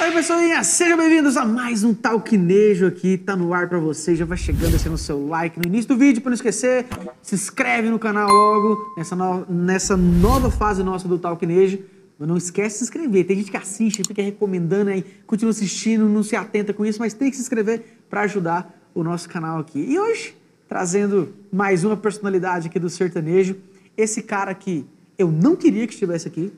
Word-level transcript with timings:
Oi, 0.00 0.12
pessoinha, 0.12 0.62
sejam 0.62 0.96
bem-vindos 0.96 1.36
a 1.36 1.44
mais 1.44 1.82
um 1.82 1.92
Talquinejo 1.92 2.86
aqui, 2.86 3.18
tá 3.18 3.34
no 3.34 3.52
ar 3.52 3.68
pra 3.68 3.78
você, 3.80 4.14
já 4.14 4.24
vai 4.24 4.38
chegando, 4.38 4.70
deixando 4.70 4.94
o 4.94 4.98
seu 4.98 5.26
like 5.26 5.58
no 5.58 5.66
início 5.66 5.88
do 5.88 5.96
vídeo, 5.96 6.22
pra 6.22 6.30
não 6.30 6.34
esquecer, 6.36 6.86
se 7.20 7.34
inscreve 7.34 7.90
no 7.90 7.98
canal 7.98 8.28
logo, 8.30 8.94
nessa, 8.96 9.16
no- 9.16 9.44
nessa 9.48 9.96
nova 9.96 10.50
fase 10.52 10.84
nossa 10.84 11.08
do 11.08 11.18
Talquinejo, 11.18 11.80
mas 12.16 12.28
não 12.28 12.36
esquece 12.36 12.74
de 12.74 12.78
se 12.78 12.84
inscrever, 12.84 13.26
tem 13.26 13.36
gente 13.38 13.50
que 13.50 13.56
assiste, 13.56 14.02
fica 14.06 14.22
recomendando 14.22 14.90
aí, 14.90 15.04
continua 15.26 15.50
assistindo, 15.50 16.08
não 16.08 16.22
se 16.22 16.36
atenta 16.36 16.72
com 16.72 16.86
isso, 16.86 17.00
mas 17.00 17.12
tem 17.12 17.28
que 17.28 17.36
se 17.36 17.42
inscrever 17.42 17.98
pra 18.08 18.20
ajudar 18.22 18.72
o 18.94 19.02
nosso 19.02 19.28
canal 19.28 19.58
aqui. 19.58 19.80
E 19.80 19.98
hoje, 19.98 20.36
trazendo 20.68 21.34
mais 21.52 21.82
uma 21.84 21.96
personalidade 21.96 22.68
aqui 22.68 22.78
do 22.78 22.88
sertanejo, 22.88 23.56
esse 23.96 24.22
cara 24.22 24.54
que 24.54 24.86
eu 25.18 25.28
não 25.30 25.56
queria 25.56 25.86
que 25.88 25.92
estivesse 25.92 26.28
aqui, 26.28 26.52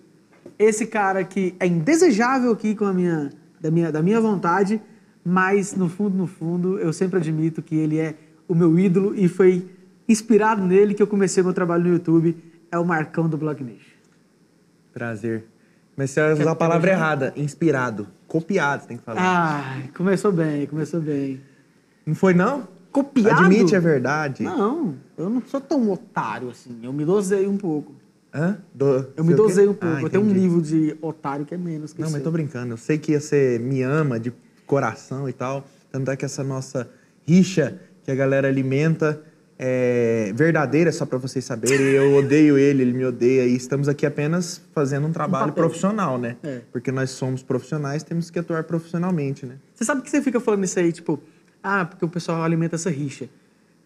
esse 0.59 0.87
cara 0.87 1.25
que 1.25 1.55
é 1.59 1.67
indesejável 1.67 2.53
aqui 2.53 2.75
com 2.75 2.85
a 2.85 2.93
minha 2.93 3.31
da 3.61 3.71
minha 3.71 3.93
da 3.93 4.03
minha 4.03 4.21
vontade, 4.21 4.81
mas 5.25 5.75
no 5.75 5.89
fundo 5.89 6.17
no 6.17 6.27
fundo 6.27 6.79
eu 6.79 6.93
sempre 6.93 7.19
admito 7.19 7.61
que 7.63 7.75
ele 7.77 7.99
é 7.99 8.15
o 8.49 8.55
meu 8.55 8.79
ídolo 8.79 9.15
e 9.15 9.29
foi 9.29 9.69
inspirado 10.09 10.63
nele 10.63 10.95
que 10.95 11.03
eu 11.03 11.07
comecei 11.07 11.43
meu 11.43 11.53
trabalho 11.53 11.85
no 11.85 11.91
YouTube, 11.91 12.37
é 12.73 12.79
o 12.79 12.85
Marcão 12.85 13.29
do 13.29 13.37
Blog 13.37 13.63
Nation. 13.63 13.95
Prazer. 14.93 15.45
Comecei 15.95 16.23
a 16.23 16.33
usar 16.33 16.43
Quer- 16.45 16.49
a 16.51 16.55
palavra 16.55 16.91
errada. 16.91 17.33
Inspirado. 17.37 18.09
Copiado, 18.27 18.87
tem 18.87 18.97
que 18.97 19.03
falar. 19.05 19.21
Ah, 19.21 19.83
começou 19.97 20.33
bem, 20.33 20.67
começou 20.67 21.01
bem. 21.01 21.41
Não 22.07 22.15
foi, 22.15 22.33
não? 22.35 22.67
Copiado? 22.91 23.41
Admite 23.45 23.77
a 23.77 23.81
verdade. 23.81 24.43
Não, 24.43 24.95
eu 25.17 25.29
não 25.31 25.43
sou 25.43 25.61
tão 25.61 25.89
otário 25.91 26.49
assim. 26.49 26.79
Eu 26.83 26.93
me 26.93 27.05
dosei 27.05 27.47
um 27.47 27.57
pouco. 27.57 27.95
Hã? 28.33 28.59
Do- 28.75 29.09
Eu 29.17 29.25
me 29.25 29.35
dosei 29.35 29.67
um 29.67 29.75
pouco. 29.75 29.97
Ah, 29.97 30.03
eu 30.03 30.09
tenho 30.11 30.23
um 30.23 30.27
nível 30.33 30.61
de 30.61 30.97
otário 31.03 31.45
que 31.45 31.55
é 31.55 31.59
menos 31.59 31.93
que 31.93 32.01
Não, 32.01 32.11
mas 32.11 32.23
tô 32.23 32.31
brincando. 32.31 32.73
Eu 32.75 32.77
sei 32.77 32.97
que 32.99 33.19
você 33.19 33.59
me 33.59 33.83
ama 33.83 34.21
de 34.21 34.33
coração 34.67 35.29
e 35.29 35.33
tal. 35.33 35.67
Tanto 35.91 36.11
é 36.11 36.17
que 36.17 36.25
essa 36.25 36.45
nossa 36.45 36.89
rixa 37.27 37.81
que 38.05 38.11
a 38.11 38.15
galera 38.15 38.47
alimenta 38.49 39.21
é 39.59 40.33
verdadeira, 40.35 40.91
só 40.93 41.05
pra 41.05 41.19
vocês 41.19 41.45
saberem. 41.45 41.87
Eu 41.89 42.15
odeio 42.17 42.57
ele, 42.57 42.83
ele 42.83 42.93
me 42.93 43.05
odeia. 43.05 43.45
E 43.47 43.55
estamos 43.55 43.89
aqui 43.89 44.07
apenas 44.07 44.61
fazendo 44.73 45.07
um 45.07 45.13
trabalho 45.13 45.49
papel. 45.49 45.65
profissional, 45.65 46.17
né? 46.17 46.37
É. 46.43 46.61
Porque 46.73 46.91
nós 46.93 47.11
somos 47.11 47.43
profissionais, 47.43 48.03
temos 48.03 48.31
que 48.31 48.39
atuar 48.39 48.65
profissionalmente, 48.65 49.45
né? 49.45 49.57
Você 49.75 49.85
sabe 49.85 50.03
que 50.03 50.09
você 50.11 50.23
fica 50.23 50.41
falando 50.41 50.65
isso 50.65 50.79
aí, 50.79 50.93
tipo, 50.93 51.21
ah, 51.63 51.85
porque 51.85 52.05
o 52.05 52.09
pessoal 52.09 52.43
alimenta 52.43 52.77
essa 52.77 52.89
rixa. 52.91 53.29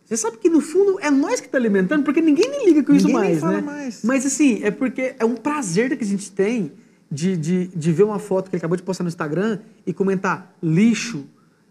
Você 0.04 0.16
sabe 0.16 0.36
que 0.36 0.50
no 0.50 0.60
fundo 0.60 0.98
é 1.00 1.10
nós 1.10 1.40
que 1.40 1.48
tá 1.48 1.56
alimentando, 1.56 2.04
porque 2.04 2.20
ninguém 2.20 2.50
nem 2.50 2.66
liga 2.66 2.82
com 2.82 2.92
isso 2.92 3.06
Ninguém 3.06 3.22
nem 3.22 3.30
mais, 3.30 3.40
fala 3.40 3.56
né? 3.56 3.62
mais. 3.62 4.00
Mas 4.04 4.26
assim, 4.26 4.62
é 4.62 4.70
porque 4.70 5.14
é 5.18 5.24
um 5.24 5.34
prazer 5.34 5.96
que 5.96 6.04
a 6.04 6.06
gente 6.06 6.30
tem 6.30 6.72
de, 7.10 7.36
de, 7.36 7.66
de 7.68 7.92
ver 7.92 8.02
uma 8.02 8.18
foto 8.18 8.50
que 8.50 8.56
ele 8.56 8.60
acabou 8.60 8.76
de 8.76 8.82
postar 8.82 9.04
no 9.04 9.08
Instagram 9.08 9.60
e 9.86 9.92
comentar 9.92 10.54
lixo 10.62 11.24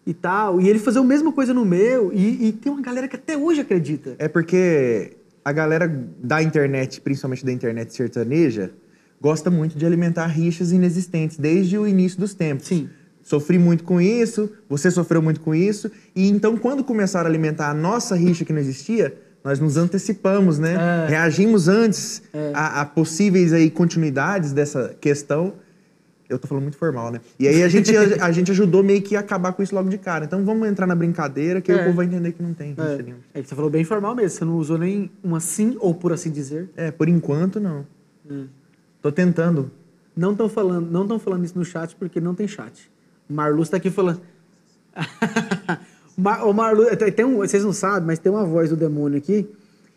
e 0.05 0.13
tal, 0.13 0.59
e 0.59 0.67
ele 0.67 0.79
fazer 0.79 0.99
a 0.99 1.03
mesma 1.03 1.31
coisa 1.31 1.53
no 1.53 1.63
meu, 1.63 2.11
e, 2.13 2.47
e 2.47 2.51
tem 2.51 2.71
uma 2.71 2.81
galera 2.81 3.07
que 3.07 3.15
até 3.15 3.37
hoje 3.37 3.61
acredita. 3.61 4.15
É 4.19 4.27
porque 4.27 5.13
a 5.45 5.51
galera 5.51 5.87
da 6.21 6.41
internet, 6.41 6.99
principalmente 7.01 7.45
da 7.45 7.51
internet 7.51 7.93
sertaneja, 7.93 8.71
gosta 9.21 9.49
muito 9.49 9.77
de 9.77 9.85
alimentar 9.85 10.27
rixas 10.27 10.71
inexistentes 10.71 11.37
desde 11.37 11.77
o 11.77 11.87
início 11.87 12.19
dos 12.19 12.33
tempos. 12.33 12.67
Sim. 12.67 12.89
Sofri 13.23 13.57
muito 13.57 13.83
com 13.85 14.01
isso, 14.01 14.49
você 14.69 14.91
sofreu 14.91 15.21
muito 15.21 15.39
com 15.39 15.55
isso, 15.55 15.89
e 16.13 16.29
então 16.29 16.57
quando 16.57 16.83
começaram 16.83 17.25
a 17.27 17.29
alimentar 17.29 17.69
a 17.69 17.73
nossa 17.73 18.15
rixa 18.15 18.43
que 18.43 18.51
não 18.51 18.59
existia, 18.59 19.15
nós 19.43 19.59
nos 19.59 19.77
antecipamos, 19.77 20.59
né? 20.59 20.75
É. 21.05 21.09
Reagimos 21.09 21.67
antes 21.69 22.21
a, 22.53 22.81
a 22.81 22.85
possíveis 22.85 23.53
aí 23.53 23.69
continuidades 23.69 24.51
dessa 24.53 24.95
questão. 24.99 25.53
Eu 26.29 26.39
tô 26.39 26.47
falando 26.47 26.63
muito 26.63 26.77
formal, 26.77 27.11
né? 27.11 27.19
E 27.39 27.47
aí 27.47 27.61
a 27.63 27.67
gente, 27.69 27.95
a, 27.95 28.25
a 28.25 28.31
gente 28.31 28.51
ajudou 28.51 28.81
meio 28.83 29.01
que 29.01 29.15
a 29.15 29.19
acabar 29.19 29.53
com 29.53 29.61
isso 29.61 29.75
logo 29.75 29.89
de 29.89 29.97
cara. 29.97 30.25
Então 30.25 30.43
vamos 30.43 30.67
entrar 30.67 30.87
na 30.87 30.95
brincadeira, 30.95 31.61
que 31.61 31.71
aí 31.71 31.77
É. 31.77 31.81
o 31.81 31.85
povo 31.85 31.97
vai 31.97 32.05
entender 32.05 32.31
que 32.31 32.41
não 32.41 32.53
tem 32.53 32.69
rixa 32.69 32.81
É, 32.83 33.01
nenhuma. 33.03 33.21
é 33.33 33.41
que 33.41 33.47
você 33.47 33.55
falou 33.55 33.69
bem 33.69 33.83
formal 33.83 34.15
mesmo, 34.15 34.29
você 34.37 34.45
não 34.45 34.57
usou 34.57 34.77
nem 34.77 35.11
um 35.23 35.35
assim, 35.35 35.75
ou 35.79 35.93
por 35.93 36.11
assim 36.13 36.31
dizer. 36.31 36.69
É, 36.75 36.91
por 36.91 37.07
enquanto 37.09 37.59
não. 37.59 37.85
Hum. 38.29 38.47
Tô 39.01 39.11
tentando. 39.11 39.69
Não 40.15 40.31
estão 40.31 40.47
falando, 40.49 40.89
não 40.89 41.01
estão 41.03 41.19
falando 41.19 41.43
isso 41.45 41.57
no 41.57 41.65
chat 41.65 41.95
porque 41.95 42.19
não 42.21 42.33
tem 42.33 42.47
chat. 42.47 42.89
Marluz 43.29 43.69
tá 43.69 43.77
aqui 43.77 43.89
falando. 43.89 44.21
Mar, 46.17 46.45
o 46.45 46.53
Marluz, 46.53 46.89
tem- 47.15 47.25
um, 47.25 47.37
vocês 47.37 47.63
não 47.63 47.73
sabem, 47.73 48.05
mas 48.05 48.19
tem 48.19 48.31
uma 48.31 48.45
voz 48.45 48.69
do 48.69 48.75
demônio 48.75 49.17
aqui 49.17 49.43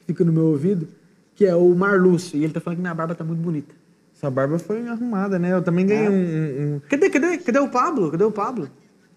que 0.01 0.07
fica 0.07 0.25
no 0.25 0.33
meu 0.33 0.47
ouvido, 0.47 0.89
que 1.35 1.45
é 1.45 1.55
o 1.55 1.75
Marlúcio, 1.75 2.39
e 2.39 2.45
ele 2.45 2.53
tá 2.53 2.61
falando 2.61 2.77
que 2.79 2.83
minha 2.83 2.95
barba 2.95 3.15
tá 3.15 3.23
muito 3.25 3.41
bonita. 3.41 3.75
Essa 4.17 4.31
barba 4.31 4.59
foi 4.59 4.87
arrumada, 4.89 5.39
né? 5.39 5.53
Eu 5.53 5.63
também 5.63 5.85
ganhei 5.87 6.07
É. 6.07 6.11
um, 6.11 6.15
um- 6.15 6.77
um- 6.77 6.81
Cadê, 6.89 7.11
cadê, 7.11 7.37
cadê 7.39 7.59
o 7.59 7.69
Pablo? 7.69 8.11
Cadê 8.11 8.25
o 8.25 8.31
Pablo? 8.31 8.71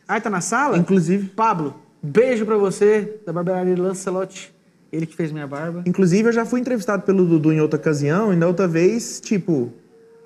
Ah, 0.05 0.19
tá 0.19 0.29
na 0.29 0.41
sala? 0.41 0.77
Inclusive- 0.77 1.29
Pablo, 1.29 1.75
beijo 2.03 2.45
pra 2.45 2.57
você, 2.57 3.19
da 3.25 3.31
barbearia 3.31 3.81
Lancelotti. 3.81 4.53
Ele 4.91 5.05
que 5.05 5.15
fez 5.15 5.31
minha 5.31 5.45
barba. 5.47 5.83
Inclusive, 5.85 6.27
eu 6.29 6.33
já 6.33 6.45
fui 6.45 6.59
entrevistado 6.59 7.03
pelo 7.03 7.25
Dudu 7.25 7.53
em 7.53 7.61
outra 7.61 7.79
ocasião, 7.79 8.33
e 8.33 8.35
na 8.35 8.47
outra 8.47 8.67
vez, 8.67 9.21
tipo, 9.21 9.71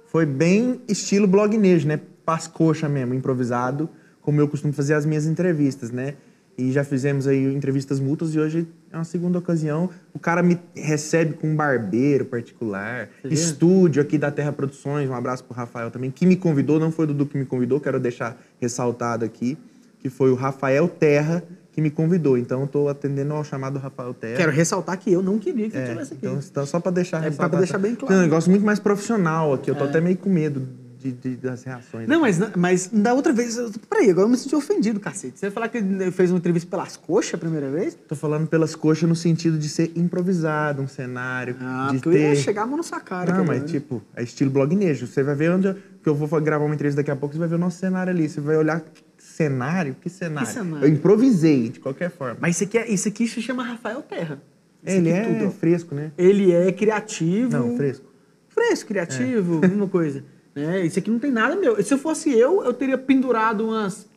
foi 0.07 0.25
bem 0.25 0.81
estilo 0.87 1.27
blognejo, 1.27 1.87
né? 1.87 1.99
Pascoxa 2.25 2.87
mesmo, 2.89 3.13
improvisado, 3.13 3.89
como 4.21 4.39
eu 4.39 4.47
costumo 4.47 4.73
fazer 4.73 4.93
as 4.93 5.05
minhas 5.05 5.25
entrevistas, 5.25 5.91
né? 5.91 6.15
E 6.57 6.71
já 6.71 6.83
fizemos 6.83 7.25
aí 7.27 7.51
entrevistas 7.53 7.99
mútuas 7.99 8.35
e 8.35 8.39
hoje 8.39 8.67
é 8.91 8.95
uma 8.95 9.03
segunda 9.03 9.39
ocasião. 9.39 9.89
O 10.13 10.19
cara 10.19 10.43
me 10.43 10.59
recebe 10.75 11.33
com 11.33 11.47
um 11.47 11.55
barbeiro 11.55 12.25
particular, 12.25 13.09
estúdio 13.25 14.01
aqui 14.03 14.19
da 14.19 14.29
Terra 14.29 14.51
Produções. 14.53 15.09
Um 15.09 15.15
abraço 15.15 15.43
pro 15.43 15.55
Rafael 15.55 15.89
também, 15.89 16.11
que 16.11 16.27
me 16.27 16.35
convidou, 16.35 16.79
não 16.79 16.91
foi 16.91 17.05
o 17.05 17.07
Dudu 17.07 17.25
que 17.25 17.37
me 17.39 17.45
convidou, 17.45 17.79
quero 17.79 17.99
deixar 17.99 18.39
ressaltado 18.61 19.25
aqui, 19.25 19.57
que 19.99 20.09
foi 20.09 20.29
o 20.29 20.35
Rafael 20.35 20.87
Terra 20.87 21.43
que 21.71 21.81
me 21.81 21.89
convidou. 21.89 22.37
Então, 22.37 22.61
eu 22.61 22.67
tô 22.67 22.87
atendendo 22.87 23.33
ao 23.33 23.43
chamado 23.43 23.79
Rafael 23.79 24.13
Terra. 24.13 24.37
Quero 24.37 24.51
ressaltar 24.51 24.95
que 24.99 25.11
eu 25.11 25.23
não 25.23 25.39
queria 25.39 25.71
que 25.71 25.75
É, 25.75 25.85
estivesse 25.85 26.13
aqui. 26.13 26.27
então, 26.27 26.39
então, 26.39 26.65
só 26.67 26.79
pra 26.79 26.91
deixar 26.91 27.17
É, 27.17 27.21
pra 27.21 27.29
ressaltado. 27.29 27.57
deixar 27.63 27.79
bem 27.79 27.95
claro. 27.95 28.13
Tem 28.13 28.17
um 28.17 28.21
negócio 28.21 28.51
muito 28.51 28.63
mais 28.63 28.77
profissional 28.77 29.53
aqui. 29.55 29.71
Eu 29.71 29.75
tô 29.75 29.85
É. 29.85 29.87
até 29.89 29.99
meio 29.99 30.15
com 30.17 30.29
medo 30.29 30.67
de, 31.03 31.11
de- 31.11 31.35
das 31.35 31.63
reações. 31.63 32.07
Não, 32.07 32.21
mas, 32.21 32.39
mas 32.55 32.87
da 32.87 33.13
outra 33.13 33.33
vez. 33.33 33.57
eu- 33.57 33.69
Peraí, 33.89 34.09
agora 34.09 34.25
eu 34.25 34.29
me 34.31 34.37
senti 34.37 34.55
ofendido, 34.55 34.99
cacete. 34.99 35.37
Você 35.39 35.47
vai 35.47 35.51
falar 35.53 35.67
que 35.69 35.77
ele 35.79 36.09
fez 36.11 36.31
uma 36.31 36.37
entrevista 36.37 36.69
pelas 36.69 36.95
coxas 36.95 37.33
a 37.33 37.37
primeira 37.37 37.69
vez? 37.69 37.97
Tô 38.07 38.15
falando 38.15 38.47
pelas 38.47 38.75
coxas 38.75 39.07
no 39.09 39.15
sentido 39.15 39.57
de 39.57 39.67
ser 39.67 39.91
improvisado, 39.95 40.81
um 40.81 40.87
cenário. 40.87 41.55
Ah, 41.59 41.89
de 41.91 41.99
porque 41.99 42.17
ter... 42.17 42.23
eu 42.25 42.29
ia 42.29 42.35
chegar 42.35 42.63
a 42.63 42.65
mão 42.67 42.77
na 42.77 42.83
sua 42.83 42.99
cara. 42.99 43.33
Não, 43.37 43.43
mas 43.45 43.69
tipo, 43.69 44.01
é 44.15 44.23
estilo 44.23 44.49
blognejo. 44.49 45.05
Você 45.07 45.21
vai 45.23 45.35
ver 45.35 45.51
onde 45.51 45.67
eu, 45.67 45.75
que 46.01 46.07
eu 46.09 46.15
vou 46.15 46.39
gravar 46.41 46.63
uma 46.65 46.73
entrevista 46.73 47.01
daqui 47.01 47.11
a 47.11 47.15
pouco, 47.15 47.33
você 47.35 47.39
vai 47.39 47.47
ver 47.47 47.55
o 47.55 47.59
nosso 47.59 47.79
cenário 47.79 48.11
ali. 48.13 48.29
Você 48.29 48.39
vai 48.41 48.55
olhar 48.57 48.79
que 48.81 49.03
cenário, 49.17 49.95
que 49.99 50.09
cenário. 50.09 50.47
cenário? 50.49 50.85
Eu 50.85 50.89
improvisei, 50.89 51.69
de 51.69 51.79
qualquer 51.79 52.11
forma. 52.11 52.37
Mas 52.39 52.55
isso 52.55 52.63
aqui, 52.65 52.77
é- 52.77 52.89
isso 52.91 53.07
aqui 53.07 53.27
se 53.27 53.41
chama 53.41 53.63
Rafael 53.63 54.01
Terra. 54.01 54.41
Isso 54.85 54.97
Ele 54.97 55.09
é 55.09 55.23
tudo, 55.39 55.51
fresco, 55.51 55.95
né? 55.95 56.11
Ele 56.17 56.51
é 56.51 56.71
criativo. 56.71 57.51
Não, 57.51 57.77
fresco. 57.77 58.05
Fresco, 58.49 58.87
criativo, 58.89 59.59
mesma 59.61 59.87
coisa. 59.87 60.23
Né? 60.55 60.85
Isso 60.85 60.99
aqui 60.99 61.09
não 61.09 61.19
tem 61.19 61.31
nada 61.31 61.55
meu. 61.55 61.81
Se 61.83 61.93
eu 61.93 61.97
fosse 61.97 62.31
eu, 62.31 62.63
eu 62.63 62.73
teria 62.73 62.97
pendurado 62.97 63.65
umas. 63.67 64.07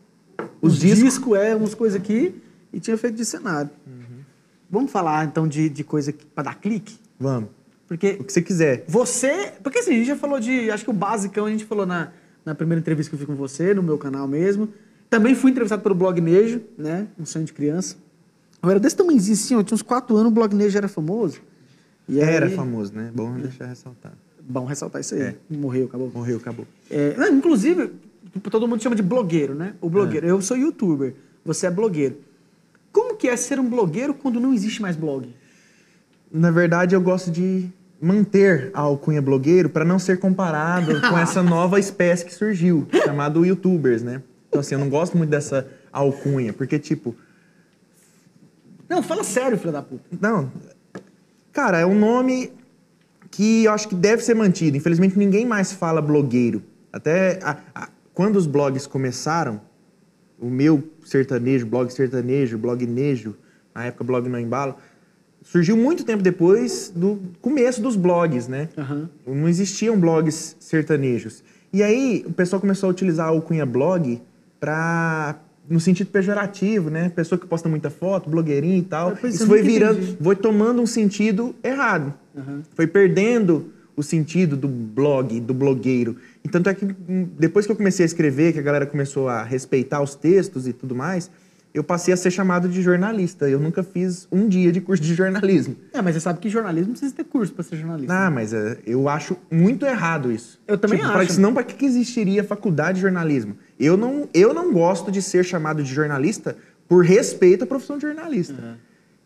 Os 0.61 0.79
discos? 0.79 1.03
discos, 1.05 1.39
é, 1.39 1.55
umas 1.55 1.75
coisas 1.75 1.99
aqui 2.01 2.35
e 2.73 2.79
tinha 2.81 2.97
feito 2.99 3.17
de 3.17 3.25
cenário. 3.25 3.71
Vamos 4.71 4.91
falar 4.91 5.25
então 5.25 5.47
de, 5.47 5.69
de 5.69 5.85
coisa 5.85 6.13
que- 6.13 6.27
pra 6.27 6.43
dar 6.45 6.57
clique? 6.57 6.99
Vamos. 7.19 7.51
Porque 7.87 8.19
O 8.21 8.25
que 8.25 8.33
você 8.33 8.43
quiser. 8.43 8.85
Você. 8.89 9.53
Porque 9.63 9.79
assim, 9.79 9.93
a 9.93 9.95
gente 9.95 10.07
já 10.09 10.17
falou 10.17 10.41
de. 10.41 10.71
Acho 10.71 10.85
que 10.85 10.91
o 10.91 10.93
basicão 10.93 11.47
a 11.47 11.51
gente 11.51 11.65
falou 11.65 11.87
na, 11.87 12.11
na 12.45 12.55
primeira 12.55 12.81
entrevista 12.81 13.09
que 13.11 13.15
eu 13.15 13.19
fiz 13.19 13.27
com 13.27 13.35
você, 13.37 13.73
no 13.73 13.83
meu 13.83 13.97
canal 13.97 14.27
mesmo. 14.27 14.69
Também 15.09 15.35
fui 15.37 15.53
entrevistado 15.53 15.83
pelo 15.83 15.95
Blog 15.95 16.21
Nejo, 16.21 16.61
né? 16.77 17.07
Um 17.19 17.25
sonho 17.25 17.45
de 17.45 17.53
criança. 17.53 17.97
Eu 18.61 18.71
era 18.71 18.81
desse 18.81 18.97
tamanhozinho 18.97 19.35
assim, 19.35 19.55
eu 19.55 19.63
tinha 19.63 19.77
uns 19.77 19.83
4 19.83 20.17
anos, 20.17 20.33
o 20.33 20.35
Blog 20.35 20.53
Nejo 20.53 20.77
era 20.77 20.89
famoso. 20.89 21.41
E 22.09 22.19
Era 22.19 22.47
aí- 22.47 22.55
famoso, 22.57 22.93
né? 22.93 23.11
Bom 23.15 23.33
deixar 23.35 23.67
ressaltado. 23.67 24.17
Bom 24.49 24.65
ressaltar 24.65 25.01
isso 25.01 25.15
aí. 25.15 25.21
É. 25.23 25.35
Morreu, 25.51 25.87
acabou. 25.87 26.11
Morreu, 26.15 26.37
acabou. 26.37 26.67
É, 26.91 27.15
não, 27.17 27.29
inclusive, 27.29 27.91
todo 28.51 28.69
mundo 28.69 28.83
chama 28.83 28.95
de 28.95 29.03
blogueiro, 29.03 29.55
né? 29.55 29.75
O 29.81 29.91
blogueiro. 29.91 30.27
Eu 30.27 30.41
sou 30.41 30.57
youtuber, 30.57 31.15
você 31.45 31.67
é 31.67 31.71
blogueiro. 31.71 32.17
Como 32.93 33.17
que 33.17 33.29
é 33.29 33.37
ser 33.37 33.59
um 33.59 33.69
blogueiro 33.69 34.15
quando 34.15 34.39
não 34.41 34.55
existe 34.55 34.81
mais 34.81 34.95
blog? 34.97 35.29
Na 36.31 36.51
verdade, 36.51 36.95
eu 36.95 37.01
gosto 37.01 37.31
de 37.31 37.69
manter 38.01 38.71
a 38.75 38.81
alcunha 38.81 39.21
blogueiro 39.21 39.69
para 39.69 39.85
não 39.85 39.99
ser 39.99 40.19
comparado 40.19 41.01
com 41.01 41.17
essa 41.19 41.43
nova 41.43 41.79
espécie 41.81 42.25
que 42.25 42.33
surgiu, 42.35 42.87
chamado 43.05 43.45
youtubers, 43.45 44.03
né? 44.03 44.23
Então, 44.49 44.61
assim, 44.61 44.75
eu 44.75 44.79
não 44.79 44.89
gosto 44.89 45.17
muito 45.17 45.31
dessa 45.31 45.67
alcunha, 45.93 46.53
porque, 46.53 46.79
tipo, 46.79 47.15
Não, 48.89 49.03
fala 49.03 49.25
sério, 49.25 49.59
filho 49.59 49.73
da 49.73 49.83
puta. 49.83 50.05
não. 50.21 50.51
Cara, 51.53 51.79
é 51.79 51.87
um 51.87 51.99
nome 51.99 52.53
que 53.31 53.65
eu 53.65 53.73
acho 53.73 53.89
que 53.89 53.95
deve 53.95 54.23
ser 54.23 54.35
mantido. 54.35 54.77
Infelizmente, 54.77 55.19
ninguém 55.19 55.45
mais 55.47 55.73
fala 55.73 56.01
blogueiro. 56.01 56.63
Até 56.93 57.39
a- 57.43 57.57
a- 57.75 57.89
quando 58.15 58.37
os 58.37 58.47
blogs 58.47 58.87
começaram, 58.87 59.61
o 60.39 60.47
meu 60.49 60.83
sertanejo, 61.05 61.67
blog 61.67 61.91
sertanejo, 61.93 62.57
blognejo, 62.59 63.35
na 63.75 63.85
época 63.87 64.05
blog 64.05 64.29
não 64.29 64.39
embalo, 64.39 64.77
surgiu 65.43 65.77
muito 65.77 66.05
tempo 66.05 66.23
depois 66.23 66.91
do 66.95 67.21
começo 67.41 67.81
dos 67.83 67.97
blogs, 67.97 68.49
né? 68.49 68.69
Aham. 68.77 69.09
Não 69.27 69.49
existiam 69.49 69.99
blogs 69.99 70.57
sertanejos. 70.59 71.43
E 71.73 71.83
aí 71.83 72.25
o 72.27 72.33
pessoal 72.33 72.61
começou 72.61 72.89
a 72.89 72.91
utilizar 72.91 73.35
o 73.35 73.43
Cunha 73.43 73.67
Blog 73.67 74.21
pra, 74.59 75.37
no 75.69 75.79
sentido 75.79 76.09
pejorativo, 76.09 76.89
né? 76.91 77.11
Pessoa 77.11 77.39
que 77.39 77.47
posta 77.47 77.69
muita 77.69 77.91
foto, 77.91 78.31
blogueirinho 78.31 78.79
e 78.79 78.83
tal. 78.83 79.17
Pois, 79.21 79.35
Isso 79.35 79.47
foi 79.47 79.63
virando, 79.63 79.99
entendi. 80.01 80.19
foi 80.23 80.37
tomando 80.37 80.81
um 80.81 80.87
sentido 80.87 81.55
errado. 81.63 82.15
Aham. 82.37 82.63
Foi 82.75 82.87
perdendo 82.87 83.71
o 83.97 84.03
sentido 84.03 84.57
do 84.57 84.69
blog, 84.69 85.41
do 85.41 85.55
blogueiro. 85.55 86.17
E 86.45 86.49
tanto 86.49 86.69
é 86.69 86.75
que 86.75 86.85
hum, 86.85 87.29
depois 87.39 87.65
que 87.67 87.73
eu 87.73 87.77
comecei 87.77 88.05
a 88.05 88.07
escrever, 88.07 88.53
que 88.53 88.59
a 88.59 88.63
galera 88.63 88.85
começou 88.87 89.29
a 89.29 89.43
respeitar 89.43 90.03
os 90.03 90.15
textos 90.15 90.69
e 90.69 90.73
tudo 90.73 90.95
mais, 90.95 91.31
eu 91.73 91.83
passei 91.83 92.13
a 92.13 92.17
ser 92.17 92.31
chamado 92.31 92.69
de 92.69 92.83
jornalista. 92.83 93.49
Eu 93.49 93.59
nunca 93.59 93.83
fiz 93.83 94.29
um 94.31 94.49
dia 94.49 94.71
de 94.71 94.81
curso 94.83 95.03
de 95.03 95.15
jornalismo. 95.15 95.77
É, 95.95 96.01
mas 96.03 96.15
você 96.15 96.21
sabe 96.21 96.41
que 96.41 96.49
jornalismo 96.51 96.91
precisa 96.93 97.15
ter 97.15 97.25
curso 97.25 97.53
pra 97.55 97.63
ser 97.65 97.77
jornalista. 97.77 98.13
Ah, 98.15 98.31
mas 98.31 98.53
é, 98.53 98.79
eu 98.87 99.09
acho 99.09 99.37
muito 99.51 99.85
errado 99.87 100.31
isso. 100.31 100.61
Eu 100.69 100.77
também 100.79 100.99
Tipo, 100.99 101.13
pra- 101.13 101.21
acho. 101.23 101.33
senão, 101.33 101.53
para 101.55 101.63
que, 101.65 101.85
existiria 101.87 102.45
faculdade 102.45 102.97
de 102.97 103.03
jornalismo? 103.03 103.57
Eu 103.81 103.97
não, 103.97 104.29
eu 104.35 104.53
não 104.55 104.73
gosto 104.73 105.11
de 105.11 105.21
ser 105.23 105.43
chamado 105.45 105.83
de 105.83 105.93
jornalista 105.93 106.57
por 106.89 107.03
respeito 107.05 107.65
à 107.65 107.67
profissão 107.67 107.97
de 107.97 108.03
jornalista. 108.07 108.79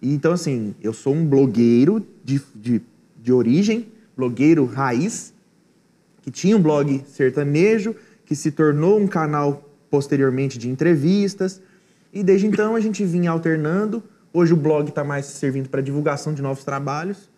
E, 0.03 0.13
Então, 0.15 0.33
assim, 0.33 0.75
eu 0.83 0.93
sou 0.93 1.15
um 1.15 1.25
blogueiro 1.25 2.05
de, 2.25 2.41
de, 2.55 2.83
de 3.23 3.33
origem, 3.33 3.89
blogueiro 4.17 4.65
raiz, 4.65 5.33
que 6.23 6.31
tinha 6.31 6.57
um 6.57 6.63
blog 6.63 7.03
sertanejo, 7.07 7.95
que 8.25 8.35
se 8.35 8.51
tornou 8.51 8.99
um 8.99 9.07
canal 9.07 9.69
posteriormente 9.91 10.59
de 10.59 10.69
entrevistas. 10.69 11.61
E 12.13 12.23
desde 12.23 12.47
então 12.47 12.75
a 12.75 12.81
gente 12.81 13.05
vinha 13.05 13.31
alternando. 13.31 14.03
Hoje 14.33 14.53
o 14.53 14.57
blog 14.57 14.89
está 14.89 15.03
mais 15.03 15.27
servindo 15.27 15.69
para 15.69 15.81
divulgação 15.81 16.33
de 16.33 16.43
novos 16.43 16.65
trabalhos. 16.65 17.31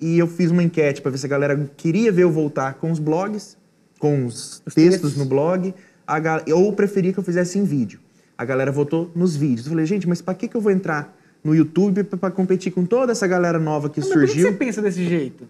E 0.00 0.18
eu 0.18 0.26
fiz 0.26 0.50
uma 0.50 0.62
enquete 0.62 1.02
para 1.02 1.10
ver 1.10 1.18
se 1.18 1.26
a 1.26 1.28
galera 1.28 1.70
queria 1.76 2.10
ver 2.10 2.22
eu 2.22 2.30
voltar 2.30 2.74
com 2.74 2.90
os 2.90 2.98
blogs, 2.98 3.56
com 3.98 4.24
os, 4.24 4.62
Os 4.66 4.74
textos 4.74 5.00
textos. 5.02 5.16
no 5.16 5.26
blog, 5.26 5.74
a 6.06 6.18
ou 6.54 6.72
preferia 6.72 7.12
que 7.12 7.18
eu 7.18 7.24
fizesse 7.24 7.58
em 7.58 7.64
vídeo. 7.64 8.00
A 8.38 8.44
galera 8.44 8.72
votou 8.72 9.10
nos 9.14 9.36
vídeos. 9.36 9.66
Eu 9.66 9.72
falei, 9.72 9.84
gente, 9.84 10.08
mas 10.08 10.22
para 10.22 10.34
que, 10.34 10.48
que 10.48 10.56
eu 10.56 10.60
vou 10.60 10.72
entrar 10.72 11.19
no 11.42 11.54
YouTube 11.54 12.04
para 12.04 12.30
competir 12.30 12.72
com 12.72 12.84
toda 12.84 13.12
essa 13.12 13.26
galera 13.26 13.58
nova 13.58 13.88
que 13.88 14.00
Mas 14.00 14.08
por 14.08 14.20
que 14.20 14.26
surgiu? 14.26 14.48
você 14.48 14.56
pensa 14.56 14.82
desse 14.82 15.04
jeito? 15.06 15.44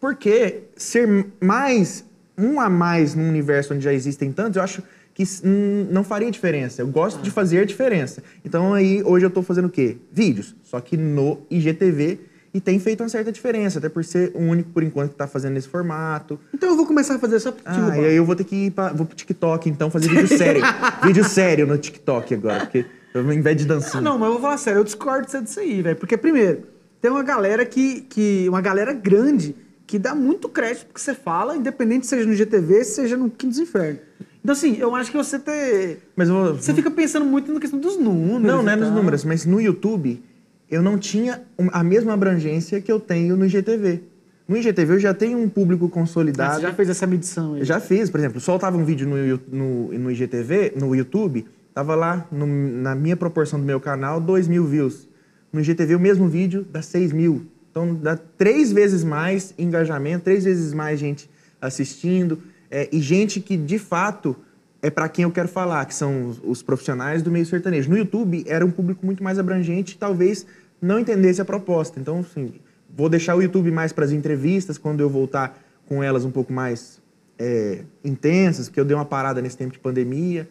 Porque 0.00 0.62
ser 0.76 1.26
mais 1.40 2.04
um 2.38 2.60
a 2.60 2.68
mais 2.68 3.14
num 3.14 3.28
universo 3.28 3.74
onde 3.74 3.84
já 3.84 3.92
existem 3.92 4.30
tantos, 4.32 4.56
eu 4.56 4.62
acho 4.62 4.82
que 5.14 5.24
hum, 5.42 5.86
não 5.90 6.04
faria 6.04 6.30
diferença. 6.30 6.82
Eu 6.82 6.88
gosto 6.88 7.22
de 7.22 7.30
fazer 7.30 7.64
diferença. 7.64 8.22
Então 8.44 8.74
aí 8.74 9.02
hoje 9.02 9.24
eu 9.24 9.30
tô 9.30 9.42
fazendo 9.42 9.64
o 9.64 9.70
quê? 9.70 9.96
Vídeos, 10.12 10.54
só 10.62 10.78
que 10.80 10.96
no 10.96 11.40
IGTV 11.50 12.20
e 12.52 12.60
tem 12.60 12.78
feito 12.78 13.02
uma 13.02 13.08
certa 13.08 13.32
diferença, 13.32 13.78
até 13.78 13.88
por 13.88 14.04
ser 14.04 14.32
o 14.34 14.40
único 14.40 14.70
por 14.70 14.82
enquanto 14.82 15.10
que 15.10 15.16
tá 15.16 15.26
fazendo 15.26 15.56
esse 15.56 15.68
formato. 15.68 16.38
Então 16.54 16.70
eu 16.70 16.76
vou 16.76 16.86
começar 16.86 17.14
a 17.14 17.18
fazer 17.18 17.40
só 17.40 17.52
tio. 17.52 17.62
Ah, 17.64 17.98
e 17.98 18.04
aí 18.04 18.16
eu 18.16 18.24
vou 18.24 18.36
ter 18.36 18.44
que 18.44 18.66
ir 18.66 18.70
pra, 18.70 18.92
vou 18.92 19.06
pro 19.06 19.16
TikTok 19.16 19.68
então 19.68 19.90
fazer 19.90 20.08
vídeo 20.08 20.28
sério. 20.28 20.62
vídeo 21.04 21.24
sério 21.24 21.66
no 21.66 21.78
TikTok 21.78 22.34
agora, 22.34 22.60
porque 22.60 22.84
eu, 23.18 23.24
ao 23.26 23.32
invés 23.32 23.56
de 23.56 23.64
Ah, 23.64 23.68
dancinha. 23.68 24.00
não, 24.00 24.18
mas 24.18 24.26
eu 24.26 24.32
vou 24.34 24.42
falar 24.42 24.58
sério, 24.58 24.80
eu 24.80 24.84
discordo 24.84 25.26
de 25.26 25.30
você 25.32 25.40
disso 25.42 25.60
aí, 25.60 25.82
velho. 25.82 25.96
Porque, 25.96 26.16
primeiro, 26.16 26.62
tem 27.00 27.10
uma 27.10 27.22
galera 27.22 27.64
que, 27.64 28.02
que. 28.02 28.46
Uma 28.48 28.60
galera 28.60 28.92
grande 28.92 29.54
que 29.86 29.98
dá 29.98 30.14
muito 30.14 30.48
crédito 30.48 30.86
pro 30.86 30.94
que 30.94 31.00
você 31.00 31.14
fala, 31.14 31.56
independente 31.56 32.06
seja 32.06 32.26
no 32.26 32.34
GTV, 32.34 32.84
seja 32.84 33.16
no 33.16 33.30
Quinto 33.30 33.48
dos 33.50 33.58
Infernos. 33.60 34.00
Então, 34.42 34.52
assim, 34.52 34.76
eu 34.78 34.94
acho 34.94 35.10
que 35.10 35.16
você 35.16 35.38
ter. 35.38 35.98
Mas 36.16 36.28
vou, 36.28 36.54
Você 36.54 36.72
fica 36.74 36.90
pensando 36.90 37.24
muito 37.24 37.52
na 37.52 37.58
questão 37.60 37.78
dos 37.78 37.96
números. 37.98 38.42
Não, 38.42 38.62
não 38.62 38.72
é 38.72 38.76
nos 38.76 38.90
números, 38.90 39.24
mas 39.24 39.44
no 39.44 39.60
YouTube 39.60 40.22
eu 40.70 40.82
não 40.82 40.98
tinha 40.98 41.42
a 41.72 41.84
mesma 41.84 42.12
abrangência 42.14 42.80
que 42.80 42.90
eu 42.90 42.98
tenho 42.98 43.36
no 43.36 43.44
IGTV. 43.46 44.02
No 44.48 44.56
IGTV 44.56 44.94
eu 44.94 44.98
já 45.00 45.12
tenho 45.14 45.38
um 45.38 45.48
público 45.48 45.86
Ah, 45.86 45.90
consolidado. 45.90 46.54
você 46.56 46.60
já 46.62 46.72
fez 46.72 46.88
essa 46.88 47.06
medição 47.06 47.54
aí. 47.54 47.60
Eu 47.60 47.64
já 47.64 47.80
fiz, 47.80 48.08
por 48.10 48.18
exemplo, 48.20 48.40
soltava 48.40 48.76
um 48.76 48.84
vídeo 48.84 49.08
no, 49.08 49.40
no, 49.52 49.92
no 49.98 50.10
IGTV, 50.10 50.74
no 50.76 50.94
YouTube, 50.94 51.44
tava 51.76 51.94
lá 51.94 52.26
no- 52.32 52.46
na 52.46 52.94
minha 52.94 53.14
proporção 53.18 53.60
do 53.60 53.66
meu 53.66 53.78
canal, 53.78 54.18
2 54.18 54.48
mil 54.48 54.64
views. 54.64 55.06
No 55.52 55.60
IGTV 55.60 55.94
o 55.94 56.00
mesmo 56.00 56.26
vídeo 56.26 56.66
dá 56.72 56.80
6 56.80 57.12
mil. 57.12 57.46
Então 57.70 57.94
dá 57.94 58.16
três 58.16 58.72
vezes 58.72 59.04
mais 59.04 59.52
engajamento, 59.58 60.24
três 60.24 60.44
vezes 60.44 60.72
mais 60.72 60.98
gente 60.98 61.28
assistindo. 61.60 62.38
é, 62.70 62.88
e 62.90 62.98
gente 63.00 63.40
que 63.40 63.56
de 63.58 63.78
fato 63.78 64.34
é 64.82 64.88
para 64.90 65.06
quem 65.08 65.22
eu 65.24 65.30
quero 65.30 65.48
falar, 65.48 65.84
que 65.84 65.94
são 65.94 66.28
os, 66.28 66.40
os 66.42 66.62
profissionais 66.62 67.22
do 67.22 67.30
meio 67.30 67.44
sertanejo. 67.44 67.90
No 67.90 67.96
YouTube 67.98 68.42
era 68.48 68.64
um 68.64 68.70
público 68.70 69.04
muito 69.04 69.22
mais 69.22 69.38
abrangente, 69.38 69.96
talvez 69.98 70.46
não 70.80 70.98
entendesse 70.98 71.40
a 71.40 71.44
proposta. 71.44 72.00
Então, 72.00 72.20
assim, 72.20 72.54
vou 72.96 73.08
deixar 73.08 73.36
o 73.36 73.42
YouTube 73.42 73.70
mais 73.70 73.92
para 73.92 74.04
as 74.04 74.12
entrevistas, 74.12 74.78
quando 74.78 75.00
eu 75.00 75.08
voltar 75.10 75.56
com 75.86 76.02
elas 76.02 76.24
um 76.24 76.30
pouco 76.30 76.52
mais 76.52 77.00
é, 77.38 77.84
intensas, 78.04 78.68
porque 78.68 78.80
eu 78.80 78.84
dei 78.84 78.96
uma 78.96 79.04
parada 79.04 79.40
nesse 79.42 79.56
tempo 79.58 79.72
de 79.72 79.78
pandemia. 79.78 80.48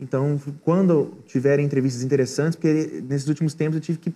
Então, 0.00 0.38
quando 0.62 1.12
tiverem 1.26 1.64
entrevistas 1.64 2.02
interessantes, 2.02 2.56
porque 2.56 3.02
nesses 3.08 3.28
últimos 3.28 3.54
tempos 3.54 3.76
eu 3.76 3.80
tive 3.80 3.98
que 3.98 4.12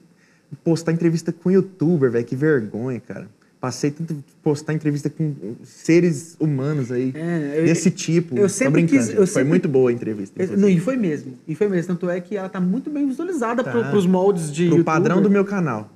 postar 0.62 0.92
entrevista 0.92 1.32
com 1.32 1.50
youtuber, 1.50 2.10
velho, 2.10 2.24
que 2.24 2.36
vergonha, 2.36 3.00
cara. 3.00 3.28
Passei 3.60 3.90
tanto 3.90 4.16
postar 4.42 4.72
entrevista 4.72 5.10
com 5.10 5.34
seres 5.62 6.34
humanos 6.40 6.90
aí, 6.90 7.12
É, 7.14 7.56
eu- 7.60 7.64
desse 7.66 7.90
tipo. 7.90 8.36
eu 8.36 8.48
sempre 8.48 8.84
quis- 8.84 9.10
eu 9.10 9.16
Foi 9.16 9.26
sempre- 9.26 9.44
muito 9.50 9.68
boa 9.68 9.90
a 9.90 9.92
entrevista. 9.92 10.42
Eu-. 10.42 10.56
Não, 10.56 10.68
e 10.68 10.80
foi 10.80 10.96
mesmo. 10.96 11.34
E 11.46 11.54
foi 11.54 11.68
mesmo. 11.68 11.88
Tanto 11.88 12.08
é 12.08 12.18
que 12.20 12.36
ela 12.36 12.48
tá 12.48 12.58
muito 12.60 12.88
bem 12.90 13.06
visualizada 13.06 13.62
Tá. 13.62 13.70
pro, 13.70 13.84
pros 13.90 14.06
moldes 14.06 14.50
de. 14.50 14.66
Pro 14.66 14.78
youtuber. 14.78 14.84
padrão 14.84 15.20
do 15.20 15.28
meu 15.30 15.44
canal. 15.44 15.90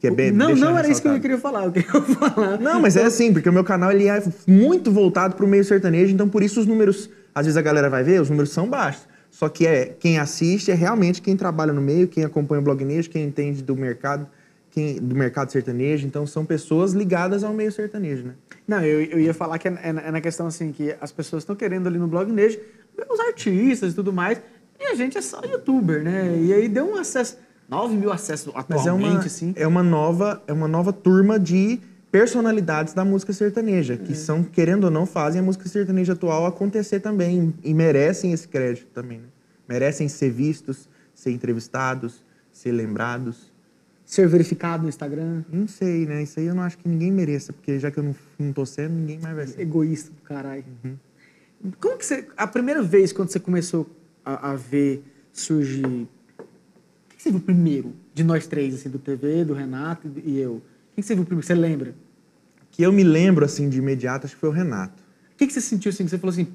Que 0.00 0.06
é 0.08 0.10
bem, 0.10 0.30
Não, 0.30 0.54
não 0.56 0.76
era 0.76 0.88
isso 0.88 1.00
que 1.02 1.08
eu 1.08 1.20
queria 1.20 1.38
falar. 1.38 1.66
Eu 1.66 1.72
queria 1.72 1.88
falar. 2.02 2.58
Não, 2.60 2.80
mas 2.80 2.96
é 2.96 3.04
assim, 3.04 3.30
porque 3.32 3.48
o 3.48 3.52
meu 3.52 3.64
canal 3.64 3.90
ele 3.92 4.08
é 4.08 4.22
muito 4.46 4.90
voltado 4.90 5.36
para 5.36 5.44
o 5.44 5.48
meio 5.48 5.64
sertanejo, 5.64 6.12
então 6.14 6.28
por 6.28 6.42
isso 6.42 6.60
os 6.60 6.66
números, 6.66 7.10
às 7.38 7.44
vezes 7.46 7.56
a 7.56 7.62
galera 7.62 7.90
vai 7.90 8.02
ver, 8.02 8.20
os 8.20 8.30
números 8.30 8.50
são 8.50 8.68
baixos. 8.68 9.06
Só 9.30 9.48
que 9.50 9.66
é 9.66 9.94
quem 10.00 10.18
assiste 10.18 10.70
é 10.70 10.74
realmente 10.74 11.20
quem 11.20 11.36
trabalha 11.36 11.72
no 11.72 11.82
meio, 11.82 12.08
quem 12.08 12.24
acompanha 12.24 12.60
o 12.60 12.64
blognejo, 12.64 13.10
quem 13.10 13.24
entende 13.24 13.62
do 13.62 13.76
mercado, 13.76 14.26
quem, 14.70 14.96
do 14.96 15.14
mercado 15.14 15.52
sertanejo. 15.52 16.06
Então 16.06 16.26
são 16.26 16.44
pessoas 16.46 16.92
ligadas 16.94 17.44
ao 17.44 17.52
meio 17.52 17.70
sertanejo, 17.70 18.24
né? 18.24 18.32
Não, 18.66 18.80
eu, 18.82 19.02
eu 19.02 19.20
ia 19.20 19.34
falar 19.34 19.58
que 19.58 19.68
é, 19.68 19.78
é 19.82 19.92
na- 19.92 20.00
é 20.02 20.10
na 20.10 20.20
questão 20.22 20.46
assim, 20.46 20.72
que 20.72 20.96
as 21.00 21.12
pessoas 21.12 21.42
estão 21.42 21.54
querendo 21.54 21.86
ali 21.86 21.98
no 21.98 22.08
blog 22.08 22.32
Nejo 22.32 22.58
ver 22.96 23.06
os 23.10 23.20
artistas 23.20 23.92
e 23.92 23.94
tudo 23.94 24.10
mais, 24.12 24.40
e 24.80 24.84
a 24.86 24.94
gente 24.94 25.18
é 25.18 25.20
só 25.20 25.40
youtuber, 25.44 26.02
né? 26.02 26.34
E 26.40 26.52
aí 26.54 26.66
deu 26.68 26.86
um 26.90 26.96
acesso, 26.96 27.36
9 27.68 27.94
mil 27.94 28.10
acessos 28.10 28.50
Mas 28.54 28.64
é 28.64 28.74
atualmente, 28.90 29.12
uma, 29.16 29.26
assim. 29.26 29.52
é 29.56 29.66
uma 29.66 29.82
nova, 29.82 30.42
é 30.46 30.52
uma 30.52 30.68
nova 30.68 30.92
turma 30.94 31.38
de 31.38 31.78
personalidades 32.16 32.94
da 32.94 33.04
música 33.04 33.30
sertaneja, 33.30 33.98
que 33.98 34.14
são, 34.14 34.42
querendo 34.42 34.84
ou 34.84 34.90
não, 34.90 35.04
fazem 35.04 35.42
a 35.42 35.44
música 35.44 35.68
sertaneja 35.68 36.14
atual 36.14 36.46
acontecer 36.46 36.98
também 36.98 37.52
e 37.62 37.74
merecem 37.74 38.32
esse 38.32 38.48
crédito 38.48 38.86
também, 38.86 39.18
né? 39.18 39.26
Merecem 39.68 40.08
ser 40.08 40.30
vistos, 40.30 40.88
ser 41.14 41.32
entrevistados, 41.32 42.24
ser 42.50 42.72
lembrados. 42.72 43.52
Ser 44.02 44.26
verificado 44.28 44.84
no 44.84 44.88
Instagram, 44.88 45.44
Não 45.52 45.68
sei, 45.68 46.06
né? 46.06 46.22
Isso 46.22 46.40
aí 46.40 46.46
eu 46.46 46.54
não 46.54 46.62
acho 46.62 46.78
que 46.78 46.88
ninguém 46.88 47.12
mereça, 47.12 47.52
porque 47.52 47.78
já 47.78 47.90
que 47.90 47.98
eu 47.98 48.04
não, 48.04 48.16
não 48.38 48.50
tô 48.50 48.64
sendo, 48.64 48.94
ninguém 48.94 49.18
mais 49.18 49.36
vai 49.36 49.46
ser. 49.46 49.60
egoísta 49.60 50.10
do 50.10 50.22
caralho. 50.22 50.64
Uhum. 50.82 50.96
Como 51.78 51.98
que 51.98 52.06
você, 52.06 52.26
a 52.34 52.46
primeira 52.46 52.82
vez 52.82 53.12
quando 53.12 53.28
você 53.28 53.38
começou 53.38 53.86
a, 54.24 54.52
a 54.52 54.56
ver 54.56 55.04
surgir, 55.34 55.84
o 55.84 56.08
que 57.14 57.22
você 57.22 57.30
viu 57.30 57.40
primeiro 57.40 57.92
de 58.14 58.24
nós 58.24 58.46
três, 58.46 58.74
assim, 58.74 58.88
do 58.88 58.98
TV, 58.98 59.44
do 59.44 59.52
Renato 59.52 60.10
e 60.24 60.38
eu? 60.38 60.54
O 60.54 60.62
que 60.94 61.02
você 61.02 61.14
viu 61.14 61.26
primeiro? 61.26 61.46
Você 61.46 61.54
lembra? 61.54 62.05
Que 62.76 62.82
eu 62.82 62.92
me 62.92 63.02
lembro, 63.02 63.42
assim, 63.42 63.70
de 63.70 63.78
imediato, 63.78 64.26
acho 64.26 64.34
que 64.34 64.40
foi 64.40 64.50
o 64.50 64.52
Renato. 64.52 65.02
O 65.32 65.36
que, 65.38 65.46
que 65.46 65.52
você 65.54 65.62
sentiu 65.62 65.88
assim? 65.88 66.04
Que 66.04 66.10
você 66.10 66.18
falou 66.18 66.30
assim, 66.32 66.48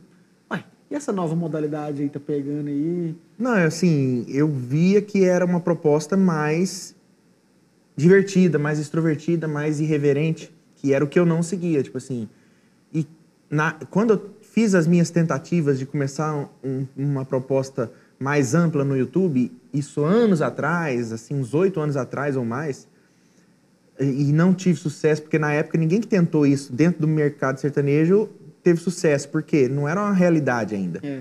uai, 0.52 0.64
e 0.92 0.94
essa 0.94 1.12
nova 1.12 1.36
modalidade 1.36 2.04
aí 2.04 2.10
tá 2.10 2.20
pegando 2.20 2.68
aí? 2.68 3.16
Não, 3.40 3.56
é 3.56 3.66
assim, 3.66 4.24
eu 4.28 4.48
via 4.48 5.02
que 5.02 5.24
era 5.24 5.44
uma 5.44 5.60
proposta 5.60 6.16
mais 6.16 6.96
divertida, 7.98 8.60
mais 8.60 8.78
extrovertida, 8.78 9.48
mais 9.48 9.80
irreverente, 9.80 10.54
que 10.76 10.94
era 10.94 11.04
o 11.04 11.08
que 11.08 11.18
eu 11.18 11.26
não 11.26 11.42
seguia, 11.42 11.82
tipo 11.82 11.98
assim. 11.98 12.30
E 12.94 13.08
na, 13.50 13.72
quando 13.90 14.12
eu 14.14 14.30
fiz 14.42 14.76
as 14.76 14.86
minhas 14.86 15.10
tentativas 15.10 15.80
de 15.80 15.88
começar 15.88 16.36
um- 16.64 16.86
uma 16.96 17.26
proposta 17.26 17.92
mais 18.20 18.54
ampla 18.54 18.84
no 18.86 18.96
YouTube, 18.96 19.52
isso 19.74 20.04
anos 20.04 20.40
atrás, 20.40 21.12
assim, 21.12 21.34
uns 21.34 21.56
oito 21.56 21.80
anos 21.80 21.98
atrás 21.98 22.38
ou 22.38 22.46
mais, 22.46 22.88
e 24.02 24.30
e 24.30 24.34
não 24.34 24.54
tive 24.54 24.78
sucesso, 24.80 25.22
porque 25.22 25.38
na 25.40 25.54
época 25.54 25.78
ninguém 25.78 26.02
que 26.02 26.08
tentou 26.08 26.46
isso 26.46 26.74
dentro 26.74 27.02
do 27.02 27.08
mercado 27.08 27.60
sertanejo 27.60 28.30
teve 28.64 28.80
sucesso, 28.80 29.30
porque 29.30 29.68
não 29.70 29.88
era 29.88 30.00
uma 30.02 30.14
realidade 30.14 30.76
ainda 30.76 31.00
É. 31.04 31.20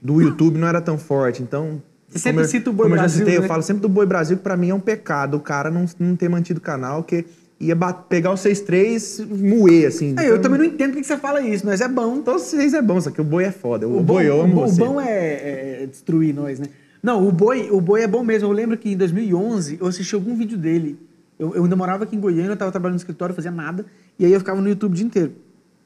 do 0.00 0.20
YouTube 0.20 0.58
não 0.58 0.66
era 0.68 0.80
tão 0.80 0.98
forte. 0.98 1.42
Então. 1.42 1.80
Você 2.08 2.18
sempre 2.18 2.42
eu- 2.42 2.48
cita 2.48 2.68
o 2.68 2.72
Boi 2.72 2.84
como 2.86 2.96
Brasil, 2.96 3.20
Eu 3.20 3.24
já 3.24 3.24
citei, 3.24 3.38
né? 3.38 3.44
eu 3.44 3.48
falo 3.48 3.62
sempre 3.62 3.80
do 3.82 3.88
Boi 3.88 4.04
Brasil, 4.04 4.36
que 4.36 4.42
pra 4.42 4.56
mim 4.56 4.68
é 4.70 4.74
um 4.74 4.80
pecado 4.80 5.36
o 5.36 5.40
cara 5.40 5.70
não, 5.70 5.86
não 5.98 6.14
ter 6.14 6.28
mantido 6.28 6.58
o 6.58 6.62
canal, 6.62 7.02
que 7.02 7.24
ia 7.58 7.74
pegar 8.08 8.32
o 8.32 8.36
6-3 8.36 9.20
moer, 9.30 9.86
assim. 9.88 10.14
É, 10.18 10.28
eu 10.28 10.38
também 10.40 10.58
não 10.58 10.64
entendo 10.66 10.92
por 10.92 11.00
que 11.00 11.06
você 11.06 11.16
fala 11.16 11.40
isso, 11.40 11.64
mas 11.64 11.80
é 11.80 11.88
bom. 11.88 12.16
Então, 12.16 12.36
o 12.36 12.38
6 12.38 12.74
é 12.74 12.82
bom, 12.82 13.00
só 13.00 13.10
que 13.10 13.20
o 13.20 13.24
boi 13.24 13.44
é 13.44 13.50
foda. 13.52 13.88
O, 13.88 14.00
O 14.00 14.02
boi 14.02 14.28
eu 14.28 14.42
amo 14.42 14.62
o, 14.62 14.68
você. 14.68 14.78
bom 14.78 15.00
é, 15.00 15.82
é 15.82 15.86
destruir 15.86 16.34
nós, 16.34 16.58
né? 16.58 16.66
Não, 17.02 17.26
o 17.26 17.32
boi, 17.32 17.68
o 17.70 17.80
boi 17.80 18.02
é 18.02 18.06
bom 18.06 18.22
mesmo. 18.22 18.48
Eu 18.48 18.52
lembro 18.52 18.76
que 18.76 18.90
em 18.92 18.96
2011 18.96 19.78
eu 19.80 19.86
assisti 19.86 20.14
algum 20.14 20.36
vídeo 20.36 20.58
dele. 20.58 20.98
Eu, 21.42 21.56
eu 21.56 21.64
ainda 21.64 21.74
morava 21.74 22.04
aqui 22.04 22.14
em 22.14 22.20
Goiânia, 22.20 22.52
eu 22.52 22.56
tava 22.56 22.70
trabalhando 22.70 22.94
no 22.94 22.98
escritório, 23.00 23.34
fazia 23.34 23.50
nada. 23.50 23.84
E 24.16 24.24
aí 24.24 24.32
eu 24.32 24.38
ficava 24.38 24.60
no 24.60 24.68
YouTube 24.68 24.92
o 24.92 24.94
dia 24.94 25.04
inteiro. 25.06 25.32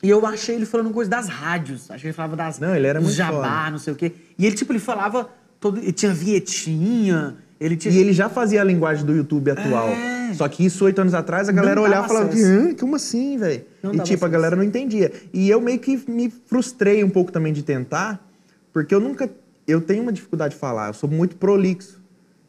E 0.02 0.10
eu 0.10 0.24
achei 0.26 0.54
ele 0.54 0.66
falando 0.66 0.90
coisa 0.90 1.10
das 1.10 1.28
rádios. 1.28 1.90
Acho 1.90 2.02
que 2.02 2.06
ele 2.08 2.12
falava 2.12 2.36
das 2.36 2.58
Não, 2.58 2.76
ele 2.76 2.86
era 2.86 3.00
muito 3.00 3.14
jabá, 3.14 3.60
foda. 3.60 3.70
não 3.70 3.78
sei 3.78 3.92
o 3.94 3.96
quê. 3.96 4.12
E 4.38 4.44
ele, 4.44 4.54
tipo, 4.54 4.70
ele 4.70 4.78
falava 4.78 5.30
todo. 5.58 5.78
Ele 5.78 5.92
tinha 5.92 6.12
vinhetinha, 6.12 7.36
ele 7.58 7.74
tinha. 7.76 7.94
E 7.94 7.96
ele 7.98 8.12
já 8.12 8.28
fazia 8.28 8.60
a 8.60 8.64
linguagem 8.64 9.06
do 9.06 9.14
YouTube 9.14 9.50
atual. 9.50 9.88
É. 9.88 10.34
Só 10.34 10.46
que 10.48 10.62
isso 10.66 10.84
oito 10.84 11.00
anos 11.00 11.14
atrás 11.14 11.48
a 11.48 11.52
galera 11.52 11.76
Não 11.76 11.84
olhava 11.84 12.04
e 12.04 12.08
falava. 12.08 12.30
"Hã? 12.36 12.74
como 12.74 12.96
assim, 12.96 13.38
velho? 13.38 13.62
E 13.84 13.88
tipo, 13.88 13.98
a 13.98 14.02
acesso. 14.02 14.28
galera 14.28 14.56
não 14.56 14.62
entendia. 14.62 15.10
E 15.32 15.48
eu 15.48 15.58
meio 15.60 15.78
que 15.78 15.98
me 16.10 16.28
frustrei 16.28 17.02
um 17.02 17.08
pouco 17.08 17.32
também 17.32 17.54
de 17.54 17.62
tentar, 17.62 18.22
porque 18.74 18.94
eu 18.94 19.00
nunca. 19.00 19.30
Eu 19.66 19.80
tenho 19.80 20.02
uma 20.02 20.12
dificuldade 20.12 20.52
de 20.54 20.60
falar, 20.60 20.88
eu 20.88 20.94
sou 20.94 21.08
muito 21.08 21.36
prolixo. 21.36 21.98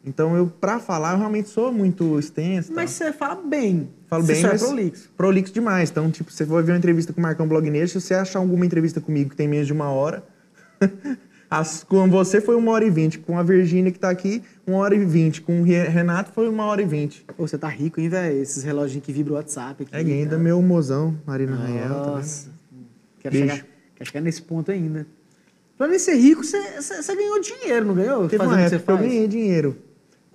Então, 0.08 0.36
eu, 0.36 0.46
pra 0.46 0.78
falar, 0.78 1.12
eu 1.12 1.18
realmente 1.18 1.48
sou 1.48 1.72
muito 1.72 2.18
extenso. 2.18 2.72
Mas 2.74 2.90
você 2.90 3.12
fala 3.12 3.40
bem. 3.42 3.88
Falo 4.08 4.24
você 4.24 4.32
bem, 4.34 4.44
é 4.44 4.48
mas 4.48 4.62
prolixo. 4.62 5.10
prolixo 5.16 5.52
demais. 5.52 5.90
Então, 5.90 6.10
tipo, 6.10 6.32
você 6.32 6.44
for 6.46 6.62
ver 6.62 6.72
uma 6.72 6.78
entrevista 6.78 7.12
com 7.12 7.20
o 7.20 7.22
Marcão 7.22 7.46
Blognejo, 7.46 7.92
se 7.92 8.00
você 8.00 8.14
achar 8.14 8.38
alguma 8.38 8.64
entrevista 8.66 9.00
comigo 9.00 9.30
que 9.30 9.36
tem 9.36 9.46
menos 9.46 9.66
de 9.66 9.72
uma 9.72 9.90
hora, 9.90 10.24
as, 11.50 11.82
com 11.84 12.08
você 12.08 12.40
foi 12.40 12.56
uma 12.56 12.72
hora 12.72 12.84
e 12.84 12.90
vinte. 12.90 13.18
Com 13.18 13.38
a 13.38 13.42
Virgínia 13.42 13.90
que 13.92 13.98
tá 13.98 14.10
aqui, 14.10 14.42
uma 14.66 14.78
hora 14.78 14.94
e 14.94 15.04
vinte. 15.04 15.40
Com 15.42 15.60
o 15.60 15.64
Re- 15.64 15.88
Renato 15.88 16.32
foi 16.32 16.48
uma 16.48 16.64
hora 16.64 16.82
e 16.82 16.86
vinte. 16.86 17.24
Pô, 17.36 17.46
você 17.46 17.56
tá 17.58 17.68
rico, 17.68 18.00
hein, 18.00 18.08
velho? 18.08 18.40
Esses 18.40 18.62
reloginhos 18.62 19.04
que 19.04 19.12
vibram 19.12 19.34
o 19.34 19.36
WhatsApp 19.36 19.82
aqui. 19.84 19.94
É, 19.94 20.02
e 20.02 20.12
ainda 20.12 20.30
cara. 20.30 20.42
meu 20.42 20.60
mozão, 20.62 21.16
Marina 21.26 21.56
Rael. 21.56 21.88
Tá 21.88 22.06
Nossa. 22.12 22.48
Quero 23.20 23.34
chegar, 23.36 23.56
quero 23.96 24.10
chegar 24.10 24.20
nesse 24.20 24.42
ponto 24.42 24.70
ainda. 24.70 25.06
Pra 25.76 25.86
mim 25.86 25.98
ser 25.98 26.14
rico, 26.16 26.42
você, 26.42 26.58
você, 26.80 27.02
você 27.02 27.14
ganhou 27.14 27.40
dinheiro, 27.40 27.86
não 27.86 27.94
ganhou? 27.94 28.28
Teve 28.28 28.42
uma 28.42 28.52
o 28.52 28.56
que 28.56 28.68
você 28.68 28.74
época 28.76 28.96
que 28.96 29.04
eu 29.04 29.08
ganhei 29.08 29.28
dinheiro 29.28 29.76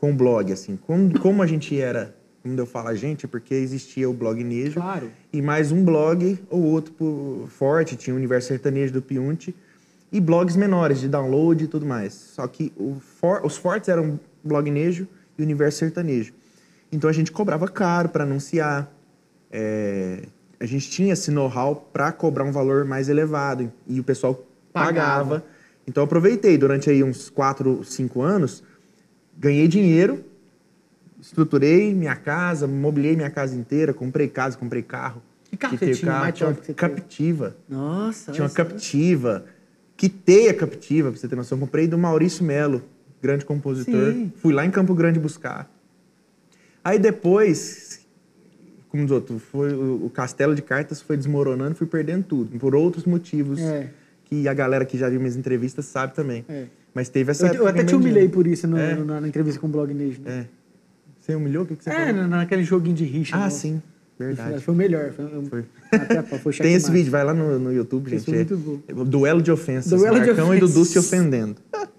com 0.03 0.11
o 0.11 0.13
blog, 0.13 0.51
assim. 0.51 0.75
Como, 0.75 1.17
como 1.17 1.41
a 1.41 1.47
gente 1.47 1.79
era, 1.79 2.13
quando 2.41 2.59
eu 2.59 2.65
falo 2.65 2.89
a 2.89 2.93
gente, 2.93 3.25
é 3.25 3.29
porque 3.29 3.53
existia 3.55 4.09
o 4.09 4.13
blog 4.13 4.43
Nejo. 4.43 4.73
Claro. 4.73 5.09
E 5.31 5.41
mais 5.41 5.71
um 5.71 5.81
blog 5.85 6.37
ou 6.49 6.61
outro 6.61 7.45
forte, 7.47 7.95
tinha 7.95 8.13
o 8.13 8.17
Universo 8.17 8.49
Sertanejo 8.49 8.91
do 8.91 9.01
Piunte. 9.01 9.55
E 10.11 10.19
blogs 10.19 10.57
menores, 10.57 10.99
de 10.99 11.07
download 11.07 11.63
e 11.63 11.67
tudo 11.67 11.85
mais. 11.85 12.11
Só 12.11 12.45
que 12.47 12.73
o 12.75 12.97
for- 12.99 13.45
os 13.45 13.55
fortes 13.55 13.87
eram 13.87 14.19
blog 14.43 14.69
Nejo 14.69 15.07
e 15.37 15.41
o 15.41 15.45
Universo 15.45 15.77
Sertanejo. 15.79 16.33
Então 16.91 17.09
a 17.09 17.13
gente 17.13 17.31
cobrava 17.31 17.65
caro 17.69 18.09
para 18.09 18.25
anunciar. 18.25 18.93
É, 19.49 20.23
a 20.59 20.65
gente 20.65 20.89
tinha 20.89 21.13
esse 21.13 21.31
know-how 21.31 21.77
para 21.93 22.11
cobrar 22.11 22.43
um 22.43 22.51
valor 22.51 22.83
mais 22.83 23.07
elevado. 23.07 23.71
E 23.87 24.01
o 24.01 24.03
pessoal 24.03 24.33
Pagava. 24.73 24.91
pagava. 24.93 25.45
Então 25.87 26.01
eu 26.01 26.05
aproveitei 26.05 26.57
durante 26.57 26.89
aí 26.89 27.01
uns 27.01 27.29
4, 27.29 27.85
5 27.85 28.21
anos, 28.21 28.63
ganhei 29.37 29.67
dinheiro, 29.67 30.23
estruturei 31.21 31.93
minha 31.93 32.15
casa, 32.15 32.67
mobilei 32.67 33.15
minha 33.15 33.29
casa 33.29 33.55
inteira, 33.55 33.93
comprei 33.93 34.27
casa, 34.27 34.57
comprei 34.57 34.81
carro. 34.81 35.21
Que 35.49 35.57
carro 35.57 35.75
o 35.75 35.77
tinha 35.77 35.95
carro, 36.11 36.31
tinha 36.31 36.49
uma 36.49 36.55
que 36.55 36.61
você 36.65 36.73
teve? 36.73 36.75
captiva. 36.75 37.55
Nossa. 37.69 38.31
Tinha 38.31 38.43
uma 38.43 38.49
só. 38.49 38.55
captiva. 38.55 39.45
Quitei 39.95 40.49
a 40.49 40.53
captiva, 40.53 41.11
pra 41.11 41.19
você 41.19 41.27
ter 41.27 41.35
noção. 41.35 41.59
Comprei 41.59 41.87
do 41.87 41.97
Maurício 41.97 42.43
Melo, 42.43 42.81
grande 43.21 43.45
compositor. 43.45 44.11
Sim. 44.13 44.31
Fui 44.37 44.51
lá 44.53 44.65
em 44.65 44.71
Campo 44.71 44.93
Grande 44.95 45.19
buscar. 45.19 45.71
Aí 46.83 46.97
depois, 46.99 48.01
como 48.89 49.03
diz 49.03 49.11
outro, 49.11 49.37
foi, 49.39 49.73
o 49.73 50.05
o 50.05 50.09
castelo 50.09 50.55
de 50.55 50.61
cartas 50.61 51.01
foi 51.01 51.15
desmoronando, 51.15 51.75
fui 51.75 51.87
perdendo 51.87 52.23
tudo. 52.25 52.57
Por 52.59 52.75
outros 52.75 53.05
motivos 53.05 53.59
É. 53.61 53.89
que 54.25 54.47
a 54.47 54.53
galera 54.53 54.83
que 54.85 54.97
já 54.97 55.07
viu 55.07 55.19
minhas 55.19 55.35
entrevistas 55.35 55.85
sabe 55.85 56.13
também. 56.15 56.43
É. 56.49 56.65
Mas 56.93 57.09
teve 57.09 57.31
essa 57.31 57.47
Eu, 57.47 57.53
eu 57.55 57.67
até 57.67 57.83
te 57.83 57.95
humilhei 57.95 58.13
dinheiro. 58.13 58.33
por 58.33 58.45
isso 58.47 58.67
no- 58.67 58.77
É. 58.77 58.95
no- 58.95 59.05
na, 59.05 59.19
na 59.21 59.27
entrevista 59.27 59.59
com 59.59 59.67
o 59.67 59.69
Blog 59.69 59.93
Nejo. 59.93 60.21
Né? 60.21 60.41
É. 60.41 60.45
Você 61.19 61.35
humilhou? 61.35 61.63
O 61.63 61.65
que, 61.65 61.75
que 61.75 61.83
você 61.83 61.89
É, 61.89 62.07
falou? 62.07 62.13
na- 62.13 62.27
naquele 62.27 62.63
joguinho 62.63 62.95
de 62.95 63.03
rixa. 63.05 63.35
Ah, 63.35 63.45
nossa. 63.45 63.57
sim. 63.59 63.81
Verdade. 64.19 64.61
Foi 64.61 64.73
o 64.73 64.77
melhor. 64.77 65.11
Foi, 65.11 65.25
Foi. 65.49 65.65
Até, 65.91 66.21
foi 66.21 66.53
Tem 66.61 66.73
esse 66.75 66.91
vídeo, 66.91 67.11
vai 67.11 67.23
lá 67.23 67.33
no, 67.33 67.57
no 67.59 67.73
YouTube, 67.73 68.09
gente. 68.11 68.29
é- 68.31 68.35
muito 68.35 68.83
é 68.87 68.93
Duelo 69.05 69.41
de 69.41 69.51
ofensas. 69.51 69.89
Duelo 69.91 70.19
de 70.21 70.27
Marcão 70.27 70.53
e 70.53 70.59
Dudu 70.59 70.81
ofensas. 70.81 70.87
se 70.89 70.99
ofendendo. 70.99 71.55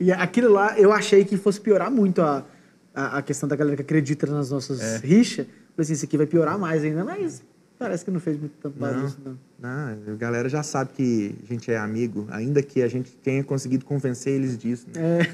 E 0.00 0.10
aquilo 0.10 0.50
lá, 0.50 0.78
eu 0.78 0.90
achei 0.90 1.22
que 1.22 1.36
fosse 1.36 1.60
piorar 1.60 1.90
muito 1.90 2.22
a, 2.22 2.46
a, 2.94 3.18
a 3.18 3.22
questão 3.22 3.46
da 3.46 3.54
galera 3.54 3.76
que 3.76 3.82
acredita 3.82 4.26
nas 4.26 4.50
nossas 4.50 4.80
É. 4.80 4.96
rixas. 5.06 5.44
Falei 5.46 5.82
assim, 5.84 5.92
isso 5.92 6.04
aqui 6.06 6.16
vai 6.16 6.24
piorar 6.26 6.58
mais 6.58 6.82
ainda, 6.82 7.04
mas 7.04 7.42
parece 7.80 8.04
que 8.04 8.10
não 8.10 8.20
fez 8.20 8.38
muito 8.38 8.52
tanto 8.62 8.78
Não, 8.78 9.06
isso, 9.06 9.18
não. 9.24 9.38
não, 9.58 10.12
a 10.12 10.16
galera 10.16 10.48
já 10.50 10.62
sabe 10.62 10.90
que 10.94 11.34
a 11.42 11.46
gente 11.52 11.70
é 11.72 11.78
amigo, 11.78 12.26
ainda 12.30 12.62
que 12.62 12.82
a 12.82 12.88
gente 12.88 13.10
tenha 13.16 13.42
conseguido 13.42 13.86
convencer 13.86 14.34
eles 14.34 14.56
disso. 14.58 14.86
Né? 14.94 15.26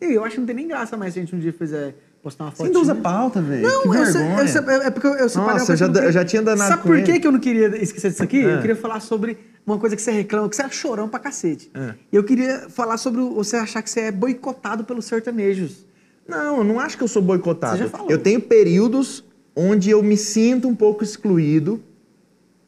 É. 0.00 0.06
Eu 0.14 0.22
acho 0.22 0.34
que 0.34 0.40
não 0.40 0.46
tem 0.46 0.54
nem 0.54 0.68
graça 0.68 0.94
mais 0.98 1.14
se 1.14 1.18
a 1.18 1.22
gente 1.22 1.34
um 1.34 1.38
dia 1.38 1.54
fizer 1.54 1.96
postar 2.22 2.44
uma 2.44 2.50
Você 2.50 2.56
foto. 2.58 2.66
ainda 2.66 2.78
usa 2.80 2.94
pauta, 2.94 3.40
velho. 3.40 3.62
Não, 3.62 3.82
que 3.82 3.88
eu, 3.88 3.92
vergonha. 3.92 4.40
eu, 4.42 4.48
sei- 4.48 4.62
é 4.86 4.90
porque 4.90 5.06
eu, 5.06 5.14
eu 5.14 5.28
separei 5.30 5.52
Nossa, 5.60 5.72
eu 5.72 5.76
já 5.76 5.86
eu 5.86 6.12
já 6.12 6.24
tinha 6.24 6.42
danado 6.42 6.68
Sabe 6.70 6.82
com 6.82 6.88
por 6.90 7.02
que 7.02 7.26
eu 7.26 7.32
não 7.32 7.40
queria 7.40 7.68
esquecer 7.82 8.10
disso 8.10 8.22
aqui? 8.22 8.44
Ah. 8.44 8.50
Eu 8.50 8.60
queria 8.60 8.76
falar 8.76 9.00
sobre 9.00 9.38
uma 9.66 9.78
coisa 9.78 9.96
que 9.96 10.02
você 10.02 10.10
reclama, 10.10 10.48
que 10.50 10.56
você 10.56 10.62
é 10.62 10.68
chorão 10.68 11.08
pra 11.08 11.18
cacete. 11.18 11.70
E 12.12 12.14
eu 12.16 12.22
queria 12.22 12.68
falar 12.68 12.98
sobre 12.98 13.22
você 13.22 13.56
achar 13.56 13.80
que 13.80 13.88
você 13.88 14.00
é 14.00 14.12
boicotado 14.12 14.84
pelos 14.84 15.06
sertanejos. 15.06 15.86
Não, 16.28 16.58
eu 16.58 16.64
não 16.64 16.78
acho 16.78 16.98
que 16.98 17.02
eu 17.02 17.08
sou 17.08 17.22
boicotado. 17.22 17.78
Você 17.78 17.84
já 17.84 17.88
falou. 17.88 18.10
Eu 18.10 18.18
tenho 18.18 18.40
períodos 18.40 19.24
onde 19.56 19.88
eu 19.90 20.02
me 20.02 20.16
sinto 20.16 20.68
um 20.68 20.74
pouco 20.74 21.02
excluído. 21.02 21.82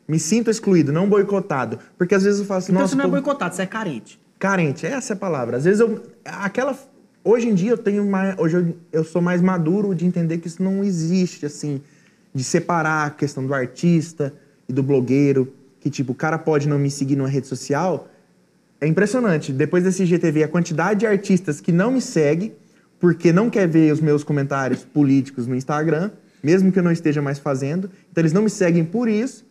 Me 0.09 0.18
sinto 0.18 0.50
excluído, 0.50 0.90
não 0.90 1.07
boicotado. 1.07 1.78
Porque 1.99 2.14
às 2.14 2.23
vezes 2.23 2.40
eu 2.40 2.47
falo 2.47 2.59
assim, 2.59 2.73
Então 2.73 2.80
nossa, 2.80 2.92
você 2.92 2.99
não 2.99 3.04
é 3.04 3.09
boicotado, 3.09 3.54
você 3.54 3.62
é 3.62 3.66
carente. 3.66 4.18
carente. 4.38 4.87
Essa 4.87 5.12
é 5.12 5.14
a 5.14 5.18
palavra. 5.18 5.59
Às 5.59 5.64
vezes 5.64 5.80
eu. 5.80 6.02
Aquela. 6.25 6.76
Hoje 7.23 7.47
em 7.49 7.54
dia 7.54 7.73
eu 7.73 7.78
tenho 7.78 8.07
mais. 8.07 8.35
Hoje 8.38 8.57
eu, 8.57 8.76
eu 8.90 9.04
sou 9.04 9.21
mais 9.21 9.42
maduro 9.42 9.95
de 9.95 10.07
entender 10.07 10.38
que 10.38 10.49
isso 10.49 10.62
não 10.62 10.83
existe, 10.83 11.45
assim. 11.45 11.83
De 12.35 12.42
separar 12.42 13.07
a 13.07 13.11
questão 13.11 13.47
do 13.47 13.52
artista 13.52 14.33
e 14.66 14.73
do 14.73 14.83
blogueiro. 14.83 15.52
Que, 15.80 15.90
tipo, 15.90 16.12
o 16.12 16.14
cara 16.14 16.38
pode 16.38 16.66
não 16.68 16.78
me 16.78 16.90
seguir 16.90 17.14
numa 17.14 17.28
rede 17.28 17.47
social. 17.47 18.09
É 18.80 18.87
impressionante. 18.87 19.52
Depois 19.52 19.85
desse 19.85 20.07
GTV, 20.07 20.45
a 20.45 20.49
quantidade 20.49 21.00
de 21.00 21.07
artistas 21.07 21.61
que 21.61 21.71
não 21.71 21.90
me 21.90 22.00
segue 22.00 22.54
porque 22.99 23.33
não 23.33 23.50
quer 23.50 23.68
ver 23.68 23.92
os 23.92 24.00
meus 24.00 24.25
comentários 24.25 24.85
políticos 24.85 25.47
no 25.47 25.54
Instagram, 25.54 26.11
mesmo 26.42 26.71
que 26.73 26.78
eu 26.78 26.83
não 26.83 26.92
esteja 26.92 27.21
mais 27.23 27.38
fazendo. 27.38 27.90
Então 28.11 28.23
eles 28.23 28.33
não 28.33 28.42
me 28.42 28.50
seguem 28.50 28.85
por 28.85 29.09
isso, 29.09 29.47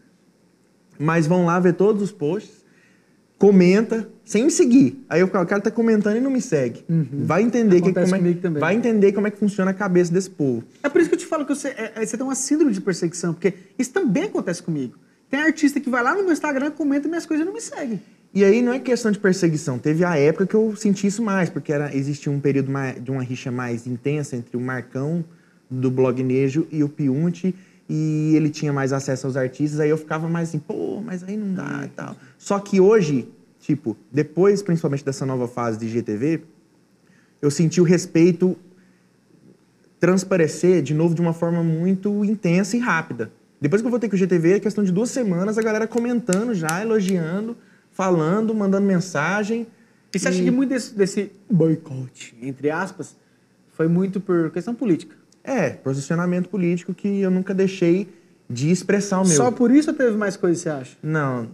mas 1.00 1.27
vão 1.27 1.46
lá 1.46 1.60
ver 1.60 1.74
todos 1.74 2.01
os 2.01 2.12
posts, 2.12 2.65
comenta 3.38 4.10
sem 4.25 4.44
me 4.46 4.51
seguir. 4.51 5.03
Aí 5.10 5.22
eu 5.22 5.27
falo, 5.27 5.44
o 5.46 5.48
cara 5.48 5.62
tá 5.62 5.70
comentando 5.72 6.17
e 6.17 6.20
não 6.20 6.32
me 6.32 6.41
segue. 6.41 6.84
Vai 7.13 7.44
entender 7.44 7.82
que, 7.82 7.88
Uhum. 7.89 7.94
Como 7.94 8.15
é, 8.27 8.34
também. 8.34 8.60
vai 8.60 8.75
entender 8.75 9.12
como 9.13 9.27
é 9.27 9.32
que 9.32 9.38
funciona 9.38 9.72
a 9.72 9.74
cabeça 9.74 10.12
desse 10.12 10.29
povo. 10.29 10.63
É 10.82 10.89
por 10.89 11.00
isso 11.00 11.10
que 11.10 11.15
eu 11.15 11.20
te 11.20 11.25
falo 11.25 11.46
que 11.46 11.53
você, 11.53 11.70
é- 11.70 11.94
é- 11.96 12.06
você 12.06 12.17
tem 12.17 12.25
uma 12.25 12.36
síndrome 12.36 12.74
de 12.74 12.82
perseguição, 12.82 13.34
porque 13.34 13.53
isso 13.77 13.91
também 13.91 14.24
acontece 14.24 14.62
comigo. 14.63 14.96
Tem 15.29 15.39
artista 15.39 15.79
que 15.79 15.89
vai 15.89 16.01
lá 16.01 16.15
no 16.15 16.24
meu 16.24 16.32
Instagram, 16.34 16.72
comenta 16.72 17.08
minhas 17.08 17.25
coisas 17.25 17.44
e 17.44 17.46
não 17.48 17.53
me 17.53 17.62
segue. 17.62 18.00
E 18.34 18.44
aí 18.44 18.62
não 18.62 18.74
é 18.74 18.79
questão 18.79 19.12
de 19.12 19.20
perseguição. 19.20 19.77
Teve 19.77 20.03
a 20.03 20.17
época 20.17 20.46
que 20.48 20.56
eu 20.56 20.75
senti 20.75 21.08
isso 21.08 21.22
mais, 21.22 21.50
porque 21.50 21.72
era, 21.72 21.96
existia 21.96 22.32
um 22.32 22.39
período 22.39 22.72
mais- 22.72 23.01
de 23.01 23.12
uma 23.12 23.22
rixa 23.24 23.51
mais 23.51 23.86
intensa 23.88 24.36
entre 24.36 24.58
o 24.58 24.60
Marcão 24.60 25.24
do 25.69 25.91
Blog 25.91 26.21
Nejo 26.24 26.67
e 26.71 26.83
o 26.83 26.89
Piunte, 26.89 27.53
e 27.89 28.33
ele 28.36 28.50
tinha 28.50 28.74
mais 28.74 28.91
acesso 28.91 29.27
aos 29.27 29.38
artistas, 29.38 29.79
aí 29.79 29.89
eu 29.89 29.97
ficava 29.97 30.27
mais 30.27 30.50
assim, 30.50 30.59
pô, 30.59 31.01
mas 31.01 31.24
aí 31.24 31.38
não 31.38 31.53
dá 31.53 31.83
e 31.86 31.89
tal. 31.89 32.15
Só 32.38 32.59
que 32.59 32.79
hoje, 32.79 33.29
tipo, 33.59 33.95
depois 34.12 34.62
principalmente 34.62 35.05
dessa 35.05 35.25
nova 35.25 35.47
fase 35.47 35.77
de 35.79 35.88
GTV, 35.88 36.41
eu 37.41 37.51
senti 37.51 37.79
o 37.79 37.83
respeito 37.83 38.57
transparecer 40.00 40.81
de 40.81 40.93
novo 40.93 41.15
de 41.15 41.21
uma 41.21 41.33
forma 41.33 41.63
muito 41.63 42.24
intensa 42.24 42.75
e 42.75 42.79
rápida. 42.79 43.31
Depois 43.59 43.81
que 43.81 43.88
eu 43.88 43.91
voltei 43.91 44.09
com 44.09 44.15
o 44.15 44.19
GTV, 44.19 44.53
é 44.53 44.59
questão 44.59 44.83
de 44.83 44.91
duas 44.91 45.09
semanas, 45.09 45.57
a 45.57 45.62
galera 45.62 45.88
comentando 45.88 46.53
já, 46.53 46.81
elogiando, 46.81 47.57
falando, 47.91 48.53
mandando 48.53 48.86
mensagem. 48.86 49.65
E 50.13 50.19
você 50.19 50.27
acha 50.27 50.43
que 50.43 50.51
muito 50.51 50.69
desse, 50.69 50.93
desse 50.93 51.31
boicote, 51.50 52.36
entre 52.41 52.69
aspas, 52.69 53.15
foi 53.74 53.88
muito 53.88 54.19
por 54.19 54.51
questão 54.51 54.75
política? 54.75 55.15
É, 55.48 55.70
posicionamento 55.72 56.50
político 56.50 56.94
que 56.94 57.22
eu 57.22 57.32
nunca 57.32 57.54
deixei 57.54 58.08
de 58.50 58.70
expressar 58.70 59.22
o 59.22 59.27
meu. 59.27 59.36
Só 59.36 59.50
por 59.51 59.72
isso 59.72 59.94
teve 59.94 60.16
mais 60.18 60.36
coisa, 60.38 60.60
você 60.60 60.70
acha? 60.70 60.98
Não. 61.01 61.48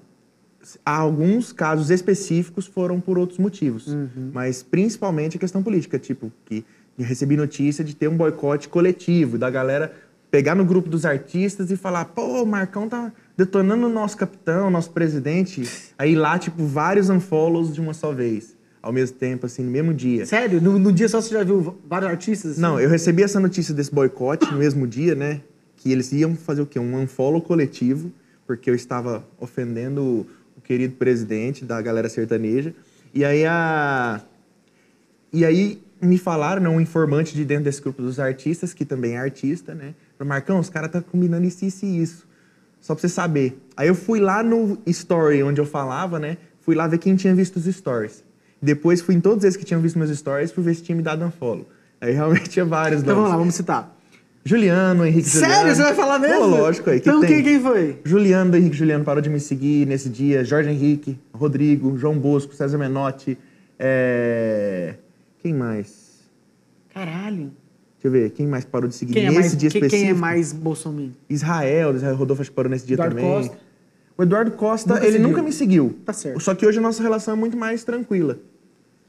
Há 0.85 0.97
alguns 0.97 1.51
casos 1.51 1.89
específicos 1.89 2.65
foram 2.65 2.99
por 2.99 3.17
outros 3.17 3.37
motivos, 3.37 3.87
Uhum. 3.87 4.31
mas 4.33 4.63
principalmente 4.63 5.37
a 5.37 5.39
questão 5.39 5.61
política, 5.61 5.99
tipo 5.99 6.31
que 6.45 6.63
recebi 6.97 7.35
notícia 7.35 7.83
de 7.83 7.95
ter 7.95 8.07
um 8.07 8.15
boicote 8.17 8.69
coletivo 8.69 9.37
da 9.37 9.49
galera 9.49 9.93
pegar 10.31 10.55
no 10.55 10.65
grupo 10.65 10.89
dos 10.89 11.05
artistas 11.05 11.69
e 11.69 11.75
falar, 11.77 12.05
pô, 12.05 12.41
o 12.41 12.45
Marcão 12.45 12.87
tá 12.89 13.11
detonando 13.37 13.85
o 13.85 13.89
nosso 13.89 14.17
capitão, 14.17 14.69
nosso 14.71 14.89
presidente, 14.91 15.63
aí 15.97 16.15
lá 16.15 16.39
tipo 16.39 16.65
vários 16.65 17.09
unfollows 17.09 17.71
de 17.73 17.79
uma 17.81 17.93
só 17.93 18.11
vez, 18.11 18.55
ao 18.83 18.91
mesmo 18.91 19.15
tempo 19.15 19.45
assim, 19.45 19.63
no 19.63 19.71
mesmo 19.71 19.93
dia. 19.93 20.25
Sério? 20.25 20.61
No, 20.61 20.77
no 20.77 20.91
dia 20.91 21.07
só 21.07 21.21
você 21.21 21.33
já 21.33 21.41
viu 21.41 21.79
vários 21.87 22.11
artistas? 22.11 22.51
assim? 22.51 22.61
Não, 22.61 22.77
eu 22.77 22.89
recebi 22.89 23.23
essa 23.23 23.39
notícia 23.39 23.73
desse 23.73 23.91
boicote 23.91 24.51
no 24.51 24.57
mesmo 24.57 24.85
dia, 24.85 25.15
né? 25.15 25.39
Que 25.77 25.89
eles 25.89 26.11
iam 26.11 26.35
fazer 26.35 26.61
o 26.61 26.65
quê? 26.65 26.77
Um 26.77 26.97
unfollow 26.97 27.41
coletivo, 27.41 28.11
porque 28.45 28.69
eu 28.69 28.75
estava 28.75 29.25
ofendendo 29.39 30.27
o, 30.57 30.61
querido 30.61 30.95
presidente 30.95 31.63
da 31.63 31.81
galera 31.81 32.09
sertaneja. 32.09 32.73
E 33.13 33.23
aí 33.23 33.45
a. 33.45 34.21
E 35.31 35.45
aí 35.45 35.81
me 36.01 36.17
falaram, 36.17 36.61
né, 36.61 36.69
um 36.69 36.81
informante 36.81 37.33
de 37.33 37.45
dentro 37.45 37.63
desse 37.63 37.81
grupo 37.81 38.01
dos 38.01 38.19
artistas, 38.19 38.73
que 38.73 38.83
também 38.83 39.15
é 39.15 39.17
artista, 39.17 39.73
né? 39.73 39.93
Falou, 40.17 40.29
Marcão, 40.29 40.59
os 40.59 40.69
caras 40.69 40.87
estão 40.87 41.01
combinando 41.01 41.45
isso, 41.45 41.65
isso 41.65 41.85
e 41.85 42.01
isso. 42.01 42.27
Só 42.81 42.93
pra 42.93 43.01
você 43.01 43.09
saber. 43.09 43.57
Aí 43.77 43.87
eu 43.87 43.95
fui 43.95 44.19
lá 44.19 44.43
no 44.43 44.77
story 44.85 45.41
onde 45.41 45.61
eu 45.61 45.65
falava, 45.65 46.19
né? 46.19 46.37
Fui 46.59 46.75
lá 46.75 46.85
ver 46.85 46.97
quem 46.97 47.15
tinha 47.15 47.33
visto 47.33 47.55
os 47.55 47.65
stories. 47.65 48.23
Depois 48.63 49.01
fui 49.01 49.13
em 49.15 49.19
todos 49.19 49.43
esses 49.43 49.57
que 49.57 49.65
tinham 49.65 49.81
visto 49.81 49.99
meus 49.99 50.09
stories, 50.17 50.51
fui 50.51 50.63
ver 50.63 50.73
se 50.75 50.81
tinha 50.83 50.95
me 50.95 51.01
dado 51.01 51.23
um 51.25 51.29
follow. 51.31 51.67
Aí 51.99 52.13
realmente 52.13 52.49
tinha 52.49 52.63
vários 52.63 53.01
Então 53.01 53.15
vamos 53.15 53.29
lá, 53.29 53.35
vamos 53.37 53.55
citar. 53.55 53.93
Juliano, 54.45 55.05
Henrique 55.05 55.27
Sério? 55.29 55.49
Juliano. 55.55 55.75
Você 55.75 55.81
vai 55.83 55.93
falar 55.93 56.19
mesmo? 56.19 56.39
Pô, 56.39 56.45
lógico, 56.47 56.89
aí. 56.89 56.99
que 56.99 57.09
Então 57.09 57.21
tem? 57.21 57.29
quem, 57.29 57.43
quem 57.43 57.59
foi? 57.61 57.99
Juliano 58.03 58.51
do 58.51 58.57
Henrique 58.57 58.75
Juliano 58.75 59.03
parou 59.03 59.21
de 59.21 59.29
me 59.29 59.39
seguir 59.39 59.85
nesse 59.87 60.09
dia. 60.09 60.43
Jorge 60.45 60.69
Henrique, 60.69 61.17
Rodrigo, 61.33 61.97
João 61.97 62.17
Bosco, 62.17 62.53
César 62.55 62.77
Menotti. 62.77 63.37
é, 63.77 64.95
Quem 65.41 65.53
mais? 65.53 66.13
Caralho. 66.93 67.51
Deixa 68.01 68.05
eu 68.07 68.11
ver, 68.11 68.29
quem 68.31 68.45
mais 68.47 68.65
parou 68.65 68.87
de 68.89 68.95
seguir 68.95 69.13
Quem 69.13 69.23
é, 69.25 69.29
nesse 69.29 69.39
mais, 69.39 69.57
dia 69.57 69.69
quem, 69.69 69.79
específico? 69.81 70.01
quem 70.09 70.09
é 70.09 70.13
mais 70.19 70.51
Bolsonaro? 70.51 71.11
Israel, 71.29 71.95
Israel 71.95 72.15
Rodolfo 72.15 72.41
acho 72.41 72.51
que 72.51 72.55
parou 72.55 72.69
nesse 72.69 72.85
dia 72.85 72.95
Eduardo 72.95 73.15
também. 73.15 73.31
Costa? 73.31 73.57
O 74.17 74.23
Eduardo 74.23 74.51
Costa, 74.51 74.93
Nunca 74.93 75.03
ele 75.05 75.13
seguiu. 75.13 75.27
nunca 75.29 75.41
me 75.41 75.51
seguiu. 75.53 75.95
Tá 76.05 76.11
certo. 76.13 76.39
Só 76.41 76.53
que 76.53 76.65
hoje 76.65 76.79
a 76.79 76.81
nossa 76.81 77.01
relação 77.01 77.33
é 77.33 77.37
muito 77.37 77.55
mais 77.57 77.83
tranquila. 77.83 78.37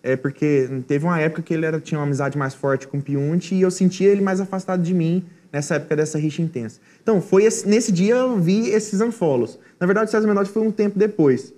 É 0.06 0.16
porque 0.16 0.68
teve 0.86 1.06
uma 1.06 1.18
época 1.18 1.40
que 1.40 1.54
ele 1.54 1.64
era, 1.64 1.80
tinha 1.80 1.98
uma 1.98 2.04
amizade 2.04 2.36
mais 2.36 2.52
forte 2.52 2.86
com 2.86 2.98
o 2.98 3.02
Piunte 3.02 3.54
e 3.54 3.62
eu 3.62 3.70
sentia 3.70 4.10
ele 4.10 4.20
mais 4.20 4.38
afastado 4.38 4.82
de 4.82 4.92
mim 4.92 5.24
nessa 5.50 5.76
época 5.76 5.96
dessa 5.96 6.18
rixa 6.18 6.42
intensa. 6.42 6.78
Então, 7.02 7.22
foi 7.22 7.44
esse- 7.44 7.66
nesse 7.66 7.90
dia 7.90 8.16
eu 8.16 8.36
vi 8.38 8.68
esses 8.68 9.00
unfollows. 9.00 9.58
Na 9.80 9.86
verdade, 9.86 10.08
o 10.08 10.10
César 10.10 10.26
Menotti 10.28 10.50
foi 10.50 10.62
um 10.62 10.70
tempo 10.70 10.98
depois. 10.98 11.54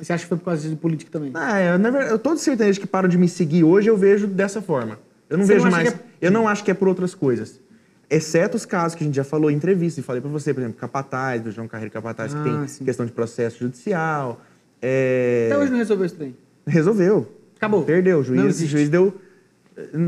Você 0.00 0.14
acha 0.14 0.22
que 0.22 0.28
foi 0.30 0.38
por 0.38 0.44
causa 0.46 0.66
de 0.66 0.74
política 0.76 1.10
também? 1.12 1.30
Ah, 1.34 1.58
é, 1.58 1.76
na 1.76 1.90
verdade, 1.90 2.12
eu 2.14 2.18
tô 2.18 2.34
de 2.34 2.40
certeza 2.40 2.80
que 2.80 2.86
param 2.86 3.06
de 3.06 3.18
me 3.18 3.28
seguir 3.28 3.64
hoje, 3.64 3.90
eu 3.90 3.98
vejo 3.98 4.26
dessa 4.26 4.62
forma. 4.62 4.98
Eu 5.28 5.36
não 5.36 5.44
Você 5.44 5.52
vejo 5.54 5.64
não 5.66 5.70
mais. 5.72 5.90
que 5.92 5.98
Eu 6.22 6.30
não 6.30 6.48
acho 6.48 6.64
que 6.64 6.70
é 6.70 6.74
por 6.74 6.88
outras 6.88 7.14
coisas. 7.14 7.60
Exceto 8.08 8.56
os 8.56 8.64
casos 8.64 8.96
que 8.96 9.04
a 9.04 9.06
gente 9.06 9.14
já 9.14 9.24
falou 9.24 9.50
em 9.50 9.54
entrevista, 9.56 10.00
e 10.00 10.02
falei 10.02 10.22
pra 10.22 10.30
você, 10.30 10.54
por 10.54 10.60
exemplo, 10.60 10.78
Capataz, 10.80 11.42
do 11.42 11.50
João 11.50 11.68
Carreiro 11.68 11.92
Capataz, 11.92 12.34
Ah, 12.34 12.38
que 12.38 12.42
tem 12.48 12.66
sim. 12.68 12.84
questão 12.84 13.04
de 13.04 13.12
processo 13.12 13.58
judicial. 13.58 14.40
É, 14.80 15.48
Até 15.52 15.58
hoje 15.60 15.70
não 15.70 15.78
resolveu 15.78 16.06
isso 16.06 16.16
daí. 16.18 16.34
Resolveu. 16.66 17.30
Acabou. 17.60 17.84
Perdeu. 17.84 18.16
O 18.16 18.18
Não 18.20 18.24
juiz, 18.24 18.42
o 18.42 18.46
existe. 18.48 18.72
juiz 18.72 18.88
deu. 18.88 19.14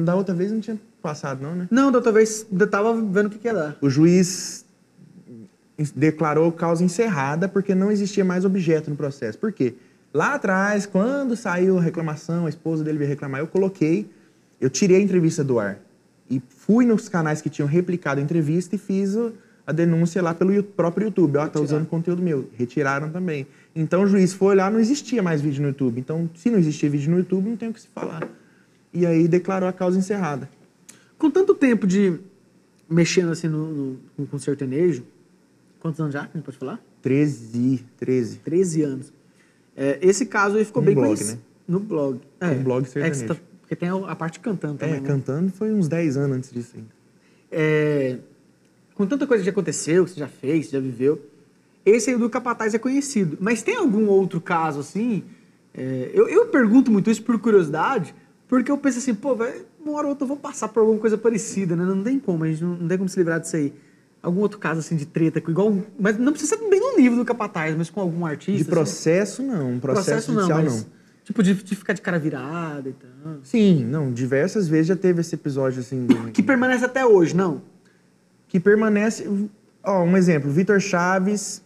Da 0.05 0.15
outra 0.15 0.35
vez 0.35 0.51
não 0.51 0.59
tinha 0.61 0.79
passado, 1.03 1.43
não, 1.43 1.55
né? 1.55 1.69
Não, 1.71 1.93
da 1.93 1.99
outra 1.99 2.13
vez 2.13 2.47
eu 2.51 2.67
tava 2.67 2.95
vendo 2.95 3.27
o 3.27 3.31
que, 3.31 3.39
que 3.39 3.47
ia 3.49 3.53
dar. 3.55 3.77
O 3.81 3.91
juiz 3.91 4.65
declarou 5.95 6.51
causa 6.53 6.85
encerrada 6.85 7.49
porque 7.49 7.75
não 7.75 7.91
existia 7.91 8.25
mais 8.25 8.45
objeto 8.45 8.89
no 8.91 8.97
processo. 8.97 9.39
Por 9.39 9.53
quê? 9.53 9.75
Lá 10.15 10.35
atrás, 10.35 10.85
quando 10.87 11.35
saiu 11.37 11.79
a 11.79 11.81
reclamação, 11.81 12.47
a 12.47 12.49
esposa 12.49 12.85
dele 12.85 12.99
veio 12.99 13.09
reclamar, 13.11 13.41
eu 13.41 13.47
coloquei, 13.47 14.09
eu 14.61 14.69
tirei 14.71 14.99
a 14.99 15.01
entrevista 15.01 15.43
do 15.43 15.59
ar. 15.59 15.79
E 16.31 16.41
fui 16.49 16.85
nos 16.87 17.09
canais 17.09 17.41
que 17.43 17.51
tinham 17.51 17.67
replicado 17.69 18.21
a 18.21 18.23
entrevista 18.23 18.77
e 18.77 18.79
fiz 18.79 19.15
o- 19.17 19.33
a 19.67 19.73
denúncia 19.73 20.23
lá 20.23 20.35
pelo 20.35 20.63
próprio 20.63 21.07
YouTube. 21.07 21.37
Ó, 21.39 21.49
tá 21.49 21.61
usando 21.61 21.87
conteúdo 21.87 22.23
meu. 22.23 22.49
Retiraram 22.57 23.11
também. 23.11 23.47
Então 23.75 24.03
o 24.03 24.07
juiz 24.07 24.33
foi 24.35 24.49
olhar, 24.49 24.71
não 24.71 24.79
existia 24.81 25.23
mais 25.23 25.41
vídeo 25.41 25.63
no 25.63 25.69
YouTube. 25.69 25.99
Então, 25.99 26.29
se 26.35 26.51
não 26.51 26.59
existia 26.59 26.91
vídeo 26.91 27.11
no 27.11 27.19
YouTube, 27.19 27.49
não 27.49 27.57
tem 27.57 27.69
o 27.71 27.73
que 27.73 27.81
se 27.81 27.89
falar. 27.89 28.29
E 28.93 29.07
aí 29.07 29.27
declarou 29.27 29.69
a 29.69 29.73
causa 29.73 29.99
encerrada. 29.99 30.49
Com 31.19 31.31
tanto 31.31 31.55
tempo 31.55 31.87
de 31.87 32.19
mexendo 32.89 33.31
assim 33.33 33.49
no, 33.49 33.99
no, 34.19 34.27
com, 34.27 34.39
sertanejo, 34.39 35.03
quantos 35.81 35.99
anos 36.01 36.13
já? 36.13 36.25
Pode 36.45 36.59
falar? 36.59 36.79
13, 37.01 37.85
13. 37.99 38.37
13 38.39 38.83
anos. 38.83 39.13
É, 39.75 39.99
esse 40.03 40.27
caso 40.27 40.59
aí 40.59 40.65
ficou 40.65 40.83
No 40.83 40.87
bem 40.87 40.95
blog, 40.95 41.07
conhecido. 41.07 41.33
né? 41.37 41.39
No 41.67 41.81
blog. 41.81 42.21
É, 42.41 42.49
Um 42.49 42.63
blog 42.63 42.83
é 42.83 42.87
você 42.87 43.01
sertanejo. 43.01 43.35
tá- 43.35 43.41
porque 43.63 43.77
tem 43.77 43.89
a, 43.89 43.95
a 43.95 44.15
parte 44.15 44.39
cantando 44.41 44.77
também. 44.77 44.97
É, 44.97 45.01
né? 45.01 45.07
cantando 45.07 45.51
foi 45.51 45.73
uns 45.73 45.89
10 45.89 46.19
anos 46.19 46.37
antes 46.37 46.53
disso 46.53 46.73
ainda. 46.77 46.91
É, 47.51 48.19
com 48.95 49.07
tanta 49.07 49.27
coisa 49.27 49.41
que 49.43 49.47
já 49.47 49.53
aconteceu, 49.53 50.05
que 50.05 50.11
você 50.11 50.21
já 50.21 50.29
fez, 50.29 50.67
que 50.67 50.71
você 50.73 50.77
já 50.77 50.81
viveu, 50.83 51.25
esse 51.85 52.11
aí 52.11 52.17
do 52.17 52.29
Capataz 52.31 52.75
é 52.75 52.79
conhecido. 52.79 53.37
Mas 53.41 53.63
tem 53.63 53.77
algum 53.77 54.07
outro 54.07 54.41
caso 54.41 54.81
assim? 54.81 55.25
É, 55.75 56.11
eu, 56.13 56.29
eu 56.29 56.47
pergunto 56.47 56.91
muito 56.91 57.11
isso 57.11 57.23
por 57.23 57.39
curiosidade, 57.39 58.15
porque 58.49 58.71
eu 58.71 58.77
penso 58.79 58.99
assim, 58.99 59.15
pô, 59.15 59.35
vai, 59.35 59.63
uma 59.85 59.95
hora 59.97 60.05
ou 60.07 60.11
outra 60.11 60.25
eu 60.25 60.29
vou 60.29 60.37
passar 60.37 60.69
por 60.69 60.81
alguma 60.81 60.99
coisa 60.99 61.17
parecida, 61.19 61.75
né? 61.75 61.85
Não 61.85 62.03
tem 62.03 62.19
como, 62.19 62.45
a 62.45 62.49
gente 62.49 62.63
não, 62.63 62.77
não 62.77 62.89
tem 62.89 62.99
como 62.99 63.09
se 63.09 63.19
livrar 63.19 63.41
disso 63.41 63.57
aí. 63.57 63.73
Algum 64.23 64.41
outro 64.41 64.59
caso 64.59 64.79
assim 64.81 64.95
de 64.95 65.05
treta, 65.07 65.39
igual. 65.41 65.77
Mas 65.99 66.17
não 66.17 66.31
precisa 66.33 66.57
ser 66.57 66.69
bem 66.71 66.79
no 66.79 66.97
nível 66.97 67.19
do 67.19 67.25
Capataz, 67.25 67.75
mas 67.77 67.91
com 67.91 68.01
algum 68.01 68.25
artista. 68.25 68.53
De 68.53 68.61
assim. 68.63 68.71
processo, 68.71 69.43
não. 69.43 69.81
Processo, 69.81 70.33
judicial, 70.33 70.63
mas, 70.63 70.75
não. 70.85 70.87
Tipo, 71.25 71.43
de, 71.43 71.55
de 71.55 71.75
ficar 71.75 71.93
de 71.93 72.01
cara 72.03 72.19
virada 72.19 72.89
e 72.89 72.93
tal. 72.93 73.37
Sim, 73.43 73.85
não. 73.85 74.13
Diversas 74.13 74.69
vezes 74.69 74.89
já 74.89 74.97
teve 74.97 75.21
esse 75.21 75.35
episódio, 75.35 75.81
assim, 75.81 76.07
do- 76.07 76.31
Que 76.31 76.43
permanece 76.43 76.85
até 76.85 77.05
hoje, 77.05 77.35
não? 77.35 77.63
que 78.47 78.61
permanece... 78.61 79.27
Ó, 79.83 80.03
um 80.05 80.17
exemplo. 80.17 80.51
Vitor 80.51 80.79
Chaves 80.79 81.63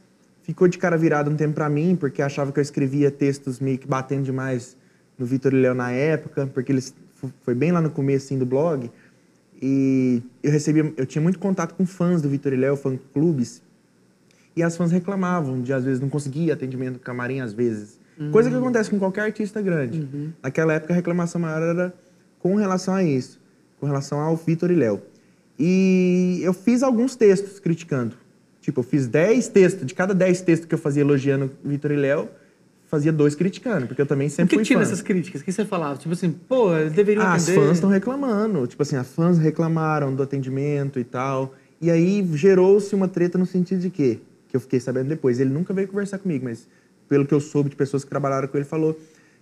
ficou 0.46 0.68
de 0.68 0.78
cara 0.78 0.96
virada 0.96 1.28
um 1.28 1.34
tempo 1.34 1.54
pra 1.54 1.68
mim, 1.68 1.96
porque 1.96 2.22
achava 2.22 2.52
que 2.52 2.60
eu 2.60 2.62
escrevia 2.62 3.10
textos 3.10 3.58
meio 3.58 3.78
que 3.78 3.86
batendo 3.86 4.22
demais 4.22 4.76
no 5.18 5.26
Vitor 5.26 5.52
e 5.52 5.60
Léo 5.60 5.74
na 5.74 5.90
época, 5.90 6.46
porque 6.46 6.70
eles... 6.70 6.94
Foi 7.42 7.54
bem 7.54 7.72
lá 7.72 7.80
no 7.80 7.90
começo, 7.90 8.26
assim, 8.26 8.38
do 8.38 8.46
blog. 8.46 8.88
E 9.60 10.22
eu 10.42 10.52
recebia... 10.52 10.92
Eu 10.96 11.04
tinha 11.04 11.20
muito 11.20 11.38
contato 11.40 11.74
com 11.74 11.84
fãs 11.84 12.22
do 12.22 12.28
Vitor 12.28 12.52
e 12.52 12.56
Léo, 12.56 12.76
fã-clubes. 12.76 13.60
E 14.54 14.62
as 14.62 14.76
fãs 14.76 14.92
reclamavam 14.92 15.60
de, 15.60 15.72
às 15.72 15.84
vezes, 15.84 16.00
não 16.00 16.08
conseguir 16.08 16.52
atendimento 16.52 16.94
no 16.94 17.00
camarim, 17.00 17.40
às 17.40 17.52
vezes. 17.52 17.98
Coisa 18.30 18.48
que 18.48 18.54
acontece 18.54 18.88
com 18.88 18.98
qualquer 18.98 19.22
artista 19.22 19.60
grande. 19.60 20.32
Naquela 20.42 20.74
época, 20.74 20.92
a 20.92 20.96
reclamação 20.96 21.40
maior 21.40 21.60
era 21.60 21.94
com 22.38 22.54
relação 22.54 22.94
a 22.94 23.02
isso. 23.02 23.40
Com 23.80 23.86
relação 23.86 24.20
ao 24.20 24.36
Vitor 24.36 24.70
e 24.70 24.74
Léo. 24.74 25.02
E 25.58 26.40
eu 26.42 26.52
fiz 26.52 26.82
alguns 26.82 27.16
textos 27.16 27.58
criticando. 27.58 28.16
Tipo, 28.66 28.80
eu 28.80 28.82
fiz 28.84 29.06
10 29.06 29.46
textos. 29.46 29.86
De 29.86 29.94
cada 29.94 30.12
10 30.12 30.40
textos 30.40 30.66
que 30.68 30.74
eu 30.74 30.78
fazia 30.78 31.00
elogiando 31.02 31.48
Vitor 31.64 31.92
e 31.92 31.96
Léo, 31.96 32.28
fazia 32.88 33.12
dois 33.12 33.36
criticando. 33.36 33.86
Porque 33.86 34.02
eu 34.02 34.06
também 34.06 34.26
O 34.26 34.30
sempre 34.30 34.50
que 34.50 34.56
fui 34.56 34.64
tinha 34.64 34.76
fã. 34.80 34.84
nessas 34.84 35.00
críticas? 35.02 35.40
O 35.40 35.44
que 35.44 35.52
você 35.52 35.64
falava? 35.64 35.96
Tipo 36.00 36.12
assim, 36.14 36.32
pô, 36.32 36.76
eles 36.76 36.92
deveriam 36.92 37.24
Ah, 37.24 37.34
as 37.34 37.44
atender. 37.44 37.60
fãs 37.60 37.76
estão 37.76 37.88
reclamando. 37.88 38.66
Tipo 38.66 38.82
assim, 38.82 38.96
as 38.96 39.06
fãs 39.06 39.38
reclamaram 39.38 40.12
do 40.12 40.20
atendimento 40.20 40.98
e 40.98 41.04
tal. 41.04 41.54
E 41.80 41.92
aí 41.92 42.28
gerou-se 42.34 42.92
uma 42.92 43.06
treta 43.06 43.38
no 43.38 43.46
sentido 43.46 43.78
de 43.82 43.88
quê? 43.88 44.18
Que 44.48 44.56
eu 44.56 44.60
fiquei 44.60 44.80
sabendo 44.80 45.10
depois. 45.10 45.38
Ele 45.38 45.50
nunca 45.50 45.72
veio 45.72 45.86
conversar 45.86 46.18
comigo, 46.18 46.44
mas 46.46 46.66
pelo 47.08 47.24
que 47.24 47.32
eu 47.34 47.38
soube 47.40 47.70
de 47.70 47.76
pessoas 47.76 48.02
que 48.02 48.10
trabalharam 48.10 48.48
com 48.48 48.56
ele, 48.58 48.64
falou 48.66 48.98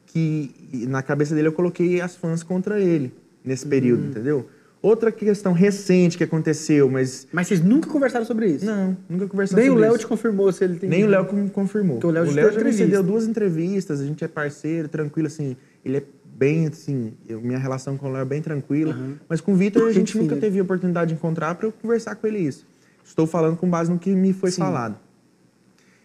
que 0.07 0.51
na 0.87 1.03
cabeça 1.03 1.35
dele 1.35 1.49
eu 1.49 1.53
coloquei 1.53 1.99
as 2.03 2.15
fãs 2.15 2.43
contra 2.43 2.79
ele 2.79 3.11
nesse 3.43 3.67
período, 3.67 4.03
Hum. 4.03 4.11
entendeu? 4.11 4.47
Outra 4.85 5.11
questão 5.11 5.55
recente 5.55 6.19
que 6.19 6.25
aconteceu, 6.25 6.91
mas. 6.91 7.27
Mas 7.33 7.47
vocês 7.49 7.63
nunca 7.65 7.89
conversaram 7.89 8.27
sobre 8.27 8.49
isso? 8.49 8.67
Não, 8.67 8.95
nunca 9.09 9.27
conversamos 9.27 9.59
Nem 9.63 9.71
o 9.71 9.73
sobre 9.73 9.81
Léo 9.87 9.93
isso. 9.93 10.01
te 10.01 10.07
confirmou 10.07 10.53
se 10.53 10.63
ele 10.63 10.79
tem. 10.79 10.91
Nem 10.91 11.05
o 11.05 11.07
Léo 11.07 11.25
confirmou. 11.55 11.97
Porque 11.97 12.07
o 12.07 12.11
Léo 12.11 12.27
já 12.27 12.33
Léo 12.33 12.51
deu 12.51 12.71
já 12.71 12.87
me 12.87 13.03
duas 13.03 13.25
entrevistas, 13.27 13.99
a 14.03 14.05
gente 14.05 14.23
é 14.23 14.29
parceiro, 14.29 14.87
tranquilo, 14.87 15.27
assim. 15.29 15.57
Ele 15.83 15.97
é 15.97 16.03
bem, 16.37 16.67
assim, 16.67 17.15
eu- 17.27 17.41
minha 17.41 17.59
relação 17.59 17.97
com 17.97 18.11
o 18.11 18.13
Léo 18.13 18.21
é 18.21 18.25
bem 18.27 18.43
tranquila. 18.43 18.93
Aham. 18.93 19.15
Mas 19.27 19.41
com 19.41 19.55
o 19.55 19.57
Vitor, 19.57 19.89
a 19.89 19.93
Gente 19.93 20.19
nunca 20.19 20.31
fina. 20.35 20.41
teve 20.43 20.59
a 20.59 20.63
oportunidade 20.63 21.09
de 21.09 21.15
encontrar 21.15 21.55
para 21.55 21.67
eu 21.67 21.73
conversar 21.73 22.15
com 22.17 22.27
ele 22.27 22.41
isso. 22.41 22.67
Estou 23.03 23.27
falando 23.27 23.57
com 23.57 23.67
base 23.71 23.91
no 23.91 23.99
que 23.99 24.11
me 24.11 24.35
foi 24.35 24.51
Sim. 24.51 24.59
falado. 24.61 24.97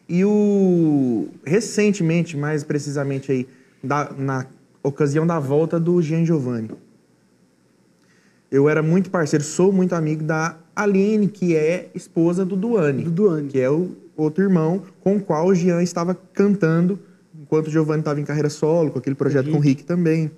E 0.08 0.24
o... 0.24 1.28
Recentemente, 1.46 2.38
mais 2.38 2.64
precisamente 2.64 3.30
aí, 3.30 3.46
da- 3.84 4.12
na 4.18 4.46
ocasião 4.82 5.28
da 5.28 5.38
volta 5.38 5.78
do 5.78 6.02
Jean 6.02 6.24
Giovanni. 6.26 6.72
Eu 8.52 8.68
era 8.68 8.82
muito 8.82 9.10
parceiro, 9.10 9.44
sou 9.44 9.72
muito 9.72 9.94
amigo 9.94 10.24
da 10.24 10.58
Aline, 10.76 11.28
que 11.28 11.56
é 11.56 11.90
esposa 11.94 12.44
do 12.44 12.56
Duane 12.56 13.04
Do 13.04 13.12
Duane. 13.12 13.48
que 13.48 13.60
é 13.60 13.70
o 13.70 13.92
outro 14.18 14.44
irmão 14.44 14.82
com 15.02 15.18
o 15.18 15.22
qual 15.22 15.48
o 15.48 15.56
Jean 15.56 15.82
estava 15.84 16.18
cantando 16.34 17.00
enquanto 17.40 17.68
o 17.68 17.72
Giovanni 17.72 18.02
estava 18.02 18.20
em 18.20 18.24
carreira 18.24 18.50
solo, 18.50 18.92
com 18.92 19.00
aquele 19.00 19.16
projeto 19.16 19.50
com 19.50 19.58
o 19.58 19.60
Rick 19.60 19.84
também. 19.84 20.32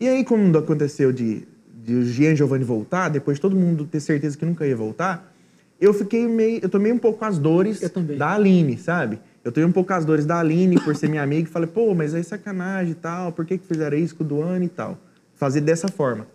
E 0.00 0.08
aí, 0.08 0.24
quando 0.24 0.56
aconteceu 0.56 1.12
de, 1.12 1.46
de 1.82 1.94
o 1.94 2.04
Jean 2.04 2.30
e 2.30 2.32
o 2.32 2.36
Giovanni 2.36 2.64
voltar, 2.64 3.10
depois 3.10 3.36
de 3.36 3.42
todo 3.42 3.54
mundo 3.54 3.84
ter 3.84 4.00
certeza 4.00 4.36
que 4.36 4.46
nunca 4.46 4.66
ia 4.66 4.74
voltar, 4.74 5.34
eu 5.78 5.92
fiquei 5.92 6.26
meio. 6.26 6.60
Eu 6.62 6.68
tomei 6.70 6.90
um 6.90 6.98
pouco 6.98 7.22
as 7.24 7.38
dores 7.38 7.80
da 8.16 8.34
Aline, 8.34 8.78
sabe? 8.78 9.20
Eu 9.44 9.52
tomei 9.52 9.68
um 9.68 9.72
pouco 9.72 9.92
as 9.92 10.04
dores 10.06 10.24
da 10.24 10.40
Aline 10.40 10.80
por 10.80 10.96
ser 10.96 11.08
minha 11.08 11.22
amiga 11.22 11.48
e 11.48 11.52
falei, 11.52 11.68
pô, 11.68 11.94
mas 11.94 12.14
aí 12.14 12.24
sacanagem 12.24 12.92
e 12.92 12.94
tal, 12.94 13.30
por 13.30 13.44
que, 13.44 13.58
que 13.58 13.66
fizeram 13.66 13.96
isso 13.98 14.16
com 14.16 14.24
o 14.24 14.26
Duane 14.26 14.66
e 14.66 14.70
tal? 14.70 14.98
Fazer 15.34 15.60
dessa 15.60 15.88
forma. 15.88 16.26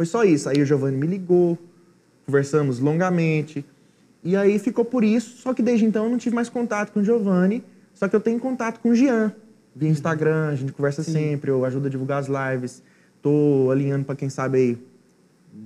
Foi 0.00 0.06
só 0.06 0.24
isso. 0.24 0.48
Aí 0.48 0.62
o 0.62 0.64
Giovanni 0.64 0.96
me 0.96 1.06
ligou, 1.06 1.58
conversamos 2.24 2.78
longamente. 2.78 3.62
E 4.24 4.34
aí 4.34 4.58
ficou 4.58 4.82
por 4.82 5.04
isso, 5.04 5.42
só 5.42 5.52
que 5.52 5.62
desde 5.62 5.84
então 5.84 6.04
eu 6.04 6.10
não 6.10 6.16
tive 6.16 6.34
mais 6.34 6.48
contato 6.48 6.90
com 6.90 7.00
o 7.00 7.04
Giovanni, 7.04 7.62
só 7.92 8.08
que 8.08 8.16
eu 8.16 8.20
tenho 8.20 8.40
contato 8.40 8.80
com 8.80 8.88
o 8.88 8.94
Jean. 8.94 9.30
Via 9.76 9.90
Instagram, 9.90 10.48
a 10.48 10.54
gente 10.54 10.72
conversa 10.72 11.02
sempre, 11.02 11.50
eu 11.50 11.66
ajudo 11.66 11.88
a 11.88 11.90
divulgar 11.90 12.18
as 12.18 12.28
lives. 12.28 12.82
Tô 13.20 13.68
alinhando 13.70 14.06
para 14.06 14.16
quem 14.16 14.30
sabe 14.30 14.56
aí. 14.56 14.78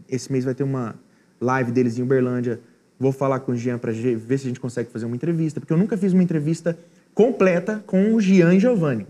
Esse 0.09 0.33
mês 0.33 0.45
vai 0.45 0.53
ter 0.53 0.65
uma 0.65 0.97
live 1.41 1.71
deles 1.71 1.97
em 1.97 2.03
Uberlândia. 2.03 2.59
Vou 2.99 3.13
falar 3.13 3.39
com 3.39 3.53
o 3.53 3.57
Jean 3.57 3.79
para 3.79 3.93
ver 3.93 4.39
se 4.39 4.47
a 4.47 4.49
gente 4.49 4.59
consegue 4.59 4.91
fazer 4.91 5.07
uma 5.07 5.15
entrevista, 5.15 5.61
porque 5.61 5.73
eu 5.73 5.79
nunca 5.79 5.97
fiz 5.97 6.13
uma 6.13 6.25
entrevista 6.25 6.77
completa 7.15 7.85
com 7.87 8.13
o 8.15 8.21
Jean 8.21 8.53
e 8.53 8.59
Giovanni. 8.59 9.07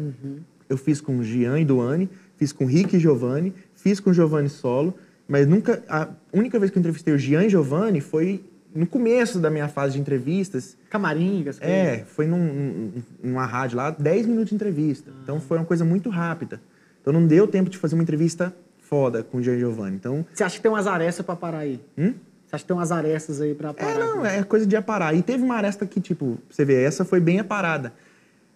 Eu 0.68 0.76
fiz 0.76 1.00
com 1.00 1.16
o 1.16 1.24
Jean 1.24 1.58
e 1.58 1.64
Duane, 1.64 2.10
fiz 2.36 2.52
com 2.52 2.64
o 2.64 2.66
Rick 2.66 2.94
e 2.94 3.00
Giovanni, 3.00 3.54
fiz 3.74 4.00
com 4.00 4.10
o 4.10 4.14
Giovanni 4.14 4.50
solo, 4.50 4.94
mas 5.28 5.46
nunca. 5.46 5.82
A 5.88 6.08
única 6.32 6.58
vez 6.58 6.70
que 6.70 6.78
eu 6.78 6.80
entrevistei 6.80 7.14
o 7.14 7.18
Jean 7.18 7.44
e 7.44 7.48
Giovanni 7.48 8.00
foi 8.00 8.44
no 8.74 8.86
começo 8.86 9.38
da 9.38 9.50
minha 9.50 9.68
fase 9.68 9.94
de 9.94 10.00
entrevistas. 10.00 10.76
Camarim, 10.90 11.40
as 11.48 11.58
coisas. 11.58 11.62
É, 11.76 12.04
foi 12.06 12.26
num, 12.26 12.38
num- 12.38 12.92
numa 13.22 13.46
rádio 13.46 13.76
lá, 13.76 13.90
10 13.90 14.26
minutos 14.26 14.48
de 14.50 14.54
entrevista. 14.56 15.10
Então 15.22 15.40
foi 15.40 15.56
uma 15.58 15.64
coisa 15.66 15.84
muito 15.84 16.10
rápida. 16.10 16.60
Então 17.00 17.12
não 17.12 17.26
deu 17.26 17.46
tempo 17.46 17.70
de 17.70 17.78
fazer 17.78 17.94
uma 17.94 18.02
entrevista 18.02 18.54
foda 18.80 19.22
com 19.22 19.38
o 19.38 19.42
Jean 19.42 19.58
Giovanni. 19.58 19.96
Então, 19.96 20.24
Você 20.32 20.44
acha 20.44 20.56
que 20.56 20.62
tem 20.62 20.70
umas 20.70 20.86
arestas 20.86 21.24
pra 21.24 21.36
parar 21.36 21.58
aí? 21.58 21.80
hum? 21.96 22.14
Você 22.46 22.56
acha 22.56 22.64
que 22.64 22.68
tem 22.68 22.76
umas 22.76 22.92
arestas 22.92 23.40
aí 23.40 23.54
pra 23.54 23.72
parar? 23.74 23.90
É, 23.92 23.98
não, 23.98 24.26
é 24.26 24.42
coisa 24.44 24.66
de 24.66 24.76
aparar. 24.76 25.14
E 25.14 25.22
teve 25.22 25.42
uma 25.42 25.54
aresta 25.56 25.86
que, 25.86 26.00
tipo, 26.00 26.38
você 26.50 26.64
vê, 26.64 26.82
essa 26.82 27.04
foi 27.04 27.18
bem 27.20 27.40
aparada. 27.40 27.92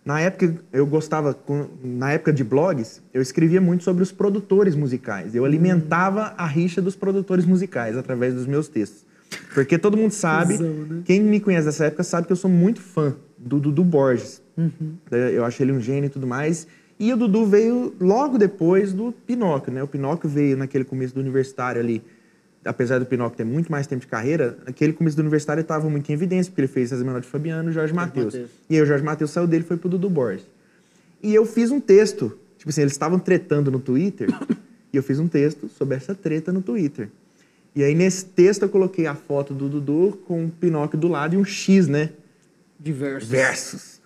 Na 0.09 0.19
época, 0.21 0.55
eu 0.73 0.87
gostava, 0.87 1.39
na 1.85 2.13
época 2.13 2.33
de 2.33 2.43
blogs, 2.43 3.03
eu 3.13 3.21
escrevia 3.21 3.61
muito 3.61 3.85
sobre 3.85 4.03
os 4.03 4.11
produtores 4.11 4.75
musicais. 4.75 5.35
Eu 5.35 5.45
alimentava 5.45 6.33
a 6.39 6.47
rixa 6.47 6.81
dos 6.81 6.97
produtores 6.97 7.45
musicais 7.45 7.95
através 7.95 8.33
dos 8.33 8.47
meus 8.47 8.69
textos. 8.69 9.05
Porque 9.53 9.77
todo 9.77 9.99
mundo 9.99 10.13
sabe, 10.17 10.57
né? 10.57 11.03
quem 11.05 11.21
me 11.21 11.39
conhece 11.39 11.67
dessa 11.67 11.85
época 11.85 12.03
sabe 12.05 12.27
que 12.27 12.33
eu 12.33 12.37
sou 12.37 12.51
muito 12.51 12.81
fã 12.81 13.15
do 13.37 13.61
Dudu 13.61 13.85
Borges. 13.85 14.41
Uhum. 14.57 14.95
É, 15.11 15.37
Eu 15.37 15.45
acho 15.45 15.63
ele 15.63 15.73
um 15.73 15.81
gênio 15.81 16.07
e 16.07 16.09
tudo 16.09 16.27
mais. 16.27 16.67
E 16.99 17.13
o 17.13 17.17
Dudu 17.19 17.45
veio 17.45 17.95
logo 18.01 18.39
depois 18.39 18.95
do 18.95 19.13
Pinóquio, 19.13 19.75
né? 19.75 19.83
O 19.83 19.87
Pinóquio 19.87 20.27
veio 20.27 20.57
naquele 20.57 20.85
começo 20.85 21.13
do 21.15 21.21
universitário 21.21 21.83
ali. 21.83 22.03
Apesar 22.65 22.99
do 22.99 23.07
Pinóquio 23.07 23.37
ter 23.37 23.45
muito 23.45 23.71
mais 23.71 23.87
tempo 23.87 24.01
de 24.01 24.07
carreira, 24.07 24.59
aquele 24.67 24.93
começo 24.93 25.17
do 25.17 25.21
universitário 25.21 25.61
estava 25.61 25.89
muito 25.89 26.11
em 26.11 26.13
evidência, 26.13 26.51
porque 26.51 26.61
ele 26.61 26.69
fez 26.69 26.91
César 26.91 27.05
Menor 27.05 27.21
de 27.21 27.29
Fabiano 27.29 27.71
e 27.71 27.73
Jorge 27.73 27.95
Matheus. 27.95 28.35
E 28.69 28.77
aí 28.77 28.83
o 28.83 28.87
Jorge 28.87 29.05
Matheus 29.05 29.31
saiu 29.31 29.47
dele 29.47 29.65
e 29.65 29.67
foi 29.67 29.77
pro 29.77 29.89
Dudu 29.89 30.11
Borges. 30.11 30.45
E 31.23 31.35
eu 31.35 31.47
fiz 31.47 31.71
um 31.71 31.81
texto, 31.81 32.37
tipo 32.57 32.71
assim, 32.71 32.83
eles 32.83 32.93
estavam 32.93 33.19
tretando 33.19 33.71
no 33.71 33.79
Twitter, 33.79 34.29
e 34.93 34.97
eu 34.97 35.03
fiz 35.03 35.19
um 35.19 35.29
texto 35.29 35.69
sobre 35.69 35.97
essa 35.97 36.15
treta 36.15 36.53
no 36.53 36.61
Twitter. 36.61 37.09
E 37.75 37.83
aí 37.83 37.95
nesse 37.95 38.25
texto 38.25 38.63
eu 38.63 38.69
coloquei 38.69 39.07
a 39.07 39.15
foto 39.15 39.55
do 39.55 39.69
Dudu 39.69 40.19
com 40.27 40.47
o 40.47 40.51
Pinóquio 40.51 40.99
do 40.99 41.09
lado 41.09 41.35
e 41.35 41.39
um 41.39 41.45
X, 41.45 41.87
né? 41.87 42.11
Diversos. 42.79 43.29
versus. 43.29 43.99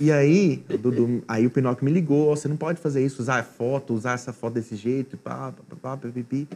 E 0.00 0.12
aí, 0.12 0.62
o 0.70 0.78
Dudu, 0.78 1.24
aí 1.26 1.44
o 1.44 1.50
Pinóquio 1.50 1.84
me 1.84 1.90
ligou, 1.90 2.28
ó, 2.28 2.36
você 2.36 2.46
não 2.46 2.56
pode 2.56 2.80
fazer 2.80 3.04
isso, 3.04 3.20
usar 3.20 3.40
a 3.40 3.42
foto, 3.42 3.92
usar 3.92 4.12
essa 4.12 4.32
foto 4.32 4.54
desse 4.54 4.76
jeito, 4.76 5.16
e 5.16 5.18
pá, 5.18 5.52
pá, 5.52 5.76
pá, 5.82 5.96
pá, 5.96 6.08
pipi. 6.08 6.46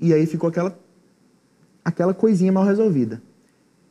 E 0.00 0.14
aí 0.14 0.26
ficou 0.26 0.48
aquela, 0.48 0.78
aquela 1.84 2.14
coisinha 2.14 2.50
mal 2.50 2.64
resolvida. 2.64 3.22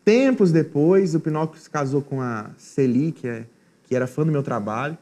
Tempos 0.04 0.52
depois, 0.52 1.14
o 1.14 1.20
Pinóquio 1.20 1.62
se 1.62 1.70
casou 1.70 2.02
com 2.02 2.20
a 2.22 2.50
Celi, 2.58 3.12
que, 3.12 3.28
é, 3.28 3.46
que 3.84 3.96
era 3.96 4.08
fã 4.08 4.26
do 4.26 4.32
meu 4.32 4.42
trabalho. 4.42 4.98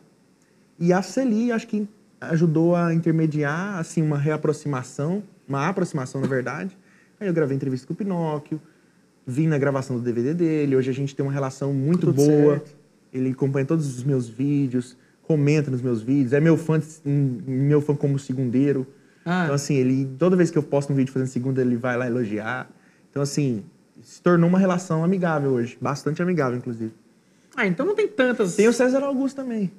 E 0.77 0.91
a 0.91 1.01
Celi, 1.01 1.51
acho 1.51 1.67
que 1.67 1.87
ajudou 2.19 2.75
a 2.75 2.93
intermediar, 2.93 3.77
assim, 3.77 4.01
uma 4.01 4.17
reaproximação, 4.17 5.23
uma 5.47 5.67
aproximação, 5.67 6.19
na 6.19 6.27
verdade. 6.27 6.77
Aí 7.19 7.27
eu 7.27 7.33
gravei 7.33 7.55
entrevista 7.55 7.87
com 7.87 7.93
o 7.93 7.95
Pinóquio, 7.95 8.59
vim 9.25 9.47
na 9.47 9.57
gravação 9.57 9.97
do 9.97 10.01
DVD 10.01 10.33
dele, 10.33 10.75
hoje 10.75 10.89
a 10.89 10.93
gente 10.93 11.15
tem 11.15 11.25
uma 11.25 11.31
relação 11.31 11.73
muito 11.73 12.07
Tudo 12.07 12.15
boa. 12.15 12.55
certo. 12.55 12.75
Ele 13.13 13.31
acompanha 13.31 13.65
todos 13.65 13.87
os 13.87 14.03
meus 14.03 14.27
vídeos, 14.27 14.97
comenta 15.23 15.71
nos 15.71 15.81
meus 15.81 16.01
vídeos, 16.01 16.33
é 16.33 16.39
meu 16.39 16.57
fã, 16.57 16.81
meu 17.05 17.81
fã 17.81 17.95
como 17.95 18.19
segundeiro. 18.19 18.85
Ah. 19.29 19.43
Então, 19.43 19.55
assim, 19.55 19.75
ele, 19.75 20.09
toda 20.17 20.37
vez 20.37 20.49
que 20.49 20.57
eu 20.57 20.63
posto 20.63 20.93
um 20.93 20.95
vídeo 20.95 21.11
fazendo 21.11 21.27
segunda, 21.27 21.59
ele 21.59 21.75
vai 21.75 21.97
lá 21.97 22.07
elogiar. 22.07 22.69
Então, 23.11 23.21
assim, 23.21 23.61
se 24.01 24.21
tornou 24.21 24.49
uma 24.49 24.57
relação 24.57 25.03
amigável 25.03 25.51
hoje. 25.51 25.77
Bastante 25.81 26.21
amigável, 26.21 26.57
inclusive. 26.57 26.93
Ah, 27.53 27.67
então 27.67 27.85
não 27.85 27.93
tem 27.93 28.07
tantas. 28.07 28.55
Tem 28.55 28.69
o 28.69 28.73
César 28.73 29.03
Augusto 29.03 29.35
também. 29.35 29.69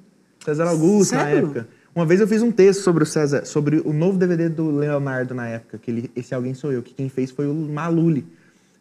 César 0.45 0.65
Augusto, 0.67 1.15
na 1.15 1.23
Sério? 1.23 1.39
época. 1.39 1.67
Uma 1.95 2.05
vez 2.05 2.21
eu 2.21 2.27
fiz 2.27 2.43
um 2.43 2.51
texto 2.51 2.81
sobre 2.81 3.03
o 3.03 3.07
César, 3.07 3.43
sobre 3.43 3.81
o 3.83 3.91
novo 3.91 4.19
DVD 4.19 4.49
do 4.49 4.69
Leonardo 4.69 5.33
na 5.33 5.47
época, 5.47 5.79
que 5.79 5.89
ele, 5.89 6.11
esse 6.15 6.35
alguém 6.35 6.53
sou 6.53 6.71
eu, 6.71 6.83
que 6.83 6.93
quem 6.93 7.09
fez 7.09 7.31
foi 7.31 7.47
o 7.47 7.53
Maluli. 7.53 8.27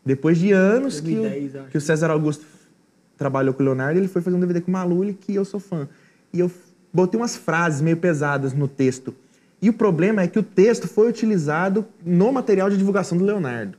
Depois 0.05 0.37
de 0.37 0.53
anos 0.53 1.01
que, 1.01 1.15
2010, 1.15 1.55
o, 1.55 1.59
acho. 1.61 1.71
que 1.71 1.79
o 1.79 1.81
César 1.81 2.11
Augusto 2.11 2.45
trabalhou 3.17 3.55
com 3.55 3.63
o 3.63 3.65
Leonardo, 3.65 3.99
ele 3.99 4.09
foi 4.09 4.21
fazer 4.21 4.37
um 4.37 4.41
DVD 4.41 4.61
com 4.61 4.71
o 4.71 4.73
Maluli, 4.73 5.15
que 5.15 5.35
eu 5.35 5.45
sou 5.47 5.59
fã. 5.59 5.89
E 6.31 6.41
eu 6.41 6.51
botei 6.93 7.19
umas 7.19 7.37
frases 7.37 7.81
meio 7.81 7.97
pesadas 7.97 8.53
no 8.53 8.69
texto. 8.69 9.15
E 9.61 9.69
o 9.69 9.73
problema 9.73 10.23
é 10.23 10.29
que 10.29 10.39
o 10.39 10.43
texto 10.43 10.87
foi 10.87 11.09
utilizado 11.09 11.85
no 12.05 12.33
material 12.33 12.71
de 12.71 12.77
divulgação 12.77 13.19
do 13.19 13.25
Leonardo. 13.25 13.77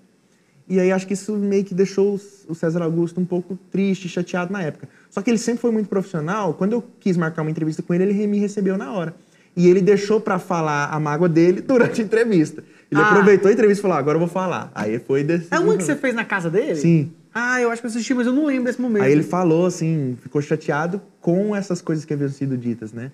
E 0.68 0.80
aí 0.80 0.92
acho 0.92 1.08
que 1.08 1.14
isso 1.14 1.36
meio 1.36 1.64
que 1.64 1.74
deixou 1.74 2.20
o 2.48 2.54
César 2.54 2.84
Augusto 2.84 3.20
um 3.20 3.26
pouco 3.26 3.58
triste, 3.72 4.08
chateado 4.08 4.54
na 4.54 4.62
época. 4.62 4.88
Só 5.10 5.22
que 5.22 5.30
ele 5.30 5.38
sempre 5.40 5.62
foi 5.62 5.72
muito 5.72 5.88
profissional. 5.90 6.54
Quando 6.54 6.74
eu 6.74 6.84
quis 7.00 7.18
marcar 7.18 7.42
uma 7.42 7.50
entrevista 7.50 7.82
com 7.82 7.94
ele, 7.94 8.04
ele 8.04 8.28
me 8.28 8.38
recebeu 8.38 8.78
na 8.78 8.92
hora. 8.94 9.16
E 9.56 9.68
ele 9.68 9.82
deixou 9.82 10.22
pra 10.22 10.38
falar 10.38 10.86
a 10.94 11.00
mágoa 11.00 11.28
dele 11.28 11.60
durante 11.66 12.02
a 12.02 12.04
entrevista. 12.06 12.64
Ele 12.92 13.02
Ah. 13.02 13.10
aproveitou 13.10 13.50
a 13.50 13.54
entrevista 13.54 13.82
e 13.82 13.84
falou: 13.84 13.98
"Ah, 13.98 14.00
agora 14.00 14.16
eu 14.16 14.20
vou 14.20 14.28
falar. 14.30 14.72
Aí 14.76 15.00
foi 15.00 15.24
desse. 15.24 15.48
É 15.50 15.58
uma 15.60 15.76
que 15.76 15.84
você 15.84 15.96
fez 15.96 16.14
na 16.14 16.24
casa 16.26 16.50
dele? 16.52 16.76
Sim. 16.76 17.12
Ah, 17.34 17.60
eu 17.62 17.72
acho 17.72 17.82
que 17.82 17.88
eu 17.88 17.90
assisti, 17.92 18.14
mas 18.14 18.28
eu 18.28 18.34
não 18.34 18.46
lembro 18.46 18.66
desse 18.66 18.82
momento. 18.82 19.04
Aí 19.04 19.12
ele 19.12 19.24
falou 19.24 19.66
assim, 19.66 20.18
ficou 20.22 20.42
chateado 20.42 21.02
com 21.22 21.56
essas 21.56 21.82
coisas 21.82 22.04
que 22.06 22.14
haviam 22.14 22.30
sido 22.30 22.56
ditas, 22.58 22.92
né? 22.94 23.12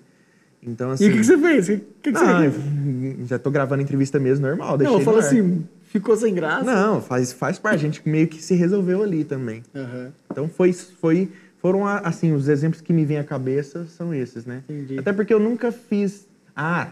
Então 0.66 0.90
assim. 0.90 1.04
E 1.04 1.08
o 1.08 1.12
que, 1.12 1.18
que 1.18 1.24
você 1.24 1.38
fez? 1.38 1.68
O 1.68 1.72
que, 1.72 1.84
que, 2.02 2.12
que 2.12 2.24
Não, 2.24 2.50
você 2.50 3.24
já 3.26 3.38
tô 3.38 3.50
gravando 3.50 3.82
entrevista 3.82 4.18
mesmo 4.18 4.46
normal, 4.46 4.76
Não, 4.76 4.94
eu 4.94 5.00
falo 5.00 5.18
assim, 5.18 5.64
ficou 5.84 6.16
sem 6.16 6.34
graça? 6.34 6.64
Não, 6.64 7.00
faz, 7.00 7.32
faz 7.32 7.58
parte. 7.58 7.76
A 7.76 7.78
gente 7.78 8.06
meio 8.06 8.26
que 8.26 8.42
se 8.42 8.54
resolveu 8.54 9.02
ali 9.02 9.24
também. 9.24 9.62
Aham. 9.74 10.12
Então 10.30 10.48
foi, 10.48 10.72
foi, 10.72 11.30
foram 11.60 11.86
assim, 11.86 12.32
os 12.32 12.48
exemplos 12.48 12.80
que 12.80 12.92
me 12.92 13.04
vêm 13.04 13.18
à 13.18 13.24
cabeça 13.24 13.86
são 13.96 14.12
esses, 14.12 14.44
né? 14.44 14.62
Entendi. 14.68 14.98
Até 14.98 15.12
porque 15.12 15.32
eu 15.32 15.40
nunca 15.40 15.70
fiz. 15.70 16.26
Ah, 16.54 16.88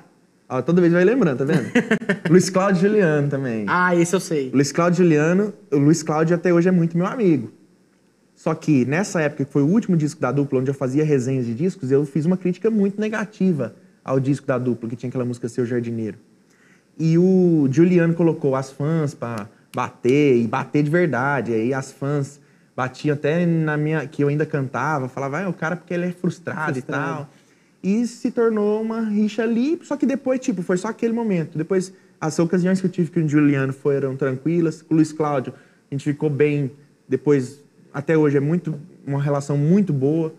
ó, 0.48 0.62
toda 0.62 0.80
vez 0.80 0.92
vai 0.92 1.04
lembrando, 1.04 1.38
tá 1.38 1.44
vendo? 1.44 1.68
Luiz 2.30 2.48
Cláudio 2.48 2.82
Juliano 2.82 3.28
também. 3.28 3.64
Ah, 3.68 3.94
esse 3.96 4.14
eu 4.14 4.20
sei. 4.20 4.50
Luiz 4.54 4.70
Cláudio 4.70 5.04
Juliano, 5.04 5.52
o 5.72 5.78
Luiz 5.78 6.02
Cláudio 6.02 6.36
até 6.36 6.52
hoje 6.52 6.68
é 6.68 6.72
muito 6.72 6.96
meu 6.96 7.06
amigo. 7.06 7.50
Só 8.44 8.54
que 8.54 8.84
nessa 8.84 9.22
época, 9.22 9.42
que 9.42 9.50
foi 9.50 9.62
o 9.62 9.66
último 9.66 9.96
disco 9.96 10.20
da 10.20 10.30
dupla, 10.30 10.60
onde 10.60 10.68
eu 10.68 10.74
fazia 10.74 11.02
resenhas 11.02 11.46
de 11.46 11.54
discos, 11.54 11.90
eu 11.90 12.04
fiz 12.04 12.26
uma 12.26 12.36
crítica 12.36 12.70
muito 12.70 13.00
negativa 13.00 13.74
ao 14.04 14.20
disco 14.20 14.46
da 14.46 14.58
dupla, 14.58 14.86
que 14.86 14.96
tinha 14.96 15.08
aquela 15.08 15.24
música 15.24 15.48
Seu 15.48 15.64
Jardineiro. 15.64 16.18
E 16.98 17.16
o 17.16 17.66
Juliano 17.70 18.12
colocou 18.12 18.54
as 18.54 18.70
fãs 18.70 19.14
pra 19.14 19.48
bater, 19.74 20.36
e 20.36 20.46
bater 20.46 20.82
de 20.82 20.90
verdade. 20.90 21.54
Aí 21.54 21.72
as 21.72 21.90
fãs 21.90 22.38
batiam 22.76 23.14
até 23.14 23.46
na 23.46 23.78
minha. 23.78 24.06
que 24.06 24.22
eu 24.22 24.28
ainda 24.28 24.44
cantava, 24.44 25.08
falava, 25.08 25.40
ah, 25.40 25.48
o 25.48 25.54
cara 25.54 25.74
porque 25.74 25.94
ele 25.94 26.04
é 26.04 26.12
frustrado, 26.12 26.74
Frustrado. 26.74 26.78
e 26.78 26.82
tal. 26.82 27.30
E 27.82 28.06
se 28.06 28.30
tornou 28.30 28.82
uma 28.82 29.00
rixa 29.00 29.42
ali, 29.42 29.80
só 29.84 29.96
que 29.96 30.04
depois, 30.04 30.38
tipo, 30.38 30.60
foi 30.60 30.76
só 30.76 30.88
aquele 30.88 31.14
momento. 31.14 31.56
Depois, 31.56 31.94
as 32.20 32.38
ocasiões 32.38 32.78
que 32.78 32.86
eu 32.86 32.90
tive 32.90 33.10
com 33.10 33.20
o 33.20 33.26
Juliano 33.26 33.72
foram 33.72 34.14
tranquilas. 34.16 34.82
Com 34.82 34.92
o 34.92 34.96
Luiz 34.98 35.14
Cláudio, 35.14 35.54
a 35.90 35.94
gente 35.94 36.04
ficou 36.04 36.28
bem. 36.28 36.72
Depois, 37.08 37.63
até 37.94 38.18
hoje, 38.18 38.36
é 38.36 38.40
muito 38.40 38.74
uma 39.06 39.22
relação 39.22 39.56
muito 39.56 39.92
boa. 39.92 40.34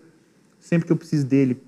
Sempre 0.60 0.86
que 0.88 0.92
eu 0.92 0.98
preciso 0.98 1.26
dele, 1.26 1.62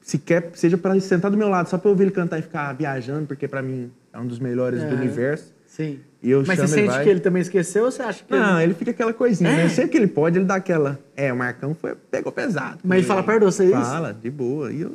sequer 0.00 0.50
seja 0.54 0.76
para 0.76 0.92
ele 0.92 1.00
sentar 1.00 1.30
do 1.30 1.36
meu 1.36 1.48
lado, 1.48 1.68
só 1.68 1.78
para 1.78 1.88
eu 1.88 1.92
ouvir 1.92 2.04
ele 2.04 2.10
cantar 2.10 2.38
e 2.38 2.42
ficar 2.42 2.72
viajando, 2.72 3.26
porque 3.26 3.46
para 3.46 3.62
mim 3.62 3.90
é 4.12 4.18
um 4.18 4.26
dos 4.26 4.38
melhores 4.38 4.82
É. 4.82 4.88
do 4.88 4.96
universo. 4.96 5.52
Sim. 5.66 6.00
E 6.22 6.30
eu 6.30 6.44
Mas 6.46 6.58
você 6.58 6.66
chamo, 6.68 6.78
ele 6.80 6.90
sente 6.92 7.04
que 7.04 7.08
ele 7.10 7.20
também 7.20 7.40
esqueceu 7.42 7.84
ou 7.84 7.90
você 7.90 8.02
acha 8.02 8.22
que 8.24 8.30
Não, 8.30 8.56
ele... 8.56 8.64
ele 8.64 8.74
fica 8.74 8.90
aquela 8.90 9.12
coisinha, 9.12 9.50
É? 9.50 9.56
né? 9.64 9.68
Sempre 9.68 9.92
que 9.92 9.96
ele 9.96 10.06
pode, 10.06 10.38
ele 10.38 10.44
dá 10.44 10.56
aquela. 10.56 10.98
É, 11.16 11.32
o 11.32 11.36
Marcão 11.36 11.74
foi, 11.74 11.94
pegou 12.10 12.30
pesado. 12.32 12.78
Mas 12.84 12.98
ele 12.98 13.06
fala 13.06 13.22
perto 13.22 13.38
de 13.40 13.44
você 13.46 13.64
isso? 13.64 13.74
Fala, 13.74 14.12
de 14.12 14.30
boa. 14.30 14.70
E 14.72 14.82
eu 14.82 14.92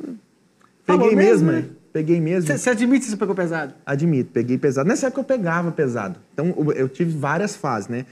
Falou 0.84 1.08
peguei 1.08 1.16
mesmo, 1.24 1.50
né? 1.52 1.60
né? 1.60 1.68
Peguei 1.92 2.20
mesmo. 2.20 2.46
Você, 2.46 2.58
você 2.58 2.70
admite 2.70 3.04
que 3.06 3.10
você 3.10 3.16
pegou 3.16 3.34
pesado? 3.34 3.74
Admito, 3.84 4.30
peguei 4.32 4.56
pesado. 4.56 4.88
Nessa 4.88 5.06
época 5.08 5.20
eu 5.20 5.24
pegava 5.24 5.70
pesado. 5.72 6.18
Então 6.32 6.54
eu- 6.56 6.72
eu 6.72 6.88
tive 6.88 7.16
várias 7.16 7.56
fases, 7.56 7.88
né? 7.88 8.06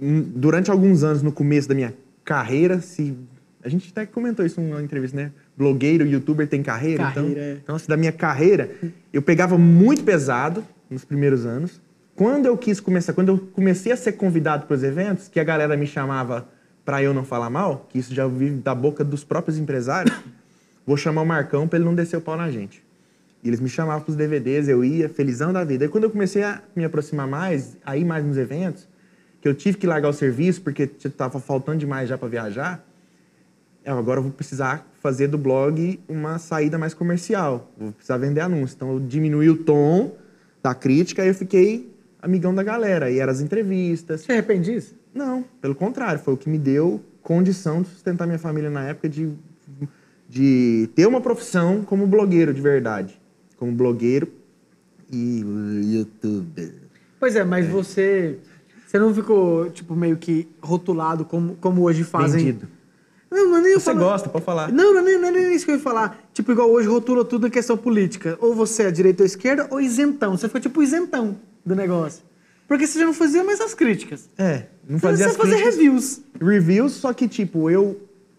Durante 0.00 0.70
alguns 0.70 1.02
anos, 1.04 1.22
no 1.22 1.30
começo 1.30 1.68
da 1.68 1.74
minha 1.74 1.94
carreira, 2.24 2.80
se. 2.80 3.16
A 3.62 3.68
gente 3.68 3.90
até 3.90 4.06
comentou 4.06 4.46
isso 4.46 4.58
numa 4.58 4.82
entrevista, 4.82 5.14
né? 5.14 5.32
Blogueiro, 5.56 6.06
youtuber 6.06 6.48
tem 6.48 6.62
carreira. 6.62 7.04
Carreira, 7.04 7.30
então, 7.30 7.42
é. 7.42 7.52
então, 7.62 7.76
assim, 7.76 7.88
da 7.88 7.96
minha 7.96 8.12
carreira, 8.12 8.70
eu 9.12 9.20
pegava 9.20 9.58
muito 9.58 10.02
pesado 10.02 10.64
nos 10.88 11.04
primeiros 11.04 11.44
anos. 11.44 11.80
Quando 12.16 12.46
eu 12.46 12.56
quis 12.56 12.80
começar, 12.80 13.12
quando 13.12 13.28
eu 13.28 13.38
comecei 13.52 13.92
a 13.92 13.96
ser 13.96 14.12
convidado 14.12 14.66
para 14.66 14.74
os 14.74 14.82
eventos, 14.82 15.28
que 15.28 15.38
a 15.38 15.44
galera 15.44 15.76
me 15.76 15.86
chamava 15.86 16.48
para 16.84 17.02
eu 17.02 17.12
não 17.12 17.24
falar 17.24 17.50
mal, 17.50 17.86
que 17.90 17.98
isso 17.98 18.14
já 18.14 18.24
ouvi 18.24 18.50
da 18.50 18.74
boca 18.74 19.04
dos 19.04 19.22
próprios 19.22 19.58
empresários, 19.58 20.14
vou 20.86 20.96
chamar 20.96 21.22
o 21.22 21.26
Marcão 21.26 21.68
para 21.68 21.78
ele 21.78 21.84
não 21.84 21.94
descer 21.94 22.16
o 22.16 22.20
pau 22.20 22.36
na 22.36 22.50
gente. 22.50 22.82
E 23.42 23.48
eles 23.48 23.60
me 23.60 23.68
chamavam 23.68 24.02
para 24.02 24.10
os 24.10 24.16
DVDs, 24.16 24.68
eu 24.68 24.84
ia, 24.84 25.08
felizão 25.08 25.52
da 25.52 25.64
vida. 25.64 25.84
Aí 25.84 25.88
quando 25.88 26.04
eu 26.04 26.10
comecei 26.10 26.42
a 26.42 26.62
me 26.74 26.84
aproximar 26.84 27.26
mais, 27.26 27.76
a 27.84 27.96
ir 27.96 28.04
mais 28.04 28.24
nos 28.24 28.36
eventos, 28.36 28.86
que 29.40 29.48
eu 29.48 29.54
tive 29.54 29.78
que 29.78 29.86
largar 29.86 30.08
o 30.08 30.12
serviço 30.12 30.60
porque 30.60 30.86
tava 30.86 31.40
faltando 31.40 31.78
demais 31.78 32.08
já 32.08 32.18
para 32.18 32.28
viajar, 32.28 32.86
eu 33.84 33.96
agora 33.96 34.20
vou 34.20 34.30
precisar 34.30 34.86
fazer 35.00 35.28
do 35.28 35.38
blog 35.38 35.98
uma 36.06 36.38
saída 36.38 36.76
mais 36.78 36.92
comercial. 36.92 37.72
Vou 37.78 37.92
precisar 37.92 38.18
vender 38.18 38.40
anúncios. 38.40 38.74
Então 38.74 38.92
eu 38.92 39.00
diminuí 39.00 39.48
o 39.48 39.56
tom 39.56 40.14
da 40.62 40.74
crítica 40.74 41.24
e 41.24 41.28
eu 41.28 41.34
fiquei 41.34 41.90
amigão 42.20 42.54
da 42.54 42.62
galera. 42.62 43.10
E 43.10 43.18
eram 43.18 43.32
as 43.32 43.40
entrevistas. 43.40 44.20
Você 44.20 44.32
arrepende 44.32 44.72
disso? 44.72 44.94
Não, 45.14 45.44
pelo 45.60 45.74
contrário, 45.74 46.20
foi 46.20 46.34
o 46.34 46.36
que 46.36 46.48
me 46.48 46.58
deu 46.58 47.00
condição 47.22 47.82
de 47.82 47.88
sustentar 47.88 48.26
minha 48.26 48.38
família 48.38 48.70
na 48.70 48.88
época 48.88 49.08
de, 49.08 49.32
de 50.28 50.88
ter 50.94 51.06
uma 51.06 51.20
profissão 51.20 51.82
como 51.82 52.06
blogueiro 52.06 52.52
de 52.52 52.60
verdade. 52.60 53.20
Como 53.56 53.72
blogueiro 53.72 54.28
e 55.10 55.42
youtuber. 55.94 56.74
Pois 57.18 57.34
é, 57.34 57.44
mas 57.44 57.66
você... 57.66 58.38
Você 58.90 58.98
não 58.98 59.14
ficou, 59.14 59.70
tipo, 59.70 59.94
meio 59.94 60.16
que 60.16 60.48
rotulado 60.60 61.24
como, 61.24 61.54
como 61.60 61.82
hoje 61.82 62.02
fazem. 62.02 62.40
Vendido. 62.46 62.66
Não, 63.30 63.48
não 63.48 63.58
é 63.58 63.60
nem 63.60 63.72
eu 63.74 63.78
Você 63.78 63.84
falo- 63.84 64.00
gosta, 64.00 64.28
pode 64.28 64.44
falar. 64.44 64.72
Não, 64.72 64.92
não 64.92 64.98
é, 64.98 65.04
nem, 65.04 65.16
não 65.20 65.28
é 65.28 65.30
nem 65.30 65.54
isso 65.54 65.64
que 65.64 65.70
eu 65.70 65.76
ia 65.76 65.80
falar. 65.80 66.18
Tipo, 66.34 66.50
igual 66.50 66.68
hoje 66.68 66.88
rotula 66.88 67.24
tudo 67.24 67.46
em 67.46 67.50
questão 67.50 67.76
política. 67.76 68.36
Ou 68.40 68.52
você 68.52 68.82
é 68.82 68.90
direita 68.90 69.22
ou 69.22 69.26
esquerda, 69.26 69.68
ou 69.70 69.80
isentão. 69.80 70.36
Você 70.36 70.48
ficou 70.48 70.60
tipo 70.60 70.82
isentão 70.82 71.36
do 71.64 71.76
negócio. 71.76 72.24
Porque 72.66 72.84
você 72.84 72.98
já 72.98 73.04
não 73.06 73.14
fazia 73.14 73.44
mais 73.44 73.60
as 73.60 73.74
críticas. 73.74 74.28
É, 74.36 74.64
não 74.88 74.98
fazia 74.98 75.26
você 75.26 75.30
as 75.30 75.36
fazia 75.36 75.54
críticas. 75.54 75.76
reviews. 75.76 76.20
reviews, 76.40 76.92
só 76.94 77.12
que, 77.12 77.28
tipo, 77.28 77.70
eu 77.70 77.96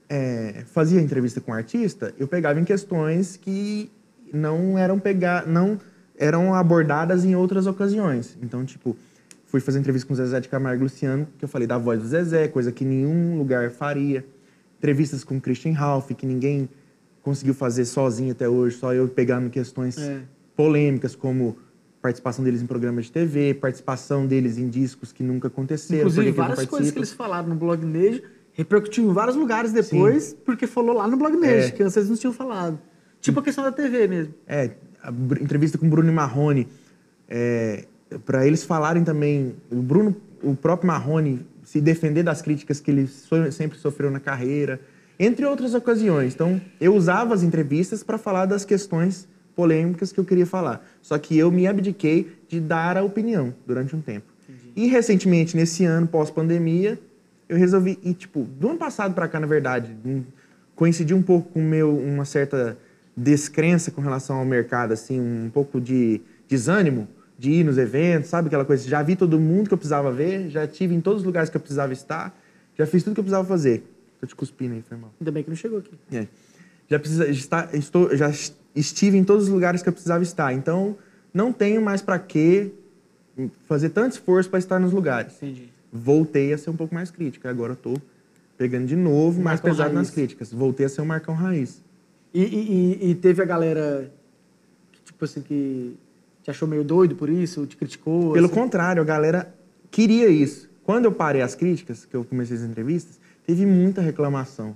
é, 0.09 0.65
fazia 0.73 0.99
entrevista 0.99 1.39
com 1.39 1.53
artista, 1.53 2.13
eu 2.19 2.27
pegava 2.27 2.59
em 2.59 2.65
questões 2.65 3.37
que 3.37 3.89
não 4.33 4.77
eram 4.77 4.99
pegar, 4.99 5.47
não 5.47 5.79
eram 6.17 6.53
abordadas 6.53 7.23
em 7.23 7.37
outras 7.37 7.67
ocasiões. 7.67 8.37
Então, 8.41 8.65
tipo, 8.65 8.97
fui 9.51 9.59
fazer 9.59 9.79
entrevista 9.79 10.07
com 10.07 10.13
o 10.13 10.15
Zezé 10.17 10.39
de 10.39 10.47
Camargo 10.47 10.81
e 10.81 10.85
Luciano, 10.85 11.27
que 11.37 11.43
eu 11.43 11.49
falei 11.49 11.67
da 11.67 11.77
voz 11.77 11.99
do 12.01 12.07
Zezé, 12.07 12.47
coisa 12.47 12.71
que 12.71 12.85
nenhum 12.85 13.37
lugar 13.37 13.69
faria. 13.69 14.25
Entrevistas 14.77 15.23
com 15.25 15.37
o 15.37 15.41
Christian 15.41 15.73
Ralph, 15.73 16.09
que 16.11 16.25
ninguém 16.25 16.69
conseguiu 17.21 17.53
fazer 17.53 17.85
sozinho 17.85 18.31
até 18.31 18.47
hoje, 18.49 18.77
só 18.77 18.93
eu 18.93 19.07
pegando 19.09 19.49
questões 19.49 19.97
É. 19.97 20.21
polêmicas, 20.55 21.15
como 21.15 21.57
participação 22.01 22.43
deles 22.43 22.61
em 22.61 22.65
programas 22.65 23.05
de 23.05 23.11
TV, 23.11 23.53
participação 23.53 24.25
deles 24.25 24.57
em 24.57 24.67
discos 24.69 25.11
que 25.11 25.21
nunca 25.21 25.49
aconteceram. 25.49 26.01
Inclusive, 26.09 26.31
várias 26.31 26.65
coisas 26.65 26.89
que 26.91 26.97
eles 26.97 27.11
falaram 27.11 27.49
no 27.49 27.55
Blog 27.55 27.85
Nejo 27.85 28.23
repercutiu 28.53 29.07
em 29.09 29.13
vários 29.13 29.35
lugares 29.35 29.71
depois, 29.71 30.33
porque 30.45 30.65
falou 30.65 30.95
lá 30.95 31.07
no 31.07 31.15
Blog 31.17 31.35
Nejo, 31.35 31.67
É. 31.67 31.71
que 31.71 31.83
antes 31.83 31.95
eles 31.97 32.09
não 32.09 32.15
tinham 32.15 32.33
falado. 32.33 32.79
Tipo 33.19 33.39
a 33.39 33.43
questão 33.43 33.63
da 33.63 33.71
TV 33.71 34.07
mesmo. 34.07 34.33
É, 34.47 34.71
entrevista 35.41 35.77
com 35.77 35.85
o 35.85 35.89
Bruno 35.89 36.11
Marrone, 36.11 36.67
é, 37.29 37.85
para 38.25 38.45
eles 38.45 38.63
falarem 38.63 39.03
também, 39.03 39.55
o 39.71 39.77
Bruno, 39.77 40.15
o 40.43 40.55
próprio 40.55 40.87
Marrone, 40.87 41.45
se 41.63 41.79
defender 41.79 42.23
das 42.23 42.41
críticas 42.41 42.79
que 42.79 42.91
ele 42.91 43.07
so- 43.07 43.51
sempre 43.51 43.77
sofreu 43.77 44.11
na 44.11 44.19
carreira, 44.19 44.79
entre 45.19 45.45
outras 45.45 45.73
ocasiões. 45.73 46.33
Então, 46.33 46.59
eu 46.79 46.95
usava 46.95 47.33
as 47.33 47.43
entrevistas 47.43 48.03
para 48.03 48.17
falar 48.17 48.45
das 48.45 48.65
questões 48.65 49.27
polêmicas 49.55 50.11
que 50.11 50.19
eu 50.19 50.25
queria 50.25 50.45
falar. 50.45 50.85
Só 51.01 51.17
que 51.17 51.37
eu 51.37 51.51
me 51.51 51.67
abdiquei 51.67 52.35
de 52.47 52.59
dar 52.59 52.97
a 52.97 53.03
opinião 53.03 53.53
durante 53.65 53.95
um 53.95 54.01
tempo. 54.01 54.25
E 54.75 54.87
recentemente, 54.87 55.55
nesse 55.55 55.85
ano, 55.85 56.07
pós-pandemia, 56.07 56.99
eu 57.47 57.57
resolvi 57.57 57.99
ir, 58.03 58.13
tipo, 58.13 58.43
do 58.43 58.69
ano 58.69 58.77
passado 58.77 59.13
para 59.13 59.27
cá, 59.27 59.39
na 59.39 59.47
verdade, 59.47 59.95
coincidiu 60.75 61.17
um 61.17 61.21
pouco 61.21 61.51
com 61.51 61.61
meu, 61.61 61.95
uma 61.95 62.25
certa 62.25 62.77
descrença 63.15 63.91
com 63.91 64.01
relação 64.01 64.37
ao 64.37 64.45
mercado, 64.45 64.93
assim, 64.93 65.19
um 65.19 65.49
pouco 65.53 65.79
de 65.79 66.21
desânimo 66.47 67.07
de 67.41 67.49
ir 67.51 67.63
nos 67.63 67.77
eventos, 67.79 68.29
sabe 68.29 68.47
aquela 68.47 68.63
coisa? 68.63 68.87
Já 68.87 69.01
vi 69.01 69.15
todo 69.15 69.39
mundo 69.39 69.67
que 69.67 69.73
eu 69.73 69.77
precisava 69.77 70.11
ver, 70.11 70.47
já 70.49 70.67
tive 70.67 70.93
em 70.93 71.01
todos 71.01 71.21
os 71.21 71.25
lugares 71.25 71.49
que 71.49 71.57
eu 71.57 71.61
precisava 71.61 71.91
estar, 71.91 72.39
já 72.77 72.85
fiz 72.85 73.01
tudo 73.03 73.15
que 73.15 73.19
eu 73.19 73.23
precisava 73.23 73.47
fazer. 73.47 73.83
Tô 74.19 74.27
te 74.27 74.35
cuspindo 74.35 74.75
aí, 74.75 74.83
foi 74.87 74.95
mal. 74.95 75.11
Ainda 75.19 75.31
bem 75.31 75.43
que 75.43 75.49
não 75.49 75.57
chegou 75.57 75.79
aqui. 75.79 75.91
É. 76.13 76.27
Já, 76.87 76.99
precisa, 76.99 77.27
está, 77.27 77.69
estou, 77.73 78.15
já 78.15 78.29
estive 78.75 79.17
em 79.17 79.23
todos 79.23 79.45
os 79.45 79.49
lugares 79.49 79.81
que 79.81 79.89
eu 79.89 79.93
precisava 79.93 80.21
estar. 80.21 80.53
Então, 80.53 80.95
não 81.33 81.51
tenho 81.51 81.81
mais 81.81 81.99
para 82.03 82.19
que 82.19 82.71
fazer 83.67 83.89
tanto 83.89 84.11
esforço 84.13 84.47
para 84.47 84.59
estar 84.59 84.79
nos 84.79 84.93
lugares. 84.93 85.33
Entendi. 85.37 85.69
Voltei 85.91 86.53
a 86.53 86.57
ser 86.59 86.69
um 86.69 86.75
pouco 86.75 86.93
mais 86.93 87.09
crítica. 87.09 87.49
Agora 87.49 87.71
eu 87.73 87.77
tô 87.77 87.95
pegando 88.55 88.85
de 88.85 88.95
novo, 88.95 89.41
mais 89.41 89.59
Marcão 89.59 89.71
pesado 89.71 89.93
nas 89.95 90.07
raiz. 90.09 90.13
críticas. 90.13 90.53
Voltei 90.53 90.85
a 90.85 90.89
ser 90.89 91.01
um 91.01 91.05
Marcão 91.05 91.33
Raiz. 91.33 91.81
E, 92.31 92.43
e- 92.43 92.97
e- 93.07 93.11
e 93.11 93.15
teve 93.15 93.41
a 93.41 93.45
galera 93.45 94.11
que, 94.91 95.01
tipo 95.05 95.25
assim, 95.25 95.41
que 95.41 95.95
te 96.43 96.49
achou 96.49 96.67
meio 96.67 96.83
doido 96.83 97.15
por 97.15 97.29
isso, 97.29 97.65
te 97.65 97.77
criticou. 97.77 98.33
Pelo 98.33 98.45
assim. 98.45 98.55
contrário, 98.55 99.01
a 99.01 99.05
galera 99.05 99.53
queria 99.89 100.27
isso. 100.27 100.69
Quando 100.83 101.05
eu 101.05 101.11
parei 101.11 101.41
as 101.41 101.55
críticas, 101.55 102.05
que 102.05 102.15
eu 102.15 102.23
comecei 102.23 102.57
as 102.57 102.63
entrevistas, 102.63 103.19
teve 103.45 103.65
muita 103.65 104.01
reclamação. 104.01 104.75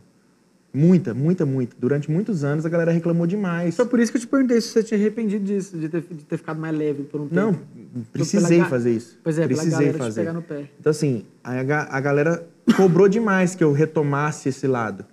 Muita, 0.76 1.14
muita, 1.14 1.46
muita. 1.46 1.74
Durante 1.80 2.12
muitos 2.12 2.44
anos 2.44 2.66
a 2.66 2.70
galera 2.70 2.92
reclamou 2.92 3.26
demais. 3.26 3.78
Foi 3.78 3.86
por 3.86 3.98
isso 3.98 4.12
que 4.12 4.18
eu 4.18 4.22
te 4.22 4.28
perguntei 4.28 4.60
se 4.60 4.68
você 4.68 4.84
tinha 4.84 5.00
arrependido 5.00 5.46
disso, 5.46 5.78
de 5.78 5.88
ter, 5.88 6.02
de 6.02 6.26
ter 6.26 6.38
ficado 6.38 6.60
mais 6.60 6.78
leve 6.78 7.04
por 7.04 7.22
um 7.22 7.28
tempo. 7.30 7.36
Não, 7.36 8.04
precisei 8.12 8.58
Pela 8.58 8.70
fazer 8.70 8.92
isso. 8.92 9.18
Pois 9.24 9.40
é, 9.40 9.48
pela 9.48 9.62
precisei 9.62 9.94
fazer. 9.94 10.22
pegar 10.22 10.34
no 10.34 10.42
pé. 10.42 10.70
Então, 10.78 10.92
assim, 10.92 11.24
a, 11.42 11.52
a 11.98 12.02
galera 12.02 12.46
cobrou 12.76 13.08
demais 13.08 13.56
que 13.56 13.64
eu 13.64 13.72
retomasse 13.72 14.50
esse 14.50 14.68
lado. 14.68 15.06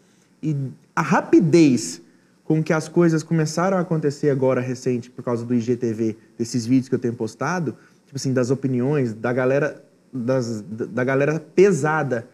E 0.43 0.57
a 0.97 1.01
rapidez 1.01 2.02
com 2.45 2.63
que 2.63 2.73
as 2.73 2.89
coisas 2.89 3.23
começaram 3.23 3.77
a 3.77 3.81
acontecer 3.81 4.31
agora 4.31 4.61
recente, 4.61 5.11
por 5.11 5.25
causa 5.25 5.45
do 5.45 5.55
IGTV, 5.55 6.17
desses 6.37 6.67
vídeos 6.67 6.89
que 6.89 6.95
eu 6.95 6.99
tenho 6.99 7.15
postado, 7.15 7.73
tipo 8.07 8.17
assim, 8.17 8.33
das 8.33 8.51
opiniões, 8.51 9.15
da 9.15 9.33
galera, 9.33 9.83
das, 10.13 10.61
da 10.69 11.05
galera 11.05 11.41
pesada 11.55 12.27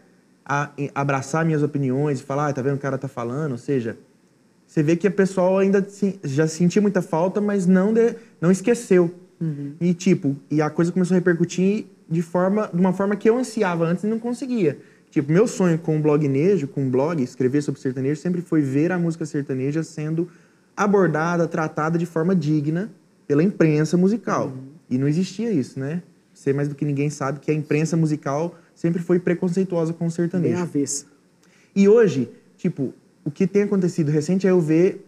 a 0.44 0.70
abraçar 0.94 1.44
minhas 1.44 1.62
opiniões 1.62 2.20
e 2.20 2.22
falar, 2.22 2.48
ah, 2.48 2.52
tá 2.52 2.62
vendo 2.62 2.76
o 2.76 2.78
cara 2.78 2.96
tá 2.96 3.06
falando, 3.06 3.52
ou 3.52 3.58
seja, 3.58 3.98
você 4.66 4.82
vê 4.82 4.96
que 4.96 5.06
a 5.06 5.10
pessoa 5.10 5.60
ainda 5.60 5.84
se- 5.88 6.18
já 6.24 6.46
sentia 6.46 6.80
muita 6.80 7.02
falta, 7.02 7.40
mas 7.40 7.66
não, 7.66 7.92
de- 7.92 8.14
não 8.40 8.50
esqueceu. 8.50 9.14
E 9.80 9.94
tipo, 9.94 10.34
e 10.50 10.60
a 10.60 10.68
coisa 10.68 10.90
começou 10.90 11.14
a 11.14 11.18
repercutir 11.18 11.86
de 12.10 12.22
forma, 12.22 12.68
de 12.72 12.80
uma 12.80 12.92
forma 12.92 13.14
que 13.14 13.28
eu 13.30 13.38
ansiava 13.38 13.84
antes 13.86 14.02
e 14.04 14.06
não 14.06 14.18
conseguia. 14.18 14.78
Tipo, 15.10 15.32
meu 15.32 15.46
sonho 15.46 15.78
com 15.78 15.98
o 15.98 16.00
blog 16.02 16.26
Nejo, 16.28 16.68
com 16.68 16.86
o 16.86 16.90
blog, 16.90 17.22
escrever 17.22 17.62
sobre 17.62 17.80
sertanejo, 17.80 18.20
sempre 18.20 18.42
foi 18.42 18.60
ver 18.60 18.92
a 18.92 18.98
música 18.98 19.24
sertaneja 19.24 19.82
sendo 19.82 20.28
abordada, 20.76 21.48
tratada 21.48 21.98
de 21.98 22.06
forma 22.06 22.34
digna 22.36 22.90
pela 23.26 23.42
imprensa 23.42 23.96
musical. 23.96 24.52
E 24.88 24.96
não 24.98 25.08
existia 25.08 25.50
isso, 25.50 25.80
né? 25.80 26.02
Você 26.32 26.52
mais 26.52 26.68
do 26.68 26.74
que 26.74 26.84
ninguém 26.84 27.10
sabe 27.10 27.40
que 27.40 27.50
a 27.50 27.54
imprensa 27.54 27.96
musical 27.96 28.56
sempre 28.74 29.02
foi 29.02 29.18
preconceituosa 29.18 29.92
com 29.92 30.04
o 30.04 30.08
Bem 30.08 30.14
sertanejo. 30.14 30.62
avessa. 30.62 31.06
E 31.74 31.88
hoje, 31.88 32.30
tipo, 32.56 32.94
o 33.24 33.30
que 33.30 33.46
tem 33.46 33.62
acontecido 33.64 34.10
recente 34.10 34.46
é 34.46 34.50
eu 34.50 34.60
ver 34.60 35.04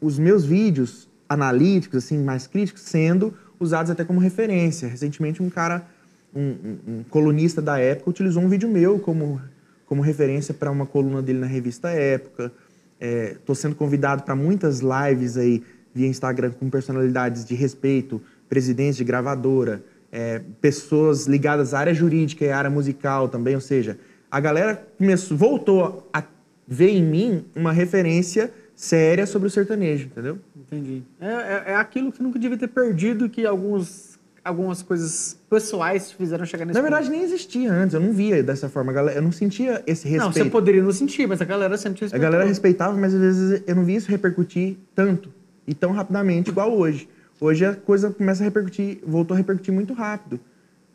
os 0.00 0.18
meus 0.18 0.44
vídeos 0.44 1.08
analíticos, 1.28 2.04
assim, 2.04 2.18
mais 2.22 2.46
críticos, 2.46 2.82
sendo 2.82 3.34
usados 3.58 3.90
até 3.90 4.04
como 4.04 4.20
referência. 4.20 4.88
Recentemente, 4.88 5.42
um 5.42 5.50
cara, 5.50 5.86
um, 6.34 6.78
um- 6.86 7.04
colunista 7.10 7.60
da 7.60 7.78
época, 7.78 8.10
utilizou 8.10 8.42
um 8.42 8.48
vídeo 8.48 8.68
meu 8.68 8.98
como, 8.98 9.40
como 9.86 10.02
referência 10.02 10.52
para 10.54 10.70
uma 10.70 10.86
coluna 10.86 11.22
dele 11.22 11.38
na 11.38 11.46
revista 11.46 11.88
Época. 11.90 12.52
Estou 13.00 13.54
sendo 13.54 13.76
convidado 13.76 14.22
para 14.24 14.34
muitas 14.34 14.80
lives 14.80 15.36
aí 15.36 15.62
via 15.94 16.06
Instagram 16.06 16.50
com 16.50 16.68
personalidades 16.68 17.44
de 17.44 17.54
respeito, 17.54 18.20
presidentes 18.48 18.96
de 18.96 19.04
gravadora, 19.04 19.82
é, 20.10 20.40
pessoas 20.60 21.26
ligadas 21.26 21.74
à 21.74 21.80
área 21.80 21.94
jurídica 21.94 22.44
e 22.44 22.50
à 22.50 22.58
área 22.58 22.70
musical 22.70 23.28
também, 23.28 23.54
ou 23.54 23.60
seja, 23.60 23.98
a 24.30 24.40
galera 24.40 24.86
começou, 24.96 25.36
voltou 25.36 26.08
a 26.12 26.22
ver 26.66 26.90
em 26.90 27.02
mim 27.02 27.44
uma 27.54 27.72
referência 27.72 28.50
séria 28.74 29.26
sobre 29.26 29.48
o 29.48 29.50
sertanejo, 29.50 30.06
entendeu? 30.06 30.38
Entendi. 30.56 31.02
É, 31.20 31.26
é, 31.26 31.64
é 31.72 31.74
aquilo 31.74 32.12
que 32.12 32.22
nunca 32.22 32.38
devia 32.38 32.56
ter 32.56 32.68
perdido, 32.68 33.28
que 33.28 33.44
alguns, 33.44 34.07
algumas 34.48 34.82
coisas 34.82 35.36
pessoais 35.48 36.08
te 36.10 36.16
fizeram 36.16 36.44
chegar 36.44 36.64
nesse 36.64 36.76
Na 36.76 36.82
verdade, 36.82 37.08
nem 37.10 37.22
existia 37.22 37.72
antes, 37.72 37.94
eu 37.94 38.00
não 38.00 38.12
via 38.12 38.42
dessa 38.42 38.68
forma, 38.68 38.90
a 38.90 38.94
galera- 38.94 39.18
eu 39.18 39.22
não 39.22 39.30
sentia 39.32 39.82
esse 39.86 40.04
ponto. 40.08 40.16
Não, 40.18 40.26
respeito. 40.26 40.44
você 40.46 40.50
poderia 40.50 40.82
não 40.82 40.92
sentir, 40.92 41.26
mas 41.28 41.40
a 41.40 41.44
galera 41.44 41.76
sempre 41.76 41.98
te 41.98 42.02
A 42.02 42.06
respeitou. 42.06 42.30
galera 42.30 42.48
respeitava, 42.48 42.96
mas 42.98 43.14
às 43.14 43.20
vezes 43.20 43.62
eu 43.66 43.74
não 43.76 43.84
via 43.84 43.96
isso 43.98 44.10
repercutir 44.10 44.76
tanto 44.94 45.30
e 45.66 45.74
tão 45.74 45.92
rapidamente 45.92 46.50
igual 46.50 46.76
hoje. 46.76 47.08
Hoje 47.40 47.64
a 47.64 47.74
coisa 47.74 48.10
começa 48.10 48.42
a 48.42 48.44
repercutir, 48.44 48.98
voltou 49.06 49.34
a 49.34 49.38
repercutir 49.38 49.72
muito 49.72 49.92
rápido. 49.94 50.40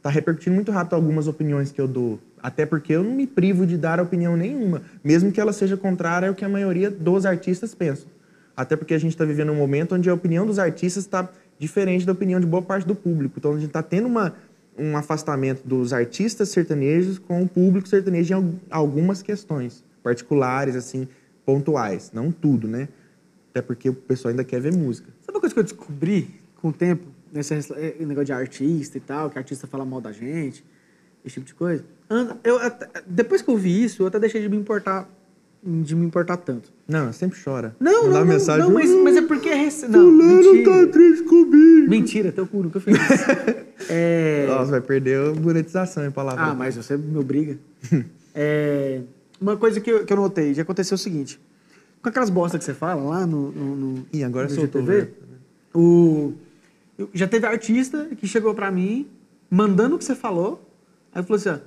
Tá 0.02 0.10
repercutindo 0.10 0.54
muito 0.54 0.70
rápido 0.70 0.96
algumas 0.96 1.28
opiniões 1.30 1.72
que 1.72 1.80
eu 1.80 1.88
dou. 1.88 2.20
Até 2.42 2.66
porque 2.66 2.92
eu 2.92 3.02
não 3.04 3.12
me 3.12 3.26
privo 3.26 3.66
de 3.66 3.78
dar 3.78 4.02
opinião 4.02 4.36
nenhuma, 4.36 4.82
mesmo 5.02 5.32
que 5.32 5.40
ela 5.40 5.54
seja 5.54 5.78
contrária 5.78 6.28
ao 6.28 6.36
que 6.36 6.44
a 6.44 6.50
maioria 6.50 6.92
dos 6.92 7.26
artistas 7.26 7.74
pensam. 7.74 8.08
Até 8.56 8.76
porque 8.76 8.94
a 8.94 8.98
gente 9.00 9.14
está 9.14 9.24
vivendo 9.24 9.54
um 9.54 9.56
momento 9.56 9.96
onde 9.96 10.10
a 10.10 10.14
opinião 10.14 10.46
dos 10.46 10.60
artistas 10.60 11.06
está 11.06 11.30
diferente 11.60 12.06
da 12.06 12.12
opinião 12.12 12.40
de 12.40 12.46
boa 12.46 12.62
parte 12.62 12.86
do 12.86 12.96
público. 12.96 13.36
Então 13.38 13.52
a 13.52 13.56
gente 13.56 13.68
está 13.68 13.84
tendo 13.84 14.08
uma, 14.08 14.36
um 14.78 14.98
afastamento 14.98 15.66
dos 15.66 15.94
artistas 15.94 16.50
sertanejos 16.50 17.20
com 17.20 17.42
o 17.42 17.48
público 17.48 17.88
sertanejo 17.88 18.34
em 18.34 18.36
al- 18.36 18.54
algumas 18.70 19.22
questões 19.22 19.84
particulares, 20.02 20.76
assim, 20.76 21.08
pontuais. 21.46 22.12
Não 22.14 22.32
tudo, 22.32 22.68
né? 22.68 22.88
Até 23.52 23.62
porque 23.62 23.90
o 23.90 23.94
pessoal 23.94 24.32
ainda 24.32 24.44
quer 24.44 24.60
ver 24.60 24.74
música. 24.74 25.10
Sabe 25.22 25.38
uma 25.38 25.40
coisa 25.40 25.54
que 25.54 25.60
eu 25.60 25.64
descobri 25.64 26.28
com 26.56 26.70
o 26.70 26.74
tempo, 26.74 27.06
nesse 27.32 27.54
eh, 27.54 27.96
negócio 28.00 28.26
de 28.26 28.34
artista 28.34 28.98
e 28.98 29.02
tal, 29.02 29.30
que 29.30 29.38
artista 29.38 29.68
fala 29.68 29.86
mal 29.86 30.02
da 30.02 30.12
gente, 30.12 30.64
esse 31.24 31.36
tipo 31.36 31.46
de 31.46 31.54
coisa? 31.54 31.84
Eu, 32.44 32.60
depois 33.06 33.42
que 33.42 33.50
eu 33.50 33.58
vi 33.58 33.84
isso, 33.84 34.04
eu 34.04 34.08
até 34.08 34.20
deixei 34.20 34.42
de 34.42 34.50
me 34.50 34.58
importar, 34.58 35.10
de 35.66 35.96
me 35.96 36.06
importar 36.06 36.38
tanto. 36.38 36.72
Não, 36.88 37.12
sempre 37.14 37.40
chora. 37.42 37.76
Não, 37.80 37.92
não, 37.92 38.04
Mandar 38.08 38.20
não, 38.20 38.26
mensagem, 38.28 38.64
não, 38.64 38.74
mas, 38.74 38.92
"Ah, 38.92 38.98
mas 39.04 39.18
é 39.18 39.22
porque 39.22 39.50
é 39.50 39.56
rec... 39.56 39.82
Não, 39.84 40.18
tá 40.18 40.24
mentira. 40.26 40.88
triste 40.88 41.24
comigo. 41.24 41.90
Mentira, 41.90 42.32
teu 42.32 42.46
cu, 42.46 42.64
nunca 42.64 42.80
fiz 42.80 42.96
isso. 42.96 43.64
É... 43.90 44.46
Nossa, 44.48 44.72
vai 44.72 44.82
perder 44.82 45.20
a 45.20 45.34
monetização 45.34 46.06
em 46.06 46.12
palavras. 46.12 46.48
Ah, 46.48 46.54
mas 46.54 46.76
você 46.78 46.96
me 46.98 47.18
obriga. 47.18 47.58
É, 48.36 49.02
uma 49.40 49.56
coisa 49.56 49.80
que 49.80 49.92
eu, 49.92 50.06
que 50.06 50.12
eu 50.12 50.18
notei, 50.18 50.56
já 50.56 50.64
aconteceu 50.64 50.96
o 50.96 50.98
seguinte. 50.98 51.40
Com 52.02 52.10
aquelas 52.10 52.32
bostas 52.32 52.58
que 52.58 52.66
você 52.66 52.74
fala 52.74 53.04
lá 53.04 53.28
no, 53.28 53.52
no, 53.52 53.76
no, 53.76 54.06
Ih, 54.12 54.24
agora 54.24 54.48
no 54.48 54.56
soltou 54.56 54.82
o 54.82 54.86
GTV, 54.86 55.02
verbo. 55.02 55.16
o, 55.76 56.34
já 57.14 57.28
teve 57.28 57.46
artista 57.46 58.08
que 58.18 58.26
chegou 58.28 58.56
pra 58.56 58.72
mim 58.72 59.08
mandando 59.52 59.94
o 59.94 60.00
que 60.00 60.04
você 60.04 60.16
falou 60.16 60.68
Aí 61.14 61.22
falou 61.22 61.36
assim, 61.38 61.50
ó, 61.50 61.58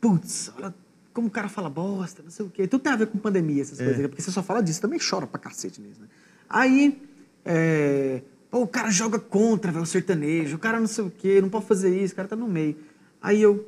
putz, 0.00 0.52
olha 0.56 0.72
como 1.14 1.28
o 1.28 1.30
cara 1.30 1.48
fala 1.48 1.70
bosta, 1.70 2.22
não 2.22 2.30
sei 2.30 2.44
o 2.44 2.50
quê. 2.50 2.66
Tudo 2.66 2.82
tem 2.82 2.92
a 2.92 2.96
ver 2.96 3.06
com 3.06 3.16
pandemia, 3.18 3.62
essas 3.62 3.80
É. 3.80 3.84
coisas, 3.84 4.06
porque 4.08 4.20
você 4.20 4.30
só 4.32 4.42
fala 4.42 4.60
disso, 4.60 4.80
também 4.82 4.98
chora 4.98 5.26
pra 5.26 5.38
cacete 5.40 5.80
nisso, 5.80 6.00
né? 6.00 6.08
Aí, 6.50 7.00
é, 7.44 8.20
pô, 8.50 8.58
o 8.62 8.66
cara 8.66 8.90
joga 8.90 9.18
contra, 9.18 9.70
velho, 9.72 9.84
o 9.84 9.86
sertanejo, 9.86 10.56
o 10.56 10.58
cara 10.58 10.78
não 10.80 10.86
sei 10.88 11.04
o 11.04 11.10
quê, 11.10 11.40
não 11.40 11.48
pode 11.48 11.66
fazer 11.66 11.96
isso, 11.98 12.12
o 12.12 12.16
cara 12.16 12.26
tá 12.28 12.36
no 12.36 12.48
meio. 12.48 12.76
Aí 13.22 13.40
eu, 13.40 13.66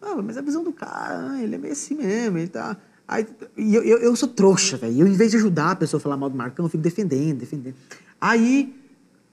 ah, 0.00 0.16
mas 0.22 0.36
a 0.38 0.40
visão 0.40 0.64
do 0.64 0.72
cara, 0.72 1.32
ah, 1.32 1.42
ele 1.42 1.54
é 1.54 1.58
meio 1.58 1.72
assim 1.74 1.94
mesmo, 1.94 2.38
ele 2.38 2.48
tá... 2.48 2.76
Aí, 3.06 3.26
eu, 3.56 3.82
eu, 3.82 3.98
eu 3.98 4.16
sou 4.16 4.28
trouxa, 4.28 4.76
velho. 4.76 5.00
Eu, 5.00 5.06
em 5.06 5.12
vez 5.14 5.32
de 5.32 5.36
ajudar 5.36 5.72
a 5.72 5.76
pessoa 5.76 5.98
a 5.98 6.00
falar 6.02 6.16
mal 6.16 6.30
do 6.30 6.36
Marcão, 6.36 6.64
eu 6.64 6.70
fico 6.70 6.82
defendendo, 6.82 7.38
defendendo. 7.40 7.74
Aí, 8.20 8.74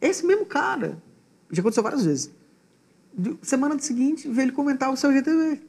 esse 0.02 0.26
mesmo 0.26 0.46
cara, 0.48 0.98
já 1.52 1.62
aconteceu 1.62 1.84
várias 1.84 2.04
vezes, 2.04 2.32
semana 3.42 3.78
seguinte, 3.80 4.28
veio 4.28 4.46
ele 4.46 4.52
comentar 4.52 4.92
o 4.92 4.98
seu 4.98 5.12
GTV. 5.14 5.62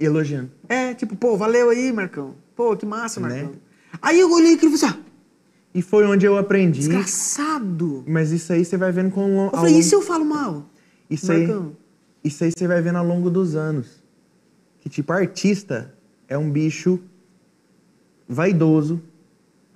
Elogiando. 0.00 0.50
É, 0.68 0.94
tipo, 0.94 1.16
pô, 1.16 1.36
valeu 1.36 1.70
aí, 1.70 1.92
Marcão. 1.92 2.34
Pô, 2.54 2.76
que 2.76 2.86
massa, 2.86 3.20
Né? 3.20 3.28
Marcão. 3.42 3.52
Aí 4.00 4.20
eu 4.20 4.30
olhei 4.30 4.52
e 4.54 4.58
falei 4.58 4.74
assim, 4.74 4.86
ah, 4.86 4.98
E 5.74 5.82
foi 5.82 6.04
onde 6.06 6.24
eu 6.26 6.36
aprendi. 6.36 6.78
desgraçado. 6.80 8.04
Mas 8.06 8.30
isso 8.30 8.52
aí 8.52 8.64
você 8.64 8.76
vai 8.76 8.92
vendo 8.92 9.10
com 9.10 9.46
Eu 9.46 9.50
falei, 9.50 9.78
e 9.78 9.82
se 9.82 9.94
eu 9.94 10.02
falo 10.02 10.24
mal? 10.24 10.66
Isso 11.10 11.32
aí, 11.32 11.46
Marcão. 11.46 11.76
isso 12.22 12.44
aí 12.44 12.50
você 12.56 12.66
vai 12.68 12.80
vendo 12.82 12.96
ao 12.96 13.04
longo 13.06 13.30
dos 13.30 13.54
anos. 13.56 14.02
Que, 14.80 14.88
tipo, 14.88 15.12
artista 15.12 15.92
é 16.28 16.36
um 16.38 16.50
bicho 16.50 17.00
vaidoso. 18.28 19.00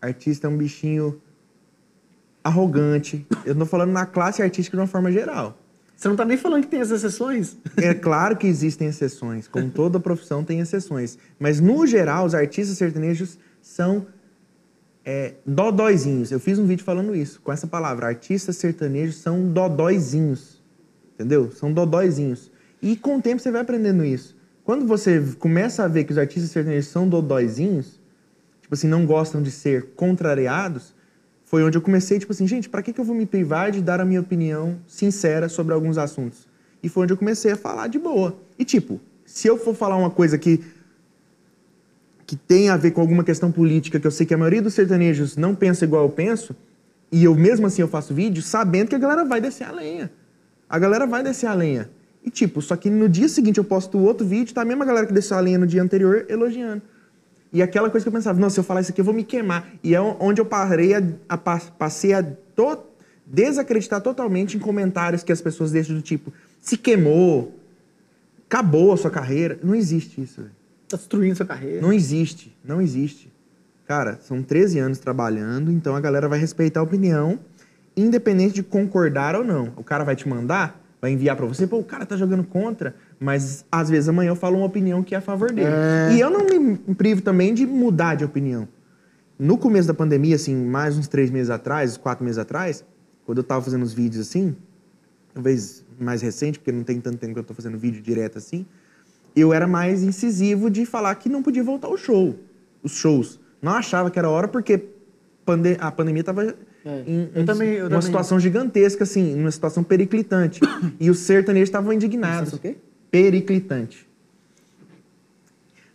Artista 0.01 0.47
é 0.47 0.51
um 0.51 0.57
bichinho 0.57 1.21
arrogante. 2.45 3.27
Eu 3.45 3.55
não 3.55 3.61
tô 3.61 3.71
falando 3.71 3.93
na 3.93 4.05
classe 4.07 4.43
artística 4.43 4.77
de 4.77 4.81
uma 4.81 4.87
forma 4.87 5.11
geral. 5.13 5.59
Você 5.97 6.09
não 6.09 6.17
tá 6.17 6.25
nem 6.25 6.37
falando 6.37 6.63
que 6.63 6.69
tem 6.69 6.81
as 6.81 6.91
exceções? 6.91 7.57
É 7.77 7.95
claro 7.95 8.37
que 8.37 8.47
existem 8.47 8.89
exceções, 8.89 9.47
como 9.47 9.71
toda 9.71 10.01
profissão 10.01 10.43
tem 10.43 10.61
exceções. 10.61 11.17
Mas, 11.39 11.61
no 11.61 11.87
geral, 11.87 12.27
os 12.27 12.35
artistas 12.35 12.77
sertanejos 12.77 13.39
são 13.61 14.07
é, 15.05 15.35
dodóizinhos. 15.47 16.33
Eu 16.33 16.41
fiz 16.41 16.59
um 16.59 16.67
vídeo 16.67 16.85
falando 16.85 17.15
isso, 17.15 17.41
com 17.41 17.53
essa 17.53 17.67
palavra. 17.67 18.07
Artistas 18.07 18.57
sertanejos 18.57 19.17
são 19.17 19.49
dodóizinhos. 19.53 20.63
Entendeu? 21.15 21.51
São 21.53 21.73
dodóizinhos. 21.73 22.51
E 22.81 22.97
com 22.97 23.19
o 23.19 23.23
tempo 23.23 23.41
você 23.41 23.51
vai 23.51 23.61
aprendendo 23.61 24.05
isso. 24.05 24.37
Quando 24.65 24.87
você 24.87 25.23
começa 25.39 25.85
a 25.85 25.89
ver 25.89 26.05
que 26.05 26.13
os 26.13 26.19
artistas 26.19 26.51
sertanejos 26.51 26.89
são 26.89 27.09
dodóizinhos, 27.09 28.01
tipo 28.61 28.75
assim, 28.75 28.89
não 28.89 29.05
gostam 29.05 29.43
de 29.43 29.51
ser 29.51 29.93
contrariados, 29.95 30.95
foi 31.53 31.63
onde 31.63 31.77
eu 31.77 31.83
comecei, 31.83 32.19
tipo 32.19 32.33
assim, 32.33 32.49
gente, 32.49 32.67
pra 32.67 32.81
que, 32.81 32.95
que 32.95 32.99
eu 32.99 33.05
vou 33.05 33.15
me 33.15 33.27
privar 33.27 33.71
de 33.71 33.83
dar 33.83 34.01
a 34.01 34.07
minha 34.07 34.23
opinião 34.23 34.79
sincera 34.87 35.51
sobre 35.51 35.75
alguns 35.75 35.99
assuntos? 35.99 36.49
E 36.83 36.89
foi 36.89 37.03
onde 37.03 37.13
eu 37.13 37.17
comecei 37.19 37.53
a 37.53 37.57
falar 37.57 37.89
de 37.89 37.99
boa. 37.99 38.35
E 38.59 38.65
tipo, 38.65 38.99
se 39.27 39.49
eu 39.49 39.59
for 39.59 39.75
falar 39.75 39.97
uma 39.97 40.09
coisa 40.09 40.39
que 40.39 40.65
que 42.27 42.37
tem 42.37 42.71
a 42.71 42.79
ver 42.79 42.93
com 42.93 43.03
alguma 43.03 43.23
questão 43.23 43.53
política, 43.53 44.01
que 44.01 44.07
eu 44.07 44.11
sei 44.11 44.25
que 44.25 44.33
a 44.33 44.39
maioria 44.39 44.63
dos 44.63 44.73
sertanejos 44.73 45.37
não 45.37 45.55
pensa 45.55 45.85
igual 45.85 46.05
eu 46.05 46.09
penso, 46.09 46.57
e 47.11 47.23
eu 47.23 47.35
mesmo 47.35 47.67
assim 47.67 47.83
eu 47.83 47.89
faço 47.89 48.15
vídeo, 48.15 48.43
sabendo 48.43 48.89
que 48.89 48.95
a 48.95 48.99
galera 48.99 49.23
vai 49.23 49.39
descer 49.39 49.65
a 49.65 49.73
lenha. 49.73 50.11
A 50.67 50.79
galera 50.79 51.07
vai 51.07 51.23
descer 51.23 51.49
a 51.49 51.53
lenha. 51.53 51.91
E 52.25 52.31
tipo, 52.31 52.63
só 52.63 52.77
que 52.77 52.89
no 52.89 53.11
dia 53.11 53.29
seguinte 53.29 53.59
eu 53.59 53.65
posto 53.65 53.99
outro 53.99 54.27
vídeo, 54.27 54.55
tá 54.55 54.63
a 54.63 54.65
mesma 54.65 54.87
galera 54.87 55.07
que 55.07 55.13
desceu 55.13 55.37
a 55.37 55.41
lenha 55.41 55.59
no 55.59 55.67
dia 55.67 55.83
anterior 55.83 56.25
elogiando. 56.31 56.81
E 57.53 57.61
aquela 57.63 57.91
coisa 57.91 58.03
que 58.05 58.09
eu 58.09 58.13
pensava, 58.13 58.39
não, 58.41 58.49
se 58.49 58.59
eu 58.59 58.65
falar 58.65 58.81
isso 58.81 58.91
aqui 58.93 59.01
eu 59.01 59.05
vou 59.05 59.13
me 59.15 59.25
queimar. 59.25 59.69
E 59.85 59.95
é 59.95 60.01
onde 60.01 60.41
eu 60.41 60.45
parei 60.47 60.95
a, 60.95 61.03
a 61.29 61.37
pa- 61.37 61.61
passei 61.79 62.15
a 62.15 62.23
to- 62.23 62.85
desacreditar 63.27 64.01
totalmente 64.01 64.57
em 64.57 64.61
comentários 64.61 65.23
que 65.23 65.31
as 65.33 65.41
pessoas 65.41 65.71
deixam 65.71 65.95
do 65.95 66.03
tipo, 66.03 66.33
se 66.61 66.77
queimou, 66.77 67.55
acabou 68.47 68.93
a 68.93 68.97
sua 68.97 69.11
carreira. 69.11 69.59
Não 69.63 69.75
existe 69.75 70.21
isso, 70.23 70.41
velho. 70.41 70.53
Tá 70.89 70.97
destruindo 70.97 71.37
sua 71.37 71.47
carreira. 71.47 71.81
Não 71.81 71.93
existe, 71.93 72.57
não 72.65 72.81
existe. 72.81 73.31
Cara, 73.87 74.19
são 74.23 74.43
13 74.43 74.79
anos 74.79 74.99
trabalhando, 74.99 75.71
então 75.71 75.95
a 75.95 76.01
galera 76.01 76.29
vai 76.29 76.39
respeitar 76.39 76.81
a 76.81 76.83
opinião, 76.83 77.39
independente 77.97 78.55
de 78.55 78.63
concordar 78.63 79.35
ou 79.37 79.45
não. 79.45 79.73
O 79.77 79.85
cara 79.85 80.05
vai 80.05 80.17
te 80.17 80.29
mandar, 80.29 80.81
vai 81.03 81.11
enviar 81.11 81.35
pra 81.35 81.45
você, 81.45 81.67
pô, 81.67 81.79
o 81.79 81.85
cara 81.85 82.07
tá 82.07 82.17
jogando 82.17 82.45
contra, 82.45 82.95
mas 83.19 83.65
às 83.73 83.91
vezes 83.91 84.09
amanhã 84.09 84.29
eu 84.29 84.37
falo 84.37 84.59
uma 84.59 84.67
opinião 84.67 85.03
que 85.03 85.17
é 85.17 85.19
a 85.19 85.21
favor 85.21 85.51
dele. 85.51 85.69
É. 85.69 86.15
E 86.15 86.21
eu 86.21 86.31
não 86.31 86.47
me 86.47 86.77
privo 86.95 87.21
também 87.21 87.53
de 87.53 87.67
mudar 87.67 88.15
de 88.15 88.25
opinião. 88.25 88.69
No 89.37 89.59
começo 89.59 89.89
da 89.89 89.95
pandemia, 89.95 90.37
assim, 90.37 90.55
mais 90.55 90.97
uns 90.97 91.09
três 91.09 91.29
meses 91.29 91.51
atrás, 91.51 91.91
uns 91.91 91.97
quatro 91.97 92.25
meses 92.25 92.39
atrás, 92.39 92.85
quando 93.27 93.39
eu 93.39 93.43
tava 93.43 93.61
fazendo 93.61 93.83
os 93.83 93.93
vídeos 93.93 94.29
assim, 94.29 94.55
talvez 95.35 95.85
mais 95.99 96.23
recente, 96.23 96.61
porque 96.61 96.71
não 96.71 96.85
tem 96.85 97.01
tanto 97.01 97.19
tempo 97.19 97.35
que 97.35 97.41
eu 97.41 97.45
tô 97.45 97.53
fazendo 97.53 97.77
vídeo 97.77 98.01
direto 98.01 98.39
assim, 98.39 98.65
eu 99.35 99.53
era 99.53 99.67
mais 99.67 100.05
incisivo 100.05 100.71
de 100.71 100.87
falar 100.87 101.13
que 101.17 101.29
não 101.29 101.43
podia 101.43 101.65
voltar 101.65 101.89
o 101.89 101.97
show, 101.97 102.39
os 102.81 102.93
shows. 102.93 103.41
Não 103.61 103.73
achava 103.73 104.09
que 104.09 104.21
era 104.21 104.29
hora 104.29 104.47
porque 104.47 104.85
a 105.81 105.91
pandemia 105.91 106.23
tava 106.23 106.55
É, 106.85 107.03
em, 107.07 107.31
eu 107.35 107.45
também- 107.45 107.69
eu 107.71 107.85
uma 107.85 107.91
também. 107.91 108.03
situação 108.03 108.41
gigantesca, 108.41 109.05
assim, 109.05 109.39
uma 109.39 109.51
situação 109.51 109.83
periclitante. 109.85 110.61
e 110.99 111.11
os 111.11 111.19
sertanejos 111.21 111.69
estavam 111.69 111.93
indignados. 111.93 112.59
Periclitante. 113.11 114.07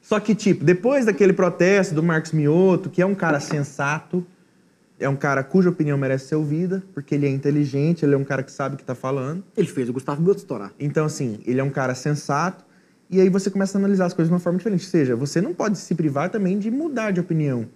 Só 0.02 0.20
que, 0.20 0.34
tipo, 0.34 0.64
depois 0.64 1.06
daquele 1.06 1.34
protesto 1.34 1.94
do 1.94 2.02
Marcos 2.02 2.32
Mioto, 2.32 2.90
que 2.90 3.02
é 3.02 3.06
um 3.06 3.16
cara 3.16 3.42
sensato, 3.42 4.26
é 4.98 5.10
um 5.10 5.16
cara 5.18 5.44
cuja 5.44 5.70
opinião 5.70 5.98
merece 5.98 6.28
ser 6.28 6.36
ouvida, 6.36 6.82
porque 6.94 7.14
ele 7.14 7.26
é 7.26 7.30
inteligente, 7.30 8.06
ele 8.06 8.16
é 8.16 8.18
um 8.18 8.24
cara 8.24 8.42
que 8.42 8.52
sabe 8.52 8.76
o 8.76 8.78
que 8.78 8.86
tá 8.86 8.96
falando. 8.96 9.44
Ele 9.56 9.68
fez 9.68 9.90
o 9.90 9.94
Gustavo 9.94 10.22
Mioto 10.22 10.40
estourar. 10.40 10.72
Então, 10.80 11.06
assim, 11.06 11.40
ele 11.46 11.60
é 11.60 11.64
um 11.64 11.70
cara 11.70 11.94
sensato. 11.94 12.66
E 13.10 13.20
aí 13.20 13.30
você 13.30 13.50
começa 13.50 13.78
a 13.78 13.80
analisar 13.80 14.06
as 14.06 14.14
coisas 14.14 14.30
de 14.30 14.34
uma 14.34 14.40
forma 14.40 14.58
diferente. 14.58 14.84
Ou 14.86 14.90
seja, 14.90 15.16
você 15.16 15.42
não 15.42 15.54
pode 15.54 15.78
se 15.78 15.94
privar 15.94 16.30
também 16.30 16.58
de 16.58 16.72
mudar 16.72 17.12
de 17.12 17.20
opinião. 17.20 17.68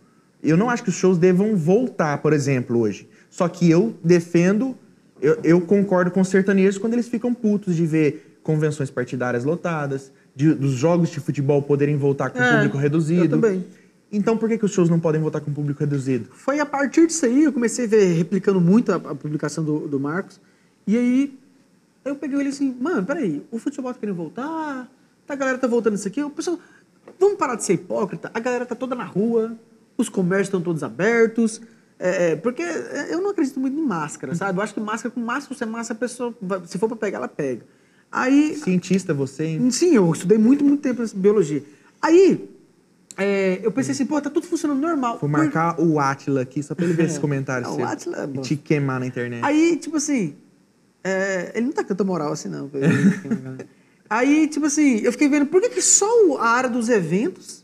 Eu 0.44 0.58
não 0.58 0.70
acho 0.70 0.84
que 0.84 0.90
os 0.90 0.96
shows 0.96 1.18
devam 1.18 1.56
voltar, 1.56 2.18
por 2.20 2.34
exemplo, 2.34 2.80
hoje. 2.80 3.08
Só 3.30 3.48
que 3.48 3.70
eu 3.70 3.94
defendo, 4.04 4.76
eu, 5.22 5.38
eu 5.44 5.62
concordo 5.62 6.10
com 6.12 6.22
os 6.22 6.28
sertanejos 6.28 6.78
quando 6.78 6.94
eles 6.94 7.08
ficam 7.08 7.34
putos 7.34 7.76
de 7.76 7.86
ver 7.86 8.40
convenções 8.44 8.90
partidárias 8.90 9.44
lotadas, 9.44 10.12
de- 10.36 10.54
dos 10.54 10.72
jogos 10.72 11.10
de 11.10 11.20
futebol 11.20 11.62
poderem 11.62 11.96
voltar 11.96 12.30
com 12.32 12.42
É, 12.42 12.54
público 12.56 12.78
reduzido. 12.78 13.24
eu 13.26 13.30
também. 13.30 13.66
Então 14.12 14.36
por 14.36 14.50
que, 14.50 14.58
que 14.58 14.66
os 14.66 14.72
shows 14.72 14.90
não 14.90 15.00
podem 15.00 15.22
voltar 15.22 15.40
com 15.42 15.54
público 15.54 15.80
reduzido? 15.80 16.28
Foi 16.34 16.60
a 16.60 16.66
partir 16.66 17.08
disso 17.08 17.26
aí, 17.26 17.44
eu 17.46 17.54
comecei 17.54 17.86
a 17.86 17.88
ver, 17.88 18.14
replicando 18.14 18.60
muito 18.60 18.92
a, 18.92 18.96
a 18.96 19.16
publicação 19.16 19.64
do, 19.64 19.88
do 19.88 20.00
Marcos. 20.00 20.40
E 20.88 20.98
aí, 20.98 21.40
eu 22.04 22.16
peguei 22.16 22.40
ele 22.40 22.50
assim, 22.50 22.76
mano, 22.82 23.06
peraí, 23.06 23.42
o 23.52 23.60
futebol 23.60 23.94
tá 23.94 24.00
querendo 24.00 24.16
voltar, 24.16 24.90
a 25.30 25.36
galera 25.36 25.58
tá 25.58 25.68
voltando 25.68 25.94
isso 25.96 26.08
aqui, 26.08 26.22
o 26.22 26.30
pessoal, 26.30 26.60
vamos 27.20 27.38
parar 27.38 27.56
de 27.56 27.64
ser 27.64 27.74
hipócrita, 27.74 28.30
a 28.34 28.40
galera 28.40 28.66
tá 28.66 28.76
toda 28.76 28.96
na 28.96 29.06
rua, 29.06 29.54
os 30.02 30.10
comércios 30.10 30.48
estão 30.48 30.62
todos 30.62 30.84
abertos, 30.84 31.62
é, 32.00 32.32
é, 32.32 32.36
porque 32.36 32.64
eu 33.10 33.22
não 33.22 33.30
acredito 33.30 33.60
muito 33.60 33.78
em 33.78 33.86
máscara, 33.86 34.34
sabe? 34.34 34.58
Eu 34.58 34.64
acho 34.64 34.74
que 34.74 34.80
máscara, 34.80 35.14
com 35.14 35.22
máscara, 35.22 35.56
você 35.56 35.66
massa, 35.66 35.94
a 35.94 35.96
pessoa, 35.96 36.36
se 36.66 36.78
for 36.80 36.88
pra 36.88 36.98
pegar, 36.98 37.20
ela 37.20 37.28
pega. 37.28 37.64
Aí, 38.12 38.56
Cientista 38.56 39.14
você, 39.14 39.46
hein? 39.46 39.72
Sim, 39.72 39.96
eu 39.96 40.12
estudei 40.12 40.38
muito, 40.38 40.66
muito 40.66 40.82
tempo 40.82 41.04
biologia. 41.16 41.64
Aí, 42.02 42.50
é, 43.18 43.60
eu 43.64 43.72
pensei 43.72 43.92
assim, 43.92 44.06
pô, 44.06 44.20
tá 44.20 44.30
tudo 44.30 44.48
funcionando 44.48 44.80
normal. 44.80 45.20
Vou 45.20 45.30
marcar 45.30 45.80
o 45.80 46.00
Atila 46.00 46.42
aqui 46.42 46.64
só 46.64 46.74
pra 46.74 46.86
ele 46.86 46.94
ver 46.94 47.06
esses 47.08 47.20
comentários 47.20 47.70
Não, 47.70 47.78
o 47.78 47.86
Átila 47.86 48.18
é 48.18 48.38
e 48.38 48.42
te 48.42 48.56
queimar 48.56 49.00
na 49.00 49.06
internet. 49.06 49.44
Aí, 49.46 49.78
tipo 49.78 49.98
assim, 49.98 50.36
é, 51.04 51.52
ele 51.56 51.68
não 51.68 51.74
tá 51.74 51.84
com 51.84 51.90
tanta 51.90 52.04
moral 52.04 52.32
assim, 52.34 52.50
não. 52.50 52.70
Aí, 54.10 54.48
tipo 54.48 54.66
assim, 54.66 55.00
eu 55.00 55.12
fiquei 55.12 55.30
vendo, 55.30 55.46
por 55.46 55.62
que, 55.62 55.70
que 55.70 55.82
só 55.82 56.06
a 56.38 56.50
área 56.50 56.70
dos 56.70 56.90
eventos 56.90 57.61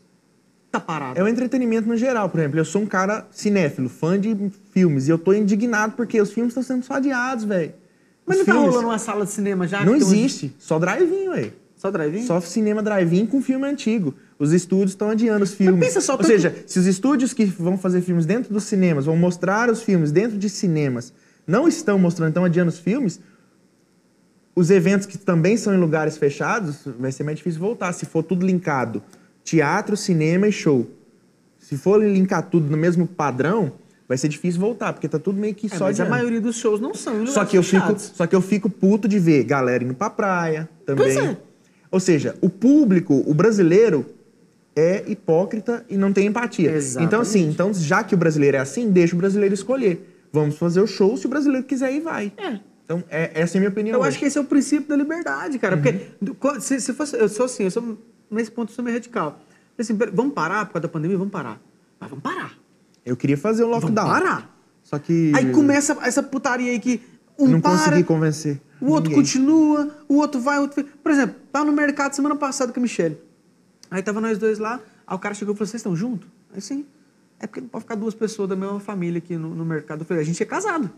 tá 0.70 0.78
parada? 0.80 1.18
É 1.18 1.22
o 1.22 1.28
entretenimento 1.28 1.88
no 1.88 1.96
geral, 1.96 2.28
por 2.28 2.40
exemplo. 2.40 2.58
Eu 2.58 2.64
sou 2.64 2.82
um 2.82 2.86
cara 2.86 3.26
cinéfilo, 3.30 3.88
fã 3.88 4.18
de 4.20 4.36
filmes, 4.72 5.08
e 5.08 5.10
eu 5.10 5.18
tô 5.18 5.32
indignado 5.32 5.94
porque 5.94 6.20
os 6.20 6.30
filmes 6.32 6.50
estão 6.52 6.62
sendo 6.62 6.84
só 6.84 6.94
adiados, 6.94 7.44
velho. 7.44 7.72
Mas 8.26 8.40
Os 8.40 8.46
não 8.46 8.46
tá 8.46 8.52
filmes- 8.52 8.70
rolando 8.74 8.88
uma 8.90 8.98
sala 8.98 9.24
de 9.24 9.30
cinema 9.30 9.66
já? 9.66 9.84
Não 9.84 9.94
um- 9.94 9.96
existe. 9.96 10.54
Só 10.58 10.78
drive-in, 10.78 11.28
ué. 11.28 11.50
Só 11.76 11.90
drive-in? 11.90 12.26
Só 12.26 12.40
cinema 12.40 12.82
drive-in 12.82 13.24
com 13.26 13.40
filme 13.40 13.66
antigo. 13.66 14.14
Os 14.38 14.52
estúdios 14.52 14.90
estão 14.90 15.10
adiando 15.10 15.44
os 15.44 15.54
filmes. 15.54 15.80
pensa 15.84 16.00
só, 16.00 16.12
Ou 16.12 16.18
tanto- 16.18 16.26
seja, 16.28 16.54
se 16.66 16.78
os 16.78 16.86
estúdios 16.86 17.32
que 17.32 17.44
vão 17.46 17.78
fazer 17.78 18.02
filmes 18.02 18.26
dentro 18.26 18.52
dos 18.52 18.64
cinemas, 18.64 19.06
vão 19.06 19.16
mostrar 19.16 19.70
os 19.70 19.82
filmes 19.82 20.10
dentro 20.12 20.36
de 20.36 20.48
cinemas, 20.50 21.12
não 21.46 21.66
estão 21.68 21.98
mostrando, 21.98 22.28
estão 22.30 22.44
adiando 22.44 22.68
os 22.68 22.78
filmes, 22.78 23.20
os 24.54 24.70
eventos 24.70 25.06
que 25.06 25.16
também 25.16 25.56
são 25.56 25.72
em 25.72 25.76
lugares 25.78 26.16
fechados, 26.16 26.80
vai 26.98 27.12
ser 27.12 27.22
mais 27.22 27.38
difícil 27.38 27.60
voltar. 27.60 27.92
Se 27.92 28.04
for 28.06 28.22
tudo 28.24 28.44
linkado, 28.44 29.02
teatro, 29.48 29.96
cinema 29.96 30.46
e 30.46 30.52
show. 30.52 30.86
Se 31.58 31.76
for 31.76 32.02
linkar 32.02 32.42
tudo 32.42 32.70
no 32.70 32.76
mesmo 32.76 33.06
padrão, 33.06 33.72
vai 34.06 34.18
ser 34.18 34.28
difícil 34.28 34.60
voltar, 34.60 34.92
porque 34.92 35.08
tá 35.08 35.18
tudo 35.18 35.40
meio 35.40 35.54
que 35.54 35.66
É, 35.66 35.70
só 35.70 35.84
mas 35.84 36.00
a 36.00 36.02
adiando. 36.02 36.10
maioria 36.10 36.40
dos 36.40 36.56
shows 36.56 36.80
não 36.80 36.92
são 36.92 37.26
Só 37.26 37.44
que, 37.44 37.56
eu 37.56 37.62
fico, 37.62 37.94
só 37.98 38.26
que 38.26 38.36
eu 38.36 38.40
fico 38.42 38.68
puto 38.68 39.08
de 39.08 39.18
ver 39.18 39.44
galera 39.44 39.82
indo 39.82 39.94
pra 39.94 40.10
praia 40.10 40.68
também. 40.84 41.14
Pois 41.14 41.16
é. 41.16 41.36
Ou 41.90 41.98
seja, 41.98 42.36
o 42.42 42.50
público, 42.50 43.24
o 43.26 43.32
brasileiro, 43.32 44.04
é 44.76 45.04
hipócrita 45.08 45.84
e 45.88 45.96
não 45.96 46.12
tem 46.12 46.26
empatia. 46.26 46.70
Exatamente. 46.70 47.06
Então, 47.06 47.20
assim, 47.20 47.48
então, 47.48 47.72
já 47.74 48.04
que 48.04 48.14
o 48.14 48.18
brasileiro 48.18 48.58
é 48.58 48.60
assim, 48.60 48.90
deixa 48.90 49.14
o 49.14 49.18
brasileiro 49.18 49.54
escolher. 49.54 50.28
Vamos 50.30 50.58
fazer 50.58 50.80
o 50.80 50.86
show, 50.86 51.16
se 51.16 51.26
o 51.26 51.28
brasileiro 51.28 51.66
quiser 51.66 51.92
ir, 51.92 52.00
vai. 52.00 52.32
É. 52.36 52.60
Então, 52.84 53.02
é, 53.10 53.30
essa 53.34 53.56
é 53.56 53.58
a 53.58 53.60
minha 53.60 53.70
opinião. 53.70 53.94
Eu 53.94 54.00
hoje. 54.00 54.08
acho 54.10 54.18
que 54.18 54.24
esse 54.26 54.38
é 54.38 54.40
o 54.40 54.44
princípio 54.44 54.88
da 54.88 54.96
liberdade, 54.96 55.58
cara. 55.58 55.76
Uhum. 55.76 55.82
Porque 55.82 56.60
se, 56.60 56.80
se 56.80 56.92
fosse, 56.92 57.16
eu 57.16 57.28
sou 57.28 57.46
assim, 57.46 57.64
eu 57.64 57.70
sou, 57.70 57.98
nesse 58.30 58.50
ponto 58.50 58.72
sou 58.72 58.84
meio 58.84 58.96
radical. 58.96 59.40
Assim, 59.78 59.96
vamos 60.12 60.34
parar 60.34 60.66
por 60.66 60.72
causa 60.74 60.82
da 60.82 60.88
pandemia? 60.88 61.16
Vamos 61.16 61.32
parar. 61.32 61.60
Mas 62.00 62.10
vamos 62.10 62.22
parar. 62.22 62.52
Eu 63.06 63.16
queria 63.16 63.36
fazer 63.38 63.62
o 63.64 63.68
Vamos 63.68 63.84
lockdown. 63.84 64.08
parar. 64.08 64.56
Só 64.82 64.98
que. 64.98 65.32
Aí 65.34 65.52
começa 65.52 65.96
essa 66.02 66.22
putaria 66.22 66.70
aí 66.72 66.78
que 66.80 67.00
um 67.38 67.46
Não 67.48 67.60
para, 67.60 67.76
consegui 67.78 68.04
convencer. 68.04 68.60
o 68.80 68.86
outro 68.90 69.10
ninguém. 69.10 69.22
continua, 69.24 69.96
o 70.08 70.16
outro 70.16 70.40
vai, 70.40 70.58
o 70.58 70.62
outro... 70.62 70.84
Por 70.84 71.12
exemplo, 71.12 71.36
tava 71.52 71.64
no 71.64 71.72
mercado 71.72 72.12
semana 72.14 72.34
passada 72.34 72.72
com 72.72 72.80
a 72.80 72.82
Michelle. 72.82 73.16
Aí 73.90 74.02
tava 74.02 74.20
nós 74.20 74.38
dois 74.38 74.58
lá, 74.58 74.80
aí 75.06 75.14
o 75.16 75.18
cara 75.18 75.34
chegou 75.34 75.54
e 75.54 75.56
falou, 75.56 75.68
vocês 75.68 75.78
estão 75.80 75.94
juntos? 75.94 76.28
Aí 76.52 76.60
sim. 76.60 76.84
É 77.38 77.46
porque 77.46 77.60
não 77.60 77.68
pode 77.68 77.84
ficar 77.84 77.94
duas 77.94 78.14
pessoas 78.14 78.48
da 78.48 78.56
mesma 78.56 78.80
família 78.80 79.18
aqui 79.18 79.36
no, 79.36 79.54
no 79.54 79.64
mercado. 79.64 80.00
Eu 80.00 80.04
falei, 80.06 80.22
a 80.22 80.26
gente 80.26 80.42
é 80.42 80.46
casado. 80.46 80.90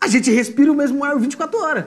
A 0.00 0.06
gente 0.06 0.30
respira 0.30 0.70
o 0.70 0.74
mesmo 0.74 1.02
ar 1.04 1.18
24 1.18 1.58
horas. 1.58 1.86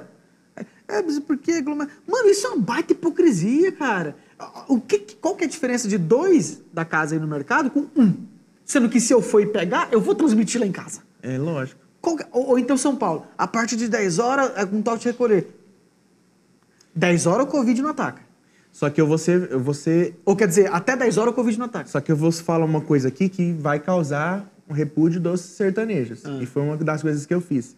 É, 0.87 1.01
mas 1.01 1.19
por 1.19 1.37
que? 1.37 1.61
Mano, 1.61 1.89
isso 2.29 2.45
é 2.47 2.49
uma 2.51 2.61
baita 2.61 2.93
hipocrisia, 2.93 3.71
cara. 3.71 4.15
O 4.67 4.79
que, 4.79 4.99
qual 5.19 5.35
que 5.35 5.43
é 5.43 5.47
a 5.47 5.49
diferença 5.49 5.87
de 5.87 5.97
dois 5.97 6.61
da 6.73 6.85
casa 6.85 7.15
aí 7.15 7.19
no 7.19 7.27
mercado 7.27 7.69
com 7.71 7.87
um? 7.95 8.13
Sendo 8.65 8.89
que 8.89 8.99
se 8.99 9.13
eu 9.13 9.21
for 9.21 9.45
pegar, 9.47 9.87
eu 9.91 10.01
vou 10.01 10.13
transmitir 10.15 10.59
lá 10.59 10.67
em 10.67 10.71
casa. 10.71 11.01
É 11.21 11.37
lógico. 11.37 11.79
Que- 12.01 12.25
ou, 12.31 12.49
ou 12.49 12.59
então 12.59 12.77
São 12.77 12.95
Paulo, 12.95 13.25
a 13.37 13.47
partir 13.47 13.75
de 13.75 13.87
10 13.87 14.19
horas 14.19 14.51
é 14.55 14.65
com 14.65 14.81
toque 14.81 14.99
de 14.99 15.07
recolher. 15.07 15.47
10 16.95 17.25
horas 17.25 17.45
o 17.45 17.49
Covid 17.49 17.81
não 17.81 17.89
ataca. 17.89 18.21
Só 18.71 18.89
que 18.89 18.99
eu 18.99 19.07
vou 19.07 19.17
ser, 19.17 19.49
eu 19.51 19.59
vou 19.59 19.73
ser 19.73 20.19
Ou 20.25 20.35
quer 20.35 20.47
dizer, 20.47 20.71
até 20.73 20.95
10 20.95 21.17
horas 21.17 21.31
o 21.31 21.35
Covid 21.35 21.57
não 21.57 21.65
ataca. 21.65 21.89
Só 21.89 21.99
que 22.01 22.11
eu 22.11 22.15
vou 22.15 22.31
falar 22.31 22.65
uma 22.65 22.81
coisa 22.81 23.07
aqui 23.07 23.29
que 23.29 23.53
vai 23.53 23.79
causar 23.79 24.45
um 24.69 24.73
repúdio 24.73 25.19
dos 25.19 25.41
sertanejos. 25.41 26.25
Ah. 26.25 26.39
E 26.41 26.45
foi 26.45 26.61
uma 26.61 26.77
das 26.77 27.01
coisas 27.01 27.25
que 27.25 27.33
eu 27.33 27.41
fiz. 27.41 27.75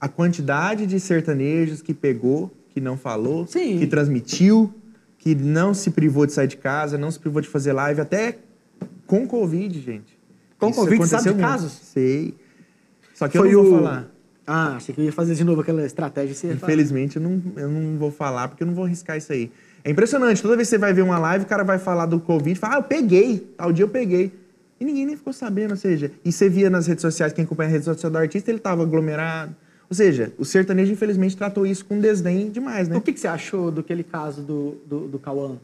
A 0.00 0.08
quantidade 0.08 0.86
de 0.86 1.00
sertanejos 1.00 1.80
que 1.82 1.94
pegou, 1.94 2.50
que 2.70 2.80
não 2.80 2.96
falou, 2.96 3.46
Sim. 3.46 3.78
que 3.78 3.86
transmitiu, 3.86 4.72
que 5.18 5.34
não 5.34 5.72
se 5.74 5.90
privou 5.90 6.26
de 6.26 6.32
sair 6.32 6.46
de 6.48 6.56
casa, 6.56 6.98
não 6.98 7.10
se 7.10 7.18
privou 7.18 7.40
de 7.40 7.48
fazer 7.48 7.72
live, 7.72 8.00
até 8.00 8.38
com 9.06 9.26
Covid, 9.26 9.80
gente. 9.80 10.16
Com 10.58 10.70
Isso 10.70 10.80
Covid, 10.80 11.06
sabe 11.06 11.22
de 11.24 11.28
muito. 11.30 11.40
casos? 11.42 11.72
Sei. 11.72 12.34
Só 13.14 13.26
que 13.28 13.36
eu 13.38 13.42
Foi 13.42 13.52
não 13.52 13.62
vou 13.64 13.72
o- 13.72 13.76
falar. 13.78 14.12
Ah, 14.46 14.76
achei 14.76 14.94
que 14.94 15.00
eu 15.00 15.04
ia 15.04 15.12
fazer 15.12 15.34
de 15.34 15.42
novo 15.42 15.60
aquela 15.60 15.84
estratégia. 15.84 16.52
Infelizmente, 16.52 17.16
eu 17.16 17.22
não, 17.22 17.42
eu 17.56 17.68
não 17.68 17.98
vou 17.98 18.12
falar, 18.12 18.46
porque 18.48 18.62
eu 18.62 18.66
não 18.66 18.74
vou 18.74 18.84
arriscar 18.84 19.16
isso 19.16 19.32
aí. 19.32 19.50
É 19.82 19.90
impressionante, 19.90 20.40
toda 20.40 20.54
vez 20.56 20.68
que 20.68 20.70
você 20.70 20.78
vai 20.78 20.92
ver 20.92 21.02
uma 21.02 21.18
live, 21.18 21.44
o 21.44 21.48
cara 21.48 21.64
vai 21.64 21.78
falar 21.78 22.06
do 22.06 22.20
Covid, 22.20 22.56
fala, 22.58 22.74
ah, 22.74 22.78
eu 22.78 22.82
peguei, 22.84 23.38
tal 23.56 23.72
dia 23.72 23.84
eu 23.84 23.88
peguei. 23.88 24.32
E 24.78 24.84
ninguém 24.84 25.06
nem 25.06 25.16
ficou 25.16 25.32
sabendo, 25.32 25.70
ou 25.72 25.76
seja, 25.76 26.12
e 26.24 26.30
você 26.30 26.48
via 26.48 26.68
nas 26.70 26.86
redes 26.86 27.02
sociais, 27.02 27.32
quem 27.32 27.44
acompanha 27.44 27.70
a 27.70 27.72
rede 27.72 27.84
social 27.86 28.10
do 28.12 28.18
artista, 28.18 28.50
ele 28.50 28.58
tava 28.60 28.82
aglomerado. 28.82 29.54
Ou 29.88 29.94
seja, 29.94 30.32
o 30.38 30.44
sertanejo, 30.44 30.92
infelizmente, 30.92 31.36
tratou 31.36 31.66
isso 31.66 31.84
com 31.84 32.00
desdém 32.00 32.50
demais, 32.50 32.88
né? 32.88 32.96
O 32.96 33.00
que, 33.00 33.12
que 33.12 33.20
você 33.20 33.28
achou 33.28 33.70
daquele 33.70 34.02
caso 34.02 34.42
do, 34.42 34.76
do, 34.86 35.08
do 35.08 35.18
Cauã? 35.18 35.56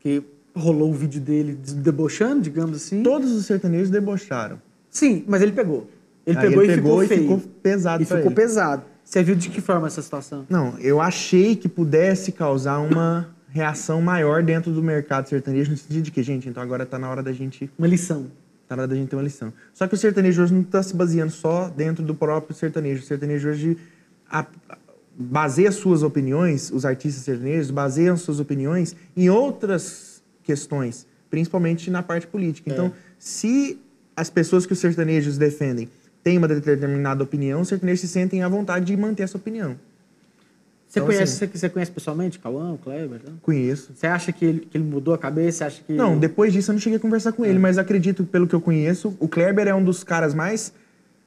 Que 0.00 0.22
rolou 0.54 0.90
o 0.90 0.94
vídeo 0.94 1.20
dele 1.20 1.58
debochando, 1.74 2.40
digamos 2.40 2.74
assim? 2.76 3.02
Todos 3.02 3.30
os 3.32 3.44
sertanejos 3.44 3.90
debocharam. 3.90 4.58
Sim, 4.90 5.24
mas 5.26 5.42
ele 5.42 5.52
pegou. 5.52 5.88
Ele 6.26 6.38
Aí 6.38 6.48
pegou 6.48 6.62
ele 6.64 6.72
e 6.72 6.76
pegou 6.76 6.90
ficou 6.90 7.04
e 7.04 7.08
feio. 7.08 7.22
ficou 7.22 7.38
pesado 7.62 8.02
E 8.02 8.06
ficou 8.06 8.20
ele. 8.22 8.34
pesado. 8.34 8.82
Você 9.04 9.22
viu 9.22 9.34
de 9.36 9.48
que 9.50 9.60
forma 9.60 9.86
essa 9.86 10.02
situação? 10.02 10.44
Não, 10.48 10.76
eu 10.80 11.00
achei 11.00 11.54
que 11.54 11.68
pudesse 11.68 12.32
causar 12.32 12.78
uma 12.78 13.28
reação 13.48 14.00
maior 14.02 14.42
dentro 14.42 14.72
do 14.72 14.82
mercado 14.82 15.28
sertanejo, 15.28 15.70
no 15.70 15.76
sentido 15.76 16.02
de 16.02 16.10
que, 16.10 16.22
gente, 16.22 16.48
então 16.48 16.62
agora 16.62 16.84
tá 16.84 16.98
na 16.98 17.08
hora 17.08 17.22
da 17.22 17.32
gente 17.32 17.70
Uma 17.78 17.86
lição. 17.86 18.26
Tá 18.68 18.74
na 18.76 18.82
hora 18.82 18.88
da 18.88 18.96
gente 18.96 19.08
ter 19.08 19.16
uma 19.16 19.22
lição. 19.22 19.52
Só 19.72 19.86
que 19.86 19.94
o 19.94 19.96
sertanejo 19.96 20.42
hoje 20.42 20.52
não 20.52 20.62
está 20.62 20.82
se 20.82 20.94
baseando 20.94 21.30
só 21.32 21.68
dentro 21.68 22.02
do 22.04 22.14
próprio 22.14 22.54
sertanejo. 22.56 23.02
O 23.02 23.06
sertanejo 23.06 23.48
hoje 23.48 23.76
a- 24.28 24.44
a- 24.68 24.78
baseia 25.18 25.70
suas 25.70 26.02
opiniões, 26.02 26.70
os 26.72 26.84
artistas 26.84 27.22
sertanejos 27.24 27.70
baseiam 27.70 28.16
suas 28.16 28.40
opiniões 28.40 28.94
em 29.16 29.30
outras 29.30 30.22
questões, 30.42 31.06
principalmente 31.30 31.90
na 31.90 32.02
parte 32.02 32.26
política. 32.26 32.70
Então, 32.72 32.92
se 33.18 33.78
as 34.16 34.28
pessoas 34.30 34.66
que 34.66 34.72
os 34.72 34.78
sertanejos 34.78 35.38
defendem 35.38 35.88
têm 36.22 36.36
uma 36.38 36.48
determinada 36.48 37.22
opinião, 37.22 37.60
os 37.60 37.68
sertanejos 37.68 38.00
se 38.00 38.08
sentem 38.08 38.42
à 38.42 38.48
vontade 38.48 38.84
de 38.84 38.96
manter 38.96 39.22
essa 39.22 39.36
opinião. 39.38 39.76
Você, 40.88 41.00
Então, 41.00 41.06
conhece, 41.06 41.22
assim- 41.44 41.52
você, 41.52 41.58
você 41.58 41.68
conhece 41.68 41.90
pessoalmente 41.90 42.38
o 42.38 42.40
Cauã, 42.40 42.72
o 42.72 42.78
Kleber? 42.78 43.20
né? 43.24 43.32
Conheço. 43.42 43.92
Você 43.94 44.06
acha 44.06 44.32
que 44.32 44.44
ele, 44.44 44.60
que 44.60 44.76
ele 44.78 44.84
mudou 44.84 45.12
a 45.14 45.18
cabeça? 45.18 45.58
Você 45.58 45.64
acha 45.64 45.82
que... 45.82 45.92
Não, 45.92 46.16
depois 46.18 46.52
disso 46.52 46.70
eu 46.70 46.74
não 46.74 46.80
cheguei 46.80 46.96
a 46.96 47.00
conversar 47.00 47.32
com 47.32 47.44
ele, 47.44 47.58
mas 47.58 47.76
acredito, 47.76 48.24
pelo 48.24 48.46
que 48.46 48.54
eu 48.54 48.60
conheço, 48.60 49.16
o 49.18 49.26
Kleber 49.28 49.66
é 49.66 49.74
um 49.74 49.82
dos 49.82 50.04
caras 50.04 50.32
mais 50.32 50.72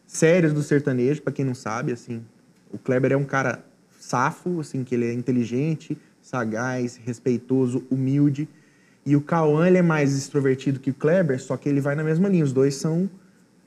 sérios 0.07 0.53
do 0.53 0.64
sertanejo, 0.64 1.22
pra 1.22 1.34
quem 1.34 1.43
não 1.45 1.53
sabe, 1.53 1.91
assim. 1.91 2.22
O 2.72 2.78
Kleber 2.78 3.12
é 3.12 3.18
um 3.18 3.26
cara 3.26 3.64
safo, 3.99 4.60
assim, 4.62 4.84
que 4.84 4.95
ele 4.95 5.05
é 5.07 5.14
inteligente, 5.14 5.97
sagaz, 6.22 6.95
respeitoso, 7.03 7.84
humilde. 7.91 8.47
E 9.05 9.16
o 9.16 9.22
Cauã, 9.22 9.68
ele 9.68 9.78
é 9.78 9.82
mais 9.82 10.16
extrovertido 10.18 10.80
que 10.80 10.91
o 10.91 10.93
Kleber, 10.93 11.39
só 11.41 11.57
que 11.57 11.68
ele 11.68 11.82
vai 11.82 11.95
na 11.95 12.03
mesma 12.03 12.30
linha. 12.30 12.43
Os 12.45 12.53
dois 12.53 12.76
são 12.76 13.10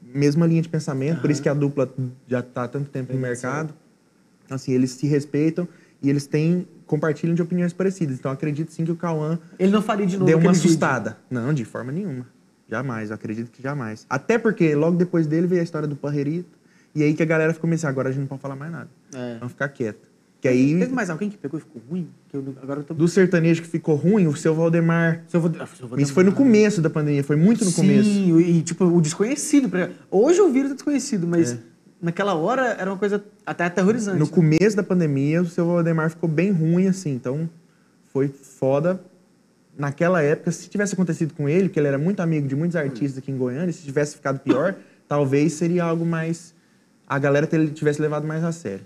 mesma 0.03 0.47
linha 0.47 0.63
de 0.63 0.69
pensamento, 0.69 1.21
por 1.21 1.31
isso 1.31 1.43
que 1.43 1.49
a 1.49 1.55
dupla 1.55 1.93
já 2.29 2.43
tá 2.43 2.65
há 2.65 2.69
tanto 2.69 2.91
tempo 2.91 3.13
no 3.13 3.19
mercado. 3.19 3.75
Então, 4.45 4.57
assim, 4.57 4.73
eles 4.73 4.91
se 4.91 5.07
respeitam 5.07 5.67
e 6.03 6.11
eles 6.11 6.27
têm 6.27 6.67
compartilham 6.87 7.35
de 7.35 7.41
opiniões 7.41 7.73
parecidas. 7.73 8.19
Então, 8.19 8.31
acredito 8.31 8.71
sim 8.73 8.85
que 8.85 8.91
o 8.93 8.97
Cauã 8.97 9.39
Ele 9.59 9.71
não 9.73 9.81
faria 9.81 10.05
de 10.07 10.15
novo 10.17 10.27
Deu 10.27 10.37
uma 10.37 10.51
aquele 10.51 10.55
vídeo. 10.57 10.69
assustada. 10.69 11.17
Não, 11.31 11.55
de 11.55 11.65
forma 11.65 11.91
nenhuma. 11.91 12.27
Jamais, 12.69 13.09
eu 13.11 13.15
acredito 13.15 13.51
que 13.51 13.63
jamais. 13.63 14.05
Até 14.11 14.37
porque 14.39 14.75
logo 14.75 14.97
depois 14.97 15.27
dele 15.27 15.47
veio 15.47 15.61
a 15.61 15.65
história 15.65 15.89
do 15.89 15.97
Parrerito. 15.97 16.59
E 16.95 17.03
aí 17.03 17.15
que 17.15 17.23
a 17.23 17.27
galera 17.27 17.55
ficou 17.55 17.67
meio 17.69 17.77
assim, 17.77 17.87
agora 17.87 18.11
a 18.11 18.13
gente 18.13 18.21
não 18.21 18.27
pode 18.27 18.43
falar 18.43 18.57
mais 18.57 18.71
nada. 18.71 18.91
É. 19.15 19.37
Vamos 19.39 19.53
ficar 19.53 19.69
quieto. 19.69 20.11
Que 20.41 20.49
aí, 20.49 20.77
Teve 20.79 20.93
mais 20.93 21.09
alguém 21.09 21.31
que 21.31 21.39
pegou 21.39 21.59
e 21.59 21.63
ficou 21.63 21.81
ruim? 21.89 22.09
Eu, 22.33 22.55
agora 22.61 22.81
eu 22.81 22.85
tô... 22.85 22.93
do 22.95 23.07
sertanejo 23.07 23.63
que 23.63 23.69
ficou 23.69 23.95
ruim, 23.95 24.27
o 24.27 24.35
seu 24.37 24.53
Valdemar. 24.55 25.23
Se 25.29 25.37
eu 25.37 25.41
vou, 25.41 25.51
ah, 25.61 25.69
vou 25.83 25.99
Isso 26.01 26.13
foi 26.13 26.25
no 26.25 26.33
começo 26.33 26.83
da 26.83 26.91
pandemia, 26.91 27.23
foi 27.23 27.37
muito 27.37 27.65
no 27.65 27.71
Sim, 27.71 27.77
começo. 27.77 28.09
e 28.41 28.61
tipo, 28.63 28.85
o 28.85 29.01
desconhecido. 29.01 29.71
Hoje 30.11 30.41
o 30.41 30.51
vírus 30.53 30.73
é 30.73 30.75
desconhecido, 30.75 31.27
mas 31.29 31.53
É. 31.53 31.59
naquela 32.03 32.35
hora 32.35 32.77
era 32.79 32.91
uma 32.91 32.99
coisa 32.99 33.25
até 33.47 33.65
aterrorizante. 33.65 34.19
No 34.19 34.27
né? 34.27 34.31
começo 34.31 34.77
da 34.77 34.83
pandemia, 34.83 35.41
o 35.41 35.47
seu 35.47 35.65
Valdemar 35.65 36.11
ficou 36.11 36.29
bem 36.29 36.51
ruim, 36.51 36.89
assim. 36.89 37.13
Então, 37.13 37.49
foi 38.13 38.29
foda. 38.29 39.01
Naquela 39.79 40.21
época, 40.21 40.51
se 40.51 40.69
tivesse 40.69 40.95
acontecido 40.95 41.33
com 41.33 41.49
ele, 41.49 41.69
porque 41.69 41.79
ele 41.81 41.89
era 41.89 41.99
muito 41.99 42.21
amigo 42.21 42.47
de 42.47 42.57
muitos 42.57 42.77
artistas 42.77 43.19
aqui 43.19 43.31
em 43.31 43.37
Goiânia, 43.39 43.73
se 43.73 43.83
tivesse 43.83 44.17
ficado 44.17 44.41
pior, 44.41 44.75
talvez 45.09 45.53
seria 45.55 45.85
algo 45.85 46.05
mais. 46.05 46.53
A 47.09 47.19
galera 47.19 47.47
tivesse 47.47 48.03
levado 48.03 48.27
mais 48.27 48.43
a 48.43 48.53
sério. 48.53 48.85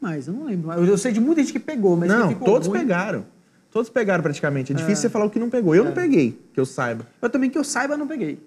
Mas 0.00 0.26
eu 0.26 0.34
não 0.34 0.46
lembro. 0.46 0.72
Eu, 0.72 0.84
eu 0.86 0.98
sei 0.98 1.12
de 1.12 1.20
muita 1.20 1.42
gente 1.42 1.52
que 1.52 1.58
pegou, 1.58 1.96
mas 1.96 2.08
não, 2.08 2.28
que 2.28 2.34
ficou 2.34 2.48
todos 2.48 2.68
ruim. 2.68 2.78
pegaram. 2.80 3.24
Todos 3.70 3.90
pegaram 3.90 4.22
praticamente. 4.22 4.72
É 4.72 4.74
difícil 4.74 5.02
você 5.02 5.08
falar 5.08 5.26
o 5.26 5.30
que 5.30 5.38
não 5.38 5.50
pegou. 5.50 5.74
Eu 5.74 5.84
não 5.84 5.92
peguei, 5.92 6.40
que 6.54 6.58
eu 6.58 6.64
saiba. 6.64 7.06
Eu 7.20 7.28
também, 7.28 7.50
que 7.50 7.58
eu 7.58 7.64
saiba, 7.64 7.96
não 7.96 8.06
peguei. 8.06 8.40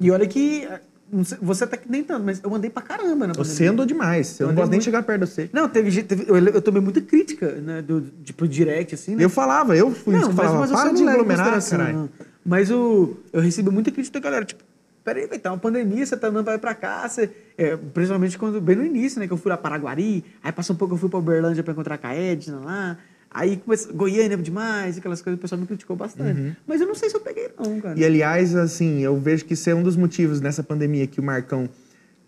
E 0.00 0.10
olha 0.10 0.26
que. 0.26 0.66
Não 1.12 1.24
sei, 1.24 1.38
Você 1.40 1.64
até 1.64 1.76
que 1.76 1.90
nem 1.90 2.02
tanto, 2.04 2.24
mas 2.24 2.40
eu 2.42 2.54
andei 2.54 2.70
pra 2.70 2.82
caramba 2.82 3.26
na 3.26 3.32
Você 3.34 3.66
andou 3.66 3.84
demais. 3.86 4.38
Eu 4.38 4.46
Eu 4.46 4.48
não 4.48 4.54
posso 4.56 4.70
nem 4.70 4.78
muito. 4.78 4.84
chegar 4.84 5.02
perto 5.02 5.24
de 5.24 5.30
você. 5.30 5.50
Não, 5.52 5.68
teve, 5.68 5.90
gente- 5.90 6.06
teve 6.06 6.24
eu, 6.28 6.36
eu 6.36 6.62
tomei 6.62 6.80
muita 6.80 7.00
crítica, 7.00 7.52
né? 7.56 7.82
Do, 7.82 8.00
tipo, 8.24 8.46
direct, 8.46 8.94
assim, 8.94 9.16
né? 9.16 9.24
Eu 9.24 9.30
falava, 9.30 9.76
eu 9.76 9.90
fui 9.90 10.16
isso 10.16 10.28
que 10.30 10.34
falava, 10.36 10.66
você 10.66 10.72
para 10.72 10.84
não 10.86 10.94
de 10.94 11.02
aglomerar, 11.08 11.44
consideração, 11.54 11.78
caralho. 11.78 11.98
não. 11.98 12.08
Mas 12.44 12.70
o, 12.70 13.16
eu 13.32 13.40
recebi 13.40 13.70
muita 13.70 13.90
crítica 13.90 14.18
da 14.18 14.24
galera, 14.24 14.44
tipo, 14.44 14.62
peraí, 15.04 15.26
vai 15.26 15.38
tá 15.38 15.50
uma 15.52 15.58
pandemia, 15.58 16.04
você 16.06 16.16
tá 16.16 16.28
andando 16.28 16.44
pra 16.44 16.54
ir 16.54 16.58
pra 16.58 16.74
cá, 16.74 17.08
você, 17.08 17.30
é, 17.58 17.76
principalmente 17.76 18.38
quando, 18.38 18.60
bem 18.60 18.76
no 18.76 18.84
início, 18.84 19.18
né, 19.20 19.26
que 19.26 19.32
eu 19.32 19.36
fui 19.36 19.50
lá 19.50 19.56
para 19.56 19.70
Paraguari, 19.70 20.24
aí 20.42 20.52
passou 20.52 20.74
um 20.74 20.78
pouco, 20.78 20.94
eu 20.94 20.98
fui 20.98 21.08
pra 21.08 21.18
Uberlândia 21.18 21.62
pra 21.62 21.72
encontrar 21.72 21.98
com 21.98 22.06
a 22.06 22.14
Edna 22.14 22.58
lá, 22.60 22.96
aí 23.30 23.56
começou, 23.58 23.92
Goiânia 23.94 24.36
demais, 24.36 24.98
aquelas 24.98 25.22
coisas, 25.22 25.38
o 25.38 25.40
pessoal 25.40 25.60
me 25.60 25.66
criticou 25.66 25.96
bastante. 25.96 26.56
Mas 26.66 26.80
eu 26.80 26.86
não 26.86 26.94
sei 26.94 27.08
se 27.10 27.16
eu 27.16 27.20
peguei 27.20 27.48
não, 27.58 27.80
cara. 27.80 27.94
Uhum. 27.94 28.00
E 28.00 28.04
aliás, 28.04 28.54
assim, 28.56 29.00
eu 29.00 29.16
vejo 29.18 29.44
que 29.44 29.54
isso 29.54 29.68
é 29.70 29.74
um 29.74 29.82
dos 29.82 29.96
motivos 29.96 30.40
nessa 30.40 30.62
pandemia 30.62 31.06
que 31.06 31.20
o 31.20 31.22
Marcão 31.22 31.68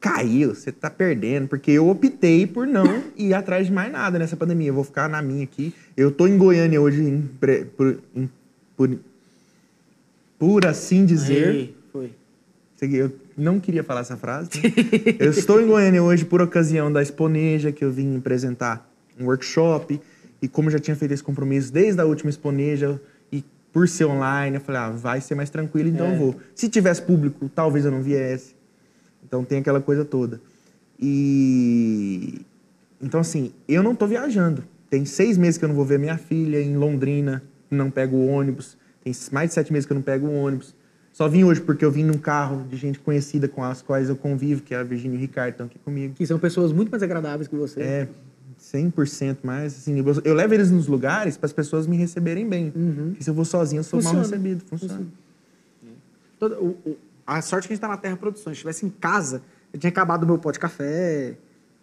caiu, 0.00 0.52
você 0.54 0.72
tá 0.72 0.90
perdendo, 0.90 1.46
porque 1.46 1.70
eu 1.70 1.88
optei 1.88 2.46
por 2.46 2.66
não 2.66 3.02
ir 3.16 3.32
atrás 3.34 3.66
de 3.66 3.72
mais 3.72 3.90
nada 3.92 4.18
nessa 4.18 4.36
pandemia. 4.36 4.68
Eu 4.68 4.74
vou 4.74 4.84
ficar 4.84 5.08
na 5.08 5.22
minha 5.22 5.44
aqui. 5.44 5.72
Eu 5.96 6.10
tô 6.10 6.26
em 6.26 6.36
Goiânia 6.36 6.80
hoje, 6.80 7.02
em 7.02 7.22
pre- 7.40 7.64
por, 7.64 7.98
em- 8.14 8.28
por, 8.76 8.90
por 10.38 10.66
assim 10.66 11.04
dizer. 11.06 11.48
Aí, 11.48 11.76
foi. 11.92 12.10
Eu 12.82 13.12
não 13.38 13.60
queria 13.60 13.84
falar 13.84 14.00
essa 14.00 14.16
frase. 14.16 14.50
né? 14.56 14.62
eu 15.20 15.30
estou 15.30 15.60
em 15.60 15.66
Goiânia 15.68 16.02
hoje 16.02 16.24
por 16.24 16.42
ocasião 16.42 16.92
da 16.92 17.00
Exponeja, 17.00 17.70
que 17.70 17.84
eu 17.84 17.92
vim 17.92 18.16
apresentar 18.16 18.90
um 19.20 19.26
workshop. 19.26 20.00
E 20.42 20.48
como 20.48 20.66
eu 20.68 20.72
já 20.72 20.78
tinha 20.80 20.96
feito 20.96 21.12
esse 21.12 21.22
compromisso 21.22 21.72
desde 21.72 22.00
a 22.00 22.04
última 22.04 22.28
Exponeja, 22.28 23.00
e 23.30 23.44
por 23.72 23.88
ser 23.88 24.06
online, 24.06 24.56
eu 24.56 24.60
falei, 24.60 24.80
ah, 24.80 24.90
vai 24.90 25.20
ser 25.20 25.36
mais 25.36 25.48
tranquilo, 25.48 25.88
então 25.88 26.06
É. 26.08 26.14
eu 26.14 26.18
vou. 26.18 26.36
Se 26.54 26.68
tivesse 26.68 27.00
público, 27.00 27.48
talvez 27.48 27.84
eu 27.84 27.92
não 27.92 28.02
viesse. 28.02 28.56
Então 29.24 29.44
tem 29.44 29.58
aquela 29.60 29.80
coisa 29.80 30.04
toda. 30.04 30.40
E. 30.98 32.40
Então, 33.00 33.20
assim, 33.20 33.52
eu 33.68 33.82
não 33.82 33.94
tô 33.94 34.06
viajando. 34.06 34.64
Tem 34.90 35.04
seis 35.04 35.38
meses 35.38 35.58
que 35.58 35.64
eu 35.64 35.68
não 35.68 35.74
vou 35.76 35.84
ver 35.84 35.98
minha 35.98 36.18
filha 36.18 36.60
em 36.60 36.76
Londrina, 36.76 37.42
não 37.70 37.90
pego 37.90 38.16
o 38.16 38.26
ônibus. 38.26 38.76
Tem 39.02 39.12
mais 39.32 39.50
de 39.50 39.54
sete 39.54 39.72
meses 39.72 39.86
que 39.86 39.92
eu 39.92 39.96
não 39.96 40.02
pego 40.02 40.26
o 40.26 40.34
ônibus. 40.34 40.74
Só 41.12 41.28
vim 41.28 41.44
hoje 41.44 41.60
porque 41.60 41.84
eu 41.84 41.90
vim 41.90 42.04
num 42.04 42.18
carro 42.18 42.64
de 42.68 42.76
gente 42.76 42.98
conhecida 42.98 43.48
com 43.48 43.62
as 43.62 43.82
quais 43.82 44.08
eu 44.08 44.16
convivo, 44.16 44.62
que 44.62 44.74
é 44.74 44.78
a 44.78 44.82
Virginia 44.82 45.16
e 45.16 45.18
o 45.18 45.20
Ricardo 45.20 45.50
estão 45.52 45.66
aqui 45.66 45.78
comigo. 45.78 46.14
Que 46.14 46.26
são 46.26 46.38
pessoas 46.38 46.72
muito 46.72 46.90
mais 46.90 47.02
agradáveis 47.02 47.48
que 47.48 47.56
você. 47.56 47.80
É 47.80 48.08
100% 48.72 49.38
mais, 49.42 49.74
assim, 49.76 49.98
eu, 49.98 50.04
eu 50.24 50.34
levo 50.34 50.54
eles 50.54 50.70
nos 50.70 50.86
lugares 50.86 51.36
para 51.36 51.46
as 51.46 51.52
pessoas 51.52 51.86
me 51.86 51.96
receberem 51.96 52.48
bem. 52.48 52.72
Uhum. 52.74 53.14
Se 53.20 53.28
eu 53.28 53.34
vou 53.34 53.44
sozinho, 53.44 53.80
eu 53.80 53.84
sou 53.84 54.00
Funciona. 54.00 54.20
mal 54.20 54.30
recebido. 54.30 54.64
Funciona. 54.64 55.06
Todo- 56.38 56.54
o- 56.56 56.90
o- 56.90 56.96
a 57.26 57.40
sorte 57.40 57.68
que 57.68 57.72
a 57.72 57.76
gente 57.76 57.80
tá 57.80 57.88
na 57.88 57.96
Terra 57.96 58.16
Produções. 58.16 58.44
Se 58.56 58.58
estivesse 58.60 58.84
em 58.86 58.90
casa, 58.90 59.42
eu 59.72 59.78
tinha 59.78 59.88
acabado 59.90 60.24
o 60.24 60.26
meu 60.26 60.38
pó 60.38 60.50
de 60.50 60.58
café, 60.58 61.34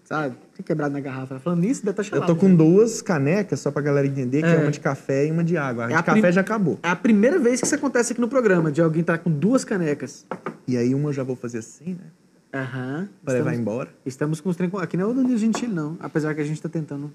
sabe? 0.04 0.36
Tinha 0.54 0.66
quebrado 0.66 0.92
na 0.94 1.00
garrafa. 1.00 1.40
Falando 1.40 1.62
nisso, 1.62 1.82
deve 1.86 1.92
estar 1.92 2.02
Eu 2.02 2.22
chalado. 2.22 2.34
tô 2.34 2.40
com 2.40 2.54
duas 2.54 3.02
canecas, 3.02 3.60
só 3.62 3.72
pra 3.72 3.82
galera 3.82 4.06
entender, 4.06 4.42
que 4.42 4.48
é, 4.50 4.56
É. 4.56 4.58
uma 4.58 4.72
de 4.72 4.80
café 4.80 5.28
e 5.28 5.32
uma 5.32 5.44
de 5.44 5.56
água. 5.56 5.84
A 5.84 5.86
É 5.86 5.90
de 5.90 5.94
a 5.96 6.04
café 6.04 6.22
prim- 6.22 6.32
já 6.34 6.42
acabou. 6.42 6.78
É 6.84 6.90
a 6.90 6.96
primeira 6.96 7.40
vez 7.40 7.62
que 7.62 7.66
isso 7.66 7.76
acontece 7.76 8.12
aqui 8.12 8.20
no 8.22 8.28
programa, 8.28 8.72
de 8.72 8.82
alguém 8.82 9.02
estar 9.02 9.18
com 9.20 9.32
duas 9.32 9.64
canecas. 9.64 10.26
E 10.68 10.76
aí 10.76 10.94
uma 10.94 11.10
eu 11.10 11.14
já 11.14 11.24
vou 11.24 11.36
fazer 11.36 11.60
assim, 11.60 11.92
né? 11.94 12.08
Aham. 12.54 13.08
Pra 13.24 13.34
levar 13.34 13.52
Estamos- 13.52 13.60
embora. 13.60 13.90
Estamos 14.06 14.42
com 14.42 14.50
os 14.50 14.56
trem... 14.56 14.70
Aqui 14.80 14.98
não 14.98 15.06
é 15.06 15.12
o 15.12 15.14
Danilo 15.14 15.38
Gentili, 15.38 15.72
não. 15.74 15.98
Apesar 16.00 16.34
que 16.34 16.42
a 16.42 16.46
gente 16.46 16.62
tá 16.62 16.68
tentando 16.70 17.12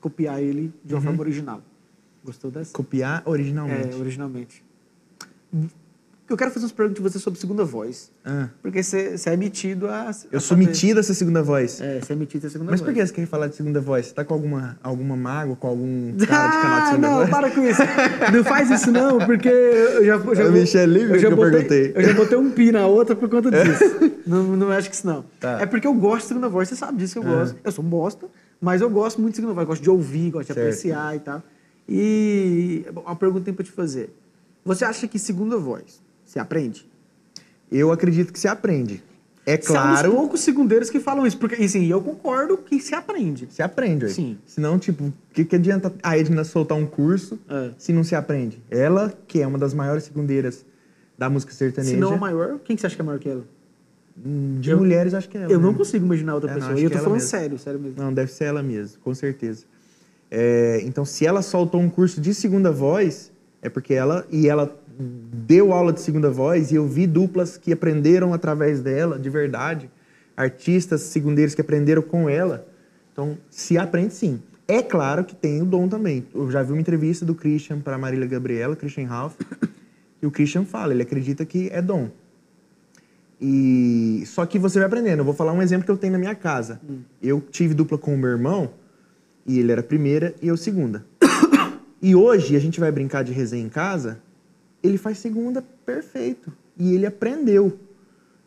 copiar 0.00 0.40
ele 0.42 0.72
de 0.84 0.94
Uhum. 0.94 1.00
uma 1.00 1.06
forma 1.06 1.20
original. 1.20 1.62
Gostou 2.24 2.50
dessa? 2.50 2.72
Copiar 2.72 3.22
originalmente. 3.26 3.94
É, 3.96 4.00
originalmente. 4.00 4.64
Eu 6.28 6.36
quero 6.36 6.50
fazer 6.50 6.64
umas 6.64 6.72
perguntas 6.72 6.96
de 7.04 7.08
você 7.08 7.18
sobre 7.20 7.38
segunda 7.38 7.64
voz. 7.64 8.10
Ah, 8.24 8.48
Porque 8.60 8.82
você 8.82 9.14
é 9.26 9.36
metido 9.36 9.86
a... 9.86 10.10
eu 10.32 10.38
a 10.38 10.40
sou 10.40 10.56
fazer- 10.56 10.56
metido 10.56 10.96
a 10.96 11.00
essa 11.00 11.14
segunda 11.14 11.40
voz. 11.40 11.80
É, 11.80 12.00
você 12.00 12.14
é 12.14 12.16
metido 12.16 12.44
a 12.48 12.50
segunda 12.50 12.70
Mas 12.72 12.80
voz. 12.80 12.90
por 12.90 12.94
que 13.00 13.06
você 13.06 13.12
quer 13.12 13.26
falar 13.26 13.46
de 13.46 13.54
segunda 13.54 13.80
voz? 13.80 14.06
Você 14.06 14.14
tá 14.14 14.24
com 14.24 14.34
alguma, 14.34 14.76
alguma 14.82 15.16
mágoa, 15.16 15.54
com 15.54 15.68
algum 15.68 16.16
cara 16.26 16.48
de 16.48 16.62
canal 16.62 16.78
de 16.80 16.82
Ah, 16.82 16.86
segunda 16.88 17.08
não, 17.08 17.16
voz? 17.18 17.30
para 17.30 17.50
com 17.52 17.62
isso. 17.64 17.80
Não 18.34 18.42
faz 18.44 18.70
isso 18.72 18.90
não, 18.90 19.18
porque 19.18 19.48
eu 19.48 20.04
já... 20.04 20.16
Eu 20.26 20.34
já 20.34 20.42
É 20.42 20.48
o 20.48 20.52
Michel 20.52 20.86
Livre 20.86 21.18
já 21.20 21.28
que 21.28 21.32
eu 21.32 21.36
botei- 21.36 21.50
perguntei. 21.52 21.92
Eu 21.94 22.02
já 22.08 22.14
botei 22.14 22.38
um 22.38 22.50
pi 22.50 22.72
na 22.72 22.86
outra 22.88 23.14
por 23.14 23.28
conta 23.28 23.48
disso. 23.52 24.15
Não, 24.26 24.56
não 24.56 24.70
acho 24.70 24.88
que 24.90 24.96
isso 24.96 25.06
não. 25.06 25.24
Tá. 25.40 25.60
É 25.60 25.66
porque 25.66 25.86
eu 25.86 25.94
gosto 25.94 26.22
de 26.22 26.28
segunda 26.28 26.48
voz, 26.48 26.68
você 26.68 26.76
sabe 26.76 26.98
disso 26.98 27.14
que 27.14 27.18
eu 27.26 27.30
gosto. 27.32 27.56
Eu 27.62 27.72
sou 27.72 27.84
um 27.84 27.88
bosta, 27.88 28.26
mas 28.60 28.80
eu 28.80 28.90
gosto 28.90 29.20
muito 29.20 29.32
de 29.32 29.36
segunda 29.36 29.54
voz. 29.54 29.66
Gosto 29.66 29.82
de 29.82 29.90
ouvir, 29.90 30.30
gosto 30.30 30.48
de 30.48 30.54
Certo. 30.54 30.66
apreciar 30.66 31.16
e 31.16 31.20
tal. 31.20 31.42
E 31.88 32.84
uma 32.94 33.14
pergunta 33.16 33.44
tem 33.44 33.54
pra 33.54 33.64
te 33.64 33.70
fazer. 33.70 34.10
Você 34.64 34.84
acha 34.84 35.06
que 35.06 35.18
segunda 35.18 35.56
voz 35.56 36.02
se 36.24 36.38
aprende? 36.38 36.88
Eu 37.70 37.92
acredito 37.92 38.32
que 38.32 38.38
se 38.38 38.48
aprende. 38.48 39.02
É 39.48 39.56
Você 39.56 39.72
é 39.72 39.76
claro, 39.76 40.10
poucos 40.12 40.40
segundeiros 40.40 40.90
que 40.90 40.98
falam 40.98 41.24
isso. 41.24 41.38
Porque, 41.38 41.54
assim, 41.62 41.86
eu 41.86 42.00
concordo 42.00 42.58
que 42.58 42.80
se 42.80 42.96
aprende. 42.96 43.46
se 43.48 43.62
aprende. 43.62 44.06
ué. 44.06 44.10
Sim. 44.10 44.36
Senão, 44.44 44.76
tipo, 44.76 45.04
o 45.04 45.12
que, 45.32 45.44
que 45.44 45.54
adianta 45.54 45.92
a 46.02 46.18
Edna 46.18 46.42
soltar 46.42 46.76
um 46.76 46.84
curso 46.84 47.38
É. 47.48 47.70
se 47.78 47.92
não 47.92 48.02
se 48.02 48.16
aprende? 48.16 48.60
Ela, 48.68 49.14
que 49.28 49.40
é 49.40 49.46
uma 49.46 49.56
das 49.58 49.72
maiores 49.72 50.02
segundeiras 50.02 50.66
da 51.16 51.30
música 51.30 51.52
sertaneja, 51.52 51.94
Se 51.94 52.00
não 52.00 52.14
a 52.14 52.16
maior, 52.16 52.58
quem 52.64 52.74
que 52.74 52.80
você 52.80 52.88
acha 52.88 52.96
que 52.96 53.02
é 53.02 53.04
maior 53.04 53.18
que 53.20 53.28
ela? 53.28 53.44
De 54.16 54.70
Eu- 54.70 54.78
mulheres, 54.78 55.12
acho 55.14 55.28
que 55.28 55.36
é 55.36 55.42
ela. 55.42 55.52
Eu 55.52 55.60
não 55.60 55.72
né? 55.72 55.78
consigo 55.78 56.04
imaginar 56.04 56.34
outra 56.34 56.50
É, 56.50 56.52
não, 56.54 56.58
pessoa. 56.60 56.72
acho 56.74 56.82
e 56.82 56.84
eu 56.84 56.90
tô 56.90 56.96
ela 56.96 57.04
falando 57.04 57.18
mesmo. 57.20 57.30
sério, 57.30 57.58
sério 57.58 57.80
mesmo. 57.80 58.02
Não, 58.02 58.12
deve 58.12 58.32
ser 58.32 58.44
ela 58.44 58.62
mesmo, 58.62 58.98
com 59.00 59.14
certeza. 59.14 59.64
É, 60.30 60.80
então, 60.84 61.04
se 61.04 61.26
ela 61.26 61.42
soltou 61.42 61.80
um 61.80 61.88
curso 61.88 62.20
de 62.20 62.34
segunda 62.34 62.72
voz, 62.72 63.30
é 63.62 63.68
porque 63.68 63.94
ela 63.94 64.26
e 64.30 64.48
ela 64.48 64.74
deu 64.98 65.72
aula 65.72 65.92
de 65.92 66.00
segunda 66.00 66.30
voz 66.30 66.72
e 66.72 66.76
eu 66.76 66.86
vi 66.88 67.06
duplas 67.06 67.56
que 67.58 67.72
aprenderam 67.72 68.32
através 68.32 68.80
dela, 68.80 69.18
de 69.18 69.28
verdade, 69.28 69.90
artistas 70.36 71.02
segundeiros 71.02 71.54
que 71.54 71.60
aprenderam 71.60 72.00
com 72.02 72.28
ela. 72.28 72.66
Então, 73.12 73.36
se 73.50 73.76
aprende 73.78 74.14
sim. 74.14 74.40
É 74.66 74.82
claro 74.82 75.24
que 75.24 75.34
tem 75.34 75.62
o 75.62 75.64
dom 75.64 75.86
também. 75.88 76.26
Eu 76.34 76.50
já 76.50 76.62
vi 76.62 76.72
uma 76.72 76.80
entrevista 76.80 77.24
do 77.24 77.34
Christian 77.34 77.78
para 77.80 77.96
Marília 77.96 78.26
Gabriela, 78.26 78.74
Christian 78.74 79.06
Ralph, 79.06 79.34
e 80.20 80.26
o 80.26 80.30
Christian 80.30 80.64
fala, 80.64 80.92
ele 80.92 81.02
acredita 81.02 81.44
que 81.44 81.68
é 81.70 81.80
dom. 81.80 82.08
E 83.40 84.22
só 84.26 84.46
que 84.46 84.58
você 84.58 84.78
vai 84.78 84.86
aprendendo. 84.86 85.20
Eu 85.20 85.24
vou 85.24 85.34
falar 85.34 85.52
um 85.52 85.62
exemplo 85.62 85.84
que 85.84 85.90
eu 85.90 85.96
tenho 85.96 86.12
na 86.12 86.18
minha 86.18 86.34
casa. 86.34 86.80
Eu 87.22 87.40
tive 87.40 87.74
dupla 87.74 87.98
com 87.98 88.14
o 88.14 88.18
meu 88.18 88.30
irmão 88.30 88.70
e 89.46 89.58
ele 89.58 89.72
era 89.72 89.80
a 89.80 89.84
primeira 89.84 90.34
e 90.40 90.48
eu 90.48 90.56
segunda. 90.56 91.04
e 92.00 92.14
hoje 92.14 92.56
a 92.56 92.58
gente 92.58 92.80
vai 92.80 92.90
brincar 92.90 93.22
de 93.22 93.32
resenha 93.32 93.64
em 93.64 93.68
casa. 93.68 94.18
Ele 94.82 94.96
faz 94.96 95.18
segunda 95.18 95.62
perfeito 95.84 96.52
e 96.78 96.94
ele 96.94 97.06
aprendeu. 97.06 97.78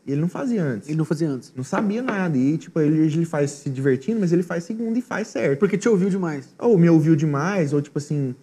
Ele 0.08 0.22
não 0.22 0.30
fazia 0.30 0.64
antes. 0.64 0.88
Ele 0.88 0.98
não 0.98 1.06
fazia 1.06 1.30
antes. 1.30 1.54
Não 1.56 1.64
sabia 1.64 2.02
nada 2.02 2.36
e 2.36 2.58
tipo 2.58 2.80
ele, 2.80 3.00
ele 3.00 3.26
faz 3.26 3.52
se 3.52 3.70
divertindo, 3.70 4.20
mas 4.20 4.32
ele 4.34 4.42
faz 4.42 4.64
segunda 4.64 4.98
e 4.98 5.02
faz 5.02 5.28
certo. 5.28 5.60
Porque 5.60 5.78
te 5.78 5.88
ouviu 5.88 6.10
demais. 6.10 6.50
Ou 6.58 6.78
me 6.78 6.90
ouviu 6.90 7.16
demais 7.16 7.74
ou 7.74 7.82
tipo 7.82 8.00
assim 8.00 8.34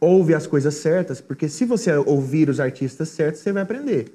ouve 0.00 0.34
as 0.34 0.46
coisas 0.46 0.74
certas, 0.74 1.20
porque 1.20 1.48
se 1.48 1.64
você 1.64 1.94
ouvir 1.96 2.50
os 2.50 2.60
artistas 2.60 3.08
certos, 3.08 3.40
você 3.40 3.52
vai 3.52 3.62
aprender. 3.62 4.12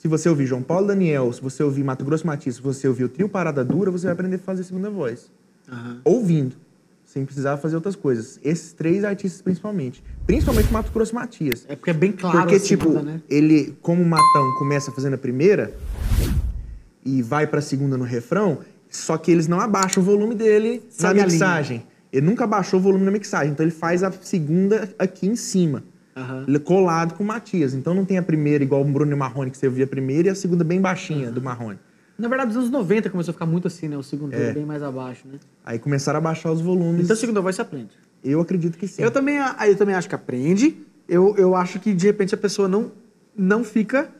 Se 0.00 0.08
você 0.08 0.30
ouvir 0.30 0.46
João 0.46 0.62
Paulo 0.62 0.86
Daniel, 0.86 1.30
se 1.30 1.42
você 1.42 1.62
ouvir 1.62 1.84
Mato 1.84 2.02
Grosso 2.06 2.26
Matias, 2.26 2.56
se 2.56 2.62
você 2.62 2.88
ouvir 2.88 3.04
o 3.04 3.08
Trio 3.10 3.28
Parada 3.28 3.62
Dura, 3.62 3.90
você 3.90 4.04
vai 4.04 4.14
aprender 4.14 4.36
a 4.36 4.38
fazer 4.38 4.64
segunda 4.64 4.88
voz. 4.88 5.30
Ouvindo, 6.02 6.56
sem 7.04 7.22
precisar 7.26 7.58
fazer 7.58 7.76
outras 7.76 7.96
coisas. 7.96 8.40
Esses 8.42 8.72
três 8.72 9.04
artistas 9.04 9.42
principalmente. 9.42 10.02
Principalmente 10.26 10.72
Mato 10.72 10.90
Grosso 10.90 11.14
Matias. 11.14 11.66
É 11.68 11.76
porque 11.76 11.90
é 11.90 11.92
bem 11.92 12.12
claro 12.12 12.38
Porque, 12.38 12.54
a 12.54 12.60
tipo, 12.60 12.84
segunda, 12.84 13.02
né? 13.02 13.20
ele, 13.28 13.76
como 13.82 14.02
o 14.02 14.06
Matão 14.06 14.54
começa 14.58 14.90
fazendo 14.90 15.16
a 15.16 15.18
primeira 15.18 15.76
e 17.04 17.20
vai 17.20 17.46
pra 17.46 17.60
segunda 17.60 17.98
no 17.98 18.04
refrão, 18.04 18.60
só 18.88 19.18
que 19.18 19.30
eles 19.30 19.48
não 19.48 19.60
abaixam 19.60 20.02
o 20.02 20.06
volume 20.06 20.34
dele 20.34 20.82
Sabe 20.88 21.20
na 21.20 21.26
mixagem. 21.26 21.86
Ele 22.10 22.24
nunca 22.24 22.44
abaixou 22.44 22.80
o 22.80 22.82
volume 22.82 23.04
na 23.04 23.10
mixagem, 23.10 23.52
então 23.52 23.66
ele 23.66 23.70
faz 23.70 24.02
a 24.02 24.10
segunda 24.10 24.88
aqui 24.98 25.26
em 25.26 25.36
cima. 25.36 25.84
É 26.16 26.58
colado 26.58 27.14
com 27.14 27.22
o 27.24 27.26
Matias. 27.26 27.72
Então 27.74 27.94
não 27.94 28.04
tem 28.04 28.18
a 28.18 28.22
primeira 28.22 28.62
igual 28.64 28.82
o 28.82 28.84
Bruno 28.84 29.12
e 29.12 29.14
Marrone, 29.14 29.50
que 29.50 29.56
você 29.58 29.66
ouvia 29.66 29.84
a 29.84 29.88
primeira, 29.88 30.28
e 30.28 30.30
a 30.30 30.34
segunda 30.34 30.64
bem 30.64 30.80
baixinha 30.80 31.30
do 31.30 31.40
Marrone. 31.40 31.78
Na 32.18 32.28
verdade, 32.28 32.48
nos 32.48 32.56
anos 32.58 32.70
90 32.70 33.08
começou 33.08 33.30
a 33.30 33.32
ficar 33.32 33.46
muito 33.46 33.66
assim, 33.66 33.88
né? 33.88 33.96
O 33.96 34.02
segundo 34.02 34.34
É. 34.34 34.52
bem 34.52 34.66
mais 34.66 34.82
abaixo, 34.82 35.26
né? 35.26 35.38
Aí 35.64 35.78
começaram 35.78 36.18
a 36.18 36.20
baixar 36.20 36.52
os 36.52 36.60
volumes. 36.60 37.04
Então, 37.04 37.14
a 37.14 37.16
segunda 37.18 37.40
voz 37.40 37.56
se 37.56 37.62
aprende. 37.62 37.90
Eu 38.22 38.40
acredito 38.42 38.76
que 38.76 38.86
sim. 38.86 39.00
Eu 39.02 39.10
também, 39.10 39.36
eu 39.38 39.76
também 39.76 39.94
acho 39.94 40.06
que 40.08 40.14
aprende. 40.14 40.76
Eu, 41.08 41.34
eu 41.38 41.54
acho 41.56 41.80
que, 41.80 41.94
de 41.94 42.06
repente, 42.06 42.34
a 42.34 42.38
pessoa 42.38 42.68
não, 42.68 42.92
não 43.34 43.64
fica 43.64 44.10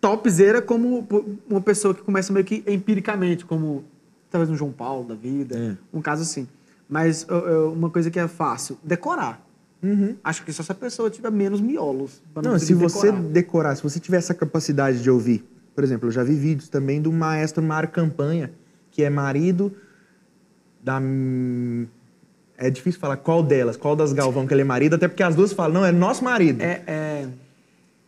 topzera 0.00 0.60
como 0.62 1.06
uma 1.48 1.60
pessoa 1.60 1.94
que 1.94 2.02
começa 2.02 2.32
meio 2.32 2.44
que 2.44 2.64
empiricamente, 2.66 3.44
como 3.44 3.84
talvez 4.30 4.50
um 4.50 4.56
João 4.56 4.72
Paulo 4.72 5.06
da 5.06 5.14
vida, 5.14 5.56
É. 5.56 5.76
um 5.96 6.00
caso 6.00 6.22
assim. 6.22 6.48
Mas 6.88 7.24
eu- 7.28 7.36
eu- 7.46 7.72
uma 7.72 7.90
coisa 7.90 8.10
que 8.10 8.18
é 8.18 8.26
fácil, 8.26 8.76
decorar. 8.82 9.46
Uhum. 9.82 10.16
Acho 10.22 10.44
que 10.44 10.52
só 10.52 10.62
se 10.62 10.70
a 10.70 10.74
pessoa 10.74 11.08
tiver 11.08 11.30
menos 11.30 11.60
miolos. 11.60 12.22
Não, 12.36 12.52
conseguir 12.52 12.66
se 12.66 12.74
você 12.74 13.12
decorar. 13.12 13.74
se 13.76 13.82
você 13.82 13.98
tiver 13.98 14.18
essa 14.18 14.34
capacidade 14.34 15.02
de 15.02 15.10
ouvir, 15.10 15.44
por 15.74 15.82
exemplo, 15.82 16.08
eu 16.08 16.12
já 16.12 16.22
vi 16.22 16.34
vídeos 16.34 16.68
também 16.68 17.00
do 17.00 17.10
maestro 17.10 17.62
Mário 17.62 17.88
Campanha, 17.88 18.52
que 18.90 19.02
é 19.02 19.10
marido 19.10 19.74
da. 20.82 21.00
É 22.58 22.68
difícil 22.68 23.00
falar 23.00 23.16
qual 23.16 23.42
delas, 23.42 23.76
qual 23.76 23.96
das 23.96 24.12
Galvão 24.12 24.46
que 24.46 24.52
ele 24.52 24.60
é 24.60 24.64
marido, 24.64 24.94
até 24.94 25.08
porque 25.08 25.22
as 25.22 25.34
duas 25.34 25.52
falam, 25.52 25.80
não, 25.80 25.86
é 25.86 25.90
nosso 25.90 26.22
marido. 26.22 26.60
É, 26.60 26.82
é... 26.86 27.28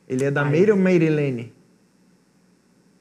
Ele 0.06 0.24
é 0.24 0.30
da. 0.30 0.44
Meire 0.44 0.72
ou 0.72 0.76
Meirilene? 0.76 1.52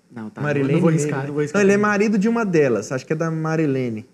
Não, 0.09 0.29
tá. 0.29 0.41
Marilene. 0.41 0.73
não 0.73 0.79
vou 0.79 0.89
arriscar, 0.89 1.25
não 1.25 1.33
vou 1.33 1.39
arriscar. 1.39 1.61
Não, 1.61 1.65
ele 1.65 1.73
é 1.73 1.77
marido 1.77 2.17
de 2.17 2.29
uma 2.29 2.45
delas, 2.45 2.91
acho 2.91 3.05
que 3.05 3.13
é 3.13 3.15
da 3.15 3.29
Marilene. 3.29 4.05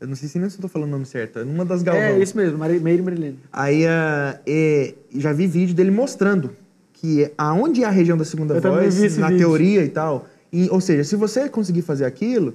Eu 0.00 0.06
não 0.08 0.14
sei 0.14 0.28
se 0.28 0.38
nem 0.38 0.48
se 0.50 0.56
eu 0.58 0.62
tô 0.62 0.68
falando 0.68 0.88
o 0.88 0.92
nome 0.92 1.06
certo, 1.06 1.38
é 1.38 1.42
uma 1.42 1.64
das 1.64 1.82
Galvão. 1.82 2.02
É 2.02 2.18
isso 2.18 2.36
mesmo, 2.36 2.58
Meire 2.58 3.02
Marilene. 3.02 3.38
Aí 3.52 3.84
é, 3.84 4.94
já 5.14 5.32
vi 5.32 5.46
vídeo 5.46 5.74
dele 5.74 5.90
mostrando 5.90 6.50
que 6.92 7.30
aonde 7.36 7.82
é 7.82 7.86
a 7.86 7.90
região 7.90 8.16
da 8.16 8.24
segunda 8.24 8.54
Eu 8.54 8.60
voz, 8.60 9.16
na 9.16 9.28
vídeo. 9.28 9.38
teoria 9.38 9.84
e 9.84 9.88
tal. 9.88 10.26
E, 10.52 10.68
ou 10.70 10.80
seja, 10.80 11.02
se 11.04 11.16
você 11.16 11.48
conseguir 11.48 11.82
fazer 11.82 12.04
aquilo, 12.04 12.54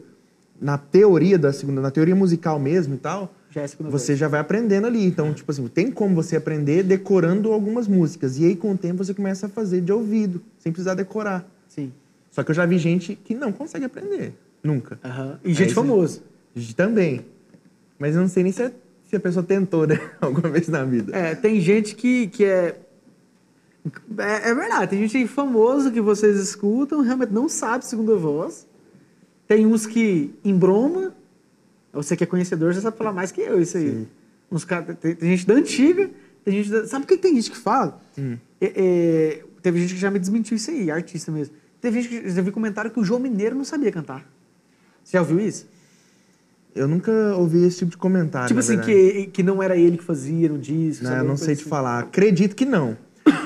na 0.60 0.78
teoria 0.78 1.38
da 1.38 1.52
segunda, 1.52 1.82
na 1.82 1.90
teoria 1.92 2.16
musical 2.16 2.60
mesmo 2.60 2.94
e 2.94 2.98
tal, 2.98 3.34
Já 3.50 3.62
é 3.64 3.68
você 3.68 4.12
voz. 4.14 4.20
já 4.20 4.28
vai 4.28 4.40
aprendendo 4.40 4.86
ali. 4.88 5.04
Então, 5.06 5.34
tipo 5.34 5.52
assim, 5.52 5.68
tem 5.68 5.92
como 5.92 6.14
você 6.16 6.36
aprender 6.36 6.84
decorando 6.84 7.52
algumas 7.52 7.88
músicas. 7.88 8.38
E 8.38 8.46
aí, 8.46 8.56
com 8.56 8.72
o 8.72 8.78
tempo, 8.78 9.04
você 9.04 9.14
começa 9.14 9.48
a 9.48 9.50
fazer 9.50 9.82
de 9.82 9.92
ouvido, 9.92 10.42
sem 10.60 10.72
precisar 10.72 10.94
decorar. 10.94 11.48
Sim. 11.68 11.92
Só 12.30 12.44
que 12.44 12.52
eu 12.52 12.56
já 12.56 12.66
vi 12.66 12.78
gente 12.78 13.16
que 13.16 13.34
não 13.34 13.52
consegue 13.52 13.86
aprender. 13.86 14.34
Nunca. 14.64 15.00
Aham. 15.04 15.40
E 15.44 15.54
gente 15.54 15.70
Aí 15.70 15.74
famosa. 15.74 16.22
Também. 16.76 17.26
Mas 17.98 18.16
eu 18.16 18.22
não 18.22 18.28
sei 18.28 18.44
nem 18.44 18.52
se, 18.52 18.64
é- 18.64 18.74
se 19.10 19.16
a 19.16 19.20
pessoa 19.20 19.44
tentou, 19.44 19.86
né? 19.86 20.00
Alguma 20.20 20.50
vez 20.50 20.68
na 20.68 20.84
vida. 20.84 21.16
É, 21.16 21.36
tem 21.36 21.60
gente 21.60 21.96
que, 21.96 22.28
que 22.28 22.44
é... 22.44 22.80
é. 24.18 24.50
é 24.50 24.56
verdade, 24.56 24.92
tem 24.92 25.08
gente 25.08 25.28
famosa 25.28 25.92
que 25.92 26.02
vocês 26.02 26.38
escutam, 26.38 27.02
realmente 27.02 27.32
não 27.32 27.48
sabe 27.48 27.86
segunda 27.86 28.16
voz. 28.16 28.68
Tem 29.48 29.66
uns 29.66 29.86
que 29.86 30.34
embroma. 30.44 31.14
Você 31.94 32.16
que 32.16 32.24
é 32.24 32.28
conhecedor 32.28 32.72
já 32.72 32.82
sabe 32.82 32.98
falar 32.98 33.12
mais 33.12 33.32
que 33.32 33.42
eu, 33.42 33.62
isso 33.62 33.78
aí. 33.78 33.90
Sim. 33.90 34.08
Uns 34.50 34.66
cara, 34.66 34.94
tem, 34.96 35.16
tem 35.16 35.30
gente 35.32 35.46
da 35.46 35.54
antiga, 35.54 36.10
tem 36.44 36.56
gente 36.56 36.70
da, 36.70 36.88
Sabe 36.88 37.06
o 37.06 37.08
que 37.08 37.18
tem 37.18 37.36
gente 37.36 37.52
que 37.52 37.58
fala? 37.58 38.02
Hum. 38.18 38.38
É, 38.60 38.74
é, 38.76 39.44
teve 39.62 39.80
gente 39.80 39.94
que 39.94 40.00
já 40.00 40.10
me 40.10 40.20
desmentiu 40.20 40.56
isso 40.56 40.72
aí, 40.72 40.90
artista 40.90 41.32
mesmo. 41.32 41.56
Teve 41.80 42.02
gente 42.02 42.22
que 42.22 42.30
já 42.30 42.42
vi 42.42 42.52
comentário 42.52 42.92
que 42.92 43.00
o 43.00 43.04
João 43.04 43.20
Mineiro 43.20 43.56
não 43.56 43.64
sabia 43.64 43.92
cantar. 43.92 44.26
Você 45.04 45.18
já 45.18 45.22
ouviu 45.22 45.40
isso? 45.40 45.68
Eu 46.74 46.88
nunca 46.88 47.12
ouvi 47.36 47.66
esse 47.66 47.80
tipo 47.80 47.92
de 47.92 47.98
comentário. 47.98 48.48
tipo 48.48 48.60
assim, 48.60 48.80
que, 48.80 49.28
que 49.28 49.44
não 49.44 49.62
era 49.62 49.76
ele 49.76 49.98
que 49.98 50.04
fazia 50.04 50.50
no 50.50 50.58
disco. 50.58 51.04
Não, 51.04 51.18
eu 51.18 51.24
não 51.24 51.36
sei 51.36 51.48
coisa 51.48 51.60
te 51.60 51.62
assim. 51.64 51.70
falar. 51.70 52.00
Acredito 52.00 52.56
que 52.56 52.66
não. 52.66 52.98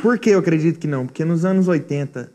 Por 0.01 0.19
que 0.19 0.30
eu 0.30 0.39
acredito 0.39 0.80
que 0.80 0.88
não? 0.88 1.05
Porque 1.05 1.26
nos 1.26 1.43
anos 1.43 1.67
80 1.67 2.32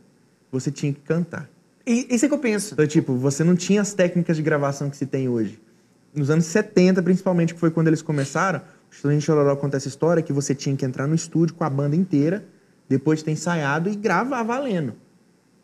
você 0.51 0.71
tinha 0.71 0.93
que 0.93 1.01
cantar. 1.01 1.49
E 1.87 2.07
isso 2.11 2.25
é 2.25 2.29
que 2.29 2.35
eu 2.35 2.39
penso. 2.39 2.75
Então, 2.75 2.87
tipo, 2.87 3.15
você 3.15 3.45
não 3.45 3.55
tinha 3.55 3.81
as 3.81 3.95
técnicas 3.95 4.37
de 4.37 4.43
gravação 4.43 4.91
que 4.91 4.97
se 4.97 5.07
tem 5.07 5.29
hoje. 5.29 5.61
Nos 6.15 6.29
anos 6.29 6.45
70, 6.47 7.03
principalmente, 7.03 7.55
que 7.55 7.61
foi 7.61 7.71
quando 7.71 7.87
eles 7.87 8.03
começaram, 8.03 8.59
o 8.59 8.95
Estudante 8.95 9.25
Chororó 9.25 9.55
conta 9.57 9.77
essa 9.77 9.89
história 9.89 10.23
que 10.23 10.33
você 10.33 10.55
tinha 10.55 10.75
que 10.77 10.85
entrar 10.85 11.07
no 11.07 11.15
estúdio 11.15 11.55
com 11.55 11.63
a 11.63 11.71
banda 11.71 11.95
inteira, 11.95 12.45
depois 12.89 13.21
de 13.21 13.27
ter 13.27 13.31
ensaiado 13.31 13.89
e 13.89 13.95
gravar 13.95 14.43
valendo. 14.43 14.95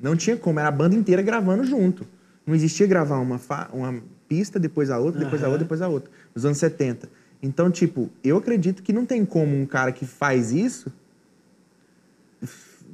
Não 0.01 0.14
tinha 0.14 0.37
como, 0.37 0.61
era 0.61 0.68
a 0.68 0.72
banda 0.72 0.95
inteira 0.95 1.22
gravando 1.22 1.64
junto. 1.64 2.07
Não 2.47 2.55
existia 2.55 2.87
gravar 2.87 3.18
uma, 3.18 3.41
uma 3.72 4.03
pista, 4.29 4.59
depois 4.59 4.91
a 4.91 4.99
outra, 4.99 5.20
depois 5.20 5.43
a 5.43 5.47
Aham. 5.47 5.53
outra, 5.53 5.64
depois 5.64 5.83
a 5.83 5.89
outra. 5.89 6.11
Nos 6.35 6.45
anos 6.45 6.59
70. 6.59 7.09
Então, 7.43 7.70
tipo, 7.70 8.11
eu 8.24 8.37
acredito 8.39 8.83
que 8.83 8.93
não 8.93 9.05
tem 9.07 9.24
como 9.24 9.57
um 9.61 9.66
cara 9.66 9.93
que 9.93 10.07
faz 10.07 10.53
isso 10.53 10.91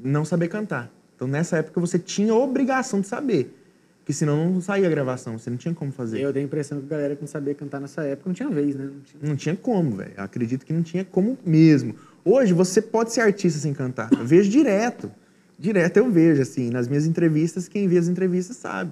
não 0.03 0.24
saber 0.24 0.49
cantar. 0.49 0.91
Então, 1.14 1.28
nessa 1.28 1.59
época, 1.59 1.80
você 1.80 1.99
tinha 1.99 2.33
a 2.33 2.37
obrigação 2.37 3.01
de 3.01 3.07
saber. 3.07 3.59
Que 4.05 4.12
senão 4.12 4.51
não 4.51 4.61
saía 4.61 4.89
a 4.89 4.91
gravação, 4.91 5.39
você 5.39 5.49
não 5.49 5.57
tinha 5.57 5.72
como 5.72 5.93
fazer. 5.93 6.18
Eu 6.20 6.33
tenho 6.33 6.45
a 6.45 6.47
impressão 6.47 6.80
que 6.80 6.87
a 6.87 6.89
galera 6.89 7.14
que 7.14 7.20
não 7.22 7.28
sabia 7.28 7.55
cantar 7.55 7.80
nessa 7.80 8.03
época 8.03 8.28
não 8.28 8.35
tinha 8.35 8.51
vez, 8.51 8.74
né? 8.74 8.87
Não 8.87 9.01
tinha- 9.01 9.28
Não 9.30 9.37
tinha 9.37 9.55
como, 9.57 9.97
velho. 9.99 10.12
Acredito 10.16 10.66
que 10.66 10.72
não 10.72 10.83
tinha 10.83 11.05
como 11.05 11.39
mesmo. 11.47 11.95
Hoje 12.24 12.53
você 12.53 12.83
pode 12.83 13.12
ser 13.12 13.20
artista 13.20 13.61
sem 13.61 13.72
cantar. 13.72 14.11
Eu 14.12 14.24
vejo 14.26 14.51
direto. 14.51 15.09
Direto 15.57 15.99
eu 15.99 16.11
vejo, 16.11 16.43
assim, 16.43 16.68
nas 16.70 16.89
minhas 16.89 17.07
entrevistas, 17.07 17.68
quem 17.68 17.87
vê 17.87 17.97
as 17.97 18.09
entrevistas 18.09 18.57
sabe. 18.57 18.91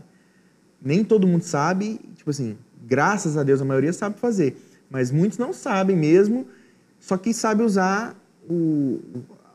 Nem 0.83 1.05
todo 1.05 1.26
mundo 1.26 1.43
sabe, 1.43 2.01
tipo 2.16 2.31
assim, 2.31 2.57
graças 2.87 3.37
a 3.37 3.43
Deus 3.43 3.61
a 3.61 3.64
maioria 3.64 3.93
sabe 3.93 4.18
fazer. 4.18 4.57
Mas 4.89 5.11
muitos 5.11 5.39
não 5.39 5.53
sabem 5.53 5.97
mesmo, 5.97 6.47
só 6.99 7.16
que 7.16 7.33
sabe 7.35 7.62
usar 7.62 8.16
o- 8.49 8.99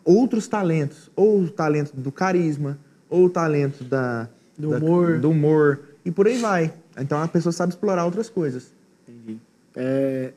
outros 0.03 0.47
talentos. 0.47 1.09
Ou 1.15 1.41
o 1.41 1.49
talento 1.49 1.93
do 1.95 2.11
carisma, 2.11 2.78
ou 3.09 3.26
o 3.26 3.30
talento 3.30 3.84
da, 3.84 4.30
Do 4.57 4.69
da- 4.71 4.78
humor. 4.78 5.19
do 5.19 5.30
humor, 5.32 5.80
e 6.05 6.11
por 6.11 6.28
aí 6.28 6.38
vai. 6.38 6.73
Então 6.97 7.21
a 7.21 7.28
pessoa 7.28 7.51
sabe 7.51 7.73
explorar 7.73 8.05
outras 8.05 8.30
coisas. 8.30 8.71
Entendi. 9.07 9.39
É, 9.76 10.32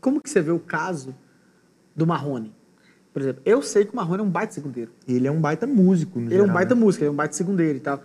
como 0.00 0.20
que 0.20 0.28
você 0.28 0.40
vê 0.40 0.50
o 0.50 0.58
caso 0.58 1.14
do 1.94 2.06
Marrone? 2.06 2.52
Por 3.12 3.22
exemplo, 3.22 3.42
eu 3.44 3.62
sei 3.62 3.84
que 3.84 3.92
o 3.92 3.96
Marrone 3.96 4.20
é 4.22 4.24
um 4.24 4.28
baita 4.30 4.52
segundeiro. 4.54 4.90
Ele 5.06 5.28
é 5.28 5.30
um 5.30 5.40
baita 5.40 5.66
músico, 5.68 6.18
no 6.18 6.26
Ele 6.26 6.34
é 6.34 6.38
um 6.38 6.40
geral, 6.40 6.54
baita 6.54 6.74
né? 6.74 6.80
músico, 6.80 7.04
ele 7.04 7.08
é 7.10 7.12
um 7.12 7.14
baita 7.16 7.34
segundeiro 7.36 7.76
e 7.76 7.80
tal. 7.80 8.02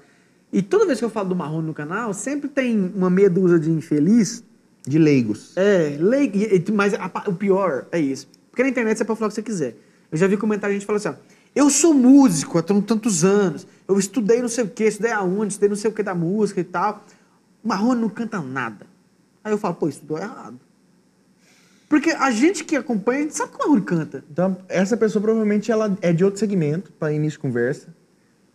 E 0.51 0.61
toda 0.61 0.85
vez 0.85 0.97
que 0.99 1.05
eu 1.05 1.09
falo 1.09 1.29
do 1.29 1.35
Marrone 1.35 1.67
no 1.67 1.73
canal, 1.73 2.13
sempre 2.13 2.49
tem 2.49 2.91
uma 2.95 3.09
meia 3.09 3.29
dúzia 3.29 3.59
de 3.59 3.69
infeliz. 3.71 4.43
De 4.87 4.97
leigos. 4.97 5.55
É, 5.55 5.97
lei, 5.99 6.31
e- 6.33 6.71
mas 6.71 6.93
a 6.93 7.11
o 7.27 7.33
pior 7.35 7.85
é 7.91 7.99
isso. 7.99 8.27
Porque 8.49 8.63
na 8.63 8.69
internet 8.69 8.97
você 8.97 9.05
pode 9.05 9.19
falar 9.19 9.27
o 9.27 9.29
que 9.29 9.35
você 9.35 9.43
quiser. 9.43 9.75
Eu 10.11 10.17
já 10.17 10.25
vi 10.25 10.37
comentário 10.37 10.73
de 10.73 10.79
gente 10.79 10.87
falando 10.87 11.05
assim, 11.05 11.09
ó, 11.09 11.39
eu 11.55 11.69
sou 11.69 11.93
músico 11.93 12.57
há 12.57 12.63
tantos 12.63 13.23
anos, 13.23 13.67
eu 13.87 13.99
estudei 13.99 14.41
não 14.41 14.47
sei 14.49 14.63
o 14.63 14.67
quê, 14.69 14.85
estudei 14.85 15.11
aonde, 15.11 15.53
estudei 15.53 15.69
não 15.69 15.75
sei 15.75 15.91
o 15.91 15.93
que 15.93 16.01
da 16.01 16.15
música 16.15 16.59
e 16.61 16.63
tal. 16.63 17.05
O 17.63 17.67
Marrone 17.67 18.01
não 18.01 18.09
canta 18.09 18.41
nada. 18.41 18.87
Aí 19.43 19.51
eu 19.51 19.57
falo, 19.57 19.75
pô, 19.75 19.87
estudou 19.87 20.17
errado. 20.17 20.59
Porque 21.87 22.11
a 22.11 22.31
gente 22.31 22.63
que 22.63 22.75
acompanha, 22.75 23.19
a 23.19 23.23
gente 23.23 23.35
sabe 23.35 23.51
que 23.51 23.57
o 23.57 23.59
Marrone 23.59 23.81
canta. 23.81 24.23
Então, 24.31 24.57
essa 24.69 24.95
pessoa 24.95 25.21
provavelmente 25.21 25.71
ela 25.71 25.95
é 26.01 26.13
de 26.13 26.23
outro 26.23 26.39
segmento, 26.39 26.91
para 26.93 27.11
início 27.11 27.37
de 27.37 27.39
conversa. 27.39 27.93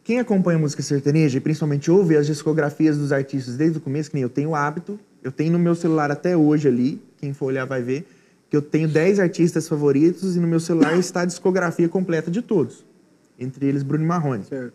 Quem 0.05 0.21
acompanha 0.21 0.59
música 0.59 0.83
sertaneja 0.83 1.39
e 1.39 1.41
principalmente 1.41 1.91
ouve 1.91 2.15
as 2.15 2.27
discografias 2.27 2.99
dos 2.99 3.11
artistas 3.11 3.57
desde 3.57 3.79
o 3.79 3.81
começo, 3.81 4.11
que 4.11 4.17
nem 4.17 4.23
eu 4.23 4.29
tenho 4.29 4.51
o 4.51 4.55
hábito, 4.55 5.01
eu 5.23 5.33
tenho 5.33 5.51
no 5.53 5.59
meu 5.59 5.75
celular 5.75 6.11
até 6.11 6.37
hoje 6.37 6.69
ali, 6.69 7.01
quem 7.17 7.33
for 7.33 7.47
olhar 7.47 7.65
vai 7.65 7.81
ver, 7.81 8.07
que 8.51 8.55
eu 8.55 8.61
tenho 8.61 8.87
10 8.87 9.19
artistas 9.19 9.67
favoritos 9.67 10.37
e 10.37 10.41
no 10.41 10.47
meu 10.47 10.61
celular 10.61 10.99
está 10.99 11.23
a 11.23 11.25
discografia 11.25 11.89
completa 11.89 12.31
de 12.31 12.43
todos. 12.43 12.85
Entre 13.39 13.65
eles, 13.65 13.83
Bruno 13.83 14.05
Marrone. 14.05 14.45
Certo. 14.45 14.75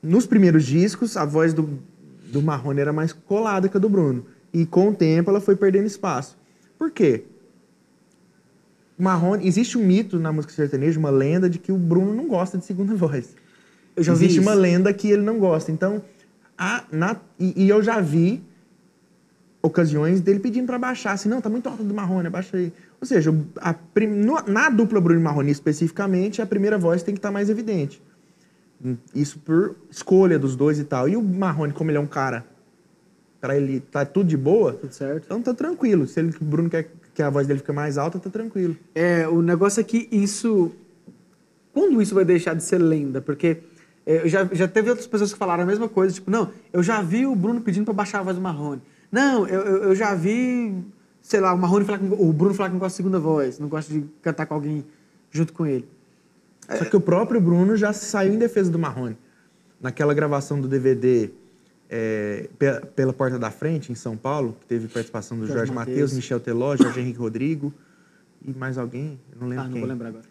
Nos 0.00 0.26
primeiros 0.26 0.64
discos, 0.64 1.16
a 1.16 1.24
voz 1.24 1.52
do, 1.52 1.68
do 2.32 2.40
Marrone 2.40 2.80
era 2.80 2.92
mais 2.92 3.12
colada 3.12 3.68
que 3.68 3.76
a 3.76 3.80
do 3.80 3.88
Bruno. 3.88 4.24
E 4.54 4.64
com 4.64 4.90
o 4.90 4.94
tempo 4.94 5.28
ela 5.28 5.40
foi 5.40 5.56
perdendo 5.56 5.86
espaço. 5.86 6.38
Por 6.78 6.92
quê? 6.92 7.24
Marrone, 8.96 9.44
existe 9.44 9.76
um 9.76 9.84
mito 9.84 10.20
na 10.20 10.32
música 10.32 10.54
sertaneja, 10.54 11.00
uma 11.00 11.10
lenda 11.10 11.50
de 11.50 11.58
que 11.58 11.72
o 11.72 11.76
Bruno 11.76 12.14
não 12.14 12.28
gosta 12.28 12.56
de 12.56 12.64
segunda 12.64 12.94
voz. 12.96 13.34
Eu 13.96 14.02
já 14.02 14.12
existe 14.12 14.40
uma 14.40 14.54
lenda 14.54 14.92
que 14.92 15.10
ele 15.10 15.22
não 15.22 15.38
gosta. 15.38 15.70
Então, 15.70 16.02
a- 16.56 16.84
na- 16.90 17.16
e, 17.38 17.64
e 17.64 17.68
eu 17.68 17.82
já 17.82 18.00
vi 18.00 18.42
ocasiões 19.62 20.20
dele 20.20 20.40
pedindo 20.40 20.66
pra 20.66 20.78
baixar, 20.78 21.12
assim, 21.12 21.28
não, 21.28 21.40
tá 21.40 21.48
muito 21.48 21.68
alto 21.68 21.82
do 21.84 21.94
Marrone, 21.94 22.26
abaixa 22.26 22.56
aí. 22.56 22.72
Ou 23.00 23.06
seja, 23.06 23.32
a 23.60 23.74
no- 24.08 24.42
na 24.52 24.68
dupla 24.70 25.00
Bruno 25.00 25.20
e 25.20 25.22
Marrone 25.22 25.50
especificamente, 25.50 26.42
a 26.42 26.46
primeira 26.46 26.76
voz 26.78 27.02
tem 27.02 27.14
que 27.14 27.18
estar 27.18 27.30
mais 27.30 27.48
evidente. 27.48 28.02
Isso 29.14 29.38
por 29.38 29.76
escolha 29.90 30.38
dos 30.38 30.56
dois 30.56 30.78
e 30.80 30.84
tal. 30.84 31.08
E 31.08 31.16
o 31.16 31.22
Marrone, 31.22 31.72
como 31.72 31.90
ele 31.90 31.98
é 31.98 32.00
um 32.00 32.06
cara, 32.06 32.44
pra 33.40 33.56
ele 33.56 33.78
tá 33.80 34.04
tudo 34.04 34.26
de 34.28 34.36
boa, 34.36 34.72
Tudo 34.72 34.92
certo. 34.92 35.24
então 35.26 35.40
tá 35.40 35.54
tranquilo. 35.54 36.06
Se 36.08 36.18
ele, 36.18 36.34
o 36.40 36.44
Bruno 36.44 36.68
quer 36.68 36.90
que 37.14 37.22
a 37.22 37.30
voz 37.30 37.46
dele 37.46 37.60
fique 37.60 37.70
mais 37.72 37.96
alta, 37.98 38.18
tá 38.18 38.30
tranquilo. 38.30 38.76
É, 38.94 39.28
o 39.28 39.40
negócio 39.42 39.80
é 39.80 39.84
que 39.84 40.08
isso. 40.10 40.72
Quando 41.72 42.02
isso 42.02 42.14
vai 42.14 42.24
deixar 42.24 42.54
de 42.54 42.62
ser 42.64 42.78
lenda? 42.78 43.20
Porque 43.20 43.58
eu 44.06 44.28
já, 44.28 44.44
já 44.52 44.66
teve 44.68 44.88
outras 44.90 45.06
pessoas 45.06 45.32
que 45.32 45.38
falaram 45.38 45.62
a 45.62 45.66
mesma 45.66 45.88
coisa, 45.88 46.14
tipo, 46.14 46.30
não, 46.30 46.50
eu 46.72 46.82
já 46.82 47.00
vi 47.02 47.26
o 47.26 47.34
Bruno 47.36 47.60
pedindo 47.60 47.84
pra 47.84 47.94
baixar 47.94 48.20
a 48.20 48.22
voz 48.22 48.36
do 48.36 48.42
Marrone. 48.42 48.80
Não, 49.10 49.46
eu, 49.46 49.60
eu, 49.60 49.76
eu 49.84 49.94
já 49.94 50.14
vi, 50.14 50.74
sei 51.20 51.40
lá, 51.40 51.52
o 51.52 51.58
Marrone 51.58 51.84
falar 51.84 51.98
que, 51.98 52.04
o 52.06 52.32
Bruno 52.32 52.54
falar 52.54 52.68
que 52.68 52.72
não 52.74 52.80
gosta 52.80 52.94
de 52.94 52.96
segunda 52.96 53.18
voz, 53.20 53.58
não 53.58 53.68
gosta 53.68 53.92
de 53.92 54.04
cantar 54.22 54.46
com 54.46 54.54
alguém 54.54 54.84
junto 55.30 55.52
com 55.52 55.66
ele. 55.66 55.86
Só 56.78 56.84
que 56.84 56.96
o 56.96 57.00
próprio 57.00 57.40
Bruno 57.40 57.76
já 57.76 57.92
saiu 57.92 58.32
em 58.32 58.38
defesa 58.38 58.70
do 58.70 58.78
Marrone. 58.78 59.16
Naquela 59.80 60.14
gravação 60.14 60.60
do 60.60 60.68
DVD 60.68 61.28
é, 61.90 62.48
pe- 62.58 62.80
pela 62.94 63.12
Porta 63.12 63.38
da 63.38 63.50
Frente, 63.50 63.90
em 63.92 63.94
São 63.94 64.16
Paulo, 64.16 64.56
que 64.60 64.66
teve 64.66 64.88
participação 64.88 65.36
do 65.36 65.44
Jorge 65.44 65.58
Jorge 65.58 65.72
Mateus. 65.72 65.94
Matheus, 65.96 66.12
Michel 66.14 66.40
Teló, 66.40 66.76
Jorge 66.76 67.00
Henrique 67.00 67.18
Rodrigo 67.18 67.72
e 68.44 68.52
mais 68.52 68.78
alguém, 68.78 69.18
não 69.38 69.48
lembro 69.48 69.64
Ah, 69.64 69.66
não 69.66 69.72
quem. 69.72 69.80
vou 69.82 69.90
lembrar 69.90 70.08
agora. 70.08 70.24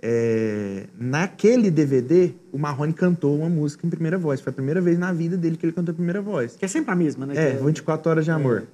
É, 0.00 0.84
naquele 0.98 1.70
DVD, 1.70 2.32
o 2.52 2.58
Marrone 2.58 2.92
cantou 2.92 3.36
uma 3.36 3.48
música 3.48 3.86
em 3.86 3.90
primeira 3.90 4.16
voz. 4.16 4.40
Foi 4.40 4.50
a 4.50 4.54
primeira 4.54 4.80
vez 4.80 4.98
na 4.98 5.12
vida 5.12 5.36
dele 5.36 5.56
que 5.56 5.66
ele 5.66 5.72
cantou 5.72 5.92
em 5.92 5.96
primeira 5.96 6.20
voz. 6.22 6.56
Que 6.56 6.64
é 6.64 6.68
sempre 6.68 6.90
a 6.92 6.94
mesma, 6.94 7.26
né? 7.26 7.34
É, 7.36 7.56
Que 7.56 7.64
24 7.64 8.10
Horas 8.10 8.24
de 8.24 8.30
Amor. 8.30 8.64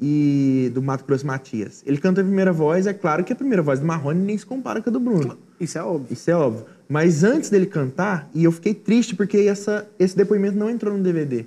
E 0.00 0.70
do 0.74 0.82
Mato 0.82 1.04
Grosso 1.06 1.26
Matias. 1.26 1.82
Ele 1.86 1.96
canta 1.96 2.20
a 2.20 2.24
primeira 2.24 2.52
voz, 2.52 2.86
é 2.86 2.92
claro 2.92 3.24
que 3.24 3.32
a 3.32 3.36
primeira 3.36 3.62
voz 3.62 3.80
do 3.80 3.86
Marrone 3.86 4.20
nem 4.20 4.36
se 4.36 4.44
compara 4.44 4.82
com 4.82 4.90
a 4.90 4.92
do 4.92 5.00
Bruno. 5.00 5.38
Isso 5.58 5.78
é 5.78 5.82
óbvio. 5.82 6.06
Isso 6.12 6.30
é 6.30 6.34
óbvio. 6.36 6.66
Mas 6.86 7.24
antes 7.24 7.48
dele 7.48 7.64
cantar, 7.66 8.28
e 8.34 8.44
eu 8.44 8.52
fiquei 8.52 8.74
triste 8.74 9.16
porque 9.16 9.38
essa, 9.38 9.88
esse 9.98 10.14
depoimento 10.14 10.56
não 10.58 10.68
entrou 10.68 10.94
no 10.96 11.02
DVD. 11.02 11.46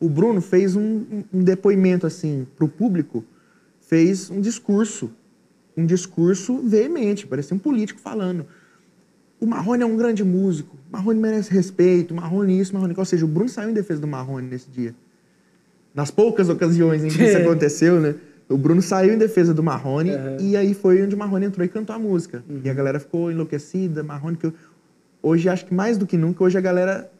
O 0.00 0.08
Bruno 0.08 0.40
fez 0.40 0.74
um, 0.74 0.80
um- 0.82 1.24
um 1.34 1.42
depoimento 1.44 2.06
assim 2.06 2.46
pro 2.56 2.66
público, 2.66 3.22
fez 3.80 4.30
um 4.30 4.40
discurso, 4.40 5.10
um 5.76 5.86
discurso 5.86 6.60
veemente, 6.62 7.26
parecia 7.26 7.54
um 7.54 7.58
político 7.58 8.00
falando. 8.00 8.46
O 9.40 9.46
Marrone 9.46 9.82
é 9.82 9.86
um 9.86 9.96
grande 9.96 10.22
músico, 10.22 10.76
o 10.88 10.92
Marrone 10.92 11.18
merece 11.18 11.52
respeito, 11.52 12.12
o 12.12 12.16
Marrone 12.16 12.60
isso, 12.60 12.70
o 12.72 12.74
Marrone. 12.74 12.94
Ou 12.96 13.04
seja, 13.04 13.24
o 13.24 13.28
Bruno 13.28 13.48
saiu 13.48 13.70
em 13.70 13.72
defesa 13.72 14.00
do 14.00 14.06
Marrone 14.06 14.48
nesse 14.48 14.70
dia. 14.70 14.94
Nas 15.94 16.10
poucas 16.10 16.48
ocasiões 16.48 17.02
em 17.04 17.08
que 17.08 17.22
isso 17.22 17.36
aconteceu, 17.38 18.00
né? 18.00 18.14
O 18.48 18.56
Bruno 18.56 18.82
saiu 18.82 19.14
em 19.14 19.18
defesa 19.18 19.54
do 19.54 19.62
Marrone 19.62 20.10
Aham. 20.10 20.36
e 20.40 20.56
aí 20.56 20.74
foi 20.74 21.02
onde 21.02 21.14
o 21.14 21.18
Marrone 21.18 21.46
entrou 21.46 21.64
e 21.64 21.68
cantou 21.68 21.94
a 21.96 21.98
música. 21.98 22.44
E 22.62 22.68
a 22.68 22.74
galera 22.74 23.00
ficou 23.00 23.30
enlouquecida, 23.30 24.02
Marrone 24.02 24.36
que 24.36 24.46
eu... 24.46 24.54
hoje 25.22 25.48
acho 25.48 25.66
que 25.66 25.74
mais 25.74 25.96
do 25.96 26.06
que 26.06 26.16
nunca 26.16 26.44
hoje 26.44 26.58
a 26.58 26.60
galera 26.60 27.10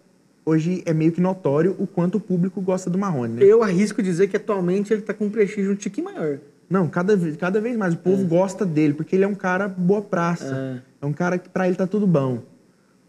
hoje 0.44 0.82
é 0.84 0.92
meio 0.92 1.12
que 1.12 1.20
notório 1.20 1.74
o 1.78 1.86
quanto 1.86 2.18
o 2.18 2.20
público 2.20 2.60
gosta 2.60 2.90
do 2.90 2.98
Marrone, 2.98 3.34
né? 3.34 3.44
Eu 3.44 3.62
arrisco 3.62 4.02
dizer 4.02 4.28
que 4.28 4.36
atualmente 4.36 4.92
ele 4.92 5.02
tá 5.02 5.14
com 5.14 5.26
um 5.26 5.30
prestígio 5.30 5.72
um 5.72 5.76
tiquinho 5.76 6.04
maior. 6.06 6.38
Não, 6.72 6.88
cada 6.88 7.14
vez, 7.14 7.36
cada 7.36 7.60
vez 7.60 7.76
mais 7.76 7.92
o 7.92 7.98
povo 7.98 8.24
gosta 8.26 8.64
dele 8.64 8.94
porque 8.94 9.14
ele 9.14 9.24
é 9.24 9.28
um 9.28 9.34
cara 9.34 9.68
boa 9.68 10.00
praça. 10.00 10.80
É, 11.02 11.04
um 11.06 11.12
cara 11.12 11.36
que 11.36 11.48
pra 11.50 11.66
ele 11.66 11.76
tá 11.76 11.86
tudo 11.86 12.06
bom. 12.06 12.42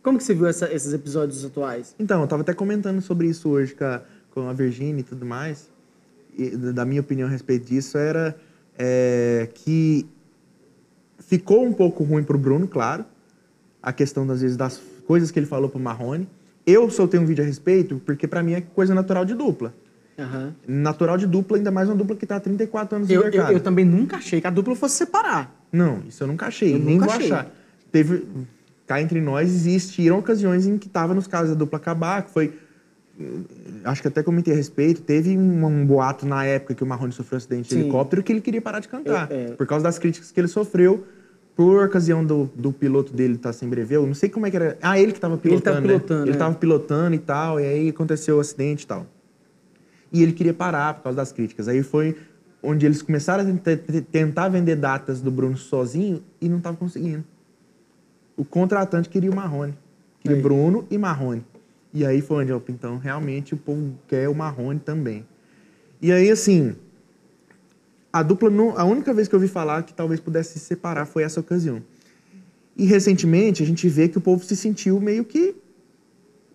Como 0.03 0.17
que 0.17 0.23
você 0.25 0.33
viu 0.33 0.47
essa- 0.47 0.69
esses 0.73 0.91
episódios 0.93 1.45
atuais? 1.45 1.95
Então, 1.97 2.19
eu 2.21 2.27
tava 2.27 2.41
até 2.41 2.53
comentando 2.53 2.99
sobre 3.01 3.27
isso 3.27 3.47
hoje 3.49 3.73
com 3.73 3.85
a, 3.85 4.01
com 4.31 4.49
a 4.49 4.53
Virginia 4.53 4.99
e 4.99 5.03
tudo 5.03 5.25
mais. 5.25 5.69
E 6.37 6.49
da 6.49 6.83
minha 6.83 6.99
opinião 6.99 7.27
a 7.27 7.31
respeito 7.31 7.65
disso 7.65 7.97
era 7.97 8.35
é, 8.77 9.47
que 9.53 10.05
ficou 11.19 11.63
um 11.63 11.71
pouco 11.71 12.03
ruim 12.03 12.23
pro 12.23 12.37
Bruno, 12.37 12.67
claro. 12.67 13.05
A 13.81 13.93
questão, 13.93 14.27
das 14.27 14.41
vezes, 14.41 14.57
das 14.57 14.81
coisas 15.07 15.31
que 15.31 15.39
ele 15.39 15.45
falou 15.45 15.69
pro 15.69 15.79
Marrone. 15.79 16.27
Eu 16.65 16.89
soltei 16.89 17.19
um 17.19 17.25
vídeo 17.25 17.43
a 17.43 17.47
respeito 17.47 18.01
porque 18.05 18.27
pra 18.27 18.41
mim 18.41 18.53
é 18.53 18.61
coisa 18.61 18.93
natural 18.93 19.23
de 19.25 19.33
dupla. 19.33 19.73
Aham. 20.17 20.53
Natural 20.67 21.17
de 21.17 21.25
dupla, 21.25 21.57
ainda 21.57 21.71
mais 21.71 21.89
uma 21.89 21.95
dupla 21.95 22.15
que 22.15 22.25
tá 22.25 22.35
há 22.35 22.39
34 22.39 22.95
anos 22.97 23.07
no 23.07 23.13
Eu, 23.13 23.21
eu, 23.21 23.31
mercado. 23.31 23.51
eu 23.53 23.59
também 23.59 23.83
nunca 23.85 24.17
achei 24.17 24.39
que 24.39 24.47
a 24.47 24.49
dupla 24.51 24.75
fosse 24.75 24.95
separar. 24.95 25.53
Não, 25.71 26.01
isso 26.07 26.23
eu 26.23 26.27
nunca 26.27 26.45
achei, 26.47 26.75
Eu 26.75 26.79
nem 26.79 26.95
nunca 26.95 27.05
vou 27.07 27.15
achei. 27.15 27.31
achar. 27.31 27.51
Teve, 27.91 28.23
cá 28.85 29.01
entre 29.01 29.19
nós, 29.21 29.49
existiram 29.49 30.19
ocasiões 30.19 30.65
em 30.67 30.77
que 30.77 30.87
tava 30.87 31.13
nos 31.13 31.25
casos 31.27 31.49
da 31.49 31.55
dupla 31.55 31.77
acabar, 31.77 32.23
que 32.23 32.31
foi. 32.31 32.53
Acho 33.83 34.01
que 34.01 34.07
até 34.07 34.23
comentei 34.23 34.53
a 34.53 34.57
respeito. 34.57 35.01
Teve 35.01 35.37
um, 35.37 35.65
um 35.65 35.85
boato 35.85 36.25
na 36.25 36.43
época 36.45 36.73
que 36.73 36.83
o 36.83 36.85
Marrone 36.85 37.11
sofreu 37.11 37.35
um 37.35 37.37
acidente 37.37 37.69
de 37.69 37.75
Sim. 37.75 37.81
helicóptero 37.81 38.23
que 38.23 38.31
ele 38.33 38.41
queria 38.41 38.61
parar 38.61 38.79
de 38.79 38.87
cantar. 38.87 39.31
É, 39.31 39.35
é. 39.35 39.45
Por 39.51 39.67
causa 39.67 39.83
das 39.83 39.99
críticas 39.99 40.31
que 40.31 40.39
ele 40.39 40.47
sofreu 40.47 41.03
por 41.55 41.85
ocasião 41.85 42.25
do, 42.25 42.49
do 42.55 42.71
piloto 42.73 43.13
dele 43.13 43.35
estar 43.35 43.53
sem 43.53 43.69
brevê, 43.69 43.95
eu 43.97 44.07
não 44.07 44.15
sei 44.15 44.29
como 44.29 44.47
é 44.47 44.49
que 44.49 44.55
era. 44.55 44.77
Ah, 44.81 44.99
ele 44.99 45.11
que 45.11 45.19
estava 45.19 45.39
Ele 45.43 45.61
tava 45.61 45.77
pilotando, 45.81 45.81
né? 45.81 45.93
pilotando, 45.93 46.23
Ele 46.27 46.35
é. 46.35 46.39
tava 46.39 46.55
pilotando 46.55 47.15
e 47.15 47.19
tal, 47.19 47.59
e 47.59 47.65
aí 47.65 47.89
aconteceu 47.89 48.37
o 48.37 48.39
acidente 48.39 48.83
e 48.85 48.87
tal. 48.87 49.05
E 50.13 50.21
ele 50.21 50.31
queria 50.31 50.53
parar 50.53 50.93
por 50.93 51.03
causa 51.03 51.17
das 51.17 51.31
críticas. 51.31 51.67
Aí 51.67 51.81
foi 51.83 52.15
onde 52.61 52.85
eles 52.85 53.01
começaram 53.01 53.43
a 53.43 53.45
tenta- 53.45 54.01
tentar 54.11 54.47
vender 54.47 54.75
datas 54.75 55.19
do 55.19 55.29
Bruno 55.31 55.57
sozinho 55.57 56.23
e 56.39 56.47
não 56.47 56.57
estavam 56.57 56.77
conseguindo. 56.77 57.23
O 58.37 58.45
contratante 58.45 59.09
queria 59.09 59.31
o 59.31 59.35
Marrone. 59.35 59.73
Queria 60.21 60.37
Aí. 60.37 60.43
Bruno 60.43 60.87
e 60.89 60.97
Marrone. 60.97 61.43
E 61.93 62.05
aí 62.05 62.21
foi 62.21 62.43
onde 62.43 62.53
então, 62.69 62.97
realmente 62.97 63.53
o 63.53 63.57
povo 63.57 63.93
quer 64.07 64.27
o 64.29 64.33
Marrone 64.33 64.79
também. 64.79 65.25
E 66.01 66.11
aí, 66.11 66.31
assim, 66.31 66.75
a 68.11 68.23
dupla, 68.23 68.49
não, 68.49 68.77
a 68.77 68.83
única 68.83 69.13
vez 69.13 69.27
que 69.27 69.35
eu 69.35 69.39
ouvi 69.39 69.47
falar 69.47 69.83
que 69.83 69.93
talvez 69.93 70.19
pudesse 70.19 70.57
se 70.57 70.65
separar 70.65 71.05
foi 71.05 71.23
essa 71.23 71.39
ocasião. 71.39 71.81
E 72.75 72.85
recentemente 72.85 73.61
a 73.61 73.65
gente 73.65 73.87
vê 73.87 74.07
que 74.07 74.17
o 74.17 74.21
povo 74.21 74.43
se 74.43 74.55
sentiu 74.55 74.99
meio 74.99 75.23
que. 75.23 75.55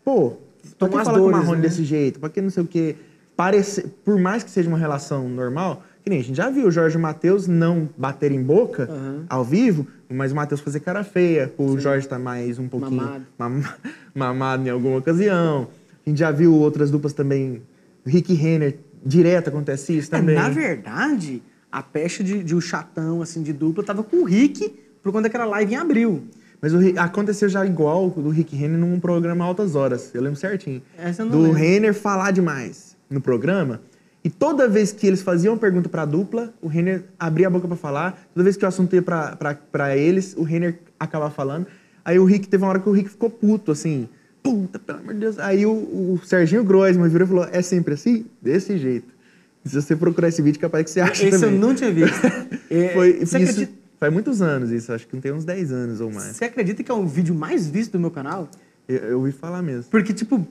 Pô, 0.05 0.37
pra 0.79 0.89
que 0.89 0.95
falar 0.95 1.05
com 1.05 1.11
o 1.11 1.23
dores, 1.31 1.39
Marrone 1.39 1.63
né? 1.63 1.69
desse 1.69 1.85
jeito? 1.85 2.19
Pra 2.19 2.29
que 2.29 2.41
não 2.41 2.51
sei 2.51 2.63
o 2.63 2.67
quê? 2.67 2.97
Parece, 3.43 3.83
por 4.05 4.19
mais 4.19 4.43
que 4.43 4.51
seja 4.51 4.69
uma 4.69 4.77
relação 4.77 5.29
normal, 5.29 5.85
que 6.03 6.11
nem 6.11 6.19
a 6.19 6.23
gente 6.25 6.35
já 6.37 6.51
viu 6.51 6.67
o 6.67 6.71
Jorge 6.73 6.97
e 6.97 6.99
o 6.99 7.01
Matheus 7.01 7.47
não 7.47 7.89
baterem 7.97 8.43
boca 8.43 8.89
Aham. 8.91 9.27
ao 9.29 9.45
vivo, 9.45 9.87
mas 10.11 10.33
o 10.33 10.35
Matheus 10.35 10.61
fazer 10.61 10.81
cara 10.81 11.05
feia, 11.05 11.55
o 11.57 11.79
Jorge 11.79 12.09
tá 12.09 12.19
mais 12.19 12.59
um 12.59 12.67
pouquinho 12.67 12.97
Mamado. 13.01 13.25
mam- 13.39 13.63
mamado 14.13 14.67
em 14.67 14.71
alguma 14.71 14.97
ocasião. 14.99 15.69
A 16.05 16.11
gente 16.11 16.19
já 16.19 16.33
viu 16.33 16.53
outras 16.53 16.91
duplas 16.91 17.13
também. 17.13 17.63
Rick 18.05 18.35
Renner, 18.35 18.77
direto 19.07 19.51
acontece 19.51 19.97
isso 19.97 20.13
É, 20.13 20.19
também. 20.19 20.35
na 20.35 20.49
verdade, 20.49 21.41
a 21.71 21.81
pecha 21.81 22.25
de, 22.25 22.43
de 22.43 22.57
um 22.57 22.61
chatão, 22.61 23.23
assim, 23.23 23.41
de 23.45 23.53
dupla, 23.53 23.85
tava 23.85 24.03
com 24.03 24.17
o 24.17 24.25
Rick 24.25 24.69
por 25.01 25.13
conta 25.13 25.23
daquela 25.29 25.45
live 25.45 25.75
em 25.75 25.77
abril. 25.77 26.25
Mas 26.61 26.75
o 26.75 26.79
aconteceu 26.99 27.49
já 27.49 27.65
igual 27.65 28.11
do 28.11 28.31
Rick 28.31 28.57
Renner 28.57 28.81
num 28.81 28.99
programa 28.99 29.45
Altas 29.45 29.77
Horas. 29.77 30.13
Eu 30.13 30.23
lembro 30.23 30.37
certinho. 30.41 30.83
Essa 30.99 31.23
eu 31.23 31.27
não 31.27 31.33
do 31.37 31.43
lembro. 31.43 31.57
Renner 31.57 31.95
falar 31.95 32.33
demais 32.33 32.88
no 33.09 33.21
programa. 33.21 33.81
E 34.23 34.31
toda 34.31 34.69
vez 34.69 34.93
que 34.93 35.07
eles 35.07 35.23
faziam 35.23 35.55
uma 35.55 35.61
pergunta 35.61 35.89
pra 35.89 36.05
dupla, 36.05 36.53
o 36.61 36.67
Renner 36.69 37.05
abria 37.19 37.47
a 37.47 37.51
boca 37.51 37.67
pra 37.69 37.77
falar. 37.77 38.21
Toda 38.35 38.45
vez 38.45 38.57
que 38.57 38.65
o 38.65 38.69
assunto 38.69 38.95
ia 38.95 39.03
pra 39.03 39.97
eles, 39.97 40.35
o 40.37 40.43
Renner 40.43 40.79
acabava 40.99 41.31
falando. 41.33 41.67
Aí 42.05 42.19
o 42.19 42.25
Rick, 42.25 42.49
teve 42.49 42.63
uma 42.63 42.71
hora 42.71 42.81
que 42.81 42.89
o 42.89 42.93
Rick 42.93 43.11
ficou 43.11 43.31
puto, 43.31 43.71
assim. 43.71 44.09
Puta, 44.43 44.79
pelo 44.79 44.99
amor 44.99 45.15
de 45.15 45.21
Deus. 45.21 45.39
Aí 45.39 45.67
o, 45.67 45.71
o 45.71 46.21
Serginho 46.25 46.65
Groisman 46.65 47.09
virou 47.09 47.27
e 47.27 47.29
falou, 47.29 47.49
é 47.53 47.63
sempre 47.63 47.95
assim? 47.95 48.27
Desse 48.41 48.77
jeito. 48.79 49.07
Se 49.65 49.81
você 49.81 49.95
procurar 49.95 50.29
esse 50.29 50.41
vídeo, 50.41 50.59
capaz 50.61 50.85
que 50.85 50.91
você 50.91 51.01
acha 51.01 51.27
Esse 51.27 51.39
também. 51.39 51.55
eu 51.55 51.61
não 51.61 51.75
tinha 51.75 51.91
visto. 51.91 52.19
É, 52.71 52.89
Foi, 52.93 53.13
você, 53.15 53.23
isso 53.23 53.37
acredita, 53.37 53.73
faz 53.99 54.13
muitos 54.13 54.43
anos 54.43 54.71
isso. 54.71 54.93
Acho 54.93 55.07
que 55.07 55.17
tem 55.17 55.33
uns 55.33 55.45
10 55.45 55.73
anos 55.73 56.01
ou 56.03 56.11
mais. 56.11 56.37
você 56.37 56.45
acredita 56.45 56.83
que 56.83 56.91
é 56.91 56.95
o 56.95 57.07
vídeo 57.07 57.35
mais 57.35 57.67
visto 57.67 57.93
do 57.93 58.01
meu 58.01 58.11
canal? 58.11 58.51
Eu, 58.87 58.97
eu 58.97 59.19
ouvi 59.19 59.33
falar 59.33 59.63
mesmo. 59.63 59.85
Porque, 59.91 60.13
tipo, 60.13 60.47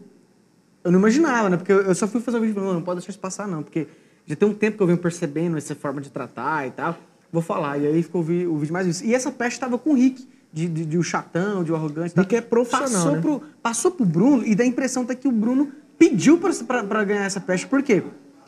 eu 0.88 0.92
não 0.92 1.00
imaginava, 1.00 1.50
né? 1.50 1.58
Porque 1.58 1.74
eu 1.74 1.94
só 1.94 2.08
fui 2.08 2.22
fazer 2.22 2.38
o 2.38 2.40
vídeo 2.42 2.58
e 2.58 2.64
não, 2.64 2.76
não 2.76 2.82
pode 2.82 3.00
deixar 3.00 3.10
isso 3.10 3.20
passar, 3.20 3.46
não. 3.46 3.62
Porque 3.62 3.88
já 4.26 4.38
tem 4.38 4.48
um 4.48 4.54
tempo 4.54 4.78
que 4.78 4.84
eu 4.84 4.88
venho 4.88 4.98
percebendo 4.98 5.58
essa 5.58 5.76
forma 5.76 6.00
de 6.00 6.10
tratar 6.10 6.66
e 6.66 6.72
tal. 6.72 6.98
Vou 7.30 7.42
falar. 7.42 7.78
E 7.78 7.86
aí 7.86 8.02
ficou 8.02 8.22
o 8.22 8.24
vídeo 8.24 8.72
mais 8.72 8.88
visto. 8.88 9.04
E 9.04 9.14
essa 9.14 9.30
peste 9.30 9.60
tava 9.60 9.78
com 9.78 9.90
o 9.90 9.94
Rick, 9.96 10.26
de, 10.54 10.66
de, 10.70 10.86
de 10.86 10.98
o 10.98 11.04
chatão, 11.04 11.62
de 11.62 11.74
o 11.74 11.76
arrogante. 11.76 12.18
Rick 12.18 12.38
é 12.38 12.40
profissional, 12.40 12.88
Passou, 12.90 13.12
né? 13.12 13.22
pro, 13.22 13.42
passou 13.62 13.92
pro 13.92 14.06
Bruno 14.06 14.46
e 14.46 14.56
dá 14.56 14.64
a 14.64 14.68
impressão 14.68 15.04
até 15.04 15.14
que 15.14 15.28
o 15.28 15.32
Bruno 15.32 15.74
pediu 16.00 16.40
pra 16.40 17.04
ganhar 17.04 17.26
essa 17.26 17.42
peste. 17.42 17.68
Por 17.68 17.84
quê? 17.84 18.02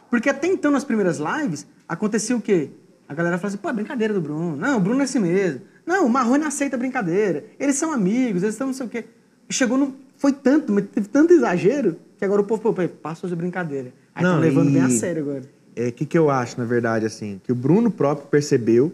Porque 0.09 0.29
até 0.29 0.47
então, 0.47 0.71
nas 0.71 0.85
primeiras 0.85 1.19
lives, 1.19 1.67
acontecia 1.89 2.37
o 2.37 2.41
quê? 2.41 2.69
A 3.05 3.13
galera 3.13 3.37
fala 3.37 3.49
assim, 3.49 3.57
pô, 3.57 3.69
é 3.69 3.73
brincadeira 3.73 4.13
do 4.13 4.21
Bruno. 4.21 4.55
Não, 4.55 4.77
o 4.77 4.79
Bruno 4.79 5.01
é 5.01 5.03
assim 5.03 5.19
mesmo. 5.19 5.61
Não, 5.85 6.05
o 6.05 6.09
Marrone 6.09 6.45
aceita 6.45 6.77
a 6.77 6.79
brincadeira. 6.79 7.43
Eles 7.59 7.75
são 7.75 7.91
amigos, 7.91 8.43
eles 8.43 8.55
estão 8.55 8.67
não 8.67 8.73
sei 8.73 8.85
o 8.85 8.89
quê. 8.89 9.03
Chegou 9.49 9.77
no... 9.77 9.95
Foi 10.15 10.31
tanto, 10.31 10.71
mas 10.71 10.85
teve 10.85 11.07
tanto 11.07 11.33
exagero, 11.33 11.97
que 12.19 12.25
agora 12.25 12.41
o 12.41 12.43
povo, 12.43 12.73
pô, 12.73 12.87
passou 13.01 13.29
de 13.29 13.35
brincadeira. 13.35 13.93
Aí 14.13 14.23
estão 14.25 14.39
levando 14.39 14.71
bem 14.71 14.81
a 14.81 14.89
e- 14.89 14.91
sério 14.91 15.23
agora. 15.23 15.43
É, 15.75 15.87
o 15.87 15.91
que, 15.93 16.05
que 16.05 16.17
eu 16.17 16.29
acho, 16.29 16.59
na 16.59 16.65
verdade, 16.65 17.05
assim? 17.05 17.39
Que 17.43 17.51
o 17.51 17.55
Bruno 17.55 17.89
próprio 17.89 18.27
percebeu. 18.27 18.93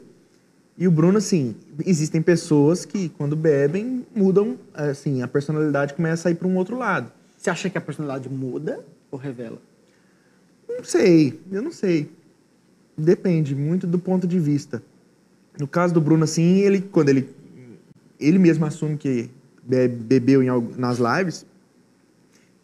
E 0.78 0.88
o 0.88 0.92
Bruno, 0.92 1.18
assim, 1.18 1.56
existem 1.86 2.22
pessoas 2.22 2.86
que, 2.86 3.10
quando 3.10 3.36
bebem, 3.36 4.06
mudam, 4.16 4.58
assim, 4.74 5.22
a 5.24 5.28
personalidade 5.28 5.94
começa 5.96 6.28
a 6.30 6.32
ir 6.32 6.36
para 6.36 6.48
um 6.48 6.56
outro 6.56 6.78
lado. 6.78 7.12
Você 7.36 7.50
acha 7.50 7.70
que 7.70 7.78
a 7.78 7.82
personalidade 7.82 8.30
muda 8.30 8.86
ou 9.10 9.18
revela? 9.18 9.58
Não 10.70 10.84
sei, 10.84 11.40
eu 11.52 11.62
não 11.62 11.72
sei. 11.72 12.12
Depende 12.98 13.56
muito 13.56 13.88
do 13.88 13.98
ponto 13.98 14.28
de 14.28 14.38
vista. 14.40 14.84
No 15.60 15.68
caso 15.68 15.94
do 15.94 16.02
Bruno, 16.02 16.26
assim, 16.26 16.60
ele, 16.60 16.82
quando 16.82 17.10
ele, 17.10 17.30
ele 18.20 18.38
mesmo 18.38 18.66
assume 18.66 18.98
que 18.98 19.30
be- 19.64 19.88
bebeu 19.88 20.44
em, 20.44 20.48
nas 20.78 21.00
lives, 21.00 21.46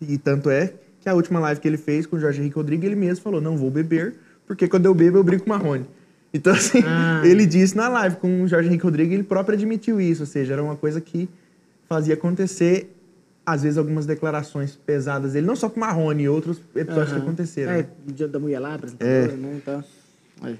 e 0.02 0.18
tanto 0.18 0.50
é 0.50 0.74
que 1.00 1.08
a 1.10 1.14
última 1.14 1.40
live 1.40 1.60
que 1.62 1.68
ele 1.68 1.78
fez 1.78 2.06
com 2.06 2.16
o 2.16 2.20
Jorge 2.20 2.40
Henrique 2.42 2.56
Rodrigues, 2.56 2.86
ele 2.86 2.96
mesmo 2.96 3.24
falou, 3.24 3.42
não 3.42 3.58
vou 3.58 3.72
beber, 3.72 4.16
porque 4.46 4.68
quando 4.68 4.86
eu 4.86 4.94
bebo, 4.94 5.18
eu 5.18 5.24
brigo 5.24 5.44
com 5.44 5.50
o 5.52 5.54
Marrone. 5.58 5.86
Então, 6.34 6.54
assim, 6.54 6.80
Ah. 6.86 7.22
ele 7.26 7.46
disse 7.46 7.76
na 7.76 7.88
live 7.90 8.16
com 8.18 8.44
o 8.44 8.48
Jorge 8.48 8.68
Henrique 8.70 8.84
Rodrigues, 8.84 9.14
ele 9.14 9.24
próprio 9.24 9.56
admitiu 9.56 10.00
isso, 10.00 10.22
ou 10.24 10.28
seja, 10.28 10.54
era 10.54 10.64
uma 10.64 10.76
coisa 10.76 11.02
que 11.02 11.30
fazia 11.90 12.14
acontecer, 12.14 12.96
às 13.46 13.64
vezes, 13.64 13.78
algumas 13.78 14.06
declarações 14.06 14.76
pesadas 14.76 15.34
dele, 15.34 15.46
não 15.48 15.56
só 15.56 15.70
com 15.70 15.78
o 15.78 15.80
Marrone, 15.82 16.24
e 16.24 16.30
outros 16.30 16.62
episódios 16.76 17.10
que 17.10 17.16
Aham. 17.16 17.24
aconteceram. 17.24 17.72
É, 17.74 17.78
né? 17.80 17.88
dia 18.08 18.28
da 18.28 18.40
mulher 18.40 18.60
lá, 18.60 18.76
apresentadora, 18.76 19.36
né? 19.36 19.54
Então, 19.58 19.84
aí. 20.44 20.60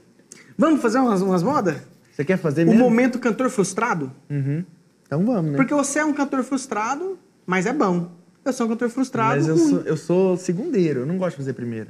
Vamos 0.58 0.82
fazer 0.82 1.00
umas, 1.00 1.22
umas 1.22 1.44
modas? 1.44 1.76
Você 2.12 2.26
quer 2.26 2.38
fazer 2.38 2.64
O 2.64 2.68
mesmo? 2.68 2.84
momento 2.84 3.18
cantor 3.20 3.50
frustrado? 3.50 4.12
Uhum. 4.30 4.66
Então 5.06 5.26
vamos, 5.26 5.52
né? 5.52 5.58
Porque 5.58 5.74
você 5.74 6.00
é 6.00 6.06
um 6.06 6.14
cantor 6.14 6.44
frustrado, 6.44 7.18
mas 7.46 7.66
é 7.66 7.72
bom. 7.74 8.12
Eu 8.44 8.54
sou 8.54 8.66
um 8.66 8.70
cantor 8.70 8.90
frustrado, 8.90 9.36
Mas 9.38 9.48
eu 9.48 9.56
ruim. 9.56 9.70
sou, 9.70 9.80
eu 9.82 9.98
sou 9.98 10.38
segundeiro, 10.38 11.02
eu 11.02 11.06
não 11.06 11.18
gosto 11.18 11.32
de 11.32 11.38
fazer 11.38 11.54
primeira. 11.54 11.88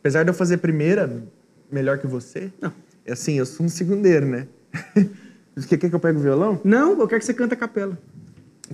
Apesar 0.00 0.22
de 0.24 0.30
eu 0.30 0.34
fazer 0.34 0.56
primeira 0.58 1.22
melhor 1.70 1.98
que 1.98 2.06
você, 2.06 2.50
Não. 2.60 2.72
é 3.06 3.12
assim, 3.12 3.38
eu 3.38 3.46
sou 3.46 3.64
um 3.66 3.68
segundeiro, 3.68 4.26
né? 4.26 4.46
Você 5.56 5.76
quer 5.76 5.88
que 5.88 5.94
eu 5.94 6.00
pegue 6.00 6.18
o 6.18 6.20
violão? 6.20 6.60
Não, 6.64 6.98
eu 7.00 7.06
quero 7.06 7.20
que 7.20 7.24
você 7.26 7.32
cante 7.32 7.54
a 7.54 7.56
capela. 7.56 7.96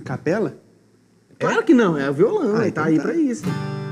Capela? 0.03 0.57
Claro 1.37 1.63
que 1.63 1.75
não, 1.75 1.95
é 1.95 2.09
o 2.09 2.13
violão, 2.13 2.55
Ah, 2.55 2.63
ele 2.63 2.71
tá 2.71 2.81
então 2.81 2.83
aí 2.85 2.97
tá. 2.97 3.03
pra 3.03 3.13
isso. 3.13 3.43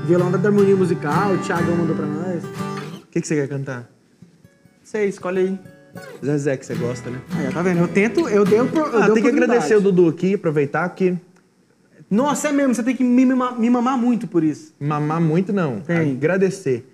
Violão 0.06 0.28
da 0.32 0.48
harmonia 0.48 0.74
musical, 0.74 1.32
o 1.34 1.38
Thiagão 1.38 1.76
mandou 1.76 1.94
pra 1.94 2.04
nós. 2.04 2.42
O 2.44 3.06
que, 3.12 3.20
que 3.20 3.26
você 3.28 3.36
quer 3.36 3.48
cantar? 3.48 3.88
Você 4.82 5.04
escolhe 5.06 5.38
aí. 5.38 5.58
Zezé, 6.24 6.56
que 6.56 6.66
você 6.66 6.74
gosta, 6.74 7.10
né? 7.10 7.20
Ó, 7.48 7.52
tá 7.52 7.62
vendo? 7.62 7.78
Eu 7.78 7.86
tento, 7.88 8.28
eu 8.28 8.44
dei, 8.44 8.60
o 8.60 8.68
Ah, 9.00 9.10
tem 9.12 9.22
que 9.22 9.28
agradecer 9.28 9.76
o 9.76 9.80
Dudu 9.80 10.08
aqui, 10.08 10.34
aproveitar, 10.34 10.88
porque 10.88 11.14
Nossa, 12.10 12.48
é 12.48 12.52
mesmo, 12.52 12.74
você 12.74 12.82
tem 12.82 12.96
que 12.96 13.04
me, 13.04 13.24
me 13.24 13.70
mamar 13.70 13.96
muito 13.96 14.26
por 14.26 14.42
isso. 14.42 14.74
mamar 14.80 15.20
muito 15.20 15.52
não. 15.52 15.80
Tem. 15.80 16.12
Agradecer. 16.12 16.84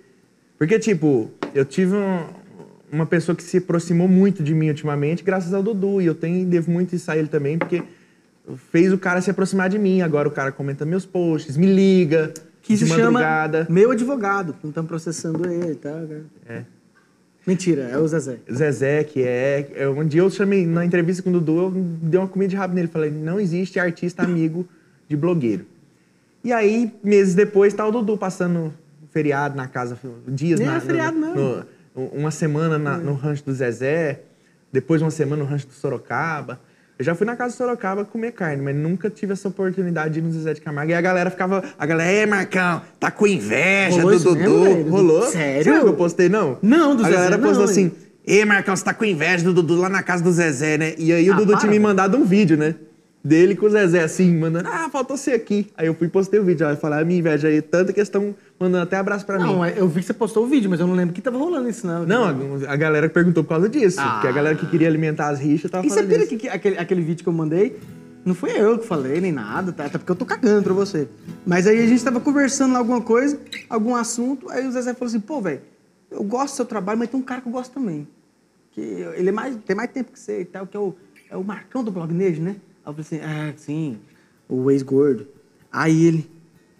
Porque, 0.59 0.77
tipo, 0.77 1.31
eu 1.55 1.65
tive 1.65 1.95
um- 1.95 2.25
uma 2.91 3.05
pessoa 3.05 3.35
que 3.35 3.43
se 3.43 3.57
aproximou 3.57 4.07
muito 4.07 4.43
de 4.43 4.53
mim 4.53 4.69
ultimamente, 4.69 5.23
graças 5.23 5.53
ao 5.53 5.63
Dudu. 5.63 6.01
E 6.01 6.05
eu 6.05 6.15
tenho, 6.15 6.45
devo 6.45 6.69
muito 6.71 6.95
isso 6.95 7.09
a 7.11 7.17
ele 7.17 7.27
também, 7.27 7.57
porque 7.57 7.83
fez 8.71 8.93
o 8.93 8.97
cara 8.97 9.19
se 9.21 9.29
aproximar 9.31 9.69
de 9.69 9.77
mim. 9.79 10.01
Agora 10.01 10.27
o 10.27 10.31
cara 10.31 10.51
comenta 10.51 10.85
meus 10.85 11.05
posts, 11.05 11.57
me 11.57 11.65
liga, 11.65 12.31
Que 12.61 12.75
se 12.77 12.85
chama 12.85 13.11
madrugada. 13.11 13.67
Meu 13.69 13.91
Advogado. 13.91 14.55
Não 14.63 14.69
estamos 14.69 14.87
processando 14.89 15.49
ele 15.49 15.71
e 15.71 15.75
tal. 15.75 15.93
cara. 16.07 16.25
É. 16.47 16.61
Mentira, 17.45 17.83
é 17.83 17.97
o 17.97 18.05
Zezé. 18.07 18.39
Zezé, 18.53 19.03
que 19.05 19.23
é, 19.23 19.71
é. 19.75 19.87
Um 19.89 20.05
dia 20.05 20.19
eu 20.21 20.29
chamei, 20.29 20.65
na 20.65 20.83
entrevista 20.85 21.23
com 21.23 21.29
o 21.29 21.33
Dudu, 21.33 21.57
eu 21.59 21.71
dei 21.71 22.19
uma 22.19 22.27
comida 22.27 22.49
de 22.49 22.55
rabo 22.57 22.73
nele. 22.75 22.87
Falei, 22.89 23.09
não 23.09 23.39
existe 23.39 23.79
artista 23.79 24.21
amigo 24.23 24.67
de 25.07 25.15
blogueiro. 25.15 25.65
E 26.43 26.51
aí, 26.53 26.91
meses 27.03 27.35
depois, 27.35 27.73
tá 27.73 27.85
o 27.85 27.91
Dudu 27.91 28.17
passando 28.17 28.73
feriado 29.11 29.55
na 29.55 29.67
casa, 29.67 29.97
dias 30.27 30.59
Nem 30.59 30.69
na. 30.69 30.77
é 30.77 30.79
feriado, 30.79 31.17
no- 31.17 31.35
não. 31.35 31.65
no- 31.95 32.05
uma 32.13 32.31
semana 32.31 32.77
na- 32.77 32.97
no 32.97 33.13
rancho 33.13 33.43
do 33.43 33.53
Zezé, 33.53 34.21
depois 34.71 35.01
uma 35.01 35.09
semana 35.11 35.43
no 35.43 35.49
rancho 35.49 35.67
do 35.67 35.73
Sorocaba. 35.73 36.59
Eu 36.99 37.05
já 37.05 37.13
fui 37.15 37.25
na 37.27 37.35
casa 37.35 37.53
do 37.53 37.57
Sorocaba 37.57 38.03
comer 38.05 38.31
carne, 38.31 38.61
mas 38.61 38.75
nunca 38.75 39.09
tive 39.09 39.33
essa 39.33 39.47
oportunidade 39.47 40.15
de 40.15 40.19
ir 40.19 40.23
no 40.23 40.31
Zezé 40.31 40.53
de 40.55 40.61
Camargo. 40.61 40.91
E 40.91 40.95
a 40.95 41.01
galera 41.01 41.29
ficava. 41.29 41.63
A 41.77 41.85
galera, 41.85 42.11
ei, 42.11 42.25
Marcão, 42.25 42.81
tá 42.99 43.11
com 43.11 43.27
inveja 43.27 44.01
Rolou 44.01 44.17
do 44.19 44.23
Dudu. 44.23 44.39
mesmo? 44.39 44.89
Rolou? 44.91 45.21
Sério? 45.23 45.73
Viu 45.73 45.81
que 45.83 45.87
eu 45.89 45.93
postei, 45.95 46.27
não? 46.29 46.57
Não, 46.61 46.95
do 46.95 47.01
A 47.03 47.05
Zezé 47.05 47.15
galera 47.17 47.37
não, 47.37 47.47
postou 47.47 47.65
hein? 47.65 47.71
assim. 47.71 47.91
Ei, 48.25 48.43
Marcão, 48.45 48.75
você 48.75 48.83
tá 48.83 48.93
com 48.93 49.05
inveja 49.05 49.43
do 49.43 49.53
Dudu 49.53 49.75
lá 49.77 49.89
na 49.89 50.03
casa 50.03 50.23
do 50.23 50.31
Zezé, 50.31 50.77
né? 50.77 50.95
E 50.97 51.13
aí 51.13 51.29
o 51.29 51.33
Ah, 51.33 51.37
Dudu 51.37 51.51
para, 51.51 51.61
tinha 51.61 51.71
me 51.71 51.79
mandado 51.79 52.17
um 52.17 52.25
vídeo, 52.25 52.57
né? 52.57 52.75
Dele 53.27 53.55
com 53.55 53.65
o 53.65 53.69
Zezé, 53.69 54.01
assim, 54.03 54.33
mandando, 54.37 54.69
ah, 54.69 54.89
faltou 54.89 55.17
você 55.17 55.31
aqui. 55.31 55.67
Aí 55.77 55.87
eu 55.87 55.93
fui 55.93 56.07
e 56.07 56.09
postei 56.09 56.39
o 56.39 56.43
vídeo. 56.45 56.65
Aí 56.65 56.73
eu 56.73 56.77
falei, 56.77 57.01
a 57.01 57.05
minha 57.05 57.19
inveja 57.19 57.49
aí, 57.49 57.61
tanta 57.61 57.91
que 57.91 57.99
eles 57.99 58.07
estão 58.07 58.33
mandando 58.59 58.83
até 58.83 58.95
abraço 58.95 59.25
pra 59.25 59.37
Não, 59.37 59.61
mim. 59.63 59.69
eu 59.75 59.87
vi 59.87 59.99
que 59.99 60.05
você 60.07 60.13
postou 60.13 60.45
o 60.45 60.47
vídeo, 60.47 60.69
mas 60.69 60.79
eu 60.79 60.87
não 60.87 60.95
lembro 60.95 61.13
que 61.13 61.21
tava 61.21 61.37
rolando 61.37 61.67
isso, 61.67 61.85
não. 61.85 62.05
Não, 62.05 62.23
a, 62.23 62.71
a 62.71 62.75
galera 62.77 63.09
perguntou 63.09 63.43
por 63.43 63.49
causa 63.49 63.67
disso. 63.67 63.99
Ah. 63.99 64.11
Porque 64.13 64.27
a 64.27 64.31
galera 64.31 64.55
que 64.55 64.65
queria 64.67 64.87
alimentar 64.87 65.27
as 65.29 65.39
rixas 65.39 65.69
tava 65.69 65.85
E 65.85 65.89
você 65.89 65.95
falando 65.95 66.09
pira 66.09 66.19
disso. 66.23 66.29
que, 66.37 66.37
que 66.37 66.47
aquele, 66.47 66.77
aquele 66.77 67.01
vídeo 67.01 67.23
que 67.23 67.27
eu 67.29 67.33
mandei, 67.33 67.77
não 68.23 68.33
fui 68.33 68.51
eu 68.51 68.79
que 68.79 68.87
falei, 68.87 69.19
nem 69.19 69.31
nada, 69.33 69.73
tá? 69.73 69.85
Até 69.85 69.97
porque 69.97 70.11
eu 70.11 70.15
tô 70.15 70.25
cagando 70.25 70.63
pra 70.63 70.73
você. 70.73 71.07
Mas 71.45 71.67
aí 71.67 71.83
a 71.83 71.87
gente 71.87 72.01
tava 72.03 72.19
conversando 72.21 72.71
lá 72.73 72.79
alguma 72.79 73.01
coisa, 73.01 73.37
algum 73.69 73.93
assunto, 73.95 74.49
aí 74.49 74.65
o 74.65 74.71
Zezé 74.71 74.93
falou 74.93 75.07
assim, 75.09 75.19
pô, 75.19 75.41
velho, 75.41 75.61
eu 76.09 76.23
gosto 76.23 76.53
do 76.53 76.55
seu 76.57 76.65
trabalho, 76.65 76.97
mas 76.99 77.09
tem 77.09 77.19
um 77.19 77.23
cara 77.23 77.41
que 77.41 77.47
eu 77.47 77.51
gosto 77.51 77.73
também. 77.73 78.07
Que 78.71 78.81
ele 79.17 79.29
é 79.29 79.31
mais, 79.33 79.55
tem 79.65 79.75
mais 79.75 79.89
tempo 79.91 80.13
que 80.13 80.19
você 80.19 80.41
e 80.41 80.45
tal, 80.45 80.65
que 80.65 80.77
é 80.77 80.79
o, 80.79 80.95
é 81.29 81.35
o 81.35 81.43
Marcão 81.43 81.83
do 81.83 81.91
Blog 81.91 82.13
Nejo, 82.13 82.41
né? 82.41 82.55
Aí 82.87 82.93
eu 82.97 83.03
falei 83.03 83.21
assim, 83.21 83.21
ah, 83.21 83.53
sim, 83.57 83.97
o 84.47 84.71
ex-gordo. 84.71 85.27
Aí 85.69 86.05
ele, 86.05 86.31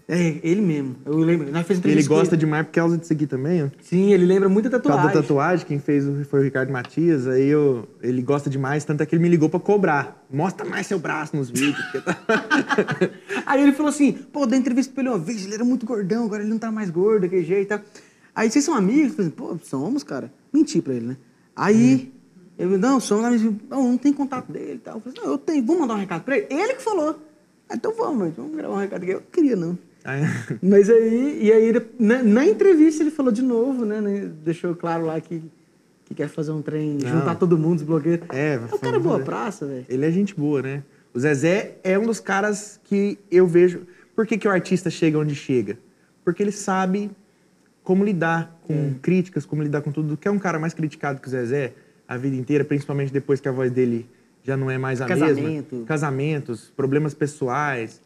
é, 0.07 0.39
ele 0.41 0.61
mesmo. 0.61 0.95
Eu 1.05 1.17
lembro, 1.17 1.51
nós 1.51 1.67
fez 1.67 1.83
Ele 1.83 2.01
gosta 2.03 2.37
demais 2.37 2.65
por 2.65 2.71
causa 2.71 2.97
disso 2.97 3.11
aqui 3.11 3.27
também, 3.27 3.65
ó. 3.65 3.67
Sim, 3.81 4.13
ele 4.13 4.25
lembra 4.25 4.47
muito 4.47 4.69
da 4.69 4.79
Por 4.79 4.87
causa 4.87 5.03
tatuagem. 5.03 5.21
da 5.21 5.27
tatuagem, 5.27 5.65
quem 5.65 5.79
fez 5.79 6.05
foi 6.29 6.39
o 6.39 6.43
Ricardo 6.43 6.71
Matias, 6.71 7.27
aí 7.27 7.45
eu, 7.49 7.85
ele 8.01 8.21
gosta 8.21 8.49
demais, 8.49 8.85
tanto 8.85 9.03
é 9.03 9.05
que 9.05 9.13
ele 9.15 9.21
me 9.21 9.27
ligou 9.27 9.49
pra 9.49 9.59
cobrar. 9.59 10.25
Mostra 10.31 10.65
mais 10.65 10.87
seu 10.87 10.97
braço 10.97 11.35
nos 11.35 11.49
vídeos. 11.49 11.75
tá- 12.05 12.17
Aí 13.45 13.61
ele 13.61 13.73
falou 13.73 13.89
assim, 13.89 14.13
pô, 14.13 14.45
dei 14.45 14.57
entrevista 14.59 14.93
pra 14.93 15.03
ele 15.03 15.09
uma 15.09 15.19
vez, 15.19 15.43
ele 15.43 15.55
era 15.55 15.65
muito 15.65 15.85
gordão, 15.85 16.23
agora 16.25 16.41
ele 16.41 16.49
não 16.49 16.57
tá 16.59 16.71
mais 16.71 16.89
gordo, 16.89 17.23
daquele 17.23 17.43
jeito 17.43 17.63
e 17.63 17.65
tal. 17.65 17.81
Aí 18.33 18.49
vocês 18.49 18.63
são 18.63 18.75
amigos? 18.75 19.13
Falei, 19.15 19.31
pô, 19.31 19.57
somos, 19.61 20.03
cara. 20.03 20.31
Menti 20.53 20.81
pra 20.81 20.93
ele, 20.93 21.07
né? 21.07 21.17
Aí, 21.53 22.13
eu, 22.57 22.77
não, 22.77 22.99
somos 22.99 23.25
amigos. 23.25 23.53
Não, 23.69 23.83
não 23.91 23.97
tem 23.97 24.11
contato 24.13 24.51
dele 24.51 24.73
e 24.75 24.77
tal. 24.79 24.95
Eu 24.95 25.01
falei, 25.01 25.19
não, 25.21 25.31
eu 25.31 25.37
tenho, 25.37 25.63
vou 25.65 25.79
mandar 25.79 25.95
um 25.95 25.99
recado 25.99 26.23
pra 26.23 26.37
ele. 26.37 26.47
Ele 26.49 26.73
que 26.75 26.81
falou. 26.83 27.19
Ah, 27.69 27.75
então 27.75 27.93
vamos, 27.95 28.33
vamos 28.35 28.55
gravar 28.55 28.73
um 28.75 28.79
recado 28.79 29.03
aqui. 29.03 29.11
Eu 29.11 29.19
não 29.19 29.27
queria, 29.31 29.55
não. 29.55 29.77
Aí- 30.03 30.21
Mas 30.63 30.89
aí, 30.89 31.39
e 31.43 31.51
aí, 31.51 31.63
ele- 31.65 31.85
na, 31.99 32.23
na 32.23 32.45
entrevista 32.45 33.03
ele 33.03 33.11
falou 33.11 33.31
de 33.31 33.41
novo, 33.41 33.85
né? 33.85 33.99
né, 34.01 34.31
Deixou 34.43 34.73
claro 34.75 35.05
lá 35.05 35.19
que, 35.19 35.43
que 36.05 36.15
quer 36.15 36.29
fazer 36.29 36.51
um 36.51 36.61
trem, 36.61 36.97
Não. 37.01 37.09
juntar 37.09 37.35
todo 37.35 37.57
mundo, 37.57 37.77
os 37.79 37.83
blogueiros. 37.83 38.25
É, 38.29 38.59
o 38.71 38.79
cara 38.79 38.95
é 38.95 38.99
boa 38.99 39.19
praça, 39.19 39.65
velho. 39.65 39.85
Ele 39.89 40.05
é 40.05 40.11
gente 40.11 40.33
boa, 40.33 40.61
né? 40.61 40.83
O 41.13 41.19
Zezé 41.19 41.75
é 41.83 41.97
um 41.99 42.05
dos 42.05 42.19
caras 42.19 42.79
que 42.85 43.17
eu 43.29 43.45
vejo. 43.47 43.81
Por 44.15 44.25
que, 44.25 44.37
que 44.37 44.47
o 44.47 44.51
artista 44.51 44.89
chega 44.89 45.17
onde 45.19 45.35
chega? 45.35 45.77
Porque 46.23 46.41
ele 46.41 46.51
sabe 46.51 47.11
como 47.83 48.03
lidar 48.03 48.57
com 48.63 48.93
críticas, 49.01 49.45
como 49.45 49.61
lidar 49.63 49.81
com 49.81 49.91
tudo. 49.91 50.15
Que 50.17 50.27
é 50.27 50.31
um 50.31 50.39
cara 50.39 50.57
mais 50.59 50.73
criticado 50.73 51.19
que 51.21 51.27
o 51.27 51.31
Zezé 51.31 51.73
a 52.07 52.17
vida 52.17 52.35
inteira, 52.35 52.63
principalmente 52.63 53.11
depois 53.11 53.39
que 53.41 53.47
a 53.47 53.51
voz 53.51 53.71
dele 53.71 54.09
já 54.43 54.55
não 54.55 54.71
é 54.71 54.77
mais 54.77 55.01
a 55.01 55.05
Casamento. 55.05 55.71
mesma. 55.75 55.85
Casamentos, 55.87 56.71
problemas 56.75 57.13
pessoais. 57.13 58.01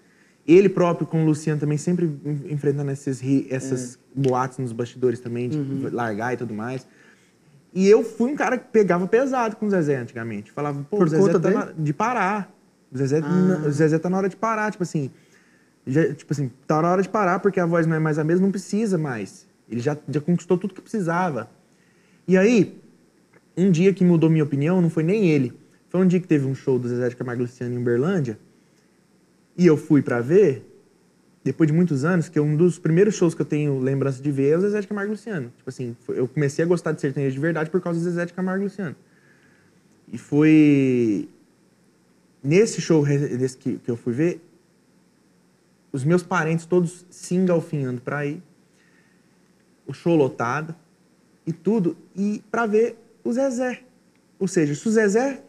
Ele 0.47 0.67
próprio 0.67 1.05
com 1.05 1.21
o 1.21 1.25
Luciano 1.25 1.59
também 1.59 1.77
sempre 1.77 2.05
en- 2.25 2.51
enfrentando 2.53 2.89
esses, 2.91 3.21
essas 3.51 3.99
boates 4.15 4.57
nos 4.57 4.71
bastidores 4.71 5.19
também, 5.19 5.49
de 5.49 5.89
largar 5.91 6.33
e 6.33 6.37
tudo 6.37 6.53
mais. 6.53 6.87
E 7.73 7.87
eu 7.87 8.03
fui 8.03 8.31
um 8.31 8.35
cara 8.35 8.57
que 8.57 8.65
pegava 8.71 9.07
pesado 9.07 9.55
com 9.55 9.67
o 9.67 9.69
Zezé 9.69 9.95
antigamente. 9.97 10.51
Falava, 10.51 10.83
pô, 10.89 10.97
Por 10.97 11.05
o 11.05 11.09
Zezé 11.09 11.21
conta 11.21 11.39
tá 11.39 11.49
dele? 11.49 11.61
Ah. 11.61 11.65
na- 11.67 11.71
de 11.77 11.93
parar. 11.93 12.51
O 12.91 12.97
Zezé, 12.97 13.21
na- 13.21 13.59
o 13.67 13.71
Zezé 13.71 13.99
tá 13.99 14.09
na 14.09 14.17
hora 14.17 14.27
de 14.27 14.35
parar, 14.35 14.71
tipo 14.71 14.83
assim. 14.83 15.11
já- 15.87 16.13
tipo 16.13 16.33
assim, 16.33 16.51
tá 16.67 16.81
na 16.81 16.91
hora 16.91 17.01
de 17.01 17.09
parar 17.09 17.39
porque 17.39 17.59
a 17.59 17.65
voz 17.65 17.85
não 17.87 17.95
é 17.95 17.99
mais 17.99 18.17
a 18.19 18.23
mesma, 18.23 18.43
não 18.45 18.51
precisa 18.51 18.97
mais. 18.97 19.47
Ele 19.69 19.79
já, 19.79 19.95
já 20.09 20.19
conquistou 20.21 20.57
tudo 20.57 20.73
que 20.73 20.81
precisava. 20.81 21.49
E 22.27 22.35
aí, 22.37 22.80
um 23.55 23.71
dia 23.71 23.93
que 23.93 24.03
mudou 24.03 24.29
minha 24.29 24.43
opinião, 24.43 24.81
não 24.81 24.89
foi 24.89 25.03
nem 25.03 25.29
ele. 25.29 25.53
Foi 25.89 26.01
um 26.01 26.07
dia 26.07 26.19
que 26.19 26.27
teve 26.27 26.45
um 26.45 26.55
show 26.55 26.79
do 26.79 26.87
Zezé 26.87 27.09
de 27.09 27.15
Camargo 27.15 27.41
Luciano 27.41 27.73
em 27.75 27.77
Uberlândia. 27.77 28.39
E 29.57 29.65
eu 29.65 29.75
fui 29.75 30.01
pra 30.01 30.21
ver, 30.21 30.65
depois 31.43 31.67
de 31.67 31.73
muitos 31.73 32.05
anos, 32.05 32.29
que 32.29 32.39
um 32.39 32.55
dos 32.55 32.79
primeiros 32.79 33.15
shows 33.15 33.35
que 33.35 33.41
eu 33.41 33.45
tenho 33.45 33.77
lembrança 33.79 34.21
de 34.21 34.31
ver 34.31 34.53
é 34.53 34.57
o 34.57 34.61
Zezé 34.61 34.81
de 34.81 34.87
Camargo 34.87 35.11
Luciano. 35.11 35.51
Tipo 35.57 35.69
assim, 35.69 35.95
eu 36.07 36.27
comecei 36.27 36.63
a 36.63 36.67
gostar 36.67 36.93
de 36.93 37.01
sertanejo 37.01 37.35
de 37.35 37.41
verdade 37.41 37.69
por 37.69 37.81
causa 37.81 37.99
do 37.99 38.03
Zezé 38.03 38.25
de 38.25 38.33
Camargo 38.33 38.63
Luciano. 38.63 38.95
E 40.11 40.17
foi 40.17 41.27
nesse 42.43 42.81
show 42.81 43.05
desse 43.05 43.57
que, 43.57 43.77
que 43.77 43.91
eu 43.91 43.97
fui 43.97 44.13
ver, 44.13 44.41
os 45.91 46.03
meus 46.03 46.23
parentes 46.23 46.65
todos 46.65 47.05
se 47.09 47.35
engalfinhando 47.35 48.01
pra 48.01 48.25
ir. 48.25 48.41
O 49.85 49.93
show 49.93 50.15
lotado 50.15 50.73
e 51.45 51.51
tudo, 51.51 51.97
e 52.15 52.41
pra 52.49 52.65
ver 52.65 52.95
o 53.24 53.32
Zezé. 53.32 53.82
Ou 54.39 54.47
seja, 54.47 54.74
se 54.76 54.88
o 54.88 54.91
Zezé 54.91 55.41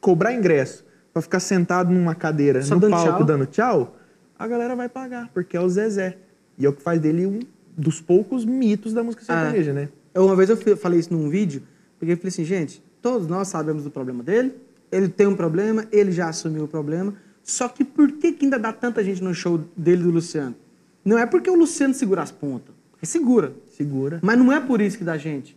cobrar 0.00 0.32
ingresso 0.32 0.84
pra 1.12 1.22
ficar 1.22 1.40
sentado 1.40 1.92
numa 1.92 2.14
cadeira 2.14 2.62
Só 2.62 2.74
no 2.74 2.80
dando 2.80 2.90
palco 2.92 3.10
tchau? 3.18 3.24
dando 3.24 3.46
tchau, 3.46 3.96
a 4.38 4.46
galera 4.46 4.74
vai 4.76 4.88
pagar, 4.88 5.28
porque 5.32 5.56
é 5.56 5.60
o 5.60 5.68
Zezé. 5.68 6.18
E 6.58 6.66
é 6.66 6.68
o 6.68 6.72
que 6.72 6.82
faz 6.82 7.00
dele 7.00 7.26
um 7.26 7.40
dos 7.76 8.00
poucos 8.00 8.44
mitos 8.44 8.92
da 8.92 9.02
música 9.02 9.22
Ah. 9.24 9.26
sertaneja, 9.42 9.72
né? 9.72 9.88
Eu, 10.12 10.26
uma 10.26 10.36
vez 10.36 10.48
eu 10.50 10.76
falei 10.76 11.00
isso 11.00 11.12
num 11.12 11.28
vídeo, 11.28 11.62
porque 11.98 12.12
eu 12.12 12.16
falei 12.16 12.28
assim, 12.28 12.44
gente, 12.44 12.82
todos 13.02 13.26
nós 13.26 13.48
sabemos 13.48 13.82
do 13.82 13.90
problema 13.90 14.22
dele, 14.22 14.54
ele 14.92 15.08
tem 15.08 15.26
um 15.26 15.34
problema, 15.34 15.84
ele 15.90 16.12
já 16.12 16.28
assumiu 16.28 16.64
o 16.64 16.68
problema, 16.68 17.14
só 17.42 17.68
que 17.68 17.84
por 17.84 18.12
que, 18.12 18.32
que 18.32 18.44
ainda 18.44 18.58
dá 18.58 18.72
tanta 18.72 19.02
gente 19.02 19.22
no 19.22 19.34
show 19.34 19.60
dele 19.76 20.02
do 20.04 20.10
Luciano? 20.10 20.54
Não 21.04 21.18
é 21.18 21.26
porque 21.26 21.50
o 21.50 21.56
Luciano 21.56 21.92
segura 21.92 22.22
as 22.22 22.30
pontas, 22.30 22.74
porque 22.92 23.06
segura, 23.06 23.52
Segura. 23.76 24.20
mas 24.22 24.38
não 24.38 24.52
é 24.52 24.60
por 24.60 24.80
isso 24.80 24.96
que 24.96 25.04
dá 25.04 25.18
gente. 25.18 25.56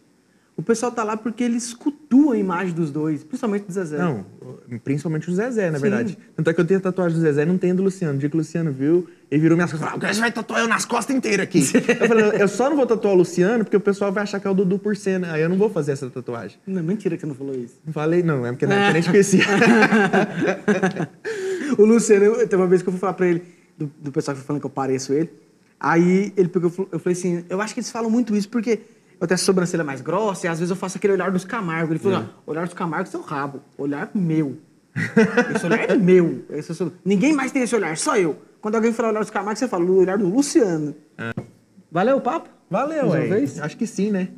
O 0.58 0.64
pessoal 0.64 0.92
tá 0.92 1.04
lá 1.04 1.16
porque 1.16 1.44
ele 1.44 1.56
escultua 1.56 2.34
a 2.34 2.38
imagem 2.38 2.74
dos 2.74 2.90
dois, 2.90 3.24
principalmente 3.24 3.66
do 3.68 3.72
Zezé. 3.72 4.00
Não, 4.00 4.26
principalmente 4.84 5.30
o 5.30 5.34
Zezé, 5.36 5.70
na 5.70 5.78
Sim. 5.78 5.82
verdade. 5.84 6.18
Tanto 6.36 6.50
é 6.50 6.54
que 6.54 6.60
eu 6.60 6.66
tenho 6.66 6.80
a 6.80 6.82
tatuagem 6.82 7.16
do 7.16 7.22
Zezé 7.22 7.44
e 7.44 7.46
não 7.46 7.60
tenho 7.60 7.76
do 7.76 7.84
Luciano. 7.84 8.16
O 8.16 8.18
dia 8.18 8.28
que 8.28 8.36
o 8.36 8.40
Luciano 8.40 8.72
viu, 8.72 9.08
ele 9.30 9.40
virou 9.40 9.56
minhas 9.56 9.70
costas 9.72 9.88
e 9.88 9.92
falou: 9.92 10.10
"Ah, 10.10 10.14
vai 10.20 10.32
tatuar 10.32 10.62
eu 10.62 10.68
nas 10.68 10.84
costas 10.84 11.16
inteiras 11.16 11.44
aqui. 11.44 11.60
eu 12.02 12.08
falei, 12.08 12.42
eu 12.42 12.48
só 12.48 12.72
não 12.72 12.76
vou 12.76 12.88
tatuar 12.88 13.14
o 13.14 13.18
Luciano 13.18 13.64
porque 13.64 13.78
o 13.78 13.80
pessoal 13.80 14.12
vai 14.12 14.24
achar 14.24 14.40
que 14.40 14.48
é 14.48 14.50
o 14.50 14.54
Dudu 14.56 14.80
por 14.80 14.98
cena. 14.98 15.34
Aí 15.34 15.44
eu 15.44 15.50
não 15.50 15.58
vou 15.58 15.70
fazer 15.70 15.92
essa 15.92 16.10
tatuagem. 16.10 16.58
Não, 16.66 16.82
mentira 16.82 17.16
que 17.16 17.22
você 17.22 17.28
não 17.28 17.36
falou 17.36 17.54
isso. 17.56 17.76
Não 17.86 17.94
falei, 17.94 18.24
não, 18.24 18.44
é 18.44 18.52
porque 18.52 18.66
na 18.66 18.74
época 18.74 18.90
eu 18.90 18.94
nem 18.94 19.02
te 19.04 19.10
conhecia. 19.12 19.44
o 21.78 21.86
Luciano, 21.86 22.26
eu- 22.26 22.48
teve 22.48 22.56
uma 22.56 22.68
vez 22.68 22.82
que 22.82 22.90
eu 22.90 22.94
fui 22.94 23.00
falar 23.00 23.14
pra 23.14 23.28
ele, 23.28 23.44
do, 23.78 23.92
do 24.02 24.12
pessoal 24.12 24.34
que 24.36 24.42
foi 24.42 24.48
falando 24.48 24.62
que 24.62 24.66
eu 24.66 24.72
pareço 24.72 25.14
ele. 25.14 25.30
Aí 25.80 26.34
ele 26.36 26.50
pegou, 26.50 26.72
eu 26.92 26.98
falei 27.00 27.16
assim, 27.18 27.46
eu 27.48 27.62
acho 27.62 27.76
que 27.76 27.80
eles 27.80 27.92
falam 27.92 28.10
muito 28.10 28.36
isso 28.36 28.50
porque 28.50 28.80
eu 29.20 29.28
tenho 29.28 29.36
a 29.36 29.38
sobrancelha 29.38 29.84
mais 29.84 30.02
grossa 30.02 30.48
e 30.48 30.50
às 30.50 30.60
vezes 30.60 30.70
eu 30.70 30.76
faço 30.76 30.98
aquele 30.98 31.14
olhar 31.14 31.32
dos 31.32 31.46
Camargo. 31.46 31.94
Ele 31.94 32.00
falou, 32.00 32.26
ó, 32.46 32.52
olhar 32.52 32.66
dos 32.66 32.74
Camargo 32.74 33.08
é 33.08 33.12
seu 33.12 33.22
rabo, 33.22 33.62
olhar 33.78 34.10
meu. 34.14 34.58
Esse 35.56 35.66
olhar 35.66 35.90
é 35.90 35.96
meu. 35.96 36.46
Esse 36.50 36.72
é 36.72 36.92
Ninguém 37.06 37.34
mais 37.34 37.52
tem 37.52 37.64
esse 37.64 37.76
olhar, 37.76 37.98
só 37.98 38.18
eu. 38.18 38.38
Quando 38.62 38.76
alguém 38.76 38.92
fala 38.92 39.10
olhar 39.10 39.20
dos 39.20 39.30
Camargo, 39.30 39.60
você 39.60 39.68
fala 39.68 39.86
o 39.86 39.98
olhar 39.98 40.18
do 40.18 40.28
Luciano. 40.28 40.96
Valeu 41.92 42.18
o 42.18 42.22
papo? 42.22 42.50
Valeu, 42.70 43.10
vez? 43.12 43.60
Acho 43.60 43.78
que 43.78 43.88
sim, 43.88 44.12
né? 44.12 44.30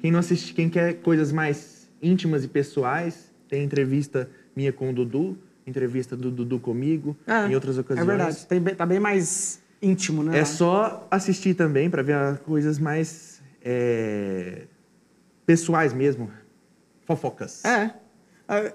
Quem 0.00 0.10
não 0.10 0.18
assiste, 0.18 0.52
quem 0.52 0.68
quer 0.68 0.94
coisas 0.94 1.32
mais 1.32 1.88
íntimas 2.02 2.44
e 2.44 2.48
pessoais, 2.48 3.32
tem 3.48 3.64
entrevista 3.64 4.28
minha 4.54 4.72
com 4.72 4.90
o 4.90 4.92
Dudu, 4.92 5.38
entrevista 5.66 6.16
do 6.16 6.30
Dudu 6.30 6.58
comigo, 6.58 7.16
em 7.48 7.54
outras 7.54 7.78
ocasiões. 7.78 8.08
É 8.08 8.10
verdade, 8.10 8.46
tem 8.46 8.62
tá 8.62 8.86
bem 8.86 9.00
mais 9.00 9.60
íntimo, 9.80 10.22
né? 10.22 10.38
É 10.38 10.44
só 10.44 11.06
assistir 11.10 11.54
também 11.54 11.90
para 11.90 12.02
ver 12.02 12.14
as 12.14 12.38
coisas 12.40 12.78
mais 12.78 13.35
é, 13.68 14.62
pessoais 15.44 15.92
mesmo. 15.92 16.30
Fofocas. 17.04 17.64
É. 17.64 17.90
Ah, 18.48 18.72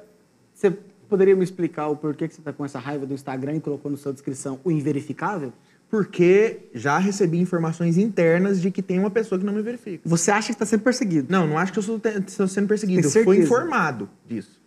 Você 0.53 0.69
poderia 1.07 1.33
me 1.35 1.43
explicar 1.45 1.87
o 1.87 1.95
porquê 1.95 2.27
que 2.27 2.35
você 2.35 2.41
tá 2.41 2.51
com 2.51 2.65
essa 2.65 2.77
raiva 2.77 3.05
do 3.05 3.13
Instagram 3.13 3.55
e 3.55 3.61
colocou 3.61 3.89
na 3.89 3.97
sua 3.97 4.11
descrição 4.11 4.59
o 4.65 4.69
inverificável? 4.69 5.53
Porque 5.89 6.69
já 6.73 6.97
recebi 6.97 7.39
informações 7.39 7.97
internas 7.97 8.61
de 8.61 8.69
que 8.69 8.81
tem 8.81 8.99
uma 8.99 9.09
pessoa 9.11 9.39
que 9.39 9.45
não 9.45 9.53
me 9.53 9.61
verifica. 9.61 10.07
Você 10.07 10.29
acha 10.31 10.47
que 10.47 10.53
está 10.53 10.65
sendo 10.65 10.81
perseguido? 10.81 11.31
Não, 11.31 11.47
não 11.47 11.57
acho 11.57 11.71
que 11.71 11.79
eu 11.79 11.81
estou 11.81 12.01
estou 12.27 12.47
sendo 12.47 12.67
perseguido. 12.67 13.07
Eu 13.07 13.23
fui 13.23 13.37
informado 13.39 14.09
disso. 14.25 14.61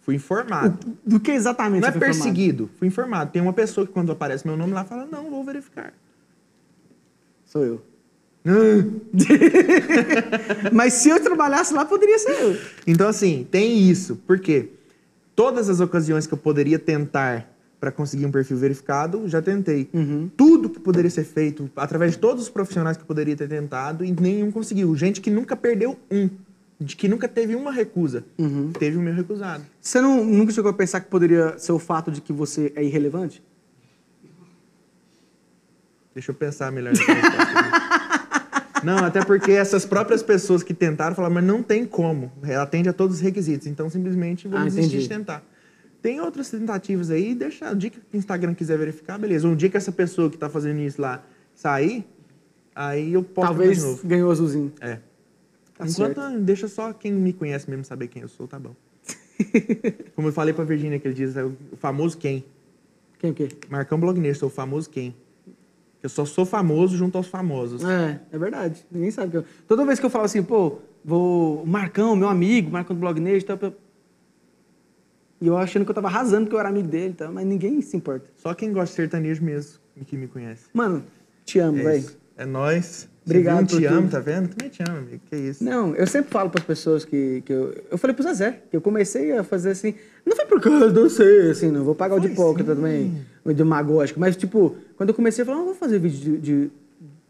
Fui 0.00 0.14
informado. 0.14 0.96
Do 1.04 1.18
que 1.18 1.32
exatamente 1.32 1.82
Não 1.82 1.88
é 1.88 1.92
foi 1.92 1.98
informado? 1.98 2.22
perseguido, 2.22 2.70
fui 2.78 2.86
informado. 2.88 3.30
Tem 3.32 3.42
uma 3.42 3.52
pessoa 3.52 3.84
que 3.86 3.92
quando 3.92 4.12
aparece 4.12 4.46
meu 4.46 4.56
nome 4.56 4.72
lá 4.72 4.84
fala, 4.84 5.06
não, 5.06 5.28
vou 5.30 5.42
verificar. 5.44 5.92
Sou 7.44 7.64
eu. 7.64 7.82
Mas 10.72 10.94
se 10.94 11.08
eu 11.08 11.20
trabalhasse 11.20 11.74
lá, 11.74 11.84
poderia 11.84 12.18
ser 12.18 12.30
eu. 12.30 12.56
Então, 12.86 13.08
assim, 13.08 13.46
tem 13.50 13.78
isso. 13.78 14.16
Por 14.26 14.38
quê? 14.38 14.68
Todas 15.34 15.68
as 15.68 15.80
ocasiões 15.80 16.26
que 16.26 16.34
eu 16.34 16.38
poderia 16.38 16.78
tentar 16.78 17.52
para 17.78 17.92
conseguir 17.92 18.24
um 18.24 18.30
perfil 18.30 18.56
verificado, 18.56 19.28
já 19.28 19.42
tentei. 19.42 19.90
Tudo 20.36 20.70
que 20.70 20.80
poderia 20.80 21.10
ser 21.10 21.24
feito, 21.24 21.70
através 21.76 22.12
de 22.12 22.18
todos 22.18 22.44
os 22.44 22.48
profissionais 22.48 22.96
que 22.96 23.02
eu 23.02 23.06
poderia 23.06 23.36
ter 23.36 23.48
tentado, 23.48 24.04
e 24.04 24.12
nenhum 24.12 24.50
conseguiu. 24.50 24.94
Gente 24.96 25.20
que 25.20 25.30
nunca 25.30 25.54
perdeu 25.54 25.98
um, 26.10 26.30
de 26.80 26.96
que 26.96 27.08
nunca 27.08 27.28
teve 27.28 27.54
uma 27.54 27.70
recusa, 27.70 28.24
teve 28.78 28.96
o 28.96 29.00
meu 29.00 29.14
recusado. 29.14 29.64
Você 29.80 30.00
não, 30.00 30.24
nunca 30.24 30.52
chegou 30.52 30.70
a 30.70 30.74
pensar 30.74 31.00
que 31.00 31.10
poderia 31.10 31.58
ser 31.58 31.72
o 31.72 31.78
fato 31.78 32.10
de 32.10 32.20
que 32.20 32.32
você 32.32 32.72
é 32.74 32.82
irrelevante? 32.82 33.42
Deixa 36.14 36.30
eu 36.30 36.34
pensar 36.34 36.72
melhor. 36.72 36.94
Não, 38.86 38.98
até 39.04 39.24
porque 39.24 39.50
essas 39.50 39.84
próprias 39.84 40.22
pessoas 40.22 40.62
que 40.62 40.72
tentaram 40.72 41.14
falaram, 41.16 41.34
mas 41.34 41.44
não 41.44 41.60
tem 41.62 41.84
como. 41.84 42.30
Ela 42.44 42.62
atende 42.62 42.88
a 42.88 42.92
todos 42.92 43.16
os 43.16 43.20
requisitos, 43.22 43.66
então 43.66 43.90
simplesmente 43.90 44.46
vou 44.46 44.58
Ah, 44.60 44.64
desistir 44.64 44.86
entendi. 44.96 45.02
de 45.02 45.08
tentar. 45.08 45.44
Tem 46.00 46.20
outras 46.20 46.48
tentativas 46.50 47.10
aí, 47.10 47.34
deixa. 47.34 47.68
O 47.72 47.74
dia 47.74 47.90
que 47.90 47.98
o 47.98 48.16
Instagram 48.16 48.54
quiser 48.54 48.78
verificar, 48.78 49.18
beleza. 49.18 49.48
Um 49.48 49.56
dia 49.56 49.68
que 49.68 49.76
essa 49.76 49.90
pessoa 49.90 50.30
que 50.30 50.38
tá 50.38 50.48
fazendo 50.48 50.78
isso 50.80 51.02
lá 51.02 51.20
sair, 51.52 52.06
aí 52.76 53.12
eu 53.12 53.24
posso 53.24 53.48
Talvez 53.48 53.82
novo. 53.82 54.06
ganhou 54.06 54.30
azulzinho. 54.30 54.72
É. 54.80 55.00
Tá 55.76 55.84
Enquanto 55.86 56.20
certo. 56.20 56.38
deixa 56.40 56.68
só 56.68 56.92
quem 56.92 57.12
me 57.12 57.32
conhece 57.32 57.68
mesmo 57.68 57.84
saber 57.84 58.06
quem 58.06 58.22
eu 58.22 58.28
sou, 58.28 58.46
tá 58.46 58.58
bom. 58.58 58.76
Como 60.14 60.28
eu 60.28 60.32
falei 60.32 60.54
pra 60.54 60.64
Virgínia 60.64 60.96
aquele 60.96 61.12
dia, 61.12 61.26
é 61.34 61.42
o 61.44 61.56
famoso 61.76 62.16
quem. 62.16 62.44
Quem 63.18 63.30
o 63.32 63.34
quê? 63.34 63.48
Marcão 63.68 63.98
Blogneiro, 63.98 64.38
sou 64.38 64.48
o 64.48 64.52
famoso 64.52 64.88
quem. 64.88 65.12
Eu 66.02 66.08
só 66.08 66.24
sou 66.24 66.44
famoso 66.46 66.96
junto 66.96 67.16
aos 67.18 67.26
famosos. 67.26 67.84
É, 67.84 68.20
é 68.30 68.38
verdade. 68.38 68.86
Ninguém 68.90 69.10
sabe 69.10 69.30
que 69.32 69.36
eu... 69.38 69.44
Toda 69.66 69.84
vez 69.84 69.98
que 69.98 70.06
eu 70.06 70.10
falo 70.10 70.24
assim, 70.24 70.42
pô, 70.42 70.78
vou... 71.04 71.62
o 71.62 71.66
Marcão, 71.66 72.14
meu 72.14 72.28
amigo, 72.28 72.70
Marcão 72.70 72.94
do 72.94 73.00
Blog 73.00 73.18
Nerd, 73.18 73.44
tal, 73.44 73.58
E 75.40 75.46
eu 75.46 75.56
achando 75.56 75.84
que 75.84 75.90
eu 75.90 75.94
tava 75.94 76.06
arrasando 76.08 76.44
porque 76.44 76.54
eu 76.54 76.60
era 76.60 76.68
amigo 76.68 76.88
dele, 76.88 77.14
tá? 77.14 77.30
mas 77.30 77.44
ninguém 77.46 77.80
se 77.80 77.96
importa. 77.96 78.30
Só 78.36 78.54
quem 78.54 78.72
gosta 78.72 78.90
de 78.90 78.96
sertanejo 78.96 79.42
mesmo 79.42 79.80
e 79.96 80.04
que 80.04 80.16
me 80.16 80.28
conhece. 80.28 80.66
Mano, 80.72 81.04
te 81.44 81.58
amo, 81.58 81.78
É, 81.78 81.82
velho. 81.82 82.10
é 82.36 82.44
nóis. 82.46 83.08
Obrigado 83.26 83.68
viu? 83.68 83.80
Te 83.80 83.86
amo, 83.86 84.02
tudo. 84.02 84.10
tá 84.12 84.20
vendo? 84.20 84.48
Também 84.48 84.70
te 84.70 84.82
amo, 84.82 84.98
amigo. 84.98 85.20
Que 85.28 85.36
isso. 85.36 85.64
Não, 85.64 85.94
eu 85.96 86.06
sempre 86.06 86.30
falo 86.30 86.48
para 86.48 86.60
as 86.60 86.66
pessoas 86.66 87.04
que, 87.04 87.42
que 87.44 87.52
eu. 87.52 87.74
Eu 87.90 87.98
falei 87.98 88.14
pro 88.14 88.22
Zezé, 88.22 88.60
que 88.70 88.76
eu 88.76 88.80
comecei 88.80 89.32
a 89.36 89.42
fazer 89.42 89.70
assim. 89.70 89.94
Não 90.24 90.36
foi 90.36 90.46
por 90.46 90.60
causa 90.60 90.90
de 90.90 91.00
você, 91.00 91.48
assim, 91.50 91.70
não 91.70 91.84
vou 91.84 91.94
pagar 91.94 92.14
o 92.14 92.20
de 92.20 92.28
Foi 92.28 92.34
hipócrita 92.34 92.74
sim. 92.74 92.80
também, 92.80 93.26
o 93.44 93.52
demagógico. 93.52 94.20
Mas, 94.20 94.36
tipo, 94.36 94.76
quando 94.96 95.08
eu 95.08 95.14
comecei 95.14 95.42
a 95.42 95.46
falar, 95.46 95.58
não 95.58 95.66
vou 95.66 95.74
fazer 95.74 95.98
vídeo 95.98 96.38
de, 96.38 96.70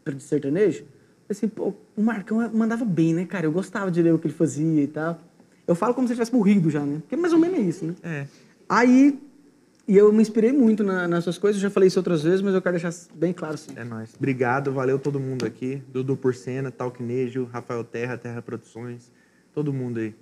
de, 0.05 0.13
de 0.13 0.23
sertanejo, 0.23 0.83
assim, 1.27 1.47
pô, 1.47 1.73
o 1.95 2.01
Marcão 2.01 2.47
mandava 2.53 2.85
bem, 2.85 3.13
né, 3.13 3.25
cara? 3.25 3.47
Eu 3.47 3.51
gostava 3.51 3.89
de 3.89 4.01
ler 4.01 4.13
o 4.13 4.19
que 4.19 4.27
ele 4.27 4.33
fazia 4.33 4.83
e 4.83 4.87
tal. 4.87 5.19
Eu 5.67 5.75
falo 5.75 5.93
como 5.93 6.07
se 6.07 6.13
ele 6.13 6.17
tivesse 6.17 6.33
morrido 6.33 6.69
já, 6.69 6.81
né? 6.81 6.99
Porque 7.01 7.15
mais 7.15 7.33
ou 7.33 7.39
menos 7.39 7.57
é 7.57 7.61
isso, 7.61 7.85
né? 7.85 7.95
É. 8.03 8.25
Aí, 8.69 9.19
e 9.87 9.97
eu 9.97 10.11
me 10.11 10.21
inspirei 10.21 10.51
muito 10.51 10.83
na- 10.83 11.07
nas 11.07 11.23
suas 11.23 11.37
coisas, 11.37 11.61
eu 11.61 11.67
já 11.69 11.73
falei 11.73 11.87
isso 11.87 11.97
outras 11.99 12.21
vezes, 12.23 12.41
mas 12.41 12.53
eu 12.53 12.61
quero 12.61 12.77
deixar 12.79 12.93
bem 13.15 13.31
claro 13.33 13.53
assim. 13.55 13.71
É 13.75 13.83
nóis. 13.83 14.13
Obrigado, 14.17 14.71
valeu 14.71 14.99
todo 14.99 15.19
mundo 15.19 15.45
aqui. 15.45 15.81
Dudu 15.91 16.15
Porcena, 16.17 16.69
Talquinejo, 16.71 17.45
Rafael 17.51 17.83
Terra, 17.83 18.17
Terra 18.17 18.41
Produções. 18.41 19.11
Todo 19.53 19.71
mundo 19.73 19.99
aí. 19.99 20.13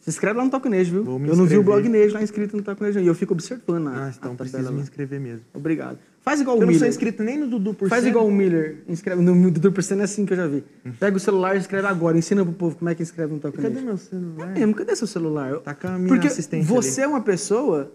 Se 0.00 0.10
inscreve 0.10 0.36
lá 0.36 0.44
no 0.44 0.50
Talconejo, 0.50 0.90
viu? 1.04 1.04
Eu 1.28 1.36
não 1.36 1.46
vi 1.46 1.56
o 1.56 1.62
blog 1.62 1.88
Nejo 1.88 2.14
lá 2.14 2.22
inscrito 2.22 2.56
no 2.56 2.62
Talconejo 2.64 2.98
e 2.98 3.06
eu 3.06 3.14
fico 3.14 3.34
observando 3.34 3.86
a, 3.86 3.90
Ah, 4.06 4.08
então 4.10 4.34
tabela 4.34 4.50
preciso 4.50 4.72
me 4.72 4.80
inscrever 4.80 5.20
mesmo. 5.20 5.46
Obrigado. 5.54 5.96
Faz 6.20 6.40
igual 6.40 6.56
Eu 6.56 6.62
o 6.62 6.66
não 6.66 6.72
sou 6.72 6.80
Miller. 6.80 6.90
inscrito 6.90 7.22
nem 7.22 7.38
no 7.38 7.46
Dudu 7.48 7.72
Porcena. 7.72 7.88
Faz 8.00 8.04
igual 8.04 8.26
o 8.26 8.30
Miller. 8.32 8.78
Inscreve 8.88 9.22
no 9.22 9.50
Dudu 9.50 9.70
Porcena 9.70 10.02
é 10.02 10.04
assim 10.04 10.26
que 10.26 10.32
eu 10.32 10.36
já 10.36 10.46
vi. 10.48 10.64
Pega 10.98 11.16
o 11.16 11.20
celular 11.20 11.54
e 11.54 11.58
escreve 11.60 11.86
agora. 11.86 12.18
Ensina 12.18 12.44
pro 12.44 12.52
povo 12.52 12.76
como 12.76 12.88
é 12.90 12.96
que 12.96 13.02
escreve 13.04 13.32
no 13.32 13.38
Talconejo. 13.38 13.72
Cadê 13.74 13.86
meu 13.86 13.96
celular? 13.96 14.50
É 14.56 14.58
mesmo, 14.58 14.74
cadê 14.74 14.96
seu 14.96 15.06
celular? 15.06 15.58
Tá 15.60 15.72
com 15.72 15.86
a 15.86 15.96
minha 15.96 16.08
Porque 16.08 16.26
assistente 16.26 16.64
você 16.66 17.02
é 17.02 17.06
uma 17.06 17.20
pessoa... 17.22 17.92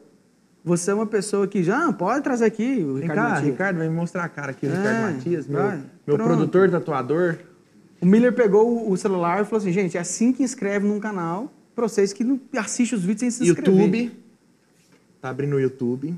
Você 0.67 0.91
é 0.91 0.93
uma 0.93 1.05
pessoa 1.07 1.47
que 1.47 1.63
já 1.63 1.91
pode 1.93 2.21
trazer 2.23 2.43
aqui 2.45 2.83
o 2.83 2.95
Vem 2.95 3.03
Ricardo 3.03 3.15
cá, 3.17 3.29
Matias. 3.29 3.45
Ricardo, 3.51 3.77
vai 3.77 3.87
me 3.87 3.95
mostrar 3.95 4.23
a 4.25 4.29
cara 4.29 4.51
aqui, 4.51 4.65
o 4.65 4.69
É, 4.69 4.75
Ricardo 4.77 5.13
Matias, 5.15 5.47
meu, 5.47 5.61
vai. 5.63 5.81
meu 6.05 6.17
produtor, 6.17 6.69
tatuador. 6.69 7.37
O 8.01 8.05
Miller 8.05 8.33
pegou 8.33 8.91
o- 8.91 8.97
celular 8.97 9.41
e 9.41 9.45
falou 9.45 9.59
assim, 9.59 9.71
gente, 9.71 9.95
é 9.97 9.99
assim 10.01 10.33
que 10.33 10.43
inscreve 10.43 10.85
num 10.85 10.99
canal 10.99 11.51
pra 11.73 11.87
vocês 11.87 12.11
que 12.11 12.23
não 12.23 12.39
assistem 12.57 12.97
os 12.99 13.03
vídeos 13.05 13.21
sem 13.21 13.31
se 13.31 13.49
inscrever. 13.49 13.73
YouTube. 13.81 14.11
Tá 15.21 15.29
abrindo 15.29 15.55
o 15.55 15.59
YouTube. 15.59 16.13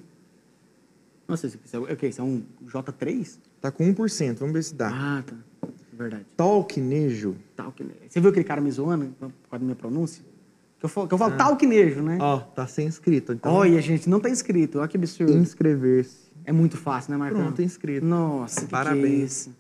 Nossa, 1.28 1.45
isso 1.45 1.58
é 1.74 1.78
o 1.78 1.95
quê? 1.95 2.08
Isso 2.08 2.20
é 2.20 2.24
um 2.24 2.41
J3? 2.66 3.38
Tá 3.62 3.72
com 3.72 3.84
1%, 3.86 4.39
vamos 4.39 4.54
ver 4.54 4.64
se 4.64 4.74
dá. 4.74 4.89
Ah, 4.91 5.24
tá. 5.26 5.36
Verdade. 5.93 6.26
Talquinejo. 6.36 7.36
Talquinejo. 7.56 8.00
Você 8.10 8.20
viu 8.20 8.30
aquele 8.32 8.45
cara 8.45 8.60
me 8.62 8.72
zoando 8.72 9.06
por 9.20 9.30
causa 9.50 9.60
da 9.60 9.66
minha 9.66 9.76
pronúncia? 9.76 10.24
Que 10.80 10.86
eu 10.86 10.89
falo, 10.89 11.07
que 11.07 11.13
eu 11.13 11.17
falo 11.17 11.36
talquinejo, 11.36 12.01
né? 12.01 12.17
Ó, 12.21 12.38
tá 12.39 12.65
sem 12.65 12.88
inscrito. 12.88 13.34
Então, 13.34 13.53
Olha, 13.53 13.82
gente, 13.82 14.09
não 14.09 14.19
tá 14.19 14.30
inscrito. 14.30 14.80
Olha 14.80 14.88
que 14.88 14.95
absurdo. 14.95 15.34
inscrever-se. 15.34 16.30
É 16.45 16.53
muito 16.53 16.77
fácil, 16.77 17.11
né, 17.11 17.17
Marcão? 17.17 17.41
Pronto, 17.43 17.61
inscrito. 17.61 18.05
Nossa, 18.05 18.61
que 18.61 18.67
Parabéns. 18.67 19.43
que 19.43 19.49
é? 19.49 19.53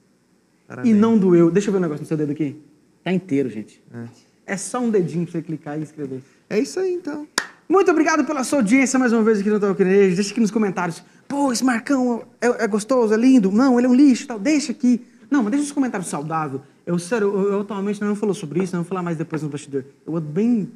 Parabéns. 0.67 0.95
E 0.95 0.97
não 0.97 1.17
doeu. 1.17 1.51
Deixa 1.51 1.69
eu 1.69 1.73
ver 1.73 1.77
um 1.79 1.81
negócio 1.81 2.01
no 2.03 2.07
seu 2.07 2.15
dedo 2.15 2.31
aqui. 2.31 2.59
Tá 3.03 3.11
inteiro, 3.11 3.49
gente. 3.49 3.83
É. 3.93 4.53
É 4.53 4.57
só 4.57 4.79
um 4.79 4.89
dedinho 4.89 5.25
pra 5.25 5.33
você 5.33 5.41
clicar 5.41 5.77
e 5.77 5.83
inscrever. 5.83 6.21
É 6.49 6.57
isso 6.57 6.79
aí, 6.79 6.93
então. 6.93 7.27
Muito 7.67 7.91
obrigado 7.91 8.25
pela 8.25 8.43
sua 8.43 8.59
audiência 8.59 8.97
mais 8.97 9.13
uma 9.13 9.21
vez 9.21 9.39
aqui 9.41 9.49
no 9.49 9.59
Talquinejo. 9.59 10.15
Deixa 10.15 10.31
aqui 10.31 10.39
nos 10.39 10.49
comentários. 10.49 11.03
Pô, 11.27 11.51
esse 11.51 11.63
Marcão 11.63 12.23
é, 12.41 12.63
é 12.63 12.67
gostoso, 12.67 13.13
é 13.13 13.17
lindo? 13.17 13.51
Não, 13.51 13.77
ele 13.77 13.85
é 13.85 13.89
um 13.89 13.93
lixo 13.93 14.23
e 14.23 14.27
tal. 14.27 14.39
Deixa 14.39 14.71
aqui. 14.71 15.05
Não, 15.29 15.43
mas 15.43 15.51
deixa 15.51 15.65
os 15.65 15.71
comentários 15.71 16.09
saudáveis. 16.09 16.61
Eu, 16.87 16.97
sério, 16.97 17.27
eu, 17.27 17.51
eu 17.51 17.61
atualmente 17.61 18.01
não 18.01 18.15
falou 18.15 18.33
sobre 18.33 18.63
isso, 18.63 18.75
não 18.75 18.81
vou 18.81 18.89
falar 18.89 19.03
mais 19.03 19.17
depois 19.17 19.43
no 19.43 19.49
bastidor. 19.49 19.83
Eu 20.07 20.19
bem 20.19 20.67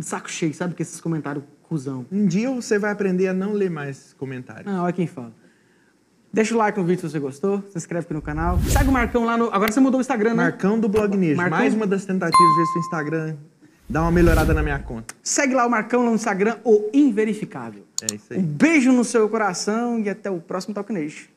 de 0.00 0.06
saco 0.06 0.30
cheio, 0.30 0.52
sabe? 0.54 0.74
Com 0.74 0.82
esses 0.82 1.00
comentários 1.00 1.44
cuzão. 1.68 2.04
Um 2.10 2.26
dia 2.26 2.50
você 2.50 2.78
vai 2.78 2.90
aprender 2.90 3.28
a 3.28 3.32
não 3.32 3.52
ler 3.52 3.70
mais 3.70 4.12
comentários. 4.18 4.66
Ah, 4.66 4.82
olha 4.82 4.92
quem 4.92 5.06
fala. 5.06 5.32
Deixa 6.32 6.54
o 6.54 6.58
like 6.58 6.78
no 6.78 6.84
vídeo 6.84 7.00
se 7.00 7.10
você 7.10 7.18
gostou. 7.18 7.62
Se 7.70 7.76
inscreve 7.78 8.04
aqui 8.04 8.14
no 8.14 8.22
canal. 8.22 8.58
Segue 8.68 8.88
o 8.88 8.92
Marcão 8.92 9.24
lá 9.24 9.36
no... 9.36 9.46
Agora 9.52 9.70
você 9.72 9.80
mudou 9.80 9.98
o 9.98 10.00
Instagram, 10.00 10.30
né? 10.30 10.36
Marcão 10.44 10.78
do 10.78 10.88
Blog 10.88 11.16
Nejo. 11.16 11.36
Marcão- 11.36 11.58
Mais 11.58 11.74
uma 11.74 11.86
das 11.86 12.04
tentativas 12.04 12.38
de 12.50 12.56
ver 12.60 12.66
se 12.66 12.78
o 12.78 12.80
Instagram 12.80 13.36
dá 13.88 14.02
uma 14.02 14.12
melhorada 14.12 14.54
na 14.54 14.62
minha 14.62 14.78
conta. 14.78 15.14
Segue 15.22 15.54
lá 15.54 15.66
o 15.66 15.70
Marcão 15.70 16.02
lá 16.04 16.10
no 16.10 16.14
Instagram, 16.14 16.56
o 16.64 16.88
Inverificável. 16.94 17.84
É 18.02 18.14
isso 18.14 18.32
Um 18.32 18.36
aí. 18.36 18.42
beijo 18.42 18.92
no 18.92 19.04
seu 19.04 19.28
coração 19.28 19.98
e 19.98 20.08
até 20.08 20.30
o 20.30 20.38
próximo 20.40 20.72
Talquinejo. 20.74 21.28